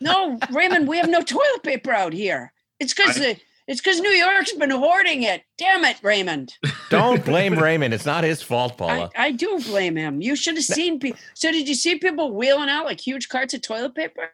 No, 0.00 0.38
Raymond, 0.52 0.86
we 0.88 0.98
have 0.98 1.08
no 1.08 1.22
toilet 1.22 1.62
paper 1.62 1.90
out 1.92 2.12
here. 2.12 2.52
It's 2.80 2.92
because 2.92 3.18
I- 3.20 3.40
it's 3.66 3.80
because 3.80 3.98
New 4.00 4.10
York's 4.10 4.52
been 4.52 4.68
hoarding 4.70 5.22
it. 5.22 5.42
Damn 5.56 5.84
it, 5.86 5.96
Raymond. 6.02 6.54
Don't 6.90 7.24
blame 7.24 7.54
Raymond. 7.58 7.94
It's 7.94 8.04
not 8.04 8.22
his 8.22 8.42
fault, 8.42 8.72
I, 8.72 8.76
Paula. 8.76 9.10
I 9.16 9.30
do 9.30 9.58
blame 9.64 9.96
him. 9.96 10.20
You 10.20 10.36
should 10.36 10.56
have 10.56 10.64
seen 10.64 10.98
people. 11.00 11.18
So 11.32 11.50
did 11.50 11.66
you 11.66 11.74
see 11.74 11.98
people 11.98 12.32
wheeling 12.34 12.68
out 12.68 12.84
like 12.84 13.00
huge 13.00 13.30
carts 13.30 13.54
of 13.54 13.62
toilet 13.62 13.94
paper? 13.94 14.28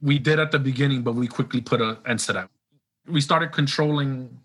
we 0.00 0.18
did 0.20 0.38
at 0.38 0.52
the 0.52 0.58
beginning, 0.60 1.02
but 1.02 1.14
we 1.16 1.26
quickly 1.26 1.60
put 1.62 1.80
an 1.80 1.96
end 2.06 2.20
to 2.20 2.32
that. 2.34 2.48
We 3.08 3.20
started 3.20 3.50
controlling, 3.52 4.38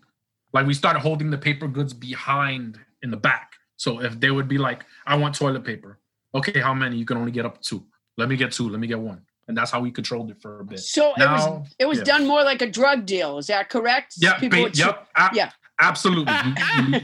like 0.52 0.66
we 0.66 0.74
started 0.74 1.00
holding 1.00 1.30
the 1.30 1.38
paper 1.38 1.68
goods 1.68 1.92
behind 1.92 2.78
in 3.02 3.10
the 3.10 3.16
back. 3.16 3.52
So 3.76 4.00
if 4.02 4.18
they 4.20 4.30
would 4.30 4.48
be 4.48 4.58
like, 4.58 4.84
"I 5.06 5.16
want 5.16 5.34
toilet 5.34 5.64
paper," 5.64 5.98
okay, 6.34 6.60
how 6.60 6.74
many? 6.74 6.96
You 6.96 7.04
can 7.06 7.16
only 7.16 7.32
get 7.32 7.44
up 7.46 7.60
to 7.62 7.68
two. 7.68 7.86
Let 8.18 8.28
me 8.28 8.36
get 8.36 8.52
two. 8.52 8.68
Let 8.68 8.80
me 8.80 8.86
get 8.86 8.98
one, 8.98 9.22
and 9.48 9.56
that's 9.56 9.70
how 9.70 9.80
we 9.80 9.90
controlled 9.90 10.30
it 10.30 10.40
for 10.42 10.60
a 10.60 10.64
bit. 10.64 10.80
So 10.80 11.12
it 11.16 11.20
was 11.30 11.68
it 11.78 11.86
was 11.86 11.98
yeah. 11.98 12.04
done 12.04 12.26
more 12.26 12.42
like 12.44 12.60
a 12.62 12.70
drug 12.70 13.06
deal. 13.06 13.38
Is 13.38 13.46
that 13.46 13.70
correct? 13.70 14.14
Yeah, 14.18 14.38
People 14.38 14.58
ba- 14.58 14.62
would 14.64 14.78
yep, 14.78 15.08
a- 15.16 15.30
yeah. 15.32 15.50
absolutely. 15.80 16.34
You, 16.34 16.52
you- 16.82 17.00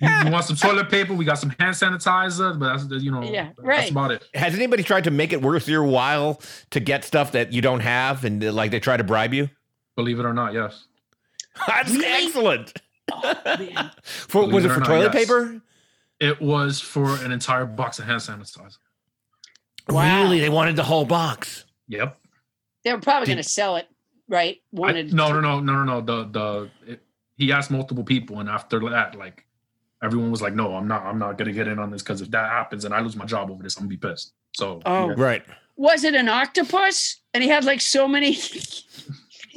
you- 0.00 0.24
you 0.26 0.30
want 0.30 0.44
some 0.44 0.56
toilet 0.56 0.90
paper? 0.90 1.14
We 1.14 1.24
got 1.24 1.38
some 1.38 1.50
hand 1.58 1.74
sanitizer, 1.74 2.58
but 2.58 2.76
that's 2.76 3.02
you 3.02 3.10
know, 3.10 3.22
Yeah, 3.22 3.44
that's 3.56 3.60
right. 3.60 3.90
about 3.90 4.10
it. 4.10 4.24
Has 4.34 4.54
anybody 4.54 4.82
tried 4.82 5.04
to 5.04 5.10
make 5.10 5.32
it 5.32 5.40
worth 5.40 5.66
your 5.68 5.84
while 5.84 6.42
to 6.72 6.80
get 6.80 7.04
stuff 7.04 7.32
that 7.32 7.52
you 7.52 7.62
don't 7.62 7.80
have 7.80 8.24
and 8.24 8.42
like 8.54 8.70
they 8.70 8.80
try 8.80 8.96
to 8.98 9.04
bribe 9.04 9.32
you? 9.32 9.48
Believe 9.96 10.18
it 10.20 10.26
or 10.26 10.34
not, 10.34 10.52
yes. 10.52 10.84
That's 11.66 11.90
Really? 11.90 12.04
excellent. 12.26 12.72
Man. 13.46 13.90
For, 14.02 14.42
Believe 14.42 14.54
was 14.54 14.64
it 14.64 14.68
it 14.68 14.70
or 14.70 14.74
for 14.74 14.80
not, 14.80 14.86
toilet 14.86 15.14
yes. 15.14 15.26
paper? 15.26 15.60
It 16.20 16.40
was 16.40 16.80
for 16.80 17.14
an 17.24 17.30
entire 17.30 17.64
box 17.64 17.98
of 18.00 18.04
hand 18.06 18.20
sanitizer. 18.20 18.76
Wow. 19.88 20.22
Really? 20.22 20.40
They 20.40 20.48
wanted 20.48 20.74
the 20.76 20.82
whole 20.82 21.04
box. 21.04 21.64
Yep. 21.86 22.18
They 22.84 22.92
were 22.92 23.00
probably 23.00 23.26
going 23.26 23.36
to 23.38 23.42
sell 23.42 23.76
it, 23.76 23.86
right? 24.28 24.56
I- 24.56 24.60
Wanted 24.80 25.12
no, 25.14 25.28
to- 25.28 25.40
no, 25.40 25.60
no, 25.60 25.60
no, 25.60 25.84
no, 25.84 26.00
no. 26.00 26.00
The 26.00 26.28
the 26.86 26.92
it, 26.92 27.00
he 27.36 27.52
asked 27.52 27.70
multiple 27.70 28.02
people, 28.04 28.40
and 28.40 28.48
after 28.48 28.80
that, 28.90 29.14
like 29.16 29.46
everyone 30.02 30.30
was 30.32 30.42
like, 30.42 30.54
"No, 30.54 30.74
I'm 30.74 30.88
not. 30.88 31.04
I'm 31.06 31.18
not 31.20 31.38
gonna 31.38 31.52
get 31.52 31.68
in 31.68 31.78
on 31.78 31.90
this 31.90 32.02
because 32.02 32.20
if 32.20 32.30
that 32.32 32.50
happens 32.50 32.84
and 32.84 32.92
I 32.92 33.00
lose 33.00 33.14
my 33.16 33.24
job 33.24 33.50
over 33.50 33.62
this, 33.62 33.76
I'm 33.76 33.82
gonna 33.84 33.90
be 33.90 33.96
pissed." 33.96 34.32
So, 34.56 34.80
Oh. 34.86 35.08
yeah. 35.10 35.14
Right. 35.16 35.44
Was 35.76 36.02
it 36.02 36.14
an 36.16 36.28
octopus? 36.28 37.20
And 37.32 37.44
he 37.44 37.48
had 37.48 37.64
like 37.64 37.80
so 37.80 38.08
many. 38.08 38.36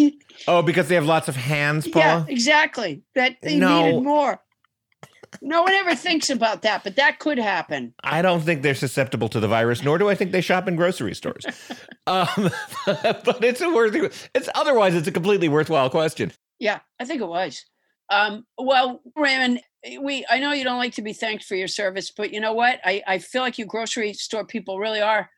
Oh, 0.48 0.62
because 0.62 0.88
they 0.88 0.96
have 0.96 1.06
lots 1.06 1.28
of 1.28 1.36
hands, 1.36 1.88
yeah, 1.88 2.26
exactly. 2.28 3.04
That 3.16 3.38
they 3.42 3.58
No. 3.58 3.86
needed 3.86 4.04
more. 4.04 4.42
No 5.42 5.62
one 5.62 5.72
ever 5.74 5.96
thinks 5.96 6.30
about 6.30 6.62
that, 6.64 6.84
but 6.84 6.98
that 6.98 7.20
could 7.20 7.38
happen. 7.38 7.94
I 8.04 8.22
don't 8.22 8.42
think 8.42 8.64
they're 8.64 8.76
susceptible 8.76 9.30
to 9.30 9.39
the 9.39 9.48
virus, 9.48 9.82
nor 9.82 9.98
do 9.98 10.10
I 10.10 10.16
think 10.16 10.32
they 10.34 10.42
shop 10.42 10.68
in 10.68 10.76
grocery 10.76 11.16
stores. 11.16 11.46
um, 12.08 12.28
but 12.86 13.44
it's 13.44 13.62
a 13.62 13.70
worthy. 13.70 14.10
It's 14.36 14.50
otherwise 14.56 14.94
it's 14.94 15.08
a 15.08 15.12
completely 15.12 15.48
worthwhile 15.48 15.89
question. 15.89 16.34
Yeah, 16.60 16.80
I 17.00 17.06
think 17.06 17.22
it 17.22 17.28
was. 17.28 17.64
Um, 18.10 18.46
well, 18.58 19.02
Raymond, 19.16 19.62
we 20.02 20.26
I 20.30 20.39
know 20.39 20.52
you 20.52 20.66
don't 20.66 20.78
like 20.78 20.96
to 20.96 21.02
be 21.02 21.14
thanked 21.14 21.46
for 21.46 21.56
your 21.56 21.70
service, 21.70 22.12
but 22.12 22.34
you 22.34 22.42
know 22.42 22.54
what? 22.54 22.80
I, 22.84 23.02
I 23.08 23.20
feel 23.20 23.42
like 23.42 23.58
you 23.58 23.66
grocery 23.66 24.14
store 24.14 24.46
people 24.46 24.80
really 24.80 25.02
are 25.02 25.30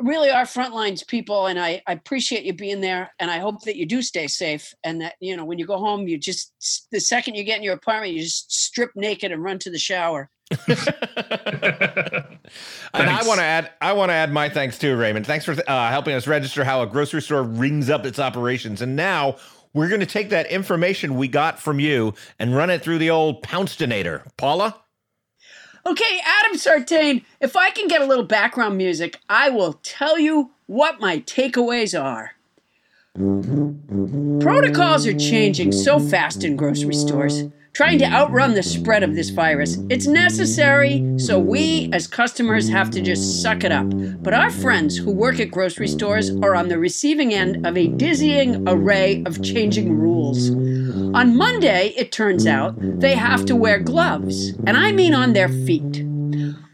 really 0.00 0.30
are 0.30 0.46
front 0.46 0.74
lines 0.74 1.02
people 1.04 1.46
and 1.46 1.58
I, 1.58 1.82
I 1.86 1.92
appreciate 1.92 2.44
you 2.44 2.52
being 2.52 2.80
there 2.80 3.12
and 3.20 3.30
I 3.30 3.38
hope 3.38 3.62
that 3.62 3.76
you 3.76 3.86
do 3.86 4.02
stay 4.02 4.26
safe 4.26 4.74
and 4.84 5.00
that 5.00 5.14
you 5.20 5.36
know 5.36 5.44
when 5.44 5.58
you 5.58 5.66
go 5.66 5.78
home 5.78 6.08
you 6.08 6.18
just 6.18 6.88
the 6.90 7.00
second 7.00 7.34
you 7.34 7.44
get 7.44 7.58
in 7.58 7.62
your 7.62 7.74
apartment 7.74 8.12
you 8.12 8.22
just 8.22 8.52
strip 8.52 8.90
naked 8.96 9.32
and 9.32 9.42
run 9.42 9.58
to 9.60 9.70
the 9.70 9.78
shower. 9.78 10.30
And 12.94 13.10
I 13.10 13.26
want 13.26 13.40
to 13.40 13.44
add, 13.44 13.72
I 13.80 13.92
want 13.92 14.10
to 14.10 14.14
add 14.14 14.32
my 14.32 14.48
thanks 14.48 14.78
too, 14.78 14.96
Raymond. 14.96 15.26
Thanks 15.26 15.44
for 15.44 15.56
uh, 15.66 15.90
helping 15.90 16.14
us 16.14 16.26
register 16.26 16.64
how 16.64 16.82
a 16.82 16.86
grocery 16.86 17.22
store 17.22 17.42
rings 17.42 17.90
up 17.90 18.06
its 18.06 18.18
operations. 18.18 18.82
And 18.82 18.94
now 18.94 19.36
we're 19.72 19.88
going 19.88 20.00
to 20.00 20.06
take 20.06 20.30
that 20.30 20.46
information 20.46 21.16
we 21.16 21.26
got 21.26 21.58
from 21.58 21.80
you 21.80 22.14
and 22.38 22.54
run 22.54 22.70
it 22.70 22.82
through 22.82 22.98
the 22.98 23.10
old 23.10 23.42
Pouncedonator. 23.42 24.24
Paula, 24.36 24.80
Okay, 25.86 26.20
Adam 26.24 26.56
Sartain, 26.56 27.22
if 27.40 27.56
I 27.56 27.70
can 27.70 27.88
get 27.88 28.00
a 28.00 28.06
little 28.06 28.24
background 28.24 28.78
music, 28.78 29.20
I 29.28 29.50
will 29.50 29.74
tell 29.82 30.18
you 30.18 30.50
what 30.66 30.98
my 30.98 31.18
takeaways 31.20 32.00
are. 32.00 32.32
Protocols 34.40 35.06
are 35.06 35.16
changing 35.16 35.72
so 35.72 36.00
fast 36.00 36.42
in 36.42 36.56
grocery 36.56 36.94
stores, 36.94 37.44
trying 37.74 37.98
to 37.98 38.04
outrun 38.04 38.54
the 38.54 38.62
spread 38.62 39.02
of 39.02 39.16
this 39.16 39.30
virus. 39.30 39.78
It's 39.90 40.06
necessary, 40.06 41.04
so 41.18 41.40
we 41.40 41.90
as 41.92 42.06
customers 42.06 42.68
have 42.68 42.88
to 42.92 43.00
just 43.00 43.42
suck 43.42 43.64
it 43.64 43.72
up. 43.72 43.86
But 44.22 44.32
our 44.32 44.50
friends 44.50 44.96
who 44.96 45.10
work 45.10 45.40
at 45.40 45.50
grocery 45.50 45.88
stores 45.88 46.30
are 46.36 46.54
on 46.54 46.68
the 46.68 46.78
receiving 46.78 47.34
end 47.34 47.66
of 47.66 47.76
a 47.76 47.88
dizzying 47.88 48.66
array 48.68 49.24
of 49.26 49.42
changing 49.42 49.92
rules. 49.92 50.50
On 50.50 51.36
Monday, 51.36 51.88
it 51.96 52.12
turns 52.12 52.46
out, 52.46 52.76
they 52.78 53.16
have 53.16 53.44
to 53.46 53.56
wear 53.56 53.80
gloves, 53.80 54.50
and 54.66 54.76
I 54.76 54.92
mean 54.92 55.12
on 55.12 55.32
their 55.32 55.48
feet. 55.48 56.04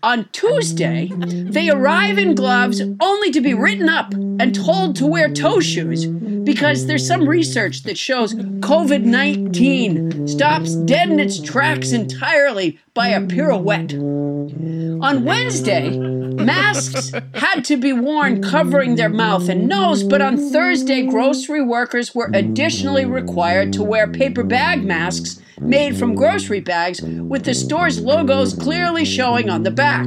On 0.02 0.28
Tuesday, 0.32 1.10
they 1.14 1.68
arrive 1.68 2.18
in 2.18 2.34
gloves 2.34 2.82
only 3.00 3.30
to 3.30 3.40
be 3.40 3.54
written 3.54 3.88
up 3.88 4.12
and 4.14 4.54
told 4.54 4.96
to 4.96 5.06
wear 5.06 5.30
toe 5.30 5.60
shoes 5.60 6.06
because 6.44 6.86
there's 6.86 7.06
some 7.06 7.28
research 7.28 7.82
that 7.84 7.98
shows 7.98 8.34
COVID 8.34 9.04
19 9.04 10.28
stops 10.28 10.74
dead 10.74 11.10
in 11.10 11.20
its 11.20 11.40
tracks 11.40 11.92
entirely 11.92 12.78
by 12.94 13.08
a 13.08 13.20
pirouette. 13.26 13.94
On 13.94 15.24
Wednesday, 15.24 15.90
masks 15.98 17.12
had 17.34 17.64
to 17.64 17.76
be 17.76 17.92
worn 17.92 18.42
covering 18.42 18.96
their 18.96 19.08
mouth 19.08 19.48
and 19.48 19.68
nose, 19.68 20.02
but 20.02 20.20
on 20.20 20.36
Thursday, 20.36 21.06
grocery 21.06 21.62
workers 21.62 22.14
were 22.14 22.30
additionally 22.34 23.04
required 23.04 23.72
to 23.72 23.82
wear 23.82 24.06
paper 24.06 24.42
bag 24.42 24.84
masks 24.84 25.40
made 25.60 25.96
from 25.96 26.14
grocery 26.14 26.60
bags 26.60 27.00
with 27.02 27.44
the 27.44 27.54
store's 27.54 28.00
logos 28.00 28.54
clearly 28.54 29.04
showing 29.04 29.50
on 29.50 29.62
the 29.62 29.70
back. 29.70 30.06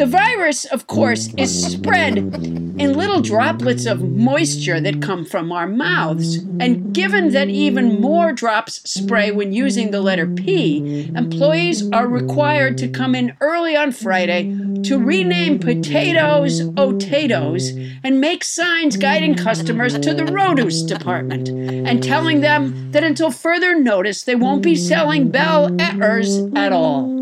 The 0.00 0.06
virus, 0.06 0.64
of 0.64 0.86
course, 0.86 1.28
is 1.36 1.72
spread 1.72 2.16
in 2.16 2.94
little 2.94 3.20
droplets 3.20 3.84
of 3.84 4.00
moisture 4.00 4.80
that 4.80 5.02
come 5.02 5.26
from 5.26 5.52
our 5.52 5.68
mouths. 5.68 6.36
And 6.58 6.94
given 6.94 7.32
that 7.32 7.50
even 7.50 8.00
more 8.00 8.32
drops 8.32 8.80
spray 8.90 9.30
when 9.30 9.52
using 9.52 9.90
the 9.90 10.00
letter 10.00 10.26
P, 10.26 11.12
employees 11.14 11.86
are 11.90 12.08
required 12.08 12.78
to 12.78 12.88
come 12.88 13.14
in 13.14 13.36
early 13.42 13.76
on 13.76 13.92
Friday 13.92 14.56
to 14.84 14.98
rename 14.98 15.58
potatoes 15.58 16.62
potatoes 16.70 17.68
and 18.02 18.22
make 18.22 18.42
signs 18.42 18.96
guiding 18.96 19.34
customers 19.34 19.98
to 19.98 20.14
the 20.14 20.24
produce 20.24 20.80
department 20.80 21.50
and 21.50 22.02
telling 22.02 22.40
them 22.40 22.90
that 22.92 23.04
until 23.04 23.30
further 23.30 23.78
notice 23.78 24.22
they 24.22 24.34
won't 24.34 24.62
be 24.62 24.76
selling 24.76 25.30
Bell 25.30 25.68
Etters 25.72 26.56
at 26.56 26.72
all. 26.72 27.19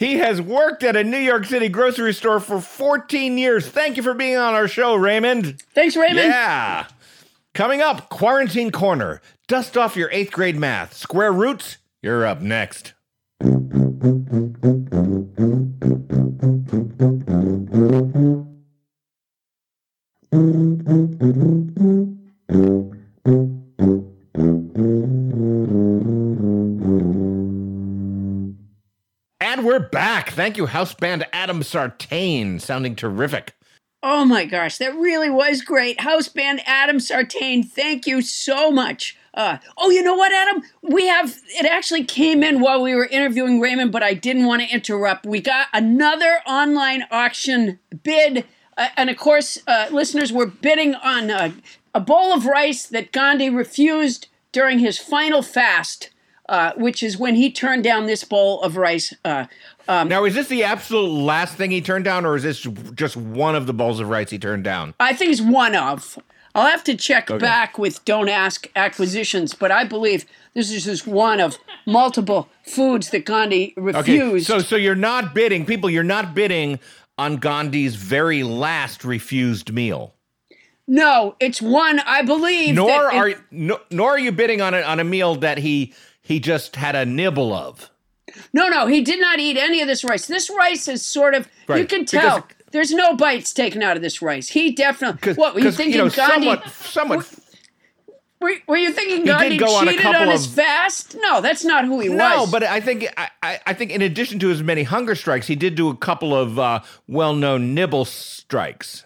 He 0.00 0.14
has 0.14 0.40
worked 0.40 0.82
at 0.82 0.96
a 0.96 1.04
New 1.04 1.18
York 1.18 1.44
City 1.44 1.68
grocery 1.68 2.14
store 2.14 2.40
for 2.40 2.58
14 2.58 3.36
years. 3.36 3.68
Thank 3.68 3.98
you 3.98 4.02
for 4.02 4.14
being 4.14 4.38
on 4.38 4.54
our 4.54 4.66
show, 4.66 4.94
Raymond. 4.94 5.62
Thanks, 5.74 5.94
Raymond. 5.94 6.26
Yeah. 6.26 6.86
Coming 7.52 7.82
up, 7.82 8.08
Quarantine 8.08 8.70
Corner. 8.70 9.20
Dust 9.46 9.76
off 9.76 9.96
your 9.96 10.10
eighth 10.10 10.32
grade 10.32 10.56
math. 10.56 10.94
Square 10.94 11.34
roots, 11.34 11.76
you're 12.00 12.24
up 12.24 12.40
next. 12.40 12.94
And 29.42 29.64
we're 29.64 29.78
back. 29.78 30.30
Thank 30.32 30.58
you, 30.58 30.66
house 30.66 30.92
band 30.92 31.26
Adam 31.32 31.62
Sartain. 31.62 32.60
Sounding 32.60 32.94
terrific. 32.94 33.54
Oh 34.02 34.26
my 34.26 34.44
gosh, 34.44 34.76
that 34.78 34.94
really 34.94 35.30
was 35.30 35.62
great. 35.62 36.02
House 36.02 36.28
band 36.28 36.60
Adam 36.66 37.00
Sartain, 37.00 37.62
thank 37.62 38.06
you 38.06 38.20
so 38.20 38.70
much. 38.70 39.16
Uh, 39.32 39.58
oh, 39.78 39.90
you 39.90 40.02
know 40.02 40.14
what, 40.14 40.32
Adam? 40.32 40.62
We 40.82 41.06
have, 41.06 41.38
it 41.48 41.64
actually 41.64 42.04
came 42.04 42.42
in 42.42 42.60
while 42.60 42.82
we 42.82 42.94
were 42.94 43.06
interviewing 43.06 43.60
Raymond, 43.60 43.92
but 43.92 44.02
I 44.02 44.12
didn't 44.12 44.44
want 44.44 44.60
to 44.62 44.68
interrupt. 44.68 45.24
We 45.24 45.40
got 45.40 45.68
another 45.72 46.40
online 46.46 47.04
auction 47.10 47.78
bid. 48.02 48.44
Uh, 48.76 48.88
and 48.96 49.08
of 49.08 49.16
course, 49.16 49.58
uh, 49.66 49.88
listeners 49.90 50.32
were 50.32 50.46
bidding 50.46 50.94
on 50.96 51.30
uh, 51.30 51.52
a 51.94 52.00
bowl 52.00 52.32
of 52.32 52.44
rice 52.44 52.86
that 52.86 53.12
Gandhi 53.12 53.48
refused 53.48 54.28
during 54.52 54.80
his 54.80 54.98
final 54.98 55.42
fast, 55.42 56.10
uh, 56.50 56.72
which 56.76 57.02
is 57.02 57.16
when 57.16 57.34
he 57.36 57.50
turned 57.50 57.82
down 57.84 58.04
this 58.06 58.24
bowl 58.24 58.60
of 58.62 58.76
rice. 58.76 59.14
Uh, 59.24 59.46
Now, 59.88 60.24
is 60.24 60.34
this 60.34 60.48
the 60.48 60.64
absolute 60.64 61.08
last 61.08 61.54
thing 61.56 61.70
he 61.70 61.80
turned 61.80 62.04
down, 62.04 62.26
or 62.26 62.36
is 62.36 62.42
this 62.42 62.60
just 62.94 63.16
one 63.16 63.54
of 63.54 63.66
the 63.66 63.72
bowls 63.72 64.00
of 64.00 64.08
rice 64.10 64.30
he 64.30 64.38
turned 64.38 64.64
down? 64.64 64.92
I 65.00 65.14
think 65.14 65.30
it's 65.32 65.40
one 65.40 65.74
of. 65.74 66.18
I'll 66.54 66.66
have 66.68 66.82
to 66.84 66.96
check 66.96 67.28
back 67.38 67.78
with 67.78 68.04
Don't 68.04 68.28
Ask 68.28 68.68
Acquisitions, 68.74 69.54
but 69.54 69.70
I 69.70 69.84
believe 69.84 70.26
this 70.52 70.72
is 70.72 70.84
just 70.84 71.06
one 71.06 71.38
of 71.40 71.56
multiple 71.86 72.48
foods 72.66 73.10
that 73.10 73.24
Gandhi 73.24 73.72
refused. 73.76 74.50
Okay, 74.50 74.58
so 74.58 74.58
so 74.58 74.74
you're 74.76 74.96
not 74.96 75.32
bidding, 75.32 75.64
people. 75.64 75.88
You're 75.88 76.02
not 76.02 76.34
bidding 76.34 76.80
on 77.16 77.36
Gandhi's 77.36 77.94
very 77.94 78.42
last 78.42 79.04
refused 79.04 79.72
meal. 79.72 80.14
no, 80.88 81.36
it's 81.38 81.62
one 81.62 82.00
I 82.00 82.22
believe. 82.22 82.74
Nor 82.74 83.12
it- 83.12 83.14
are 83.14 83.44
no, 83.52 83.78
nor 83.92 84.10
are 84.10 84.18
you 84.18 84.32
bidding 84.32 84.60
on 84.60 84.74
a, 84.74 84.80
on 84.82 84.98
a 84.98 85.04
meal 85.04 85.36
that 85.36 85.58
he 85.58 85.94
he 86.30 86.38
just 86.40 86.76
had 86.76 86.94
a 86.94 87.04
nibble 87.04 87.52
of. 87.52 87.90
no, 88.52 88.68
no, 88.68 88.86
he 88.86 89.00
did 89.02 89.20
not 89.20 89.40
eat 89.40 89.56
any 89.56 89.80
of 89.82 89.88
this 89.88 90.04
rice. 90.04 90.26
This 90.26 90.48
rice 90.48 90.86
is 90.88 91.04
sort 91.04 91.34
of 91.34 91.46
you 91.68 91.74
Right, 91.74 91.88
can 91.88 92.00
because- 92.02 92.10
tell. 92.22 92.46
There's 92.72 92.92
no 92.92 93.16
bites 93.16 93.52
taken 93.52 93.82
out 93.82 93.96
of 93.96 94.02
this 94.02 94.22
rice. 94.22 94.48
He 94.48 94.70
definitely. 94.70 95.32
What 95.34 95.54
were 95.54 95.60
you 95.60 95.72
thinking, 95.72 95.98
know, 95.98 96.08
Gandhi? 96.08 96.46
somewhat 96.46 96.68
somewhat 96.70 97.34
Were, 98.40 98.52
were 98.68 98.76
you 98.76 98.92
thinking 98.92 99.24
Gandhi 99.24 99.56
go 99.56 99.80
cheated 99.80 99.98
couple 100.00 100.22
on 100.22 100.28
his 100.28 100.46
of- 100.46 100.52
fast? 100.54 101.16
No, 101.20 101.40
that's 101.40 101.64
not 101.64 101.84
who 101.84 101.98
he 101.98 102.08
No, 102.08 102.14
was. 102.14 102.46
No, 102.46 102.52
but 102.52 102.62
I 102.62 102.80
think 102.80 103.06
I, 103.16 103.28
I, 103.42 103.60
I 103.66 103.74
think 103.74 103.90
in 103.90 104.02
addition 104.02 104.38
to 104.38 104.48
his 104.48 104.62
many 104.62 104.84
hunger 104.84 105.16
strikes, 105.16 105.48
he 105.48 105.56
did 105.56 105.74
do 105.74 105.88
a 105.88 105.96
couple 105.96 106.32
of 106.32 106.60
uh, 106.60 106.80
well-known 107.08 107.74
nibble 107.74 108.04
strikes. 108.04 109.04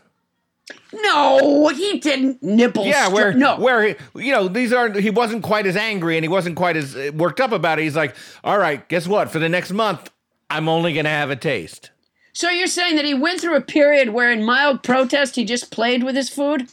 No, 1.03 1.68
he 1.68 1.99
didn't 1.99 2.42
nibble. 2.42 2.86
Yeah, 2.86 3.09
stri- 3.09 3.12
where 3.12 3.32
no, 3.34 3.57
where 3.57 3.82
he, 3.82 3.95
you 4.14 4.32
know 4.32 4.49
these 4.49 4.72
aren't. 4.72 4.97
He 4.97 5.11
wasn't 5.11 5.42
quite 5.42 5.66
as 5.66 5.76
angry 5.76 6.16
and 6.16 6.24
he 6.24 6.28
wasn't 6.28 6.57
quite 6.57 6.76
as 6.76 6.97
uh, 6.97 7.11
worked 7.14 7.40
up 7.40 7.53
about 7.53 7.78
it. 7.78 7.82
He's 7.82 7.97
like, 7.97 8.14
all 8.42 8.59
right, 8.59 8.86
guess 8.88 9.07
what? 9.07 9.30
For 9.30 9.38
the 9.38 9.49
next 9.49 9.72
month, 9.72 10.11
I'm 10.51 10.68
only 10.68 10.95
gonna 10.95 11.09
have 11.09 11.30
a 11.30 11.36
taste. 11.36 11.90
So 12.32 12.51
you're 12.51 12.66
saying 12.66 12.97
that 12.97 13.05
he 13.05 13.14
went 13.14 13.40
through 13.40 13.57
a 13.57 13.61
period 13.61 14.11
where, 14.11 14.30
in 14.30 14.42
mild 14.42 14.82
protest, 14.82 15.36
he 15.36 15.45
just 15.45 15.70
played 15.70 16.03
with 16.03 16.16
his 16.16 16.28
food? 16.28 16.68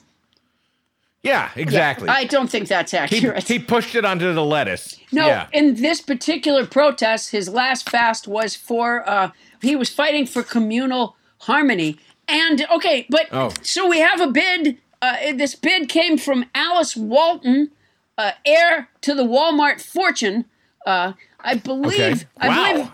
Yeah, 1.24 1.52
exactly. 1.56 2.10
I 2.10 2.24
don't 2.24 2.50
think 2.50 2.68
that's 2.68 2.94
he, 2.94 2.98
accurate. 2.98 3.48
he 3.48 3.60
pushed 3.60 3.94
it 3.94 4.04
onto 4.04 4.34
the 4.34 4.44
lettuce. 4.44 4.98
no, 5.12 5.28
yeah. 5.28 5.48
in 5.54 5.76
this 5.76 6.02
particular 6.02 6.66
protest, 6.66 7.30
his 7.30 7.48
last 7.48 7.90
fast 7.90 8.28
was 8.28 8.56
for 8.56 9.08
uh, 9.08 9.30
he 9.62 9.76
was 9.76 9.90
fighting 9.90 10.26
for 10.26 10.42
communal 10.42 11.16
harmony. 11.42 12.00
And 12.28 12.66
okay, 12.72 13.06
but 13.10 13.28
Oh. 13.32 13.52
so 13.62 13.88
we 13.88 14.00
have 14.00 14.22
a 14.22 14.28
bid. 14.28 14.78
Uh, 15.02 15.18
this 15.34 15.56
bid 15.56 15.90
came 15.90 16.18
from 16.18 16.46
Alice 16.56 16.96
Walton, 16.96 17.72
uh, 18.18 18.32
heir 18.46 18.90
to 19.02 19.14
the 19.16 19.24
Walmart 19.24 19.82
fortune. 19.82 20.46
Uh, 20.86 21.14
I 21.40 21.56
believe. 21.56 22.00
Okay. 22.00 22.26
I 22.40 22.48
Wow. 22.50 22.72
believe. 22.74 22.92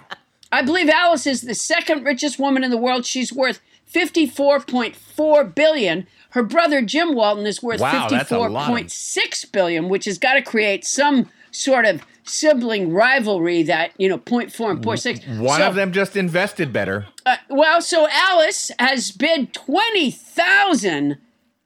I 0.51 0.61
believe 0.61 0.89
Alice 0.89 1.27
is 1.27 1.41
the 1.41 1.53
second 1.53 2.05
richest 2.05 2.39
woman 2.39 2.63
in 2.63 2.71
the 2.71 2.77
world. 2.77 3.05
She's 3.05 3.33
worth 3.33 3.59
54.4 3.93 5.43
billion. 5.43 6.07
Her 6.31 6.43
brother 6.43 6.81
Jim 6.81 7.13
Walton 7.15 7.45
is 7.45 7.61
worth 7.61 7.79
Wow, 7.81 7.93
lot 7.93 8.11
of- 8.13 8.27
54.6 8.27 9.45
billion, 9.51 9.89
which 9.89 10.05
has 10.05 10.17
got 10.17 10.35
to 10.35 10.41
create 10.41 10.85
some 10.85 11.29
sort 11.51 11.85
of 11.85 12.01
sibling 12.27 12.91
rivalry 12.93 13.63
that, 13.63 13.91
you 13.97 14.07
know, 14.09 14.17
0.4 14.17 14.71
and 14.71 14.83
0.6. 14.83 15.39
One 15.39 15.59
So, 15.59 15.67
of 15.67 15.75
them 15.75 15.91
just 15.91 16.15
invested 16.15 16.71
better. 16.73 17.07
uh, 17.25 17.37
well, 17.49 17.81
so 17.81 18.07
Alice 18.11 18.71
has 18.79 19.11
bid 19.11 19.53
twenty 19.53 20.11
thousand 20.11 21.17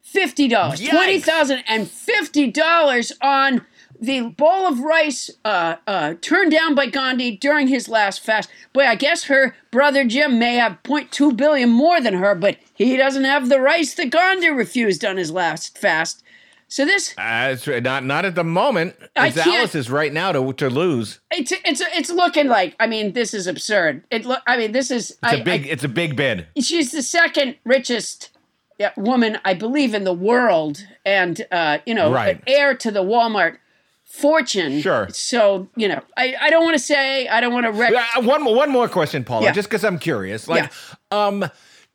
fifty 0.02 0.48
dollars, 0.48 0.82
Yikes. 0.82 0.90
twenty 0.90 1.20
thousand 1.20 1.64
and 1.68 1.90
fifty 1.90 2.50
dollars 2.52 3.12
on 3.22 3.66
the 4.00 4.22
bowl 4.22 4.66
of 4.66 4.80
rice 4.80 5.30
uh, 5.46 5.76
uh, 5.86 6.16
turned 6.22 6.52
down 6.52 6.74
by 6.74 6.88
Gandhi 6.88 7.38
during 7.38 7.68
his 7.68 7.88
last 7.88 8.20
fast. 8.22 8.50
Boy, 8.74 8.86
I 8.88 8.96
guess 8.96 9.26
her 9.26 9.56
brother 9.70 10.04
Jim 10.06 10.40
may 10.40 10.56
have 10.56 10.80
0.2 10.84 11.38
billion 11.38 11.70
more 11.70 12.02
than 12.02 12.16
her, 12.16 12.34
but 12.34 12.58
he 12.74 12.98
doesn't 12.98 13.26
have 13.26 13.48
the 13.48 13.60
rice 13.62 13.94
that 13.94 14.10
Gandhi 14.10 14.50
refused 14.50 15.06
on 15.06 15.18
his 15.18 15.30
last 15.30 15.78
fast. 15.78 16.24
So 16.72 16.86
this 16.86 17.14
Uh, 17.18 17.50
it's 17.52 17.68
not 17.68 18.06
not 18.06 18.24
at 18.24 18.36
the 18.36 18.46
moment. 18.46 18.96
I 19.18 19.28
It's 19.28 19.38
Alice's 19.38 19.90
right 19.90 20.14
now 20.14 20.32
to 20.32 20.54
to 20.54 20.70
lose. 20.70 21.20
it's 21.30 21.52
it's 21.52 21.82
it's 21.82 22.10
looking 22.10 22.48
like 22.48 22.78
I 22.80 22.88
mean 22.88 23.12
this 23.12 23.34
is 23.34 23.46
absurd. 23.46 24.04
It 24.10 24.26
look 24.26 24.42
I 24.48 24.56
mean 24.56 24.72
this 24.72 24.90
is 24.90 25.12
It's 25.12 25.20
I, 25.22 25.36
a 25.36 25.44
big. 25.44 25.68
it's 25.68 25.84
a 25.84 25.90
big 25.90 26.16
bid. 26.16 26.48
she's 26.62 26.92
the 26.94 27.04
second 27.04 27.58
richest 27.66 28.30
woman, 28.96 29.38
I 29.44 29.54
believe, 29.54 29.94
in 29.94 30.06
the 30.06 30.14
world, 30.14 30.88
and 31.06 31.46
uh, 31.52 31.80
you 31.86 31.94
know, 31.94 32.10
Right. 32.12 32.42
heir 32.48 32.74
to 32.76 32.90
the 32.90 33.04
Walmart 33.04 33.58
fortune. 34.06 34.82
Sure. 34.82 35.08
So 35.12 35.68
you 35.76 35.88
know, 35.90 36.02
I, 36.16 36.36
I 36.40 36.50
don't 36.50 36.64
want 36.64 36.76
to 36.78 36.84
say 36.84 37.28
I 37.28 37.42
don't 37.42 37.54
want 37.54 37.66
to 37.66 37.74
wreck. 37.74 37.94
Uh, 38.16 38.22
one 38.22 38.42
more 38.44 38.56
one 38.56 38.70
more 38.72 38.88
question, 38.88 39.24
Paula, 39.26 39.44
Yeah. 39.46 39.52
just 39.52 39.68
because 39.70 39.84
I'm 39.84 40.00
curious. 40.00 40.48
Like, 40.48 40.72
um, 41.12 41.46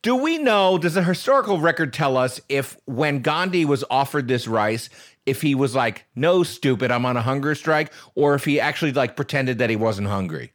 do 0.03 0.15
we 0.15 0.39
know? 0.39 0.79
Does 0.79 0.95
the 0.95 1.03
historical 1.03 1.59
record 1.59 1.93
tell 1.93 2.17
us 2.17 2.41
if 2.49 2.77
when 2.85 3.21
Gandhi 3.21 3.65
was 3.65 3.85
offered 3.91 4.29
this 4.29 4.47
rice, 4.47 4.89
if 5.25 5.43
he 5.43 5.55
was 5.55 5.75
like, 5.75 6.07
"No, 6.15 6.43
stupid, 6.43 6.91
I'm 6.91 7.05
on 7.05 7.17
a 7.17 7.23
hunger 7.23 7.55
strike," 7.55 7.93
or 8.15 8.35
if 8.35 8.45
he 8.45 8.61
actually 8.61 8.93
like 8.93 9.17
pretended 9.17 9.59
that 9.59 9.71
he 9.71 9.77
wasn't 9.77 10.09
hungry? 10.09 10.53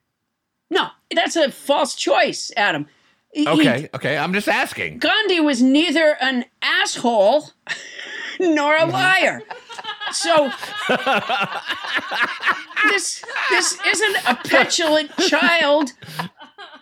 No, 0.70 0.88
that's 1.14 1.36
a 1.36 1.52
false 1.52 1.96
choice, 1.96 2.52
Adam. 2.56 2.88
He- 3.34 3.48
Okay, 3.48 3.90
okay, 3.94 4.18
I'm 4.18 4.34
just 4.34 4.48
asking. 4.48 5.00
Gandhi 5.00 5.40
was 5.40 5.62
neither 5.62 6.18
an 6.22 6.46
asshole 6.62 7.50
nor 8.40 8.76
a 8.76 8.82
mm-hmm. 8.82 8.92
liar. 8.92 9.42
So 10.12 10.52
this 12.90 13.24
this 13.50 13.78
isn't 13.86 14.18
a 14.28 14.36
petulant 14.48 15.16
child 15.18 15.94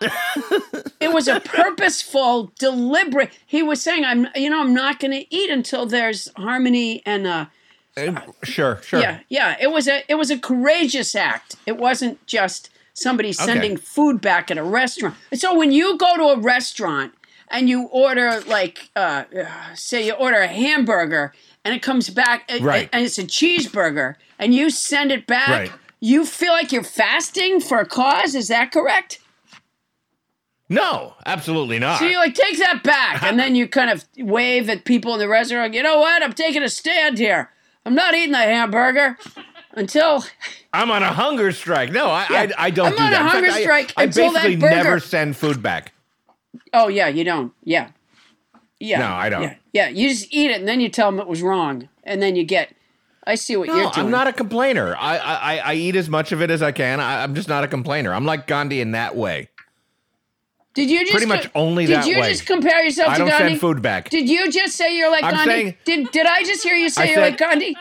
it 1.00 1.12
was 1.12 1.28
a 1.28 1.40
purposeful, 1.40 2.52
deliberate. 2.58 3.30
He 3.46 3.62
was 3.62 3.82
saying, 3.82 4.04
"I'm, 4.04 4.28
you 4.34 4.50
know, 4.50 4.60
I'm 4.60 4.74
not 4.74 4.98
going 5.00 5.12
to 5.12 5.34
eat 5.34 5.50
until 5.50 5.86
there's 5.86 6.28
harmony 6.36 7.02
and 7.06 7.26
uh, 7.26 7.46
Sure, 8.44 8.80
sure. 8.82 9.00
yeah, 9.00 9.20
yeah. 9.28 9.56
It 9.60 9.70
was 9.70 9.86
a, 9.88 10.02
it 10.08 10.14
was 10.14 10.30
a 10.30 10.38
courageous 10.38 11.14
act. 11.14 11.56
It 11.66 11.76
wasn't 11.76 12.24
just 12.26 12.70
somebody 12.94 13.32
sending 13.32 13.76
food 13.76 14.20
back 14.20 14.50
at 14.50 14.56
a 14.58 14.62
restaurant. 14.62 15.16
So 15.34 15.54
when 15.56 15.70
you 15.72 15.98
go 15.98 16.16
to 16.16 16.22
a 16.24 16.38
restaurant 16.40 17.12
and 17.48 17.68
you 17.68 17.84
order 17.88 18.40
like, 18.46 18.90
uh, 18.96 19.24
uh, 19.38 19.46
say 19.74 20.06
you 20.06 20.12
order 20.14 20.38
a 20.38 20.46
hamburger 20.46 21.32
and 21.64 21.74
it 21.74 21.82
comes 21.82 22.08
back 22.10 22.44
and- 22.48 22.64
Right. 22.64 22.88
and 22.92 23.04
it's 23.04 23.18
a 23.18 23.24
cheeseburger 23.24 24.14
and 24.38 24.54
you 24.54 24.70
send 24.70 25.12
it 25.12 25.26
back, 25.26 25.48
Right. 25.48 25.72
you 26.00 26.24
feel 26.24 26.52
like 26.52 26.72
you're 26.72 26.82
fasting 26.84 27.60
for 27.60 27.78
a 27.80 27.86
cause. 27.86 28.34
Is 28.34 28.48
that 28.48 28.70
correct? 28.72 29.18
No, 30.72 31.14
absolutely 31.26 31.78
not. 31.80 31.98
So 31.98 32.06
you 32.06 32.16
like 32.16 32.34
take 32.34 32.56
that 32.58 32.82
back, 32.84 33.22
and 33.24 33.38
then 33.38 33.54
you 33.56 33.66
kind 33.68 33.90
of 33.90 34.04
wave 34.16 34.70
at 34.70 34.84
people 34.84 35.12
in 35.12 35.18
the 35.18 35.28
restaurant. 35.28 35.74
You 35.74 35.82
know 35.82 35.98
what? 35.98 36.22
I'm 36.22 36.32
taking 36.32 36.62
a 36.62 36.68
stand 36.68 37.18
here. 37.18 37.50
I'm 37.84 37.94
not 37.94 38.14
eating 38.14 38.30
the 38.32 38.38
hamburger 38.38 39.18
until 39.72 40.24
I'm 40.72 40.90
on 40.92 41.02
a 41.02 41.12
hunger 41.12 41.50
strike. 41.52 41.90
No, 41.90 42.06
I 42.06 42.26
Yeah. 42.30 42.38
I, 42.56 42.66
I 42.66 42.70
don't 42.70 42.86
I'm 42.92 42.96
do 42.96 43.02
on 43.02 43.08
a 43.08 43.10
that. 43.10 43.20
In 43.22 43.26
hunger 43.28 43.48
fact, 43.50 43.62
strike 43.62 43.92
I, 43.96 44.02
until 44.04 44.32
that 44.32 44.42
basically 44.44 44.56
never 44.68 44.90
burger- 44.90 45.00
send 45.00 45.36
food 45.36 45.60
back. 45.62 45.92
oh 46.72 46.86
yeah, 46.88 47.08
you 47.08 47.24
don't. 47.24 47.52
Yeah, 47.64 47.90
yeah. 48.78 49.00
No, 49.00 49.06
I 49.08 49.28
don't. 49.28 49.42
Yeah, 49.42 49.54
yeah. 49.72 49.88
You 49.88 50.08
just 50.08 50.28
eat 50.32 50.52
it, 50.52 50.58
and 50.60 50.68
then 50.68 50.80
you 50.80 50.88
tell 50.88 51.10
them 51.10 51.18
it 51.18 51.26
was 51.26 51.42
wrong, 51.42 51.88
and 52.04 52.22
then 52.22 52.36
you 52.36 52.44
get. 52.44 52.74
I 53.26 53.34
see 53.34 53.56
what 53.56 53.66
No, 53.68 53.76
you're 53.76 53.90
doing. 53.90 54.06
I'm 54.06 54.10
not 54.12 54.28
a 54.28 54.32
complainer. 54.32 54.96
I, 54.96 55.16
I 55.18 55.34
I- 55.54 55.58
I 55.72 55.74
eat 55.74 55.96
as 55.96 56.08
much 56.08 56.30
of 56.32 56.40
it 56.42 56.50
as 56.50 56.62
I 56.62 56.70
can. 56.72 57.00
I, 57.00 57.22
I'm 57.24 57.34
just 57.34 57.48
not 57.48 57.64
a 57.64 57.68
complainer. 57.68 58.14
I'm 58.14 58.24
like 58.24 58.46
Gandhi 58.46 58.80
in 58.80 58.92
that 58.92 59.16
way. 59.16 59.48
Did 60.74 60.88
you 60.90 61.00
just 61.00 61.10
pretty 61.12 61.26
much 61.26 61.48
only 61.54 61.86
Did 61.86 61.96
that 61.96 62.06
you 62.06 62.20
way. 62.20 62.30
just 62.30 62.46
compare 62.46 62.82
yourself 62.84 63.10
I 63.10 63.12
to 63.14 63.18
don't 63.20 63.28
Gandhi? 63.28 63.48
send 63.50 63.60
food 63.60 63.82
back. 63.82 64.08
Did 64.08 64.28
you 64.28 64.50
just 64.50 64.76
say 64.76 64.96
you're 64.96 65.10
like 65.10 65.24
I'm 65.24 65.34
Gandhi? 65.34 65.50
saying- 65.52 65.74
did 65.84 66.10
Did 66.12 66.26
I 66.26 66.44
just 66.44 66.62
hear 66.62 66.74
you 66.76 66.88
say 66.88 67.02
I 67.02 67.04
you're 67.06 67.14
said- 67.16 67.20
like 67.22 67.38
Gandhi? 67.38 67.76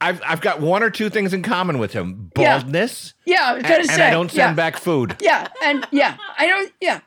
I've 0.00 0.20
I've 0.26 0.40
got 0.40 0.60
one 0.60 0.82
or 0.82 0.90
two 0.90 1.08
things 1.08 1.32
in 1.32 1.42
common 1.42 1.78
with 1.78 1.92
him: 1.92 2.30
baldness, 2.34 3.14
Yeah, 3.24 3.42
I 3.42 3.52
was 3.54 3.62
and, 3.64 3.68
gonna 3.72 3.92
and. 3.92 4.02
I 4.02 4.10
don't 4.10 4.30
send 4.30 4.50
yeah. 4.50 4.54
back 4.54 4.76
food. 4.76 5.16
Yeah, 5.20 5.48
and 5.62 5.86
yeah, 5.92 6.16
I 6.38 6.46
don't. 6.46 6.72
Yeah, 6.80 7.00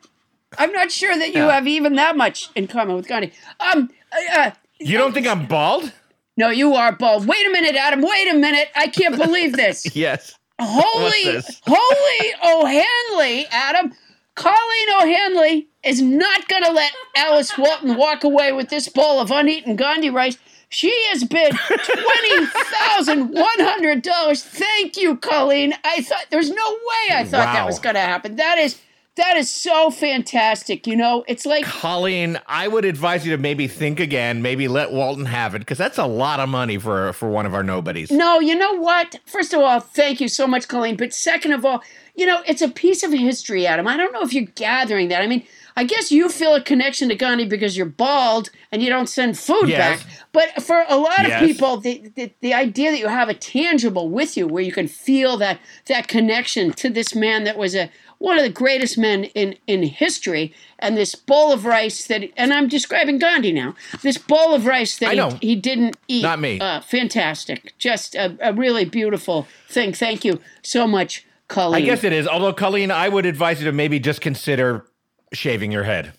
I'm 0.57 0.71
not 0.71 0.91
sure 0.91 1.15
that 1.17 1.29
you 1.29 1.43
Yeah. 1.45 1.51
have 1.51 1.67
even 1.67 1.95
that 1.95 2.17
much 2.17 2.49
in 2.55 2.67
common 2.67 2.95
with 2.95 3.07
Gandhi. 3.07 3.33
Um, 3.59 3.89
uh, 4.11 4.39
uh, 4.39 4.51
You 4.79 4.97
don't 4.97 5.13
think 5.13 5.27
I'm 5.27 5.45
bald? 5.47 5.91
no, 6.37 6.49
you 6.49 6.73
are 6.75 6.91
bald. 6.95 7.27
Wait 7.27 7.45
a 7.45 7.51
minute, 7.51 7.75
Adam. 7.75 8.01
Wait 8.01 8.29
a 8.31 8.35
minute. 8.35 8.69
I 8.75 8.87
can't 8.87 9.15
believe 9.17 9.53
this. 9.55 9.85
Yes. 9.95 10.33
Holy, 10.59 11.23
this? 11.33 11.61
holy 11.67 12.33
O'Hanley, 12.43 13.45
Adam. 13.51 13.93
Colleen 14.37 14.89
O'Hanley 15.01 15.67
is 15.83 15.99
not 15.99 16.47
going 16.47 16.63
to 16.63 16.71
let 16.71 16.91
Alice 17.15 17.57
Walton 17.57 17.97
walk 17.97 18.23
away 18.23 18.51
with 18.51 18.69
this 18.69 18.87
bowl 18.87 19.19
of 19.19 19.31
uneaten 19.31 19.75
Gandhi 19.75 20.11
rice. 20.11 20.37
She 20.69 20.91
has 21.09 21.23
bid 21.23 21.53
twenty 21.55 22.45
thousand 22.45 23.29
one 23.33 23.59
hundred 23.59 24.03
dollars. 24.03 24.43
Thank 24.43 24.95
you, 24.95 25.17
Colleen. 25.17 25.73
I 25.83 26.01
thought 26.01 26.25
there's 26.29 26.51
no 26.51 26.69
way 26.71 27.15
I 27.15 27.23
thought 27.23 27.53
that 27.53 27.65
was 27.65 27.79
going 27.79 27.95
to 27.95 28.01
happen. 28.01 28.35
That 28.35 28.57
is 28.57 28.79
that 29.17 29.37
is 29.37 29.53
so 29.53 29.91
fantastic. 29.91 30.87
You 30.87 30.95
know, 30.95 31.23
it's 31.27 31.45
like 31.45 31.65
Colleen, 31.65 32.39
I 32.47 32.67
would 32.67 32.85
advise 32.85 33.25
you 33.25 33.35
to 33.35 33.41
maybe 33.41 33.67
think 33.67 33.99
again, 33.99 34.41
maybe 34.41 34.67
let 34.67 34.91
Walton 34.91 35.25
have 35.25 35.53
it, 35.55 35.59
because 35.59 35.77
that's 35.77 35.97
a 35.97 36.05
lot 36.07 36.39
of 36.39 36.49
money 36.49 36.77
for 36.77 37.13
for 37.13 37.29
one 37.29 37.45
of 37.45 37.53
our 37.53 37.63
nobodies. 37.63 38.09
No, 38.11 38.39
you 38.39 38.55
know 38.55 38.73
what? 38.73 39.19
First 39.25 39.53
of 39.53 39.59
all, 39.61 39.79
thank 39.79 40.19
you 40.21 40.27
so 40.27 40.47
much, 40.47 40.67
Colleen. 40.67 40.95
But 40.95 41.13
second 41.13 41.51
of 41.53 41.65
all, 41.65 41.83
you 42.15 42.25
know, 42.25 42.41
it's 42.47 42.61
a 42.61 42.69
piece 42.69 43.03
of 43.03 43.11
history, 43.11 43.67
Adam. 43.67 43.87
I 43.87 43.97
don't 43.97 44.11
know 44.13 44.21
if 44.21 44.33
you're 44.33 44.45
gathering 44.55 45.09
that. 45.09 45.21
I 45.21 45.27
mean, 45.27 45.45
I 45.75 45.83
guess 45.83 46.11
you 46.11 46.27
feel 46.29 46.55
a 46.55 46.61
connection 46.61 47.09
to 47.09 47.15
Gandhi 47.15 47.45
because 47.45 47.77
you're 47.77 47.85
bald 47.85 48.49
and 48.71 48.81
you 48.81 48.89
don't 48.89 49.07
send 49.07 49.37
food 49.37 49.69
Yes. 49.69 50.03
back. 50.03 50.11
But 50.31 50.63
for 50.63 50.83
a 50.89 50.97
lot 50.97 51.19
Yes. 51.27 51.39
of 51.41 51.47
people, 51.47 51.77
the, 51.77 52.11
the 52.15 52.31
the 52.41 52.53
idea 52.55 52.89
that 52.91 52.97
you 52.99 53.07
have 53.07 53.29
a 53.29 53.35
tangible 53.35 54.09
with 54.09 54.35
you, 54.37 54.47
where 54.47 54.63
you 54.63 54.71
can 54.71 54.87
feel 54.87 55.37
that 55.37 55.59
that 55.87 56.07
connection 56.07 56.73
to 56.73 56.89
this 56.89 57.13
man 57.13 57.43
that 57.43 57.57
was 57.57 57.75
a 57.75 57.91
one 58.19 58.37
of 58.37 58.43
the 58.43 58.49
greatest 58.49 58.97
men 58.97 59.25
in 59.25 59.55
in 59.67 59.83
history, 59.83 60.53
and 60.79 60.97
this 60.97 61.15
bowl 61.15 61.51
of 61.51 61.65
rice 61.65 62.07
that, 62.07 62.23
and 62.35 62.53
I'm 62.53 62.67
describing 62.67 63.19
Gandhi 63.19 63.51
now. 63.51 63.75
This 64.01 64.17
bowl 64.17 64.53
of 64.53 64.65
rice 64.65 64.97
that 64.99 65.13
he, 65.13 65.49
he 65.49 65.55
didn't 65.55 65.97
eat. 66.07 66.23
Not 66.23 66.39
me. 66.39 66.59
Uh, 66.59 66.81
fantastic. 66.81 67.73
Just 67.77 68.15
a, 68.15 68.37
a 68.41 68.53
really 68.53 68.85
beautiful 68.85 69.47
thing. 69.69 69.93
Thank 69.93 70.25
you 70.25 70.39
so 70.61 70.87
much, 70.87 71.25
Colleen. 71.47 71.83
I 71.83 71.85
guess 71.85 72.03
it 72.03 72.13
is. 72.13 72.27
Although, 72.27 72.53
Colleen, 72.53 72.91
I 72.91 73.09
would 73.09 73.25
advise 73.25 73.59
you 73.59 73.65
to 73.65 73.71
maybe 73.71 73.99
just 73.99 74.21
consider 74.21 74.85
shaving 75.33 75.71
your 75.71 75.83
head. 75.83 76.13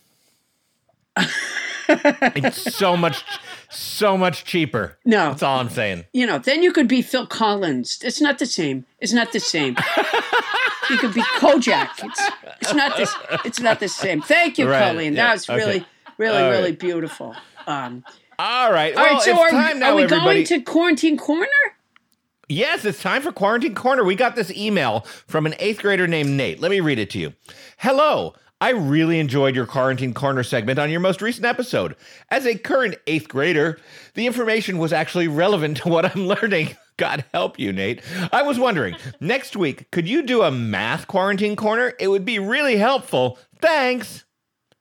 it's 1.88 2.74
so 2.76 2.96
much, 2.96 3.24
so 3.70 4.16
much 4.16 4.44
cheaper. 4.44 4.99
No. 5.05 5.30
that's 5.30 5.42
all 5.42 5.59
I'm 5.59 5.70
saying. 5.70 6.05
you 6.12 6.26
know, 6.26 6.38
then 6.38 6.62
you 6.62 6.72
could 6.72 6.86
be 6.88 7.03
Phil 7.03 7.26
Collins. 7.26 7.99
It's 8.05 8.20
not 8.20 8.38
the 8.38 8.46
same. 8.46 8.86
It's 9.01 9.12
not 9.12 9.32
the 9.32 9.40
same. 9.40 9.76
you 10.91 10.99
could 10.99 11.14
be 11.14 11.22
Kojak. 11.39 11.91
It's, 12.05 12.22
it's 12.62 12.74
not 12.74 12.97
this. 12.97 13.14
It's 13.45 13.61
not 13.61 13.80
the 13.80 13.89
same. 13.89 14.20
Thank 14.22 14.59
you, 14.59 14.68
Right, 14.68 14.91
Colleen. 14.93 15.14
yeah, 15.14 15.26
That 15.28 15.32
was 15.34 15.49
really, 15.49 15.76
okay. 15.76 15.86
really, 16.18 16.43
All 16.43 16.51
really 16.51 16.70
right. 16.70 16.78
beautiful. 16.78 17.34
Um, 17.66 18.05
All 18.39 18.72
right. 18.72 18.95
all 18.97 19.03
well, 19.03 19.14
right. 19.14 19.22
So 19.22 19.30
it's 19.32 19.41
are, 19.41 19.51
time 19.51 19.78
now, 19.78 19.91
are 19.93 19.97
we 19.97 20.03
everybody. 20.05 20.24
going 20.24 20.45
to 20.47 20.61
quarantine 20.62 21.16
corner? 21.18 21.47
Yes, 22.51 22.84
it's 22.86 23.03
time 23.03 23.20
for 23.20 23.30
Quarantine 23.30 23.74
Corner. 23.74 24.03
We 24.05 24.14
got 24.14 24.34
this 24.34 24.51
email 24.53 25.01
from 25.26 25.45
an 25.45 25.55
eighth 25.59 25.82
grader 25.82 26.07
named 26.07 26.30
Nate. 26.30 26.61
Let 26.61 26.70
me 26.70 26.80
read 26.80 26.99
it 26.99 27.11
to 27.11 27.18
you. 27.18 27.34
Hello. 27.76 28.34
I 28.61 28.70
really 28.70 29.20
enjoyed 29.20 29.55
your 29.55 29.66
Quarantine 29.66 30.14
Corner 30.14 30.43
segment 30.43 30.78
on 30.78 30.91
your 30.91 30.99
most 31.01 31.20
recent 31.20 31.45
episode. 31.45 31.95
As 32.30 32.47
a 32.47 32.57
current 32.57 32.97
eighth 33.07 33.28
grader, 33.28 33.78
the 34.14 34.26
information 34.26 34.78
was 34.78 34.93
actually 34.95 35.28
relevant 35.28 35.76
to 35.78 35.89
what 35.91 36.07
I'm 36.07 36.26
learning. 36.26 36.74
God 36.99 37.24
help 37.32 37.59
you, 37.59 37.72
Nate. 37.72 38.03
I 38.30 38.42
was 38.42 38.59
wondering, 38.59 38.96
next 39.20 39.57
week, 39.57 39.90
could 39.90 40.07
you 40.07 40.22
do 40.22 40.42
a 40.42 40.51
math 40.51 41.07
Quarantine 41.07 41.57
Corner? 41.57 41.94
It 41.99 42.09
would 42.09 42.26
be 42.26 42.38
really 42.38 42.76
helpful. 42.76 43.38
Thanks. 43.61 44.24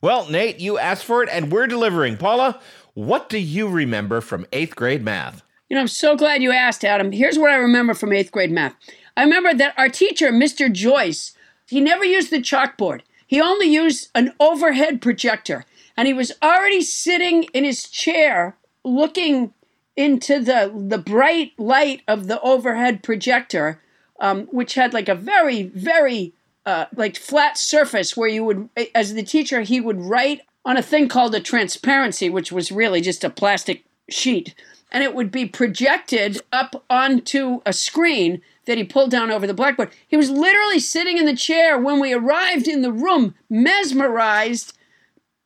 Well, 0.01 0.29
Nate, 0.29 0.59
you 0.59 0.77
asked 0.77 1.05
for 1.05 1.23
it 1.23 1.29
and 1.31 1.51
we're 1.51 1.67
delivering. 1.67 2.17
Paula, 2.17 2.59
what 2.93 3.29
do 3.29 3.37
you 3.37 3.69
remember 3.69 4.19
from 4.19 4.45
eighth 4.51 4.75
grade 4.75 5.03
math? 5.03 5.43
You 5.69 5.75
know, 5.75 5.81
I'm 5.81 5.87
so 5.87 6.15
glad 6.15 6.41
you 6.41 6.51
asked, 6.51 6.83
Adam. 6.83 7.11
Here's 7.11 7.37
what 7.37 7.51
I 7.51 7.55
remember 7.55 7.93
from 7.93 8.11
eighth 8.11 8.31
grade 8.31 8.51
math. 8.51 8.75
I 9.15 9.23
remember 9.23 9.53
that 9.53 9.73
our 9.77 9.89
teacher, 9.89 10.31
Mr. 10.31 10.71
Joyce, 10.71 11.35
he 11.67 11.81
never 11.81 12.05
used 12.05 12.31
the 12.31 12.41
chalkboard. 12.41 13.01
He 13.25 13.41
only 13.41 13.67
used 13.67 14.09
an 14.15 14.33
overhead 14.39 15.01
projector. 15.01 15.65
And 15.95 16.07
he 16.07 16.13
was 16.13 16.31
already 16.41 16.81
sitting 16.81 17.43
in 17.53 17.63
his 17.63 17.89
chair 17.89 18.55
looking 18.83 19.53
into 19.97 20.39
the, 20.39 20.71
the 20.73 20.99
bright 20.99 21.51
light 21.57 22.03
of 22.07 22.27
the 22.27 22.39
overhead 22.41 23.03
projector, 23.03 23.81
um, 24.19 24.43
which 24.45 24.75
had 24.75 24.93
like 24.93 25.09
a 25.09 25.15
very, 25.15 25.63
very 25.63 26.33
uh, 26.65 26.85
like 26.95 27.17
flat 27.17 27.57
surface 27.57 28.15
where 28.15 28.29
you 28.29 28.45
would, 28.45 28.69
as 28.93 29.13
the 29.13 29.23
teacher, 29.23 29.61
he 29.61 29.81
would 29.81 29.99
write 29.99 30.41
on 30.63 30.77
a 30.77 30.81
thing 30.81 31.07
called 31.07 31.33
a 31.33 31.39
transparency, 31.39 32.29
which 32.29 32.51
was 32.51 32.71
really 32.71 33.01
just 33.01 33.23
a 33.23 33.29
plastic 33.29 33.83
sheet, 34.09 34.53
and 34.91 35.03
it 35.03 35.15
would 35.15 35.31
be 35.31 35.45
projected 35.45 36.41
up 36.51 36.83
onto 36.89 37.61
a 37.65 37.73
screen 37.73 38.41
that 38.65 38.77
he 38.77 38.83
pulled 38.83 39.09
down 39.09 39.31
over 39.31 39.47
the 39.47 39.53
blackboard. 39.53 39.89
He 40.07 40.17
was 40.17 40.29
literally 40.29 40.79
sitting 40.79 41.17
in 41.17 41.25
the 41.25 41.35
chair 41.35 41.79
when 41.79 41.99
we 41.99 42.13
arrived 42.13 42.67
in 42.67 42.81
the 42.81 42.91
room, 42.91 43.33
mesmerized 43.49 44.77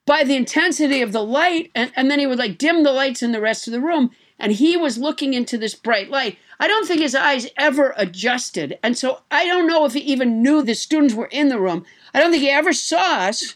by 0.07 0.23
the 0.23 0.35
intensity 0.35 1.01
of 1.01 1.11
the 1.11 1.23
light, 1.23 1.71
and, 1.75 1.91
and 1.95 2.09
then 2.09 2.19
he 2.19 2.27
would 2.27 2.39
like 2.39 2.57
dim 2.57 2.83
the 2.83 2.91
lights 2.91 3.21
in 3.21 3.31
the 3.31 3.41
rest 3.41 3.67
of 3.67 3.73
the 3.73 3.79
room, 3.79 4.09
and 4.41 4.51
he 4.51 4.75
was 4.75 4.97
looking 4.97 5.33
into 5.33 5.57
this 5.57 5.75
bright 5.75 6.09
light. 6.09 6.37
I 6.59 6.67
don't 6.67 6.85
think 6.87 6.99
his 6.99 7.15
eyes 7.15 7.47
ever 7.57 7.93
adjusted, 7.95 8.77
and 8.83 8.97
so 8.97 9.21
I 9.31 9.45
don't 9.45 9.67
know 9.67 9.85
if 9.85 9.93
he 9.93 10.01
even 10.01 10.41
knew 10.41 10.61
the 10.61 10.75
students 10.75 11.13
were 11.13 11.27
in 11.27 11.47
the 11.47 11.59
room. 11.59 11.85
I 12.13 12.19
don't 12.19 12.31
think 12.31 12.43
he 12.43 12.49
ever 12.49 12.73
saw 12.73 13.19
us, 13.19 13.55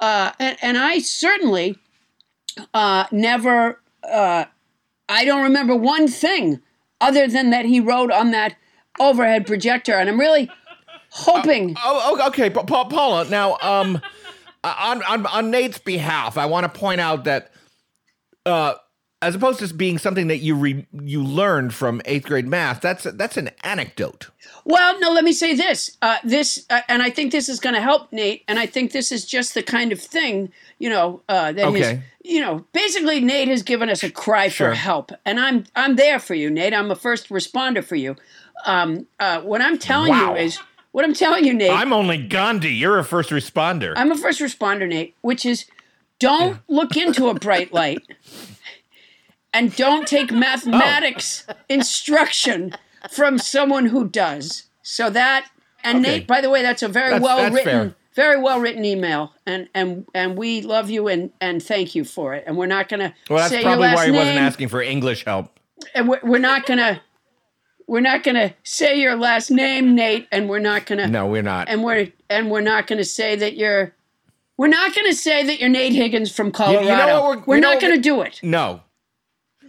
uh, 0.00 0.32
and, 0.40 0.56
and 0.60 0.78
I 0.78 0.98
certainly 0.98 1.78
uh, 2.74 3.04
never. 3.12 3.80
Uh, 4.02 4.46
I 5.08 5.24
don't 5.24 5.42
remember 5.42 5.76
one 5.76 6.08
thing 6.08 6.60
other 7.00 7.28
than 7.28 7.50
that 7.50 7.64
he 7.66 7.80
wrote 7.80 8.10
on 8.10 8.30
that 8.32 8.56
overhead 8.98 9.46
projector, 9.46 9.94
and 9.94 10.08
I'm 10.08 10.18
really 10.18 10.50
hoping. 11.10 11.76
Oh, 11.82 12.16
oh, 12.18 12.26
okay, 12.28 12.50
Pa- 12.50 12.64
Paula. 12.64 13.28
Now, 13.28 13.58
um, 13.60 14.00
on, 14.64 15.02
on 15.02 15.26
on 15.26 15.50
Nate's 15.50 15.78
behalf, 15.78 16.38
I 16.38 16.46
want 16.46 16.72
to 16.72 16.78
point 16.78 17.00
out 17.00 17.24
that, 17.24 17.52
uh, 18.46 18.74
as 19.22 19.34
opposed 19.34 19.60
to 19.60 19.72
being 19.72 19.96
something 19.98 20.26
that 20.28 20.38
you 20.38 20.54
re- 20.54 20.86
you 21.02 21.22
learned 21.22 21.72
from 21.72 22.02
eighth 22.04 22.26
grade 22.26 22.46
math, 22.46 22.80
that's 22.82 23.04
that's 23.04 23.36
an 23.38 23.50
anecdote. 23.62 24.28
Well, 24.64 24.98
no, 25.00 25.10
let 25.12 25.24
me 25.24 25.32
say 25.32 25.54
this. 25.54 25.96
Uh, 26.02 26.18
this, 26.22 26.66
uh, 26.70 26.82
and 26.88 27.02
I 27.02 27.10
think 27.10 27.32
this 27.32 27.48
is 27.48 27.58
going 27.58 27.74
to 27.74 27.80
help 27.80 28.12
Nate. 28.12 28.44
And 28.46 28.58
I 28.58 28.66
think 28.66 28.92
this 28.92 29.10
is 29.10 29.24
just 29.24 29.54
the 29.54 29.62
kind 29.62 29.90
of 29.92 30.00
thing, 30.00 30.52
you 30.78 30.88
know, 30.90 31.20
uh, 31.28 31.50
that 31.52 31.72
his, 31.72 31.86
Okay. 31.86 32.02
you 32.22 32.40
know, 32.40 32.64
basically 32.72 33.20
Nate 33.20 33.48
has 33.48 33.62
given 33.62 33.88
us 33.88 34.02
a 34.04 34.10
cry 34.10 34.48
Sure. 34.48 34.68
for 34.70 34.74
help, 34.74 35.10
and 35.24 35.40
I'm 35.40 35.64
I'm 35.74 35.96
there 35.96 36.18
for 36.18 36.34
you, 36.34 36.50
Nate. 36.50 36.74
I'm 36.74 36.90
a 36.90 36.96
first 36.96 37.28
responder 37.30 37.82
for 37.84 37.96
you. 37.96 38.16
Um, 38.66 39.06
uh, 39.18 39.40
what 39.40 39.60
I'm 39.62 39.78
telling 39.78 40.10
Wow. 40.10 40.34
you 40.34 40.40
is 40.40 40.58
What 40.92 41.06
I'm 41.06 41.14
telling 41.14 41.44
you, 41.46 41.54
Nate, 41.54 41.70
I'm, 41.70 41.78
I'm 41.88 41.92
only 41.94 42.18
Gandhi. 42.18 42.68
You're 42.74 42.98
a 42.98 43.04
first 43.04 43.30
responder. 43.30 43.94
I'm 43.96 44.12
a 44.12 44.16
first 44.16 44.40
responder, 44.40 44.86
Nate, 44.86 45.14
which 45.22 45.46
is 45.46 45.64
don't 46.18 46.58
look 46.68 46.96
into 46.98 47.28
a 47.28 47.34
bright 47.34 47.72
light 47.72 48.02
and 49.52 49.74
don't 49.76 50.06
take 50.08 50.32
oh. 50.32 50.36
mathematics 50.36 51.46
instruction 51.68 52.74
from 53.10 53.38
someone 53.38 53.86
who 53.86 54.08
does. 54.08 54.64
So 54.82 55.10
that 55.10 55.48
and 55.84 55.98
Okay. 55.98 56.18
Nate, 56.18 56.26
by 56.26 56.40
the 56.40 56.48
way, 56.50 56.62
that's 56.62 56.82
a 56.82 56.88
very 56.88 57.10
That's- 57.10 57.22
well 57.22 57.38
that's 57.38 57.54
written, 57.54 57.90
fair. 57.90 57.96
very 58.14 58.40
well 58.40 58.60
written 58.60 58.84
email, 58.84 59.32
and 59.46 59.68
and 59.74 60.06
and 60.14 60.36
we 60.38 60.62
love 60.62 60.90
you 60.90 61.08
and 61.08 61.30
and 61.40 61.62
thank 61.62 61.94
you 61.94 62.04
for 62.04 62.34
it. 62.34 62.44
And 62.46 62.56
we're 62.56 62.66
not 62.66 62.88
gonna 62.88 63.14
well, 63.28 63.38
that's 63.40 63.50
say 63.50 63.56
your 63.62 63.70
probably 63.70 63.86
last 63.88 63.96
why 63.96 64.04
he 64.06 64.10
name, 64.12 64.18
wasn't 64.20 64.38
asking 64.38 64.68
for 64.68 64.80
English 64.82 65.24
help. 65.24 65.58
and 65.94 66.08
we're, 66.08 66.20
we're 66.22 66.38
not 66.38 66.66
gonna 66.66 67.00
we're 67.88 68.00
not 68.00 68.22
gonna 68.22 68.54
say 68.62 69.00
your 69.00 69.16
last 69.16 69.50
name, 69.50 69.94
Nate, 69.96 70.28
and 70.30 70.48
we're 70.48 70.60
not 70.60 70.86
gonna 70.86 71.08
No, 71.08 71.26
we're 71.26 71.42
not. 71.42 71.68
and 71.68 71.82
we're 71.82 72.12
and 72.30 72.48
we're 72.50 72.60
not 72.60 72.86
gonna 72.86 73.04
say 73.04 73.34
that 73.36 73.56
you're. 73.56 73.94
We're 74.58 74.68
not 74.68 74.94
going 74.94 75.08
to 75.10 75.14
say 75.16 75.42
that 75.44 75.58
you're 75.60 75.70
Nate 75.70 75.94
Higgins 75.94 76.30
from 76.30 76.52
Colorado. 76.52 76.86
you 76.86 76.94
know 77.06 77.22
what 77.24 77.46
we're- 77.48 77.56
you 77.58 77.62
know 77.62 77.72
not 77.72 77.80
going 77.80 77.94
to 77.94 78.00
do 78.00 78.20
it. 78.20 78.38
no. 78.42 78.82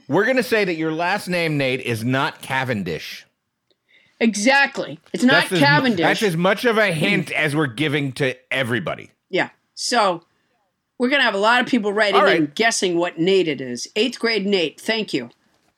We're 0.07 0.25
going 0.25 0.37
to 0.37 0.43
say 0.43 0.65
that 0.65 0.75
your 0.75 0.91
last 0.91 1.27
name, 1.27 1.57
Nate, 1.57 1.81
is 1.81 2.03
not 2.03 2.41
Cavendish. 2.41 3.25
Exactly. 4.19 4.99
It's 5.11 5.23
not 5.23 5.51
as, 5.51 5.59
Cavendish. 5.59 6.03
That's 6.03 6.23
as 6.23 6.37
much 6.37 6.65
of 6.65 6.77
a 6.77 6.91
hint 6.91 7.31
as 7.31 7.55
we're 7.55 7.67
giving 7.67 8.13
to 8.13 8.35
everybody. 8.53 9.11
Yeah. 9.29 9.49
So 9.73 10.23
we're 10.97 11.09
going 11.09 11.19
to 11.19 11.25
have 11.25 11.33
a 11.33 11.39
lot 11.39 11.61
of 11.61 11.67
people 11.67 11.91
writing 11.91 12.21
All 12.21 12.27
in 12.27 12.51
guessing 12.55 12.97
what 12.97 13.19
Nate 13.19 13.47
it 13.47 13.59
is. 13.59 13.87
Eighth 13.95 14.19
grade 14.19 14.45
Nate. 14.45 14.79
Thank 14.79 15.13
you. 15.13 15.29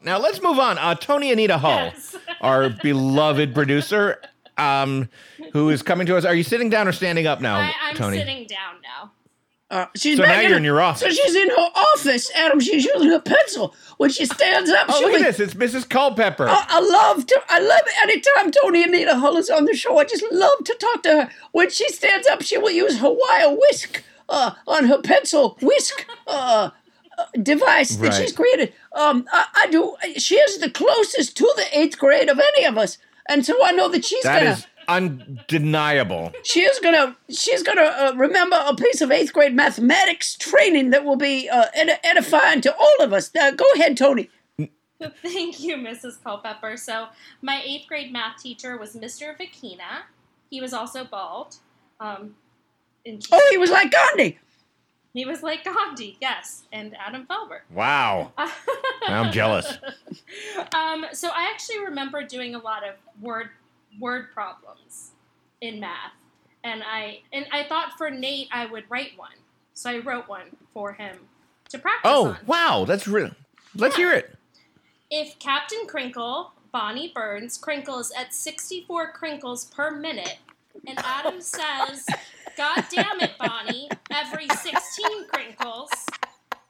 Now 0.02 0.20
let's 0.20 0.42
move 0.42 0.60
on. 0.60 0.78
Uh, 0.78 0.94
Tony 0.94 1.32
Anita 1.32 1.58
Hull, 1.58 1.92
our 2.42 2.70
beloved 2.70 3.56
producer, 3.56 4.22
um, 4.58 5.10
who 5.54 5.70
is 5.72 5.82
coming 5.82 6.06
to 6.08 6.16
us. 6.16 6.26
Are 6.26 6.36
you 6.36 6.44
sitting 6.44 6.70
down 6.70 6.88
or 6.88 6.92
standing 6.92 7.26
up 7.26 7.42
now, 7.42 7.58
I, 7.58 7.74
I'm 7.82 7.96
Tony? 7.96 8.18
sitting 8.20 8.46
down 8.46 8.76
now. 8.84 9.12
Uh, 9.76 9.88
she's 9.96 10.18
So 10.18 10.24
now 10.24 10.40
you're 10.40 10.52
her- 10.52 10.58
in 10.58 10.64
your 10.64 10.80
office. 10.80 11.02
So 11.02 11.10
she's 11.10 11.36
in 11.36 11.50
her 11.50 11.70
office, 11.96 12.32
Adam. 12.34 12.60
She's 12.62 12.86
using 12.86 13.10
her 13.10 13.20
pencil. 13.20 13.76
When 13.98 14.10
she 14.10 14.26
stands 14.26 14.70
up, 14.70 14.86
Oh, 14.90 15.00
she'll 15.00 15.12
look 15.12 15.22
at 15.22 15.36
this! 15.36 15.40
It's 15.40 15.54
Mrs. 15.54 15.90
Culpepper. 15.90 16.48
I, 16.48 16.66
I 16.68 16.80
love 16.80 17.26
to. 17.26 17.42
I 17.50 17.60
love 17.60 17.82
it. 17.86 17.94
anytime 18.04 18.52
Tony 18.52 18.84
Anita 18.84 19.16
Hull 19.16 19.36
is 19.38 19.50
on 19.50 19.66
the 19.66 19.74
show. 19.76 19.98
I 19.98 20.06
just 20.06 20.24
love 20.32 20.64
to 20.66 20.74
talk 20.76 21.04
to 21.04 21.10
her. 21.10 21.30
When 21.52 21.70
she 21.70 21.88
stands 21.90 22.28
up, 22.28 22.42
she 22.42 22.58
will 22.58 22.72
use 22.72 23.00
her 23.00 23.10
wire 23.10 23.56
whisk 23.56 24.04
uh, 24.30 24.52
on 24.68 24.86
her 24.86 25.02
pencil 25.02 25.58
whisk 25.62 26.06
uh, 26.28 26.70
uh, 27.18 27.26
device 27.42 27.96
that 27.98 28.10
Right. 28.12 28.14
she's 28.22 28.32
created. 28.34 28.74
Um, 28.94 29.28
I, 29.32 29.46
I 29.64 29.68
do. 29.68 29.96
She 30.18 30.36
is 30.36 30.58
the 30.60 30.70
closest 30.70 31.36
to 31.38 31.52
the 31.58 31.78
eighth 31.78 31.98
grade 31.98 32.30
of 32.30 32.40
any 32.40 32.66
of 32.66 32.78
us, 32.78 32.98
and 33.28 33.46
so 33.46 33.56
I 33.66 33.72
know 33.72 33.90
that 33.90 34.06
she's 34.06 34.24
That 34.24 34.40
gonna. 34.40 34.52
is 34.52 34.68
undeniable. 34.88 36.32
She 36.44 36.62
is 36.62 36.80
gonna. 36.80 37.16
She's 37.30 37.64
gonna 37.64 37.82
uh, 37.82 38.14
remember 38.16 38.58
a 38.66 38.76
piece 38.76 39.02
of 39.02 39.12
eighth 39.12 39.34
grade 39.34 39.54
mathematics 39.56 40.36
training 40.36 40.90
that 40.92 41.04
will 41.06 41.16
be 41.16 41.50
uh, 41.50 41.66
ed- 41.74 42.00
edifying 42.04 42.62
to 42.62 42.76
all 42.76 42.96
of 43.02 43.14
us. 43.14 43.32
Uh, 43.36 43.52
go 43.52 43.66
ahead, 43.76 43.98
Tony. 43.98 44.30
Thank 45.22 45.60
you, 45.60 45.76
Mrs. 45.78 46.24
Culpepper. 46.24 46.78
So, 46.78 47.08
my 47.42 47.62
eighth 47.66 47.88
grade 47.88 48.12
math 48.14 48.42
teacher 48.42 48.78
was 48.78 48.96
Mr. 48.96 49.38
Vakina. 49.38 50.04
He 50.50 50.62
was 50.62 50.74
also 50.74 51.04
bald. 51.04 51.58
Um, 52.00 52.36
and 53.06 53.26
Oh, 53.32 53.48
he 53.52 53.58
was 53.58 53.70
like 53.72 53.92
Gandhi. 53.92 54.40
he 55.14 55.26
was 55.26 55.44
like 55.44 55.64
Gandhi, 55.64 56.18
yes, 56.22 56.64
and 56.72 56.96
Adam 56.98 57.28
Felber. 57.30 57.60
Wow. 57.74 58.32
I'm 59.08 59.32
jealous. 59.32 59.78
Um, 60.74 61.06
so 61.14 61.30
I 61.30 61.50
actually 61.54 61.80
remember 61.80 62.24
doing 62.24 62.56
a 62.56 62.58
lot 62.60 62.84
of 62.88 62.96
word 63.22 63.50
word 64.00 64.32
problems 64.34 65.12
in 65.62 65.80
math, 65.80 66.14
and 66.64 66.84
I 66.84 67.22
and 67.34 67.46
I 67.52 67.64
thought 67.64 67.98
for 67.98 68.10
Nate 68.10 68.50
I 68.52 68.66
would 68.66 68.84
write 68.90 69.12
one, 69.18 69.38
so 69.74 69.90
I 69.90 70.00
wrote 70.00 70.28
one 70.28 70.48
for 70.74 70.94
him 70.94 71.18
to 71.70 71.80
practice 71.80 72.12
Oh, 72.12 72.28
on. 72.30 72.38
wow. 72.46 72.86
That's 72.88 73.08
real. 73.08 73.32
Let's 73.76 73.96
hear 73.96 74.12
it. 74.14 74.36
If 75.12 75.38
Captain 75.40 75.86
Crinkle, 75.88 76.52
Bonnie 76.72 77.12
Burns, 77.14 77.58
crinkles 77.58 78.12
at 78.18 78.34
64 78.34 79.12
crinkles 79.14 79.66
per 79.66 79.92
minute, 79.92 80.38
and 80.88 80.98
Adam 81.04 81.40
says, 81.42 82.06
God 82.58 82.84
damn 82.92 83.20
it, 83.22 83.32
Bonnie, 83.40 83.90
every 84.12 84.48
16 84.48 85.28
crinkles, 85.28 85.90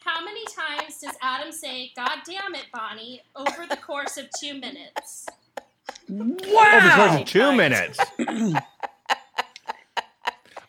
how 0.03 0.23
many 0.23 0.43
times 0.45 0.99
does 0.99 1.15
Adam 1.21 1.51
say, 1.51 1.91
God 1.95 2.19
damn 2.25 2.53
it, 2.55 2.65
Bonnie, 2.73 3.21
over 3.35 3.65
the 3.67 3.77
course 3.77 4.17
of 4.17 4.25
two 4.39 4.53
minutes? 4.59 5.25
Over 6.09 6.23
the 6.23 6.35
course 6.43 6.53
Wow. 6.53 7.21
of 7.21 7.25
two 7.27 7.51
minutes. 7.53 7.99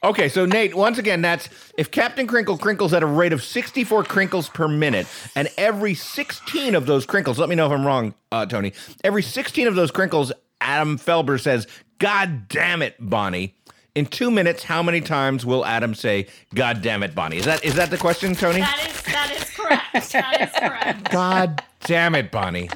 Okay, 0.05 0.29
so 0.29 0.47
Nate, 0.47 0.75
once 0.75 0.99
again, 0.99 1.21
that's 1.21 1.49
if 1.77 1.91
Captain 1.91 2.29
Crinkle 2.29 2.59
crinkles 2.59 2.93
at 2.93 3.03
a 3.03 3.07
rate 3.07 3.33
of 3.33 3.43
64 3.43 4.05
crinkles 4.05 4.49
per 4.49 4.69
minute, 4.69 5.09
and 5.35 5.49
every 5.59 5.95
16 5.95 6.77
of 6.77 6.87
those 6.87 7.05
crinkles, 7.07 7.41
let 7.41 7.49
me 7.49 7.57
know 7.57 7.67
if 7.67 7.73
I'm 7.73 7.85
wrong, 7.85 8.15
uh, 8.31 8.47
Tony, 8.47 8.73
every 9.03 9.23
16 9.23 9.67
of 9.67 9.75
those 9.75 9.91
crinkles, 9.91 10.33
Adam 10.61 10.97
Felber 10.97 11.41
says, 11.41 11.67
God 11.99 12.47
damn 12.47 12.83
it, 12.83 12.95
Bonnie. 13.01 13.55
In 13.97 14.07
two 14.07 14.31
minutes, 14.31 14.63
how 14.63 14.81
many 14.81 15.01
times 15.01 15.45
will 15.45 15.65
Adam 15.65 15.93
say, 15.95 16.27
God 16.55 16.83
damn 16.83 17.03
it, 17.03 17.15
Bonnie? 17.15 17.39
Is 17.39 17.47
that 17.47 17.65
is 17.65 17.75
that 17.75 17.91
the 17.91 17.97
question, 17.99 18.35
Tony? 18.35 18.61
That 18.61 18.87
is 18.87 19.03
that 19.13 19.33
is 19.35 19.51
correct. 19.51 20.13
That 20.13 20.41
is 20.43 20.53
correct. 20.53 21.11
God 21.11 21.65
damn 21.85 22.15
it, 22.15 22.31
Bonnie. 22.31 22.69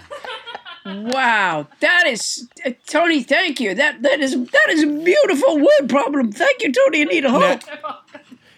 Wow, 1.13 1.67
that 1.81 2.07
is 2.07 2.49
uh, 2.65 2.71
Tony. 2.87 3.23
Thank 3.23 3.61
you. 3.61 3.75
That 3.75 4.03
that 4.03 4.21
is 4.21 4.33
that 4.33 4.67
is 4.71 4.83
a 4.83 4.87
beautiful 4.87 5.57
word 5.59 5.89
problem. 5.89 6.33
Thank 6.33 6.63
you, 6.63 6.73
Tony 6.73 7.03
Anita 7.03 7.31
Hull. 7.31 7.41
Now- 7.41 8.01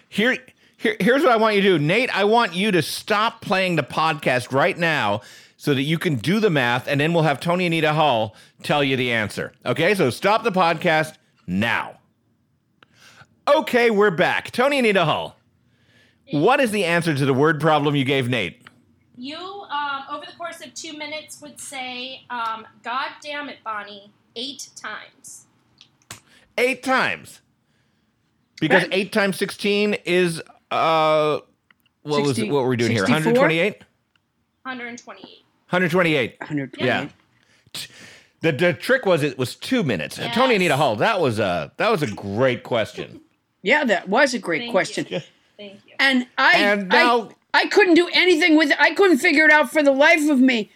Here, 0.09 0.37
here, 0.77 0.95
here's 0.99 1.23
what 1.23 1.31
I 1.31 1.37
want 1.37 1.55
you 1.55 1.61
to 1.63 1.77
do, 1.77 1.79
Nate. 1.79 2.15
I 2.15 2.23
want 2.25 2.53
you 2.53 2.71
to 2.71 2.81
stop 2.81 3.41
playing 3.41 3.75
the 3.77 3.83
podcast 3.83 4.51
right 4.51 4.77
now, 4.77 5.21
so 5.57 5.73
that 5.73 5.81
you 5.81 5.97
can 5.97 6.15
do 6.15 6.39
the 6.39 6.49
math, 6.51 6.87
and 6.87 6.99
then 7.01 7.13
we'll 7.13 7.23
have 7.23 7.39
Tony 7.39 7.65
Anita 7.65 7.93
Hull 7.93 8.35
tell 8.61 8.83
you 8.83 8.95
the 8.95 9.11
answer. 9.11 9.53
Okay, 9.65 9.95
so 9.95 10.09
stop 10.09 10.43
the 10.43 10.51
podcast 10.51 11.15
now. 11.47 11.97
Okay, 13.47 13.89
we're 13.89 14.11
back. 14.11 14.51
Tony 14.51 14.79
Anita 14.79 15.03
Hull. 15.05 15.35
What 16.31 16.59
is 16.59 16.71
the 16.71 16.85
answer 16.85 17.13
to 17.13 17.25
the 17.25 17.33
word 17.33 17.59
problem 17.59 17.95
you 17.95 18.05
gave 18.05 18.29
Nate? 18.29 18.62
You, 19.17 19.37
um, 19.37 20.03
over 20.11 20.25
the 20.25 20.35
course 20.37 20.61
of 20.65 20.73
two 20.73 20.93
minutes, 20.97 21.41
would 21.41 21.59
say, 21.59 22.23
um, 22.29 22.65
God 22.83 23.09
damn 23.21 23.47
it, 23.49 23.57
Bonnie, 23.63 24.11
eight 24.35 24.69
times. 24.75 25.45
Eight 26.57 26.83
times. 26.83 27.41
Because 28.59 28.83
Right. 28.83 28.93
eight 28.93 29.11
times 29.11 29.37
sixteen 29.37 29.95
is 30.05 30.41
uh, 30.71 31.39
what 32.03 32.21
was 32.21 32.35
60 32.35 32.51
what 32.51 32.63
were 32.63 32.69
we 32.69 32.77
doing 32.77 32.91
here? 32.91 33.03
128. 33.03 33.83
128. 34.63 35.43
128. 35.69 36.39
128. 36.39 36.85
Yeah. 36.85 37.09
The, 38.41 38.51
the 38.51 38.73
trick 38.73 39.05
was 39.05 39.23
it 39.23 39.37
was 39.37 39.55
two 39.55 39.83
minutes. 39.83 40.19
Uh, 40.19 40.29
Tony 40.33 40.53
Yes. 40.53 40.59
Anita 40.61 40.77
Hull, 40.77 40.95
that 40.97 41.19
was 41.19 41.39
a 41.39 41.71
that 41.77 41.89
was 41.91 42.03
a 42.03 42.07
great 42.11 42.63
question. 42.63 43.21
Yeah, 43.61 43.83
that 43.85 44.09
was 44.09 44.33
a 44.33 44.39
great 44.39 44.61
Thank 44.63 44.71
question. 44.71 45.05
You. 45.09 45.21
Thank 45.57 45.79
you. 45.87 45.93
And 45.99 46.27
I, 46.37 46.51
And 46.57 46.89
now- 46.89 47.29
I, 47.29 47.29
I 47.53 47.67
couldn't 47.67 47.93
do 47.95 48.09
anything 48.13 48.55
with 48.57 48.71
it. 48.71 48.77
I 48.79 48.93
couldn't 48.93 49.19
figure 49.19 49.45
it 49.45 49.51
out 49.51 49.71
for 49.71 49.83
the 49.83 49.91
life 49.91 50.29
of 50.29 50.39
me, 50.39 50.71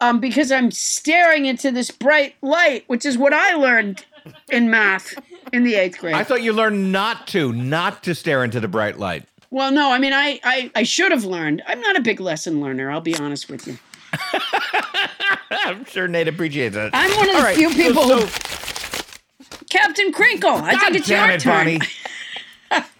um, 0.00 0.20
because 0.20 0.52
I'm 0.52 0.70
staring 0.70 1.46
into 1.46 1.70
this 1.70 1.90
bright 1.90 2.34
light, 2.42 2.84
which 2.86 3.04
is 3.04 3.18
what 3.18 3.32
I 3.32 3.54
learned 3.54 4.04
in 4.50 4.70
math 4.70 5.14
in 5.52 5.64
the 5.64 5.74
eighth 5.74 5.98
grade. 5.98 6.14
I 6.14 6.24
thought 6.24 6.42
you 6.42 6.52
learned 6.52 6.92
not 6.92 7.26
to, 7.28 7.52
not 7.52 8.02
to 8.04 8.14
stare 8.14 8.44
into 8.44 8.60
the 8.60 8.68
bright 8.68 8.98
light. 8.98 9.24
well, 9.50 9.72
no, 9.72 9.90
I 9.90 9.98
mean, 9.98 10.12
I, 10.12 10.38
I, 10.44 10.70
I 10.76 10.82
should 10.84 11.10
have 11.10 11.24
learned. 11.24 11.62
I'm 11.66 11.80
not 11.80 11.96
a 11.96 12.00
big 12.00 12.20
lesson 12.20 12.60
learner. 12.60 12.90
I'll 12.90 13.00
be 13.00 13.16
honest 13.16 13.48
with 13.50 13.66
you. 13.66 13.78
I'm 15.50 15.84
sure 15.86 16.06
Nate 16.08 16.28
appreciates 16.28 16.76
it. 16.76 16.90
I'm 16.92 17.10
one 17.16 17.28
of 17.30 17.36
the 17.36 17.42
right, 17.42 17.56
few 17.56 17.70
people 17.70 18.04
so- 18.04 18.26
who. 18.26 19.66
Captain 19.68 20.12
Crinkle, 20.12 20.50
I 20.50 20.72
God 20.72 20.80
think 20.80 20.96
it's 20.96 21.08
your 21.08 21.30
it, 21.30 21.40
turn. 21.40 21.64
Bonnie. 21.64 21.80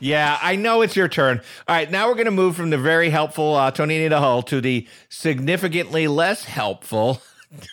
yeah, 0.01 0.39
I 0.43 0.57
know 0.57 0.83
it's 0.83 0.97
your 0.97 1.09
turn. 1.09 1.41
All 1.69 1.75
right, 1.77 1.91
now 1.91 2.09
we're 2.09 2.15
going 2.15 2.25
to 2.27 2.31
move 2.33 2.57
from 2.57 2.71
the 2.71 2.79
very 2.79 3.11
helpful 3.11 3.55
uh, 3.55 3.71
Tony 3.71 3.97
Anita 3.97 4.19
Hull 4.19 4.43
to 4.45 4.61
the 4.61 4.87
significantly 5.09 6.09
less 6.09 6.45
helpful 6.45 7.23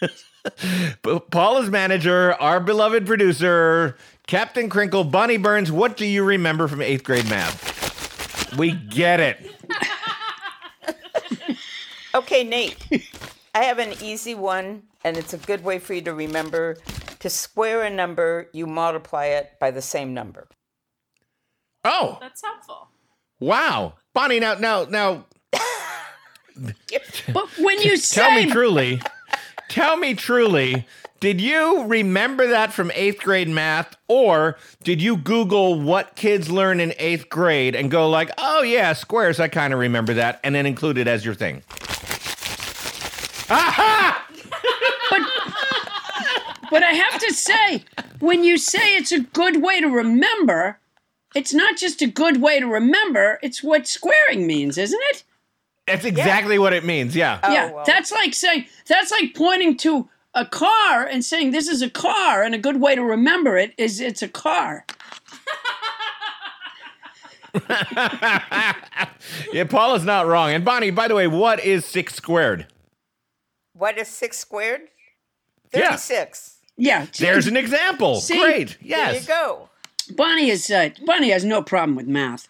Paula's 1.31 1.69
manager, 1.69 2.33
our 2.33 2.59
beloved 2.59 3.05
producer, 3.05 3.97
Captain 4.27 4.69
Crinkle, 4.69 5.03
Bonnie 5.03 5.37
Burns. 5.37 5.71
What 5.71 5.97
do 5.97 6.05
you 6.05 6.23
remember 6.23 6.67
from 6.67 6.81
eighth 6.81 7.03
grade 7.03 7.29
math? 7.29 8.55
We 8.57 8.71
get 8.71 9.19
it. 9.19 9.51
Okay, 12.15 12.43
Nate. 12.43 12.77
I 13.53 13.65
have 13.65 13.77
an 13.77 13.93
easy 14.01 14.33
one, 14.33 14.81
and 15.03 15.17
it's 15.17 15.33
a 15.33 15.37
good 15.37 15.63
way 15.63 15.77
for 15.77 15.93
you 15.93 16.01
to 16.01 16.13
remember. 16.15 16.77
To 17.19 17.29
square 17.29 17.83
a 17.83 17.91
number, 17.91 18.49
you 18.53 18.65
multiply 18.65 19.25
it 19.25 19.51
by 19.59 19.69
the 19.69 19.83
same 19.83 20.15
number. 20.15 20.47
Oh, 21.87 22.17
That's 22.21 22.41
helpful. 22.43 22.89
wow, 23.39 23.93
Bonnie. 24.13 24.39
Now, 24.39 24.55
now, 24.55 24.83
now, 24.85 25.25
But 27.33 27.47
when 27.59 27.81
you 27.81 27.97
say, 27.97 28.21
tell 28.21 28.31
me 28.31 28.51
truly. 28.51 29.01
Tell 29.69 29.95
me 29.97 30.13
truly 30.15 30.87
Did 31.19 31.39
you 31.41 31.83
remember 31.85 32.47
that 32.47 32.73
from 32.73 32.91
eighth 32.95 33.21
grade 33.21 33.49
math, 33.49 33.95
or 34.07 34.57
did 34.83 35.01
you 35.01 35.17
Google 35.17 35.79
what 35.79 36.15
kids 36.15 36.49
learn 36.49 36.79
in 36.79 36.93
eighth 36.99 37.29
grade 37.29 37.75
and 37.75 37.89
go 37.91 38.09
like, 38.09 38.31
"Oh 38.37 38.61
yeah, 38.63 38.93
squares, 38.93 39.39
I 39.39 39.47
kind 39.47 39.73
of 39.73 39.79
remember 39.79 40.13
that," 40.15 40.39
and 40.43 40.53
then 40.55 40.65
include 40.65 40.97
it 40.97 41.07
as 41.07 41.23
your 41.25 41.33
thing? 41.35 41.63
Aha! 43.49 44.25
But 46.69 46.83
I 46.83 46.91
have 46.91 47.19
to 47.21 47.33
say, 47.33 47.85
when 48.19 48.43
you 48.43 48.57
say 48.57 48.95
it's 48.97 49.13
a 49.13 49.21
good 49.21 49.61
way 49.63 49.79
to 49.79 49.87
remember, 49.87 50.77
it's 51.35 51.53
not 51.53 51.77
just 51.77 52.01
a 52.01 52.07
good 52.07 52.41
way 52.41 52.59
to 52.59 52.67
remember, 52.67 53.39
it's 53.41 53.63
what 53.63 53.87
squaring 53.87 54.47
means, 54.47 54.77
isn't 54.77 55.01
it? 55.09 55.23
That's 55.85 56.05
exactly 56.05 56.59
what 56.59 56.73
it 56.73 56.83
means. 56.83 57.15
Yeah. 57.15 57.39
Oh, 57.43 57.51
yeah. 57.51 57.71
well. 57.71 57.85
That's 57.85 58.11
like 58.11 58.33
saying 58.33 58.65
that's 58.87 59.11
like 59.11 59.33
pointing 59.33 59.77
to 59.77 60.09
a 60.33 60.45
car 60.45 61.05
and 61.05 61.23
saying 61.23 61.51
this 61.51 61.67
is 61.67 61.81
a 61.81 61.89
car 61.89 62.43
and 62.43 62.53
a 62.53 62.57
good 62.57 62.81
way 62.81 62.95
to 62.95 63.01
remember 63.01 63.57
it 63.57 63.73
is 63.77 64.01
it's 64.01 64.21
a 64.21 64.27
car. 64.27 64.85
yeah, 69.53 69.63
Paula's 69.67 70.03
not 70.03 70.27
wrong. 70.27 70.51
And 70.51 70.65
Bonnie, 70.65 70.91
by 70.91 71.07
the 71.07 71.15
way, 71.15 71.27
what 71.27 71.63
is 71.63 71.85
six 71.85 72.15
squared? 72.15 72.67
What 73.73 73.97
is 73.97 74.07
six 74.07 74.37
squared? 74.37 74.81
36. 75.71 76.57
Yeah. 76.77 77.07
There's 77.17 77.47
an 77.47 77.57
example. 77.57 78.21
See? 78.21 78.39
Great. 78.39 78.77
Yes. 78.81 79.11
There 79.11 79.21
you 79.21 79.27
go. 79.27 79.69
Bonnie 80.15 80.49
is 80.49 80.69
uh, 80.71 80.89
Bonnie 81.05 81.29
has 81.31 81.43
no 81.45 81.61
problem 81.61 81.95
with 81.95 82.07
math. 82.07 82.47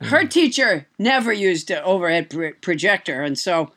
Her 0.00 0.18
Mm-hmm. 0.18 0.28
teacher 0.28 0.86
never 0.98 1.32
used 1.32 1.70
an 1.72 1.82
overhead 1.84 2.30
pro- 2.30 2.52
projector, 2.60 3.22
and 3.22 3.36
so 3.38 3.72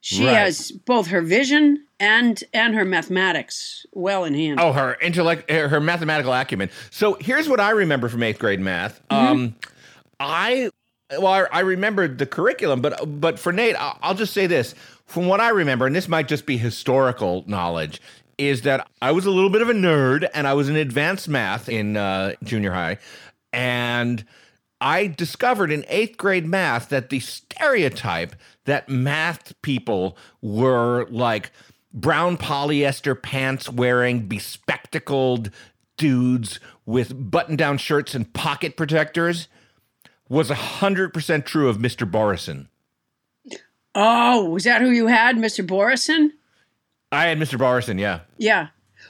she 0.00 0.26
Right. 0.26 0.34
has 0.36 0.72
both 0.72 1.08
her 1.08 1.20
vision 1.22 1.84
and 2.00 2.42
and 2.52 2.74
her 2.74 2.84
mathematics 2.84 3.86
well 3.92 4.24
in 4.24 4.34
hand. 4.34 4.58
Oh, 4.60 4.72
her 4.72 4.96
intellect, 5.00 5.48
her 5.50 5.80
mathematical 5.80 6.32
acumen. 6.32 6.70
So 6.90 7.14
here's 7.20 7.48
what 7.48 7.60
I 7.60 7.70
remember 7.70 8.08
from 8.08 8.22
eighth 8.22 8.38
grade 8.38 8.60
math. 8.60 9.00
Mm-hmm. 9.10 9.26
Um, 9.26 9.54
I 10.18 10.70
well, 11.12 11.26
I, 11.26 11.46
I 11.52 11.60
remembered 11.60 12.18
the 12.18 12.26
curriculum, 12.26 12.80
but 12.80 13.20
but 13.20 13.38
for 13.38 13.52
Nate, 13.52 13.76
I'll 13.78 14.14
just 14.14 14.32
say 14.32 14.46
this: 14.46 14.74
from 15.06 15.26
what 15.26 15.40
I 15.40 15.50
remember, 15.50 15.86
and 15.86 15.94
this 15.94 16.08
might 16.08 16.26
just 16.28 16.46
be 16.46 16.56
historical 16.56 17.44
knowledge, 17.46 18.00
is 18.40 18.62
that 18.62 18.88
I 19.02 19.12
was 19.12 19.26
a 19.26 19.30
little 19.30 19.50
bit 19.50 19.60
of 19.60 19.68
a 19.68 19.74
nerd, 19.74 20.28
and 20.32 20.46
I 20.48 20.54
was 20.54 20.68
in 20.70 20.76
advanced 20.76 21.28
math 21.28 21.68
in 21.68 21.96
uh, 21.96 22.32
junior 22.42 22.72
high, 22.72 22.96
and 23.52 24.24
I 24.80 25.08
discovered 25.08 25.70
in 25.70 25.84
eighth 25.88 26.16
grade 26.16 26.46
math 26.46 26.88
that 26.88 27.10
the 27.10 27.20
stereotype 27.20 28.34
that 28.64 28.88
math 28.88 29.60
people 29.60 30.16
were 30.40 31.06
like 31.10 31.50
brown 31.92 32.38
polyester 32.38 33.20
pants 33.20 33.68
wearing, 33.68 34.26
bespectacled 34.26 35.50
dudes 35.98 36.60
with 36.86 37.30
button 37.30 37.56
down 37.56 37.76
shirts 37.76 38.14
and 38.14 38.32
pocket 38.32 38.74
protectors 38.74 39.48
was 40.30 40.48
100% 40.48 41.44
true 41.44 41.68
of 41.68 41.76
Mr. 41.76 42.10
Borison. 42.10 42.68
Oh, 43.94 44.48
was 44.48 44.64
that 44.64 44.80
who 44.80 44.90
you 44.90 45.08
had, 45.08 45.36
Mr. 45.36 45.66
Borison? 45.66 46.30
I 47.12 47.26
had 47.26 47.38
Mr. 47.38 47.58
Borison, 47.58 47.98
yeah. 47.98 48.20
Yeah. 48.38 48.68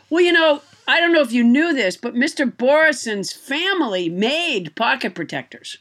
Well, 0.08 0.22
you 0.22 0.32
know, 0.32 0.62
I 0.88 1.00
don't 1.00 1.12
know 1.12 1.20
if 1.20 1.32
you 1.32 1.44
knew 1.44 1.74
this, 1.74 1.96
but 1.96 2.14
Mr. 2.14 2.50
Borison's 2.50 3.32
family 3.32 4.08
made 4.08 4.74
pocket 4.74 5.14
protectors. 5.14 5.78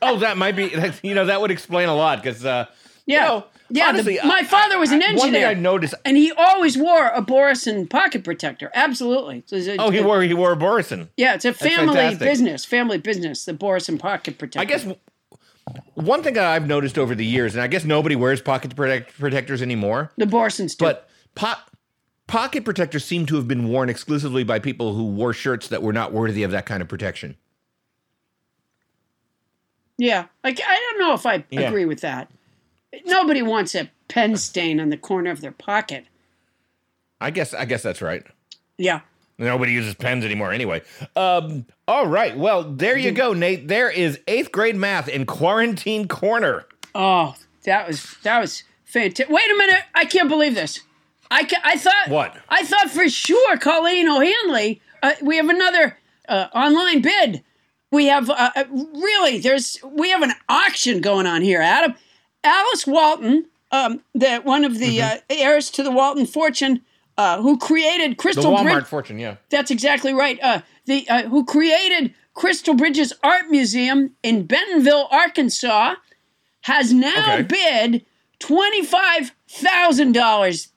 Oh, 0.00 0.18
that 0.18 0.36
might 0.36 0.56
be, 0.56 0.72
you 1.02 1.14
know, 1.14 1.24
that 1.26 1.40
would 1.40 1.50
explain 1.50 1.88
a 1.88 1.94
lot 1.94 2.22
because, 2.22 2.44
uh, 2.44 2.66
Yeah. 3.06 3.20
you 3.24 3.28
know, 3.28 3.44
yeah. 3.70 3.92
the- 3.92 4.20
my 4.24 4.42
father 4.42 4.78
was 4.78 4.90
an 4.92 5.02
I- 5.02 5.06
One 5.08 5.16
thing 5.16 5.26
engineer. 5.28 5.48
I 5.48 5.54
noticed, 5.54 5.94
and 6.04 6.16
he 6.16 6.32
always 6.32 6.78
wore 6.78 7.08
a 7.08 7.22
Borison 7.22 7.88
pocket 7.88 8.24
protector. 8.24 8.70
Absolutely. 8.74 9.42
So 9.46 9.56
a- 9.56 9.76
oh, 9.78 9.90
he 9.90 10.00
wore, 10.00 10.22
he 10.22 10.32
wore 10.34 10.52
a 10.52 10.56
Borison. 10.56 11.08
Yeah, 11.16 11.34
it's 11.34 11.44
a 11.44 11.52
family 11.52 12.14
business. 12.14 12.64
Family 12.64 12.98
business. 12.98 13.44
The 13.44 13.52
Borison 13.54 13.98
pocket 13.98 14.38
protector. 14.38 14.60
I 14.60 14.64
guess 14.64 14.86
one 15.94 16.22
thing 16.22 16.34
that 16.34 16.44
I've 16.44 16.66
noticed 16.66 16.98
over 16.98 17.14
the 17.14 17.24
years, 17.26 17.54
and 17.54 17.62
I 17.62 17.66
guess 17.66 17.84
nobody 17.84 18.16
wears 18.16 18.40
pocket 18.40 18.74
protect- 18.76 19.18
protectors 19.18 19.62
anymore, 19.62 20.12
the 20.16 20.26
Borisons 20.26 20.76
do. 20.76 20.84
but 20.86 21.08
po- 21.34 21.54
pocket 22.26 22.64
protectors 22.64 23.04
seem 23.04 23.26
to 23.26 23.36
have 23.36 23.46
been 23.48 23.68
worn 23.68 23.88
exclusively 23.88 24.44
by 24.44 24.58
people 24.58 24.94
who 24.94 25.04
wore 25.06 25.32
shirts 25.32 25.68
that 25.68 25.82
were 25.82 25.92
not 25.92 26.12
worthy 26.12 26.42
of 26.42 26.50
that 26.50 26.66
kind 26.66 26.82
of 26.82 26.88
protection. 26.88 27.36
yeah, 29.98 30.26
like 30.44 30.60
I 30.66 30.74
don't 30.76 30.98
know 31.00 31.14
if 31.14 31.24
I 31.26 31.44
Yeah. 31.50 31.62
agree 31.62 31.84
with 31.86 32.00
that. 32.02 32.30
Nobody 33.06 33.42
wants 33.42 33.74
a 33.74 33.90
pen 34.08 34.36
stain 34.36 34.78
on 34.80 34.90
the 34.90 34.96
corner 34.96 35.30
of 35.30 35.40
their 35.40 35.52
pocket. 35.52 36.06
I 37.20 37.30
guess 37.30 37.54
I 37.54 37.64
guess 37.64 37.82
that's 37.82 38.02
right. 38.02 38.22
Yeah. 38.78 39.00
Nobody 39.38 39.72
uses 39.72 39.94
pens 39.94 40.24
anymore 40.24 40.52
anyway. 40.52 40.82
Um, 41.14 41.66
all 41.88 42.06
right. 42.06 42.36
Well, 42.36 42.62
there 42.64 42.96
you 42.96 43.12
go, 43.12 43.32
Nate. 43.32 43.68
There 43.68 43.90
is 43.90 44.18
eighth 44.26 44.52
grade 44.52 44.76
math 44.76 45.08
in 45.08 45.26
quarantine 45.26 46.08
corner. 46.08 46.66
Oh, 46.94 47.34
that 47.64 47.86
was 47.86 48.16
that 48.22 48.40
was 48.40 48.62
fantastic. 48.84 49.28
Wait 49.28 49.50
a 49.50 49.54
minute, 49.56 49.82
I 49.94 50.04
can't 50.04 50.28
believe 50.28 50.54
this. 50.54 50.80
I 51.30 51.44
ca- 51.44 51.60
I 51.64 51.76
thought 51.76 52.08
What? 52.08 52.36
I 52.48 52.64
thought 52.64 52.90
for 52.90 53.08
sure 53.08 53.56
Colleen 53.58 54.08
O'Hanley. 54.08 54.80
Uh, 55.02 55.12
we 55.22 55.36
have 55.36 55.48
another 55.48 55.98
uh, 56.28 56.46
online 56.54 57.02
bid. 57.02 57.42
We 57.92 58.06
have 58.06 58.28
uh, 58.30 58.50
uh, 58.56 58.64
really 58.70 59.38
there's 59.38 59.78
we 59.84 60.10
have 60.10 60.22
an 60.22 60.32
auction 60.48 61.00
going 61.00 61.26
on 61.26 61.42
here, 61.42 61.60
Adam. 61.60 61.94
Alice 62.42 62.86
Walton, 62.86 63.46
um, 63.72 64.00
the 64.14 64.38
one 64.38 64.64
of 64.64 64.78
the 64.78 65.02
uh, 65.02 65.16
heirs 65.28 65.70
to 65.72 65.82
the 65.82 65.90
Walton 65.90 66.26
fortune, 66.26 66.82
uh, 67.18 67.40
who 67.42 67.58
created 67.58 68.18
Crystal 68.18 68.44
The 68.44 68.48
Walmart 68.50 68.86
fortune, 68.86 69.18
yeah. 69.18 69.36
That's 69.50 69.70
exactly 69.70 70.12
right. 70.14 70.38
The 70.86 71.08
uh, 71.08 71.22
who 71.28 71.44
created 71.44 72.14
Crystal 72.34 72.74
Bridges 72.74 73.12
Art 73.22 73.48
Museum 73.50 74.14
in 74.22 74.46
Bentonville, 74.46 75.08
Arkansas, 75.10 75.94
has 76.62 76.92
now 76.92 77.34
Okay. 77.34 77.42
bid 77.42 78.06
twenty 78.38 78.84
five 78.84 79.32
thousand 79.48 80.12
dollars. 80.12 80.68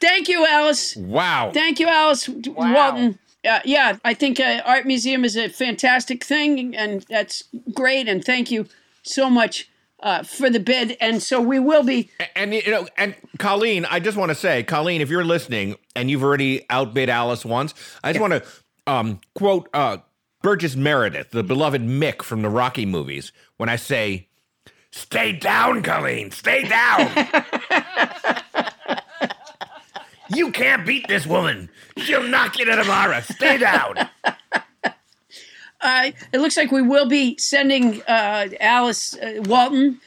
Thank 0.00 0.28
you, 0.28 0.46
Alice. 0.46 0.94
Wow. 0.96 1.50
Thank 1.54 1.80
you, 1.80 1.88
Alice 1.88 2.28
Walton. 2.28 3.18
Uh, 3.48 3.60
yeah, 3.64 3.96
I 4.04 4.12
think 4.14 4.40
uh, 4.40 4.60
art 4.64 4.86
museum 4.86 5.24
is 5.24 5.36
a 5.36 5.48
fantastic 5.48 6.24
thing, 6.24 6.74
and 6.76 7.04
that's 7.08 7.44
great. 7.72 8.08
And 8.08 8.24
thank 8.24 8.50
you 8.50 8.66
so 9.02 9.30
much 9.30 9.70
uh, 10.00 10.22
for 10.24 10.50
the 10.50 10.58
bid. 10.60 10.96
And 11.00 11.22
so 11.22 11.40
we 11.40 11.58
will 11.60 11.84
be. 11.84 12.10
And 12.34 12.52
you 12.52 12.70
know, 12.70 12.88
and 12.96 13.14
Colleen, 13.38 13.84
I 13.88 14.00
just 14.00 14.16
want 14.16 14.30
to 14.30 14.34
say, 14.34 14.62
Colleen, 14.64 15.00
if 15.00 15.10
you're 15.10 15.24
listening 15.24 15.76
and 15.94 16.10
you've 16.10 16.24
already 16.24 16.66
outbid 16.70 17.08
Alice 17.08 17.44
once, 17.44 17.72
I 18.02 18.12
just 18.12 18.20
want 18.20 18.32
to 18.32 18.42
um, 18.86 19.20
quote 19.34 19.68
uh, 19.74 19.98
Burgess 20.42 20.76
Meredith, 20.76 21.30
the 21.30 21.42
beloved 21.42 21.82
Mick 21.82 22.22
from 22.22 22.42
the 22.42 22.48
Rocky 22.50 22.86
movies, 22.86 23.32
when 23.56 23.68
I 23.68 23.76
say, 23.76 24.28
"Stay 24.90 25.32
down, 25.32 25.82
Colleen, 25.82 26.30
stay 26.30 26.62
down." 26.68 27.10
you 30.34 30.50
can't 30.50 30.86
beat 30.86 31.06
this 31.08 31.26
woman. 31.26 31.68
She'll 31.98 32.22
knock 32.22 32.58
you 32.58 32.64
to 32.66 32.76
tomorrow. 32.76 33.20
Stay 33.20 33.58
down. 33.58 34.08
Uh, 35.80 36.10
it 36.32 36.38
looks 36.40 36.56
like 36.56 36.72
we 36.72 36.82
will 36.82 37.06
be 37.08 37.36
sending 37.38 38.02
uh, 38.02 38.48
Alice 38.60 39.14
uh, 39.18 39.40
Walton 39.44 40.00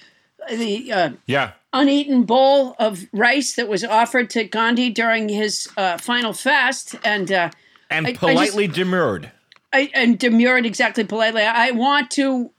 the 0.49 0.91
uh, 0.91 1.09
Yeah. 1.27 1.51
uneaten 1.73 2.23
bowl 2.23 2.75
of 2.79 3.03
rice 3.13 3.53
that 3.55 3.67
was 3.67 3.83
offered 3.83 4.29
to 4.31 4.43
Gandhi 4.45 4.89
during 4.89 5.29
his 5.29 5.69
uh, 5.77 5.97
final 5.99 6.33
fast, 6.33 6.95
and 7.03 7.31
uh, 7.31 7.51
And 7.89 8.05
I- 8.05 8.09
I 8.09 8.13
just- 8.13 8.19
politely 8.19 8.67
demurred. 8.67 9.31
I, 9.71 9.91
and 9.93 10.17
demurred 10.17 10.65
exactly 10.65 11.03
politely. 11.03 11.43
I 11.43 11.71
want 11.71 12.09
to 12.11 12.49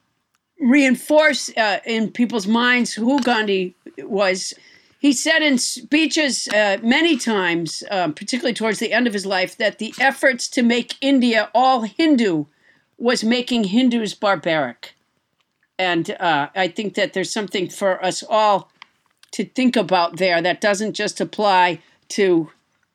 reinforce 0.61 1.51
uh, 1.57 1.79
in 1.85 2.11
people's 2.11 2.47
minds 2.47 2.93
who 2.93 3.21
Gandhi 3.23 3.75
was. 3.99 4.55
He 5.01 5.13
said 5.13 5.43
in 5.43 5.59
speeches 5.59 6.47
uh, 6.49 6.77
many 6.83 7.17
times, 7.17 7.83
um, 7.91 8.13
particularly 8.13 8.55
towards 8.55 8.79
the 8.79 8.93
end 8.93 9.07
of 9.07 9.13
his 9.15 9.25
life, 9.27 9.57
that 9.57 9.79
the 9.79 9.95
efforts 9.99 10.47
to 10.51 10.63
make 10.63 10.95
India 11.01 11.49
all 11.55 11.83
Hindu 11.83 12.45
was 12.99 13.25
making 13.25 13.65
Hindus 13.65 14.15
barbaric. 14.15 14.95
And 15.79 16.11
uh, 16.21 16.49
I 16.55 16.69
think 16.69 16.95
that 16.95 17.15
there's 17.15 17.33
something 17.33 17.71
for 17.71 18.05
us 18.05 18.23
all 18.29 18.71
to 19.33 19.45
think 19.45 19.75
about 19.75 20.19
there 20.19 20.43
that 20.43 20.61
doesn't 20.61 20.93
just 20.93 21.21
apply 21.21 21.81
to 22.11 22.51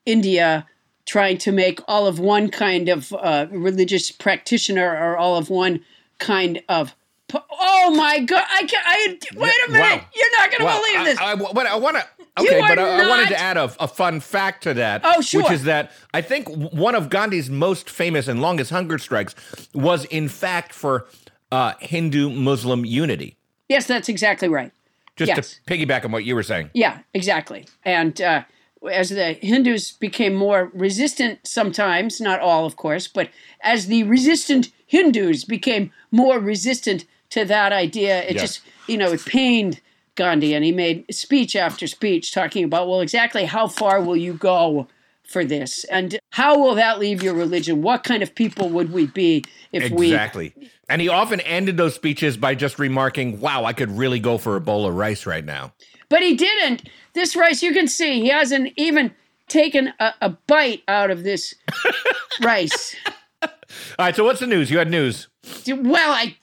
India 0.06 0.66
trying 1.06 1.38
to 1.38 1.52
make 1.52 1.80
all 1.88 2.06
of 2.06 2.18
one 2.18 2.50
kind 2.50 2.88
of 2.88 3.12
uh, 3.12 3.46
religious 3.50 4.10
practitioner 4.10 4.90
or 4.90 5.16
all 5.16 5.36
of 5.36 5.48
one 5.50 5.80
kind 6.18 6.62
of. 6.68 6.94
po- 7.28 7.44
Oh 7.50 7.94
my 7.96 8.18
God! 8.20 8.44
I 8.50 8.64
can 8.64 8.82
I 8.84 9.18
wait 9.36 9.52
a 9.68 9.70
minute. 9.70 10.00
Wow. 10.00 10.06
You're 10.14 10.38
not 10.38 10.50
going 10.50 10.60
to 10.72 10.80
believe 10.80 11.04
this. 11.06 11.18
I, 11.20 11.34
but 11.52 11.66
I 11.66 11.76
want 11.76 11.96
to. 11.96 12.04
Okay, 12.38 12.60
but 12.60 12.78
I, 12.78 13.04
I 13.04 13.08
wanted 13.08 13.28
to 13.30 13.38
add 13.40 13.56
a, 13.56 13.64
a 13.80 13.88
fun 13.88 14.20
fact 14.20 14.64
to 14.64 14.74
that. 14.74 15.00
Oh, 15.04 15.20
sure. 15.22 15.42
Which 15.42 15.52
is 15.52 15.64
that 15.64 15.90
I 16.12 16.20
think 16.20 16.48
one 16.48 16.94
of 16.94 17.08
Gandhi's 17.08 17.48
most 17.48 17.88
famous 17.88 18.28
and 18.28 18.42
longest 18.42 18.70
hunger 18.70 18.98
strikes 18.98 19.34
was, 19.72 20.04
in 20.06 20.28
fact, 20.28 20.72
for 20.74 21.06
uh, 21.50 21.72
Hindu 21.80 22.28
Muslim 22.30 22.84
unity. 22.84 23.36
yes, 23.68 23.86
that's 23.86 24.08
exactly 24.10 24.48
right. 24.48 24.70
Just 25.16 25.28
Yes. 25.30 25.60
to 25.66 25.72
piggyback 25.74 26.04
on 26.04 26.12
what 26.12 26.24
you 26.24 26.34
were 26.34 26.42
saying. 26.42 26.68
Yeah, 26.74 26.98
exactly. 27.14 27.66
And 27.84 28.20
uh, 28.20 28.42
as 28.90 29.10
the 29.10 29.32
Hindus 29.34 29.92
became 29.92 30.34
more 30.34 30.70
resistant, 30.74 31.40
sometimes, 31.44 32.20
not 32.20 32.40
all, 32.40 32.66
of 32.66 32.76
course, 32.76 33.08
but 33.08 33.30
as 33.60 33.86
the 33.86 34.02
resistant 34.04 34.70
Hindus 34.86 35.44
became 35.44 35.90
more 36.10 36.38
resistant 36.38 37.04
to 37.30 37.44
that 37.44 37.72
idea, 37.72 38.22
it 38.22 38.36
just, 38.38 38.60
you 38.86 38.96
know, 38.96 39.12
it 39.12 39.24
pained 39.24 39.80
Gandhi. 40.14 40.54
And 40.54 40.64
he 40.64 40.72
made 40.72 41.12
speech 41.14 41.56
after 41.56 41.86
speech 41.86 42.32
talking 42.32 42.64
about, 42.64 42.88
well, 42.88 43.00
exactly 43.00 43.44
how 43.44 43.66
far 43.66 44.00
will 44.00 44.16
you 44.16 44.34
go 44.34 44.86
for 45.24 45.44
this? 45.44 45.84
And 45.84 46.18
how 46.30 46.58
will 46.58 46.76
that 46.76 47.00
leave 47.00 47.22
your 47.22 47.34
religion? 47.34 47.82
What 47.82 48.04
kind 48.04 48.22
of 48.22 48.34
people 48.34 48.68
would 48.68 48.92
we 48.92 49.06
be 49.06 49.44
if 49.72 49.90
we. 49.90 50.06
Exactly. 50.06 50.54
And 50.88 51.02
he 51.02 51.08
often 51.08 51.40
ended 51.40 51.76
those 51.76 51.94
speeches 51.96 52.36
by 52.36 52.54
just 52.54 52.78
remarking, 52.78 53.40
wow, 53.40 53.64
I 53.64 53.72
could 53.72 53.90
really 53.90 54.20
go 54.20 54.38
for 54.38 54.54
a 54.54 54.60
bowl 54.60 54.86
of 54.86 54.94
rice 54.94 55.26
right 55.26 55.44
now. 55.44 55.72
But 56.08 56.22
he 56.22 56.34
didn't. 56.34 56.88
This 57.14 57.34
rice, 57.34 57.62
you 57.62 57.72
can 57.72 57.88
see, 57.88 58.20
he 58.20 58.28
hasn't 58.28 58.72
even 58.76 59.12
taken 59.48 59.92
a, 59.98 60.14
a 60.20 60.28
bite 60.30 60.82
out 60.88 61.10
of 61.10 61.24
this 61.24 61.54
rice. 62.42 62.94
All 63.42 63.50
right, 63.98 64.16
so 64.16 64.24
what's 64.24 64.40
the 64.40 64.46
news? 64.46 64.70
You 64.70 64.78
had 64.78 64.90
news. 64.90 65.28
Well, 65.66 66.12
I 66.12 66.36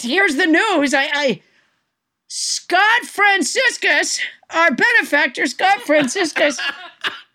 here's 0.00 0.36
the 0.36 0.46
news. 0.46 0.94
I, 0.94 1.08
I 1.12 1.42
Scott 2.28 3.04
Franciscus, 3.04 4.20
our 4.50 4.70
benefactor, 4.70 5.46
Scott 5.46 5.80
Franciscus, 5.82 6.60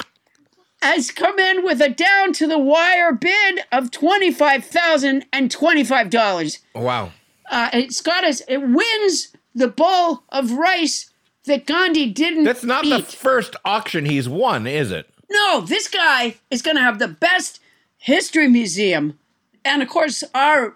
has 0.81 1.11
come 1.11 1.39
in 1.39 1.63
with 1.63 1.81
a 1.81 1.89
down 1.89 2.33
to 2.33 2.47
the 2.47 2.59
wire 2.59 3.13
bid 3.13 3.61
of 3.71 3.91
twenty 3.91 4.31
five 4.31 4.65
thousand 4.65 5.25
and 5.31 5.49
twenty 5.49 5.83
five 5.83 6.09
dollars. 6.09 6.59
Wow. 6.75 7.11
Uh, 7.49 7.83
Scott 7.89 8.23
is 8.23 8.43
it 8.47 8.57
wins 8.57 9.35
the 9.53 9.67
bowl 9.67 10.23
of 10.29 10.51
rice 10.51 11.09
that 11.45 11.65
Gandhi 11.65 12.09
didn't. 12.09 12.43
That's 12.43 12.63
not 12.63 12.85
the 12.85 13.01
first 13.01 13.55
auction 13.65 14.05
he's 14.05 14.29
won, 14.29 14.67
is 14.67 14.91
it? 14.91 15.09
No, 15.29 15.61
this 15.61 15.87
guy 15.87 16.35
is 16.51 16.61
going 16.61 16.77
to 16.77 16.83
have 16.83 16.99
the 16.99 17.07
best 17.07 17.59
history 17.97 18.47
museum. 18.47 19.17
And 19.65 19.81
of 19.81 19.89
course, 19.89 20.23
our 20.35 20.75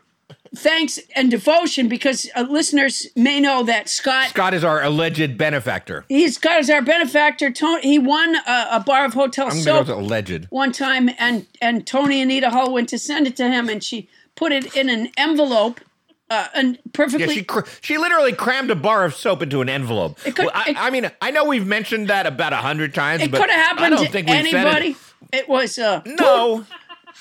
thanks 0.55 0.97
and 1.15 1.29
devotion 1.29 1.87
because 1.87 2.29
uh, 2.35 2.41
listeners 2.49 3.07
may 3.15 3.39
know 3.39 3.63
that 3.63 3.89
Scott, 3.89 4.29
Scott 4.29 4.53
is 4.53 4.63
our 4.63 4.81
alleged 4.81 5.37
benefactor. 5.37 6.05
he's 6.07 6.35
Scott 6.35 6.59
is 6.59 6.69
our 6.69 6.81
benefactor. 6.81 7.51
Tony, 7.51 7.81
he 7.81 7.99
won 7.99 8.35
a, 8.35 8.67
a 8.71 8.83
bar 8.85 9.05
of 9.05 9.13
hotel 9.13 9.47
I'm 9.47 9.57
soap 9.57 9.87
to 9.87 9.91
go 9.93 9.97
with 9.97 10.05
alleged. 10.05 10.47
one 10.49 10.71
time, 10.71 11.09
and 11.19 11.45
and 11.61 11.85
Tony 11.85 12.21
Anita 12.21 12.49
Hull 12.49 12.71
went 12.73 12.89
to 12.89 12.97
send 12.97 13.27
it 13.27 13.35
to 13.37 13.47
him, 13.49 13.69
and 13.69 13.83
she 13.83 14.09
put 14.35 14.51
it 14.51 14.75
in 14.75 14.89
an 14.89 15.09
envelope, 15.17 15.81
uh, 16.29 16.47
and 16.53 16.77
perfectly. 16.93 17.27
Yeah, 17.27 17.33
she 17.33 17.43
cr- 17.43 17.67
she 17.81 17.97
literally 17.97 18.33
crammed 18.33 18.69
a 18.71 18.75
bar 18.75 19.05
of 19.05 19.13
soap 19.15 19.41
into 19.41 19.61
an 19.61 19.69
envelope. 19.69 20.17
It 20.25 20.35
could- 20.35 20.45
Well, 20.45 20.51
I, 20.55 20.69
it- 20.71 20.77
I 20.77 20.89
mean, 20.89 21.09
I 21.21 21.31
know 21.31 21.45
we've 21.45 21.65
mentioned 21.67 22.07
that 22.09 22.25
about 22.27 22.53
a 22.53 22.57
hundred 22.57 22.93
times, 22.93 23.23
it 23.23 23.31
but 23.31 23.41
could 23.41 23.49
have 23.49 23.59
happened 23.65 23.85
I 23.85 23.89
don't 23.89 24.05
to 24.05 24.11
think 24.11 24.27
anybody. 24.29 24.89
it. 24.89 24.97
It 25.39 25.49
was 25.49 25.77
uh, 25.79 26.01
No, 26.05 26.65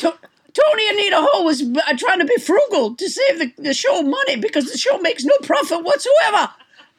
To- 0.01 0.19
Tony 0.53 0.89
Anita 0.89 1.17
Hull 1.19 1.45
was 1.45 1.63
uh, 1.63 1.97
trying 1.99 2.19
to 2.21 2.25
be 2.25 2.37
frugal 2.39 2.95
to 2.95 3.09
save 3.11 3.39
the, 3.39 3.53
the 3.63 3.75
show 3.75 4.03
money 4.03 4.37
because 4.37 4.71
the 4.73 4.79
show 4.79 4.97
makes 4.99 5.25
no 5.25 5.37
profit 5.43 5.85
whatsoever. 5.85 6.51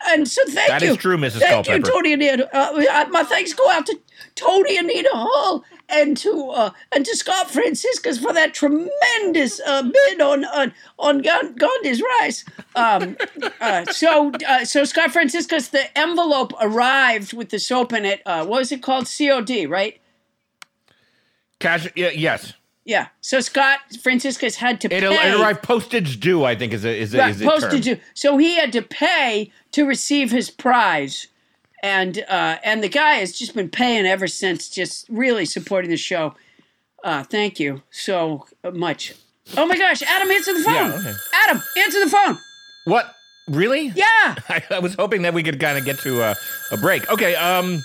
And 0.10 0.28
so 0.28 0.44
thank 0.46 0.68
That 0.70 0.82
you. 0.84 0.92
is 0.92 0.98
true, 0.98 1.18
Mrs. 1.18 1.40
Thank 1.40 1.68
you, 1.68 1.80
Tony 1.82 2.14
Anita. 2.14 2.48
Uh, 2.56 2.84
uh, 2.90 3.06
my 3.10 3.24
thanks 3.24 3.54
go 3.54 3.68
out 3.72 3.88
to 3.88 4.00
Tony 4.36 4.78
Anita 4.78 5.10
Hull 5.12 5.64
and 5.90 6.18
to 6.18 6.50
uh, 6.50 6.72
and 6.92 7.06
to 7.06 7.16
Scott 7.16 7.50
Franciscus 7.50 8.18
for 8.18 8.34
that 8.34 8.54
tremendous 8.54 9.60
uh, 9.66 9.84
bid 9.84 10.22
on 10.22 10.46
on 10.46 10.74
on 11.00 11.22
Gandhi's 11.22 12.02
rice. 12.20 12.44
Um, 12.76 13.18
uh, 13.62 13.86
so 13.86 14.32
uh, 14.48 14.66
so 14.66 14.84
Scott 14.84 15.12
Franciscus, 15.12 15.70
the 15.70 15.98
envelope 15.98 16.54
arrived 16.60 17.34
with 17.34 17.50
the 17.50 17.60
soap 17.60 17.94
in 17.94 18.06
it. 18.06 18.22
Uh, 18.26 18.46
what 18.46 18.60
was 18.60 18.72
it 18.72 18.84
called? 18.84 19.08
COD, 19.08 19.70
right? 19.70 20.00
cash. 21.60 21.88
Yeah, 21.96 22.10
yes, 22.10 22.54
Yeah. 22.86 23.08
So 23.22 23.40
Scott 23.40 23.80
Franciscus 24.02 24.56
had 24.56 24.82
to 24.82 24.94
it'll 24.94 25.16
pay 25.16 25.32
it 25.32 25.40
arrive 25.40 25.62
postage 25.62 26.20
due. 26.20 26.44
I 26.44 26.56
think 26.56 26.74
is 26.74 26.86
a, 26.86 26.96
is 26.96 27.14
a, 27.14 27.18
right, 27.20 27.32
is 27.32 27.42
a 27.42 27.46
postage. 27.46 27.86
term. 27.86 27.96
due. 27.96 28.02
So 28.14 28.38
he 28.38 28.56
had 28.56 28.72
to 28.74 28.82
pay 28.82 29.52
to 29.72 29.86
receive 29.86 30.32
his 30.32 30.50
prize, 30.50 31.28
and 31.84 32.24
uh, 32.28 32.58
and 32.64 32.84
the 32.84 32.90
guy 32.90 33.16
has 33.16 33.38
just 33.38 33.54
been 33.54 33.70
paying 33.70 34.06
ever 34.06 34.28
since, 34.28 34.70
just 34.70 35.08
really 35.10 35.46
supporting 35.46 35.90
the 35.90 35.98
show. 35.98 36.36
Uh, 37.04 37.24
thank 37.24 37.60
you 37.60 37.84
so 37.92 38.46
much. 38.74 39.14
Oh 39.56 39.66
my 39.66 39.78
gosh, 39.78 40.02
Adam, 40.02 40.30
answer 40.30 40.54
the 40.54 40.64
phone. 40.64 40.74
Yeah, 40.74 40.98
okay. 41.00 41.14
Adam, 41.34 41.64
answer 41.78 42.04
the 42.04 42.10
phone. 42.10 42.38
What? 42.86 43.14
Really? 43.48 43.88
Yeah. 43.96 44.06
I, 44.50 44.64
I 44.72 44.80
was 44.80 44.96
hoping 44.96 45.22
that 45.22 45.34
we 45.34 45.44
could 45.44 45.60
kind 45.60 45.78
of 45.78 45.86
get 45.86 46.00
to 46.00 46.22
a, 46.22 46.36
a 46.72 46.78
break. 46.78 47.10
Okay. 47.10 47.36
Um. 47.36 47.84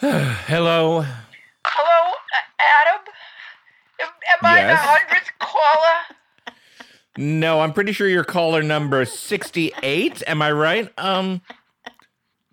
hello. 0.00 1.04
Hello, 1.66 2.12
Adam. 2.58 3.06
Am 4.00 4.38
I 4.42 4.64
the 4.64 4.76
hundredth 4.76 5.30
caller? 5.38 6.56
No, 7.16 7.60
I'm 7.60 7.72
pretty 7.72 7.92
sure 7.92 8.08
you're 8.08 8.24
caller 8.24 8.62
number 8.62 9.04
68. 9.04 10.22
Am 10.26 10.42
I 10.42 10.52
right? 10.52 10.92
Um. 10.98 11.40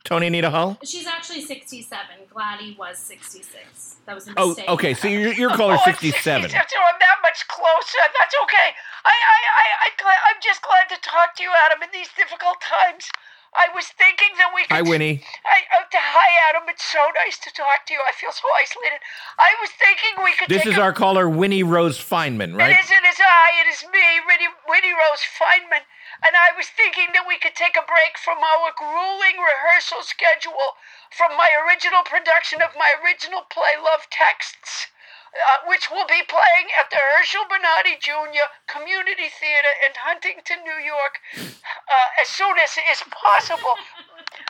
Tony 0.04 0.28
Anita 0.28 0.50
Hull. 0.50 0.78
She's 0.84 1.06
actually 1.06 1.42
67. 1.42 2.00
Gladdy 2.34 2.76
was 2.78 2.98
66. 2.98 3.98
That 4.06 4.16
was 4.16 4.28
a 4.28 4.34
Oh, 4.38 4.56
okay. 4.70 4.94
So 4.94 5.08
you're, 5.08 5.34
you're 5.34 5.56
caller 5.56 5.78
67. 5.78 6.50
So 6.50 6.58
I'm 6.58 7.00
that 7.00 7.18
much 7.22 7.48
closer. 7.48 8.02
That's 8.18 8.36
okay. 8.44 8.70
I, 9.06 9.14
I, 9.14 9.40
I, 9.62 9.90
I, 9.90 10.16
I'm 10.30 10.42
just 10.42 10.62
glad 10.62 10.90
to 10.90 10.98
talk 11.02 11.36
to 11.38 11.44
you, 11.44 11.52
Adam, 11.66 11.84
in 11.84 11.90
these 11.94 12.10
difficult 12.18 12.58
times. 12.62 13.10
I 13.52 13.68
was 13.76 13.88
thinking 14.00 14.32
that 14.40 14.56
we 14.56 14.64
could. 14.64 14.80
Hi, 14.80 14.82
Winnie. 14.82 15.20
I, 15.44 15.60
uh, 15.76 15.84
hi, 15.92 16.30
Adam. 16.50 16.64
It's 16.72 16.88
so 16.88 17.04
nice 17.20 17.38
to 17.44 17.52
talk 17.52 17.84
to 17.88 17.94
you. 17.94 18.00
I 18.08 18.16
feel 18.16 18.32
so 18.32 18.48
isolated. 18.64 19.04
I 19.38 19.52
was 19.60 19.70
thinking 19.76 20.24
we 20.24 20.32
could. 20.40 20.48
This 20.48 20.64
take 20.64 20.72
is 20.74 20.80
a, 20.80 20.82
our 20.88 20.94
caller, 20.96 21.28
Winnie 21.28 21.64
Rose 21.64 22.00
Feynman, 22.00 22.56
right? 22.56 22.72
It 22.72 22.80
is. 22.80 22.90
It 22.90 23.04
is 23.04 23.20
I. 23.20 23.48
It 23.60 23.68
is 23.68 23.84
me, 23.92 24.08
Winnie, 24.24 24.52
Winnie 24.72 24.96
Rose 24.96 25.24
Feynman. 25.36 25.84
And 26.20 26.36
I 26.36 26.52
was 26.56 26.68
thinking 26.68 27.10
that 27.14 27.28
we 27.28 27.40
could 27.40 27.56
take 27.56 27.80
a 27.80 27.88
break 27.88 28.20
from 28.20 28.44
our 28.44 28.76
grueling 28.76 29.40
rehearsal 29.40 30.04
schedule 30.04 30.76
from 31.10 31.36
my 31.36 31.50
original 31.66 32.04
production 32.04 32.62
of 32.62 32.76
my 32.78 32.94
original 33.04 33.48
play, 33.48 33.80
Love 33.80 34.08
Texts, 34.12 34.92
uh, 35.32 35.64
which 35.66 35.90
will 35.90 36.06
be 36.06 36.22
playing 36.28 36.68
at 36.76 36.92
the 36.92 37.00
Herschel 37.00 37.48
Bernardi 37.48 37.96
Jr. 38.00 38.52
Community 38.68 39.32
Theater 39.32 39.74
in 39.88 39.96
Huntington, 39.96 40.64
New 40.64 40.80
York, 40.84 41.20
uh, 41.36 42.08
as 42.20 42.28
soon 42.28 42.60
as 42.60 42.76
is 42.76 43.04
possible. 43.12 43.76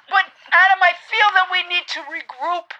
But, 0.09 0.33
Adam, 0.51 0.81
I 0.81 0.93
feel 0.97 1.29
that 1.37 1.53
we 1.53 1.61
need 1.69 1.87
to 1.95 2.01
regroup 2.09 2.73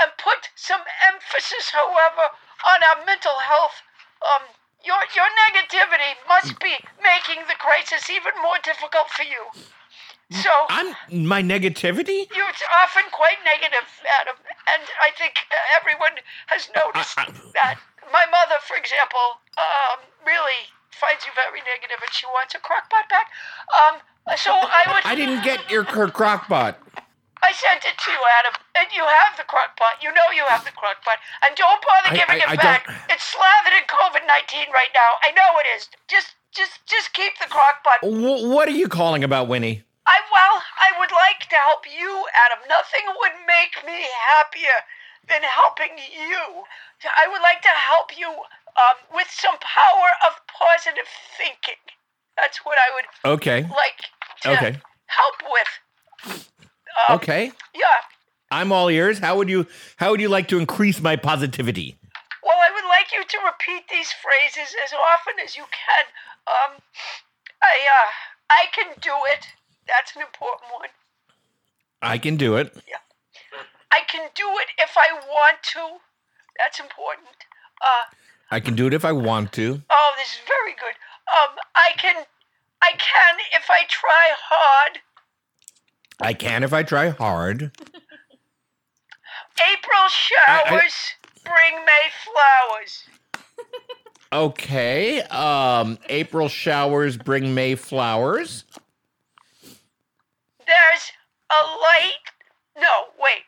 and 0.00 0.10
put 0.16 0.50
some 0.54 0.82
emphasis, 1.02 1.70
however, 1.74 2.30
on 2.64 2.78
our 2.82 3.04
mental 3.04 3.38
health. 3.42 3.82
Um, 4.22 4.42
your 4.84 5.00
your 5.14 5.28
negativity 5.48 6.12
must 6.28 6.58
be 6.60 6.74
making 7.02 7.44
the 7.48 7.54
crisis 7.58 8.08
even 8.10 8.32
more 8.42 8.58
difficult 8.62 9.10
for 9.10 9.22
you. 9.24 9.44
So 10.30 10.50
I'm 10.68 10.94
my 11.26 11.42
negativity. 11.42 12.28
you're 12.36 12.52
often 12.84 13.04
quite 13.12 13.38
negative, 13.44 13.88
Adam, 14.20 14.36
and 14.68 14.82
I 15.00 15.10
think 15.16 15.34
everyone 15.74 16.20
has 16.48 16.68
noticed 16.76 17.18
I- 17.18 17.22
I- 17.22 17.52
that. 17.54 17.76
My 18.12 18.24
mother, 18.26 18.56
for 18.66 18.76
example, 18.76 19.40
um, 19.58 20.00
really 20.24 20.72
finds 20.90 21.24
you 21.26 21.32
very 21.34 21.60
negative, 21.60 21.98
and 22.00 22.12
she 22.12 22.26
wants 22.26 22.54
a 22.54 22.58
crockpot 22.58 23.08
back. 23.08 23.30
Um, 23.72 24.00
so 24.36 24.52
I 24.52 24.84
would. 24.92 25.02
I 25.04 25.14
didn't 25.14 25.42
get 25.42 25.70
your 25.70 25.84
crockpot. 25.84 26.76
I 27.42 27.52
sent 27.52 27.84
it 27.84 27.96
to 27.96 28.10
you, 28.10 28.22
Adam, 28.40 28.54
and 28.74 28.88
you 28.92 29.04
have 29.06 29.36
the 29.36 29.44
crock 29.44 29.76
pot. 29.78 30.02
You 30.02 30.12
know 30.12 30.28
you 30.34 30.44
have 30.46 30.64
the 30.64 30.72
crock 30.72 31.02
pot. 31.04 31.18
And 31.42 31.54
don't 31.56 31.80
bother 31.82 32.10
I- 32.14 32.18
giving 32.18 32.40
I- 32.42 32.44
it 32.44 32.48
I 32.50 32.56
back. 32.56 32.86
don't- 32.86 32.96
It's 33.10 33.24
slathered 33.24 33.74
in 33.74 33.84
COVID 33.86 34.26
nineteen 34.26 34.70
right 34.72 34.90
now. 34.94 35.18
I 35.22 35.30
know 35.32 35.58
it 35.58 35.66
is. 35.76 35.88
Just 36.08 36.34
just 36.52 36.84
just 36.86 37.12
keep 37.12 37.38
the 37.38 37.46
crock 37.46 37.82
pot. 37.84 37.98
Wh- 38.02 38.42
what 38.48 38.68
are 38.68 38.72
you 38.76 38.88
calling 38.88 39.22
about, 39.24 39.46
Winnie? 39.48 39.84
I 40.06 40.20
well, 40.32 40.62
I 40.80 40.98
would 40.98 41.12
like 41.12 41.48
to 41.50 41.56
help 41.56 41.84
you, 41.86 42.26
Adam. 42.34 42.60
Nothing 42.68 43.06
would 43.20 43.36
make 43.46 43.84
me 43.84 44.08
happier 44.26 44.84
than 45.28 45.42
helping 45.42 45.98
you. 45.98 46.64
I 47.16 47.28
would 47.28 47.42
like 47.42 47.60
to 47.62 47.68
help 47.68 48.16
you 48.16 48.30
um, 48.30 48.96
with 49.12 49.28
some 49.30 49.56
power 49.58 50.08
of 50.26 50.40
positive 50.46 51.06
thinking. 51.36 51.76
That's 52.36 52.58
what 52.64 52.78
I 52.78 52.94
would 52.94 53.04
Okay. 53.34 53.62
like 53.62 53.98
to 54.42 54.50
Okay. 54.52 54.80
help 55.06 55.42
with. 55.44 56.48
Um, 57.08 57.16
Okay. 57.16 57.52
Yeah. 57.74 58.00
I'm 58.50 58.72
all 58.72 58.88
ears. 58.88 59.18
How 59.18 59.36
would 59.36 59.48
you 59.50 59.66
how 59.96 60.10
would 60.10 60.20
you 60.20 60.28
like 60.28 60.48
to 60.48 60.58
increase 60.58 61.00
my 61.02 61.16
positivity? 61.16 61.98
Well, 62.42 62.56
I 62.56 62.70
would 62.74 62.88
like 62.88 63.12
you 63.12 63.22
to 63.24 63.38
repeat 63.44 63.84
these 63.90 64.10
phrases 64.12 64.74
as 64.82 64.92
often 64.94 65.34
as 65.44 65.54
you 65.56 65.64
can. 65.64 66.04
Um, 66.46 66.80
I, 67.62 67.76
uh, 67.98 68.08
I 68.48 68.64
can 68.72 68.94
do 69.02 69.12
it. 69.34 69.46
That's 69.86 70.16
an 70.16 70.22
important 70.22 70.72
one. 70.72 70.88
I 72.00 72.16
can 72.16 72.36
do 72.36 72.56
it. 72.56 72.72
Yeah. 72.88 73.02
I 73.92 74.00
can 74.08 74.30
do 74.34 74.48
it 74.60 74.68
if 74.78 74.96
I 74.96 75.12
want 75.28 75.62
to. 75.74 75.98
That's 76.58 76.80
important. 76.80 77.28
Uh, 77.82 78.04
I 78.50 78.60
can 78.60 78.74
do 78.74 78.86
it 78.86 78.94
if 78.94 79.04
I 79.04 79.12
want 79.12 79.52
to. 79.52 79.82
oh, 79.90 80.10
this 80.16 80.28
is 80.28 80.40
very 80.46 80.72
good. 80.72 80.96
Um, 81.28 81.56
I 81.74 81.90
can, 81.98 82.24
I 82.80 82.92
can 82.92 83.34
if 83.52 83.68
I 83.68 83.84
try 83.88 84.30
hard. 84.48 85.00
I 86.20 86.34
can 86.34 86.64
if 86.64 86.72
I 86.72 86.82
try 86.82 87.10
hard. 87.10 87.70
April 89.60 90.08
showers 90.08 90.94
bring 91.44 91.84
May 91.84 92.08
flowers. 92.24 93.04
Okay. 94.32 95.22
Um, 95.22 95.98
April 96.08 96.48
showers 96.48 97.16
bring 97.16 97.54
May 97.54 97.74
flowers. 97.74 98.64
There's 99.62 101.12
a 101.50 101.60
light. 101.80 102.12
No, 102.76 102.88
wait. 103.18 103.44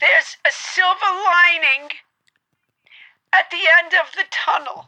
There's 0.00 0.36
a 0.46 0.50
silver 0.50 0.96
lining 1.02 1.90
at 3.32 3.50
the 3.50 3.58
end 3.82 3.94
of 3.94 4.12
the 4.14 4.24
tunnel. 4.30 4.86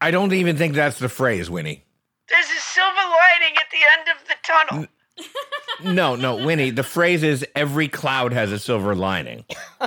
I 0.00 0.10
don't 0.10 0.32
even 0.32 0.56
think 0.56 0.74
that's 0.74 0.98
the 0.98 1.08
phrase, 1.08 1.50
Winnie. 1.50 1.85
There's 2.28 2.46
a 2.46 2.60
silver 2.60 2.96
lining 2.96 3.56
at 3.56 3.70
the 3.70 3.78
end 3.98 4.08
of 4.08 4.26
the 4.28 4.34
tunnel. 4.42 4.86
No, 5.82 6.16
no, 6.16 6.44
Winnie. 6.44 6.70
The 6.70 6.82
phrase 6.82 7.22
is 7.22 7.46
every 7.54 7.88
cloud 7.88 8.32
has 8.32 8.52
a 8.52 8.58
silver 8.58 8.94
lining. 8.94 9.44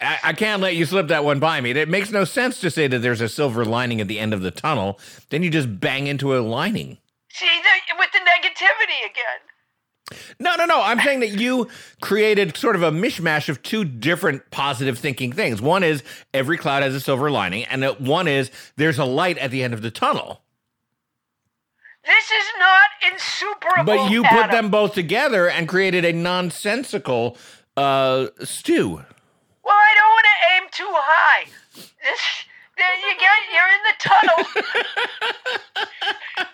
I, 0.00 0.18
I 0.22 0.32
can't 0.32 0.60
let 0.60 0.76
you 0.76 0.84
slip 0.84 1.08
that 1.08 1.24
one 1.24 1.40
by 1.40 1.60
me. 1.60 1.70
It 1.70 1.88
makes 1.88 2.10
no 2.10 2.24
sense 2.24 2.60
to 2.60 2.70
say 2.70 2.86
that 2.86 2.98
there's 3.00 3.20
a 3.20 3.28
silver 3.28 3.64
lining 3.64 4.00
at 4.00 4.08
the 4.08 4.18
end 4.18 4.34
of 4.34 4.42
the 4.42 4.50
tunnel. 4.50 5.00
Then 5.30 5.42
you 5.42 5.50
just 5.50 5.80
bang 5.80 6.06
into 6.06 6.36
a 6.36 6.40
lining. 6.40 6.98
See, 7.30 7.46
the, 7.46 7.96
with 7.98 8.10
the 8.12 8.18
negativity 8.18 9.04
again. 9.04 9.40
No, 10.38 10.54
no, 10.56 10.64
no. 10.64 10.80
I'm 10.80 11.00
saying 11.00 11.20
that 11.20 11.38
you 11.38 11.68
created 12.00 12.56
sort 12.56 12.76
of 12.76 12.82
a 12.82 12.90
mishmash 12.90 13.48
of 13.48 13.62
two 13.62 13.84
different 13.84 14.50
positive 14.50 14.98
thinking 14.98 15.32
things. 15.32 15.60
One 15.60 15.82
is 15.82 16.02
every 16.32 16.56
cloud 16.56 16.82
has 16.82 16.94
a 16.94 17.00
silver 17.00 17.30
lining, 17.30 17.64
and 17.64 17.84
one 17.98 18.28
is 18.28 18.50
there's 18.76 18.98
a 18.98 19.04
light 19.04 19.38
at 19.38 19.50
the 19.50 19.62
end 19.62 19.74
of 19.74 19.82
the 19.82 19.90
tunnel. 19.90 20.42
This 22.04 22.24
is 22.30 22.44
not 22.58 23.12
insuperable. 23.12 23.84
But 23.84 24.10
you 24.10 24.24
put 24.24 24.50
them 24.50 24.70
both 24.70 24.92
together 24.92 25.48
and 25.48 25.66
created 25.66 26.04
a 26.04 26.12
nonsensical 26.12 27.38
uh, 27.76 28.26
stew. 28.42 28.90
Well, 29.64 29.74
I 29.74 29.94
don't 29.96 30.10
want 30.10 30.26
to 30.26 30.36
aim 30.54 30.62
too 30.70 30.92
high. 30.92 31.46
This, 32.04 32.20
then 32.76 33.00
you 33.00 33.12
get, 33.18 33.30
you're 33.54 33.70
in 33.72 33.82
the 33.88 33.96
tunnel. 33.98 34.38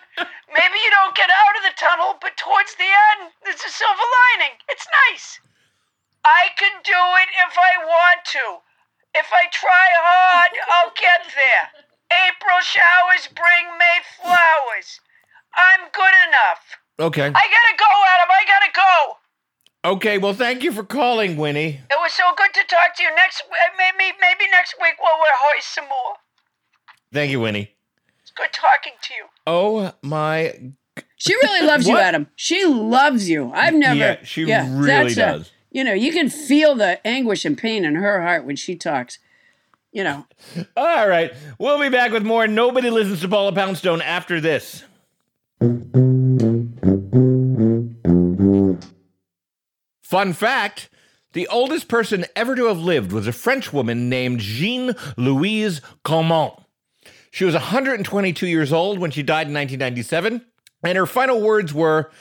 Maybe 0.51 0.77
you 0.83 0.91
don't 0.91 1.15
get 1.15 1.31
out 1.31 1.55
of 1.55 1.63
the 1.63 1.75
tunnel, 1.79 2.19
but 2.19 2.35
towards 2.35 2.75
the 2.75 2.87
end, 2.87 3.31
there's 3.43 3.63
a 3.63 3.71
silver 3.71 4.07
lining. 4.19 4.59
It's 4.67 4.87
nice. 5.07 5.39
I 6.27 6.51
can 6.59 6.75
do 6.83 7.01
it 7.23 7.29
if 7.47 7.55
I 7.55 7.71
want 7.87 8.21
to. 8.35 8.45
If 9.15 9.27
I 9.31 9.47
try 9.51 9.87
hard, 9.95 10.51
I'll 10.67 10.93
get 10.99 11.23
there. 11.31 11.65
April 12.27 12.59
showers 12.59 13.31
bring 13.31 13.65
May 13.79 13.99
flowers. 14.19 14.99
I'm 15.55 15.87
good 15.91 16.15
enough. 16.27 16.63
Okay. 16.99 17.27
I 17.27 17.45
gotta 17.47 17.75
go, 17.79 17.91
Adam. 18.11 18.29
I 18.29 18.43
gotta 18.45 18.71
go. 18.75 19.17
Okay, 19.83 20.17
well, 20.19 20.33
thank 20.33 20.63
you 20.63 20.71
for 20.71 20.83
calling, 20.83 21.37
Winnie. 21.37 21.81
It 21.89 21.97
was 21.99 22.13
so 22.13 22.23
good 22.37 22.53
to 22.53 22.63
talk 22.67 22.95
to 22.97 23.03
you. 23.03 23.09
Next, 23.15 23.41
uh, 23.41 23.55
maybe, 23.77 24.13
maybe 24.21 24.51
next 24.51 24.75
week 24.79 24.93
we'll 25.01 25.17
rehearse 25.17 25.65
some 25.65 25.85
more. 25.85 26.15
Thank 27.11 27.31
you, 27.31 27.39
Winnie. 27.39 27.73
It's 28.31 28.37
good 28.37 28.53
talking 28.53 28.93
to 29.01 29.13
you. 29.13 29.25
Oh 29.45 29.91
my. 30.01 30.55
She 31.17 31.35
really 31.35 31.67
loves 31.67 31.87
you, 31.87 31.97
Adam. 31.97 32.27
She 32.35 32.63
loves 32.65 33.29
you. 33.29 33.51
I've 33.53 33.73
never. 33.73 33.95
Yeah, 33.95 34.23
she 34.23 34.45
really 34.45 34.85
that's 34.85 35.13
a- 35.13 35.15
does. 35.15 35.51
you 35.69 35.83
know, 35.83 35.93
you 35.93 36.11
can 36.13 36.29
feel 36.29 36.75
the 36.75 37.05
anguish 37.05 37.43
and 37.45 37.57
pain 37.57 37.83
in 37.83 37.95
her 37.95 38.21
heart 38.21 38.45
when 38.45 38.55
she 38.55 38.75
talks. 38.75 39.19
You 39.91 40.05
know, 40.05 40.25
All 40.77 41.07
right, 41.09 41.33
we'll 41.59 41.79
be 41.79 41.89
back 41.89 42.11
with 42.11 42.23
more. 42.23 42.47
Nobody 42.47 42.89
listens 42.89 43.19
to 43.21 43.27
Paula 43.27 43.51
Poundstone 43.51 44.01
after 44.01 44.39
this. 44.39 44.85
Fun 50.03 50.33
fact 50.33 50.89
the 51.33 51.47
oldest 51.47 51.87
person 51.89 52.25
ever 52.35 52.55
to 52.55 52.65
have 52.67 52.79
lived 52.79 53.11
was 53.11 53.27
a 53.27 53.33
French 53.33 53.73
woman 53.73 54.09
named 54.09 54.39
Jeanne 54.39 54.95
Louise 55.17 55.81
Calment. 56.03 56.53
She 57.33 57.45
was 57.45 57.53
122 57.53 58.45
years 58.45 58.73
old 58.73 58.99
when 58.99 59.09
she 59.09 59.23
died 59.23 59.47
in 59.47 59.53
1997, 59.53 60.45
and 60.83 60.97
her 60.97 61.05
final 61.05 61.39
words 61.41 61.73
were 61.73 62.11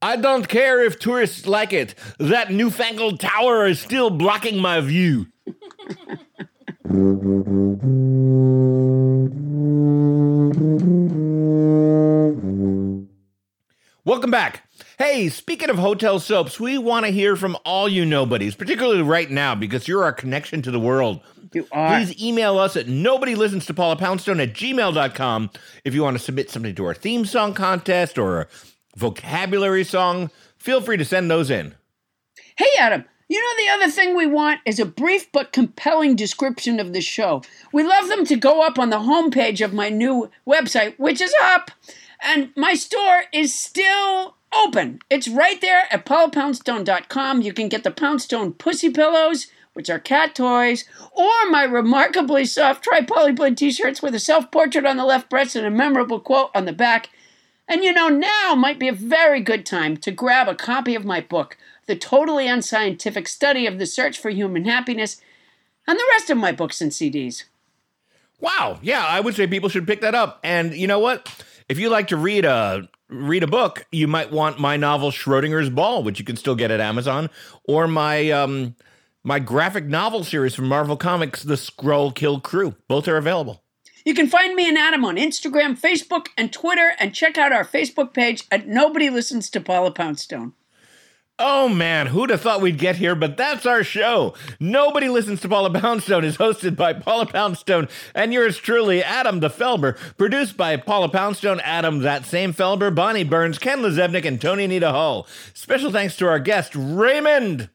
I 0.00 0.14
don't 0.16 0.48
care 0.48 0.82
if 0.82 0.98
tourists 0.98 1.44
like 1.46 1.72
it. 1.72 1.96
That 2.18 2.52
newfangled 2.52 3.18
tower 3.18 3.66
is 3.66 3.80
still 3.80 4.10
blocking 4.10 4.58
my 4.60 4.80
view. 4.80 5.26
Welcome 14.04 14.30
back. 14.30 14.68
Hey, 14.98 15.28
speaking 15.30 15.68
of 15.68 15.78
hotel 15.78 16.20
soaps, 16.20 16.60
we 16.60 16.78
want 16.78 17.06
to 17.06 17.12
hear 17.12 17.34
from 17.34 17.56
all 17.64 17.88
you 17.88 18.06
nobodies, 18.06 18.54
particularly 18.54 19.02
right 19.02 19.30
now, 19.30 19.56
because 19.56 19.88
you're 19.88 20.04
our 20.04 20.12
connection 20.12 20.62
to 20.62 20.70
the 20.70 20.80
world. 20.80 21.20
You 21.52 21.66
are. 21.72 21.96
Please 21.96 22.20
email 22.22 22.58
us 22.58 22.76
at 22.76 22.88
nobody 22.88 23.34
listens 23.34 23.66
to 23.66 23.74
Paula 23.74 23.96
Poundstone 23.96 24.40
at 24.40 24.54
gmail.com 24.54 25.50
if 25.84 25.94
you 25.94 26.02
want 26.02 26.16
to 26.16 26.22
submit 26.22 26.50
something 26.50 26.74
to 26.74 26.84
our 26.86 26.94
theme 26.94 27.24
song 27.24 27.54
contest 27.54 28.18
or 28.18 28.42
a 28.42 28.46
vocabulary 28.96 29.84
song. 29.84 30.30
Feel 30.58 30.80
free 30.80 30.96
to 30.96 31.04
send 31.04 31.30
those 31.30 31.50
in. 31.50 31.74
Hey, 32.56 32.68
Adam. 32.78 33.04
You 33.28 33.40
know, 33.40 33.64
the 33.64 33.70
other 33.70 33.92
thing 33.92 34.16
we 34.16 34.26
want 34.26 34.60
is 34.66 34.80
a 34.80 34.84
brief 34.84 35.30
but 35.30 35.52
compelling 35.52 36.16
description 36.16 36.80
of 36.80 36.92
the 36.92 37.00
show. 37.00 37.42
We 37.72 37.84
love 37.84 38.08
them 38.08 38.26
to 38.26 38.34
go 38.34 38.66
up 38.66 38.76
on 38.76 38.90
the 38.90 38.98
homepage 38.98 39.64
of 39.64 39.72
my 39.72 39.88
new 39.88 40.28
website, 40.44 40.98
which 40.98 41.20
is 41.20 41.32
up. 41.40 41.70
And 42.20 42.50
my 42.56 42.74
store 42.74 43.22
is 43.32 43.54
still 43.54 44.34
open. 44.52 44.98
It's 45.08 45.28
right 45.28 45.60
there 45.60 45.84
at 45.92 46.04
paulapoundstone.com. 46.04 47.42
You 47.42 47.52
can 47.52 47.68
get 47.68 47.84
the 47.84 47.92
Poundstone 47.92 48.52
pussy 48.52 48.90
pillows, 48.90 49.46
which 49.72 49.90
are 49.90 49.98
cat 49.98 50.34
toys, 50.34 50.84
or 51.12 51.48
my 51.50 51.64
remarkably 51.64 52.44
soft 52.44 52.84
tri-polyblade 52.84 53.56
t-shirts 53.56 54.02
with 54.02 54.14
a 54.14 54.20
self-portrait 54.20 54.84
on 54.84 54.96
the 54.96 55.04
left 55.04 55.30
breast 55.30 55.56
and 55.56 55.66
a 55.66 55.70
memorable 55.70 56.20
quote 56.20 56.50
on 56.54 56.64
the 56.64 56.72
back. 56.72 57.10
And 57.68 57.84
you 57.84 57.92
know, 57.92 58.08
now 58.08 58.54
might 58.56 58.80
be 58.80 58.88
a 58.88 58.92
very 58.92 59.40
good 59.40 59.64
time 59.64 59.96
to 59.98 60.10
grab 60.10 60.48
a 60.48 60.54
copy 60.54 60.94
of 60.94 61.04
my 61.04 61.20
book, 61.20 61.56
The 61.86 61.94
Totally 61.94 62.48
Unscientific 62.48 63.28
Study 63.28 63.66
of 63.66 63.78
the 63.78 63.86
Search 63.86 64.18
for 64.18 64.30
Human 64.30 64.64
Happiness, 64.64 65.20
and 65.86 65.98
the 65.98 66.08
rest 66.10 66.30
of 66.30 66.38
my 66.38 66.52
books 66.52 66.80
and 66.80 66.90
CDs. 66.90 67.44
Wow. 68.40 68.78
Yeah, 68.82 69.04
I 69.04 69.20
would 69.20 69.34
say 69.34 69.46
people 69.46 69.68
should 69.68 69.86
pick 69.86 70.00
that 70.00 70.14
up. 70.14 70.40
And 70.42 70.74
you 70.74 70.86
know 70.86 70.98
what? 70.98 71.28
If 71.68 71.78
you 71.78 71.88
like 71.90 72.08
to 72.08 72.16
read 72.16 72.44
a 72.44 72.88
read 73.08 73.42
a 73.42 73.46
book, 73.46 73.86
you 73.92 74.08
might 74.08 74.32
want 74.32 74.58
my 74.58 74.76
novel 74.76 75.10
Schrodinger's 75.10 75.70
Ball, 75.70 76.02
which 76.02 76.18
you 76.18 76.24
can 76.24 76.36
still 76.36 76.54
get 76.54 76.70
at 76.70 76.80
Amazon, 76.80 77.30
or 77.64 77.86
my 77.86 78.30
um 78.30 78.74
my 79.22 79.38
graphic 79.38 79.84
novel 79.84 80.24
series 80.24 80.54
from 80.54 80.68
Marvel 80.68 80.96
Comics, 80.96 81.42
The 81.42 81.56
Scroll 81.56 82.12
Kill 82.12 82.40
Crew. 82.40 82.74
Both 82.88 83.08
are 83.08 83.16
available. 83.16 83.62
You 84.04 84.14
can 84.14 84.28
find 84.28 84.54
me 84.54 84.68
and 84.68 84.78
Adam 84.78 85.04
on 85.04 85.16
Instagram, 85.16 85.78
Facebook, 85.78 86.28
and 86.38 86.52
Twitter, 86.52 86.92
and 86.98 87.14
check 87.14 87.36
out 87.36 87.52
our 87.52 87.64
Facebook 87.64 88.14
page 88.14 88.44
at 88.50 88.66
Nobody 88.66 89.10
Listens 89.10 89.50
to 89.50 89.60
Paula 89.60 89.90
Poundstone. 89.90 90.54
Oh 91.42 91.70
man, 91.70 92.08
who'd 92.08 92.28
have 92.28 92.42
thought 92.42 92.60
we'd 92.60 92.78
get 92.78 92.96
here? 92.96 93.14
But 93.14 93.38
that's 93.38 93.64
our 93.64 93.82
show. 93.82 94.34
Nobody 94.60 95.08
listens 95.08 95.40
to 95.40 95.48
Paula 95.48 95.70
Poundstone 95.70 96.22
is 96.22 96.36
hosted 96.36 96.76
by 96.76 96.92
Paula 96.92 97.24
Poundstone 97.24 97.88
and 98.14 98.30
yours 98.30 98.58
truly, 98.58 99.02
Adam 99.02 99.40
the 99.40 99.48
Felber. 99.48 99.96
Produced 100.18 100.58
by 100.58 100.76
Paula 100.76 101.08
Poundstone, 101.08 101.60
Adam 101.60 102.00
that 102.00 102.26
same 102.26 102.52
Felber, 102.52 102.94
Bonnie 102.94 103.24
Burns, 103.24 103.58
Ken 103.58 103.78
Lezebnik, 103.78 104.26
and 104.26 104.38
Tony 104.38 104.64
Anita 104.64 104.90
Hull. 104.90 105.26
Special 105.54 105.90
thanks 105.90 106.14
to 106.16 106.28
our 106.28 106.38
guest 106.38 106.72
Raymond. 106.76 107.70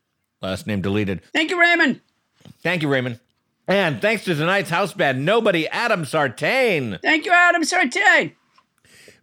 Last 0.45 0.67
name 0.67 0.79
deleted. 0.79 1.23
Thank 1.33 1.49
you, 1.49 1.59
Raymond. 1.59 2.01
Thank 2.61 2.83
you, 2.83 2.87
Raymond. 2.87 3.19
And 3.67 3.99
thanks 3.99 4.25
to 4.25 4.35
tonight's 4.35 4.69
house 4.69 4.93
band, 4.93 5.25
Nobody, 5.25 5.67
Adam 5.69 6.05
Sartain. 6.05 6.99
Thank 7.01 7.25
you, 7.25 7.31
Adam 7.31 7.63
Sartain. 7.63 8.33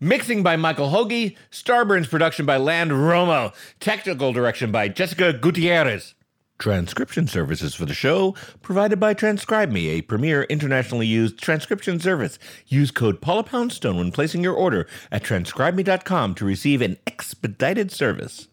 Mixing 0.00 0.42
by 0.42 0.56
Michael 0.56 0.90
Hoagie, 0.90 1.36
Starburns 1.52 2.10
production 2.10 2.44
by 2.44 2.56
Land 2.56 2.90
Romo, 2.90 3.54
technical 3.78 4.32
direction 4.32 4.72
by 4.72 4.88
Jessica 4.88 5.32
Gutierrez. 5.32 6.14
Transcription 6.58 7.28
services 7.28 7.72
for 7.72 7.86
the 7.86 7.94
show 7.94 8.34
provided 8.60 8.98
by 8.98 9.14
TranscribeMe, 9.14 9.90
a 9.90 10.02
premier 10.02 10.42
internationally 10.44 11.06
used 11.06 11.38
transcription 11.38 12.00
service. 12.00 12.36
Use 12.66 12.90
code 12.90 13.20
Paula 13.20 13.44
Poundstone 13.44 13.96
when 13.96 14.10
placing 14.10 14.42
your 14.42 14.54
order 14.54 14.88
at 15.12 15.22
transcribeme.com 15.22 16.34
to 16.34 16.44
receive 16.44 16.82
an 16.82 16.96
expedited 17.06 17.92
service. 17.92 18.48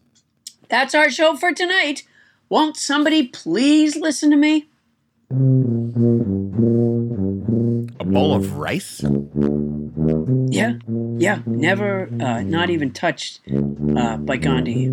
That's 0.68 0.94
our 0.94 1.10
show 1.10 1.36
for 1.36 1.52
tonight. 1.52 2.04
Won't 2.50 2.76
somebody 2.76 3.28
please 3.28 3.94
listen 3.94 4.30
to 4.32 4.36
me? 4.36 4.66
A 8.00 8.04
bowl 8.04 8.34
of 8.34 8.56
rice? 8.56 9.04
Yeah, 10.50 10.72
yeah, 11.16 11.42
never, 11.46 12.08
uh, 12.20 12.40
not 12.40 12.70
even 12.70 12.90
touched 12.92 13.38
uh, 13.96 14.16
by 14.16 14.36
Gandhi. 14.36 14.88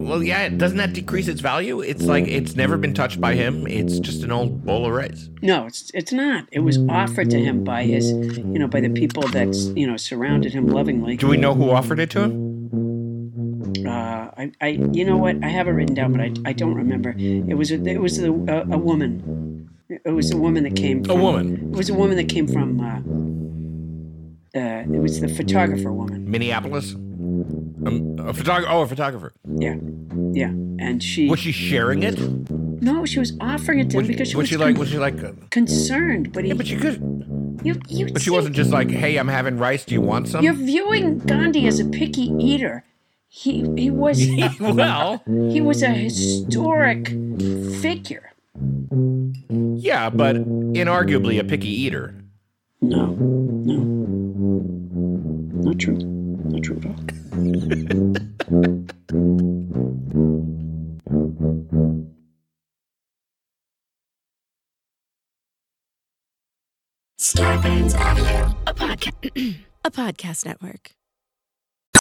Well, 0.00 0.22
yeah, 0.22 0.48
doesn't 0.48 0.78
that 0.78 0.94
decrease 0.94 1.28
its 1.28 1.42
value? 1.42 1.80
It's 1.82 2.04
like 2.04 2.26
it's 2.26 2.56
never 2.56 2.78
been 2.78 2.94
touched 2.94 3.20
by 3.20 3.34
him. 3.34 3.66
It's 3.66 3.98
just 3.98 4.22
an 4.22 4.32
old 4.32 4.64
bowl 4.64 4.86
of 4.86 4.92
rice. 4.92 5.28
No, 5.42 5.66
it's 5.66 5.90
it's 5.92 6.10
not. 6.12 6.48
It 6.52 6.60
was 6.60 6.78
offered 6.88 7.28
to 7.30 7.38
him 7.38 7.64
by 7.64 7.84
his, 7.84 8.12
you 8.12 8.58
know, 8.58 8.66
by 8.66 8.80
the 8.80 8.88
people 8.88 9.28
that 9.28 9.54
you 9.76 9.86
know 9.86 9.98
surrounded 9.98 10.54
him 10.54 10.68
lovingly. 10.68 11.18
Do 11.18 11.28
we 11.28 11.36
know 11.36 11.52
who 11.54 11.70
offered 11.70 12.00
it 12.00 12.08
to 12.12 12.22
him? 12.22 12.49
I, 14.40 14.50
I 14.62 14.68
you 14.92 15.04
know 15.04 15.18
what? 15.18 15.36
I 15.44 15.48
have 15.48 15.68
it 15.68 15.72
written 15.72 15.94
down, 15.94 16.12
but 16.12 16.20
I, 16.22 16.32
I 16.46 16.52
don't 16.54 16.74
remember. 16.74 17.14
It 17.18 17.56
was 17.58 17.70
a, 17.70 17.74
it 17.86 18.00
was 18.00 18.18
a, 18.18 18.32
a, 18.32 18.60
a 18.72 18.78
woman. 18.78 19.68
It 19.90 20.12
was 20.12 20.30
a 20.30 20.36
woman 20.38 20.62
that 20.64 20.76
came. 20.76 21.04
From, 21.04 21.20
woman. 21.20 21.70
It 21.72 21.76
was 21.76 21.90
a 21.90 21.94
woman 21.94 22.16
that 22.16 22.28
came 22.30 22.48
from. 22.48 22.80
Uh, 22.80 24.58
uh, 24.58 24.82
it 24.96 25.00
was 25.00 25.20
the 25.20 25.28
photographer 25.28 25.92
woman. 25.92 26.30
Minneapolis. 26.30 26.94
Um, 26.94 28.16
a 28.18 28.32
photographer. 28.32 28.72
Oh, 28.72 28.80
a 28.82 28.86
photographer. 28.86 29.32
Yeah, 29.44 29.76
yeah, 30.32 30.48
and 30.48 31.02
she. 31.02 31.28
Was 31.28 31.40
she 31.40 31.52
sharing 31.52 32.02
it? 32.02 32.18
No, 32.18 33.04
she 33.04 33.18
was 33.18 33.34
offering 33.42 33.80
it 33.80 33.90
to 33.90 33.98
him 33.98 34.06
because 34.06 34.28
she 34.28 34.36
was 34.36 34.44
was, 34.44 34.48
she 34.48 34.56
like? 34.56 34.74
con- 34.74 34.80
Was 34.80 34.88
she 34.88 34.98
like? 34.98 35.22
uh, 35.22 35.32
concerned. 35.50 36.32
But 36.32 36.44
he, 36.44 36.48
Yeah, 36.48 36.54
but 36.54 36.66
she 36.66 36.76
could. 36.76 36.96
you, 37.62 37.78
you 37.88 38.10
But 38.12 38.22
she 38.22 38.30
wasn't 38.30 38.56
just 38.56 38.70
like, 38.70 38.90
"Hey, 38.90 39.16
I'm 39.18 39.28
having 39.28 39.58
rice. 39.58 39.84
Do 39.84 39.94
you 39.94 40.00
want 40.00 40.28
some?" 40.28 40.42
You're 40.42 40.54
viewing 40.54 41.18
Gandhi 41.18 41.66
as 41.66 41.78
a 41.78 41.84
picky 41.84 42.32
eater. 42.38 42.84
He 43.32 43.60
he 43.60 43.90
mm. 43.90 43.92
was 43.92 44.26
well, 44.60 45.22
he 45.52 45.60
was 45.60 45.84
a 45.84 45.90
historic 45.90 47.10
figure. 47.80 48.32
yeah, 49.76 50.10
but 50.10 50.34
inarguably 50.74 51.38
a 51.38 51.44
picky 51.44 51.68
eater. 51.68 52.16
No, 52.80 53.06
no, 53.06 53.76
not 55.62 55.78
true. 55.78 55.94
Not 55.94 56.62
true 56.64 56.78
at 56.78 56.86
all. 56.86 56.96
Starburns 67.16 67.94
Audio, 67.94 68.56
a 68.66 68.74
podcast, 68.74 69.56
a 69.84 69.90
podcast 69.92 70.44
network. 70.44 70.96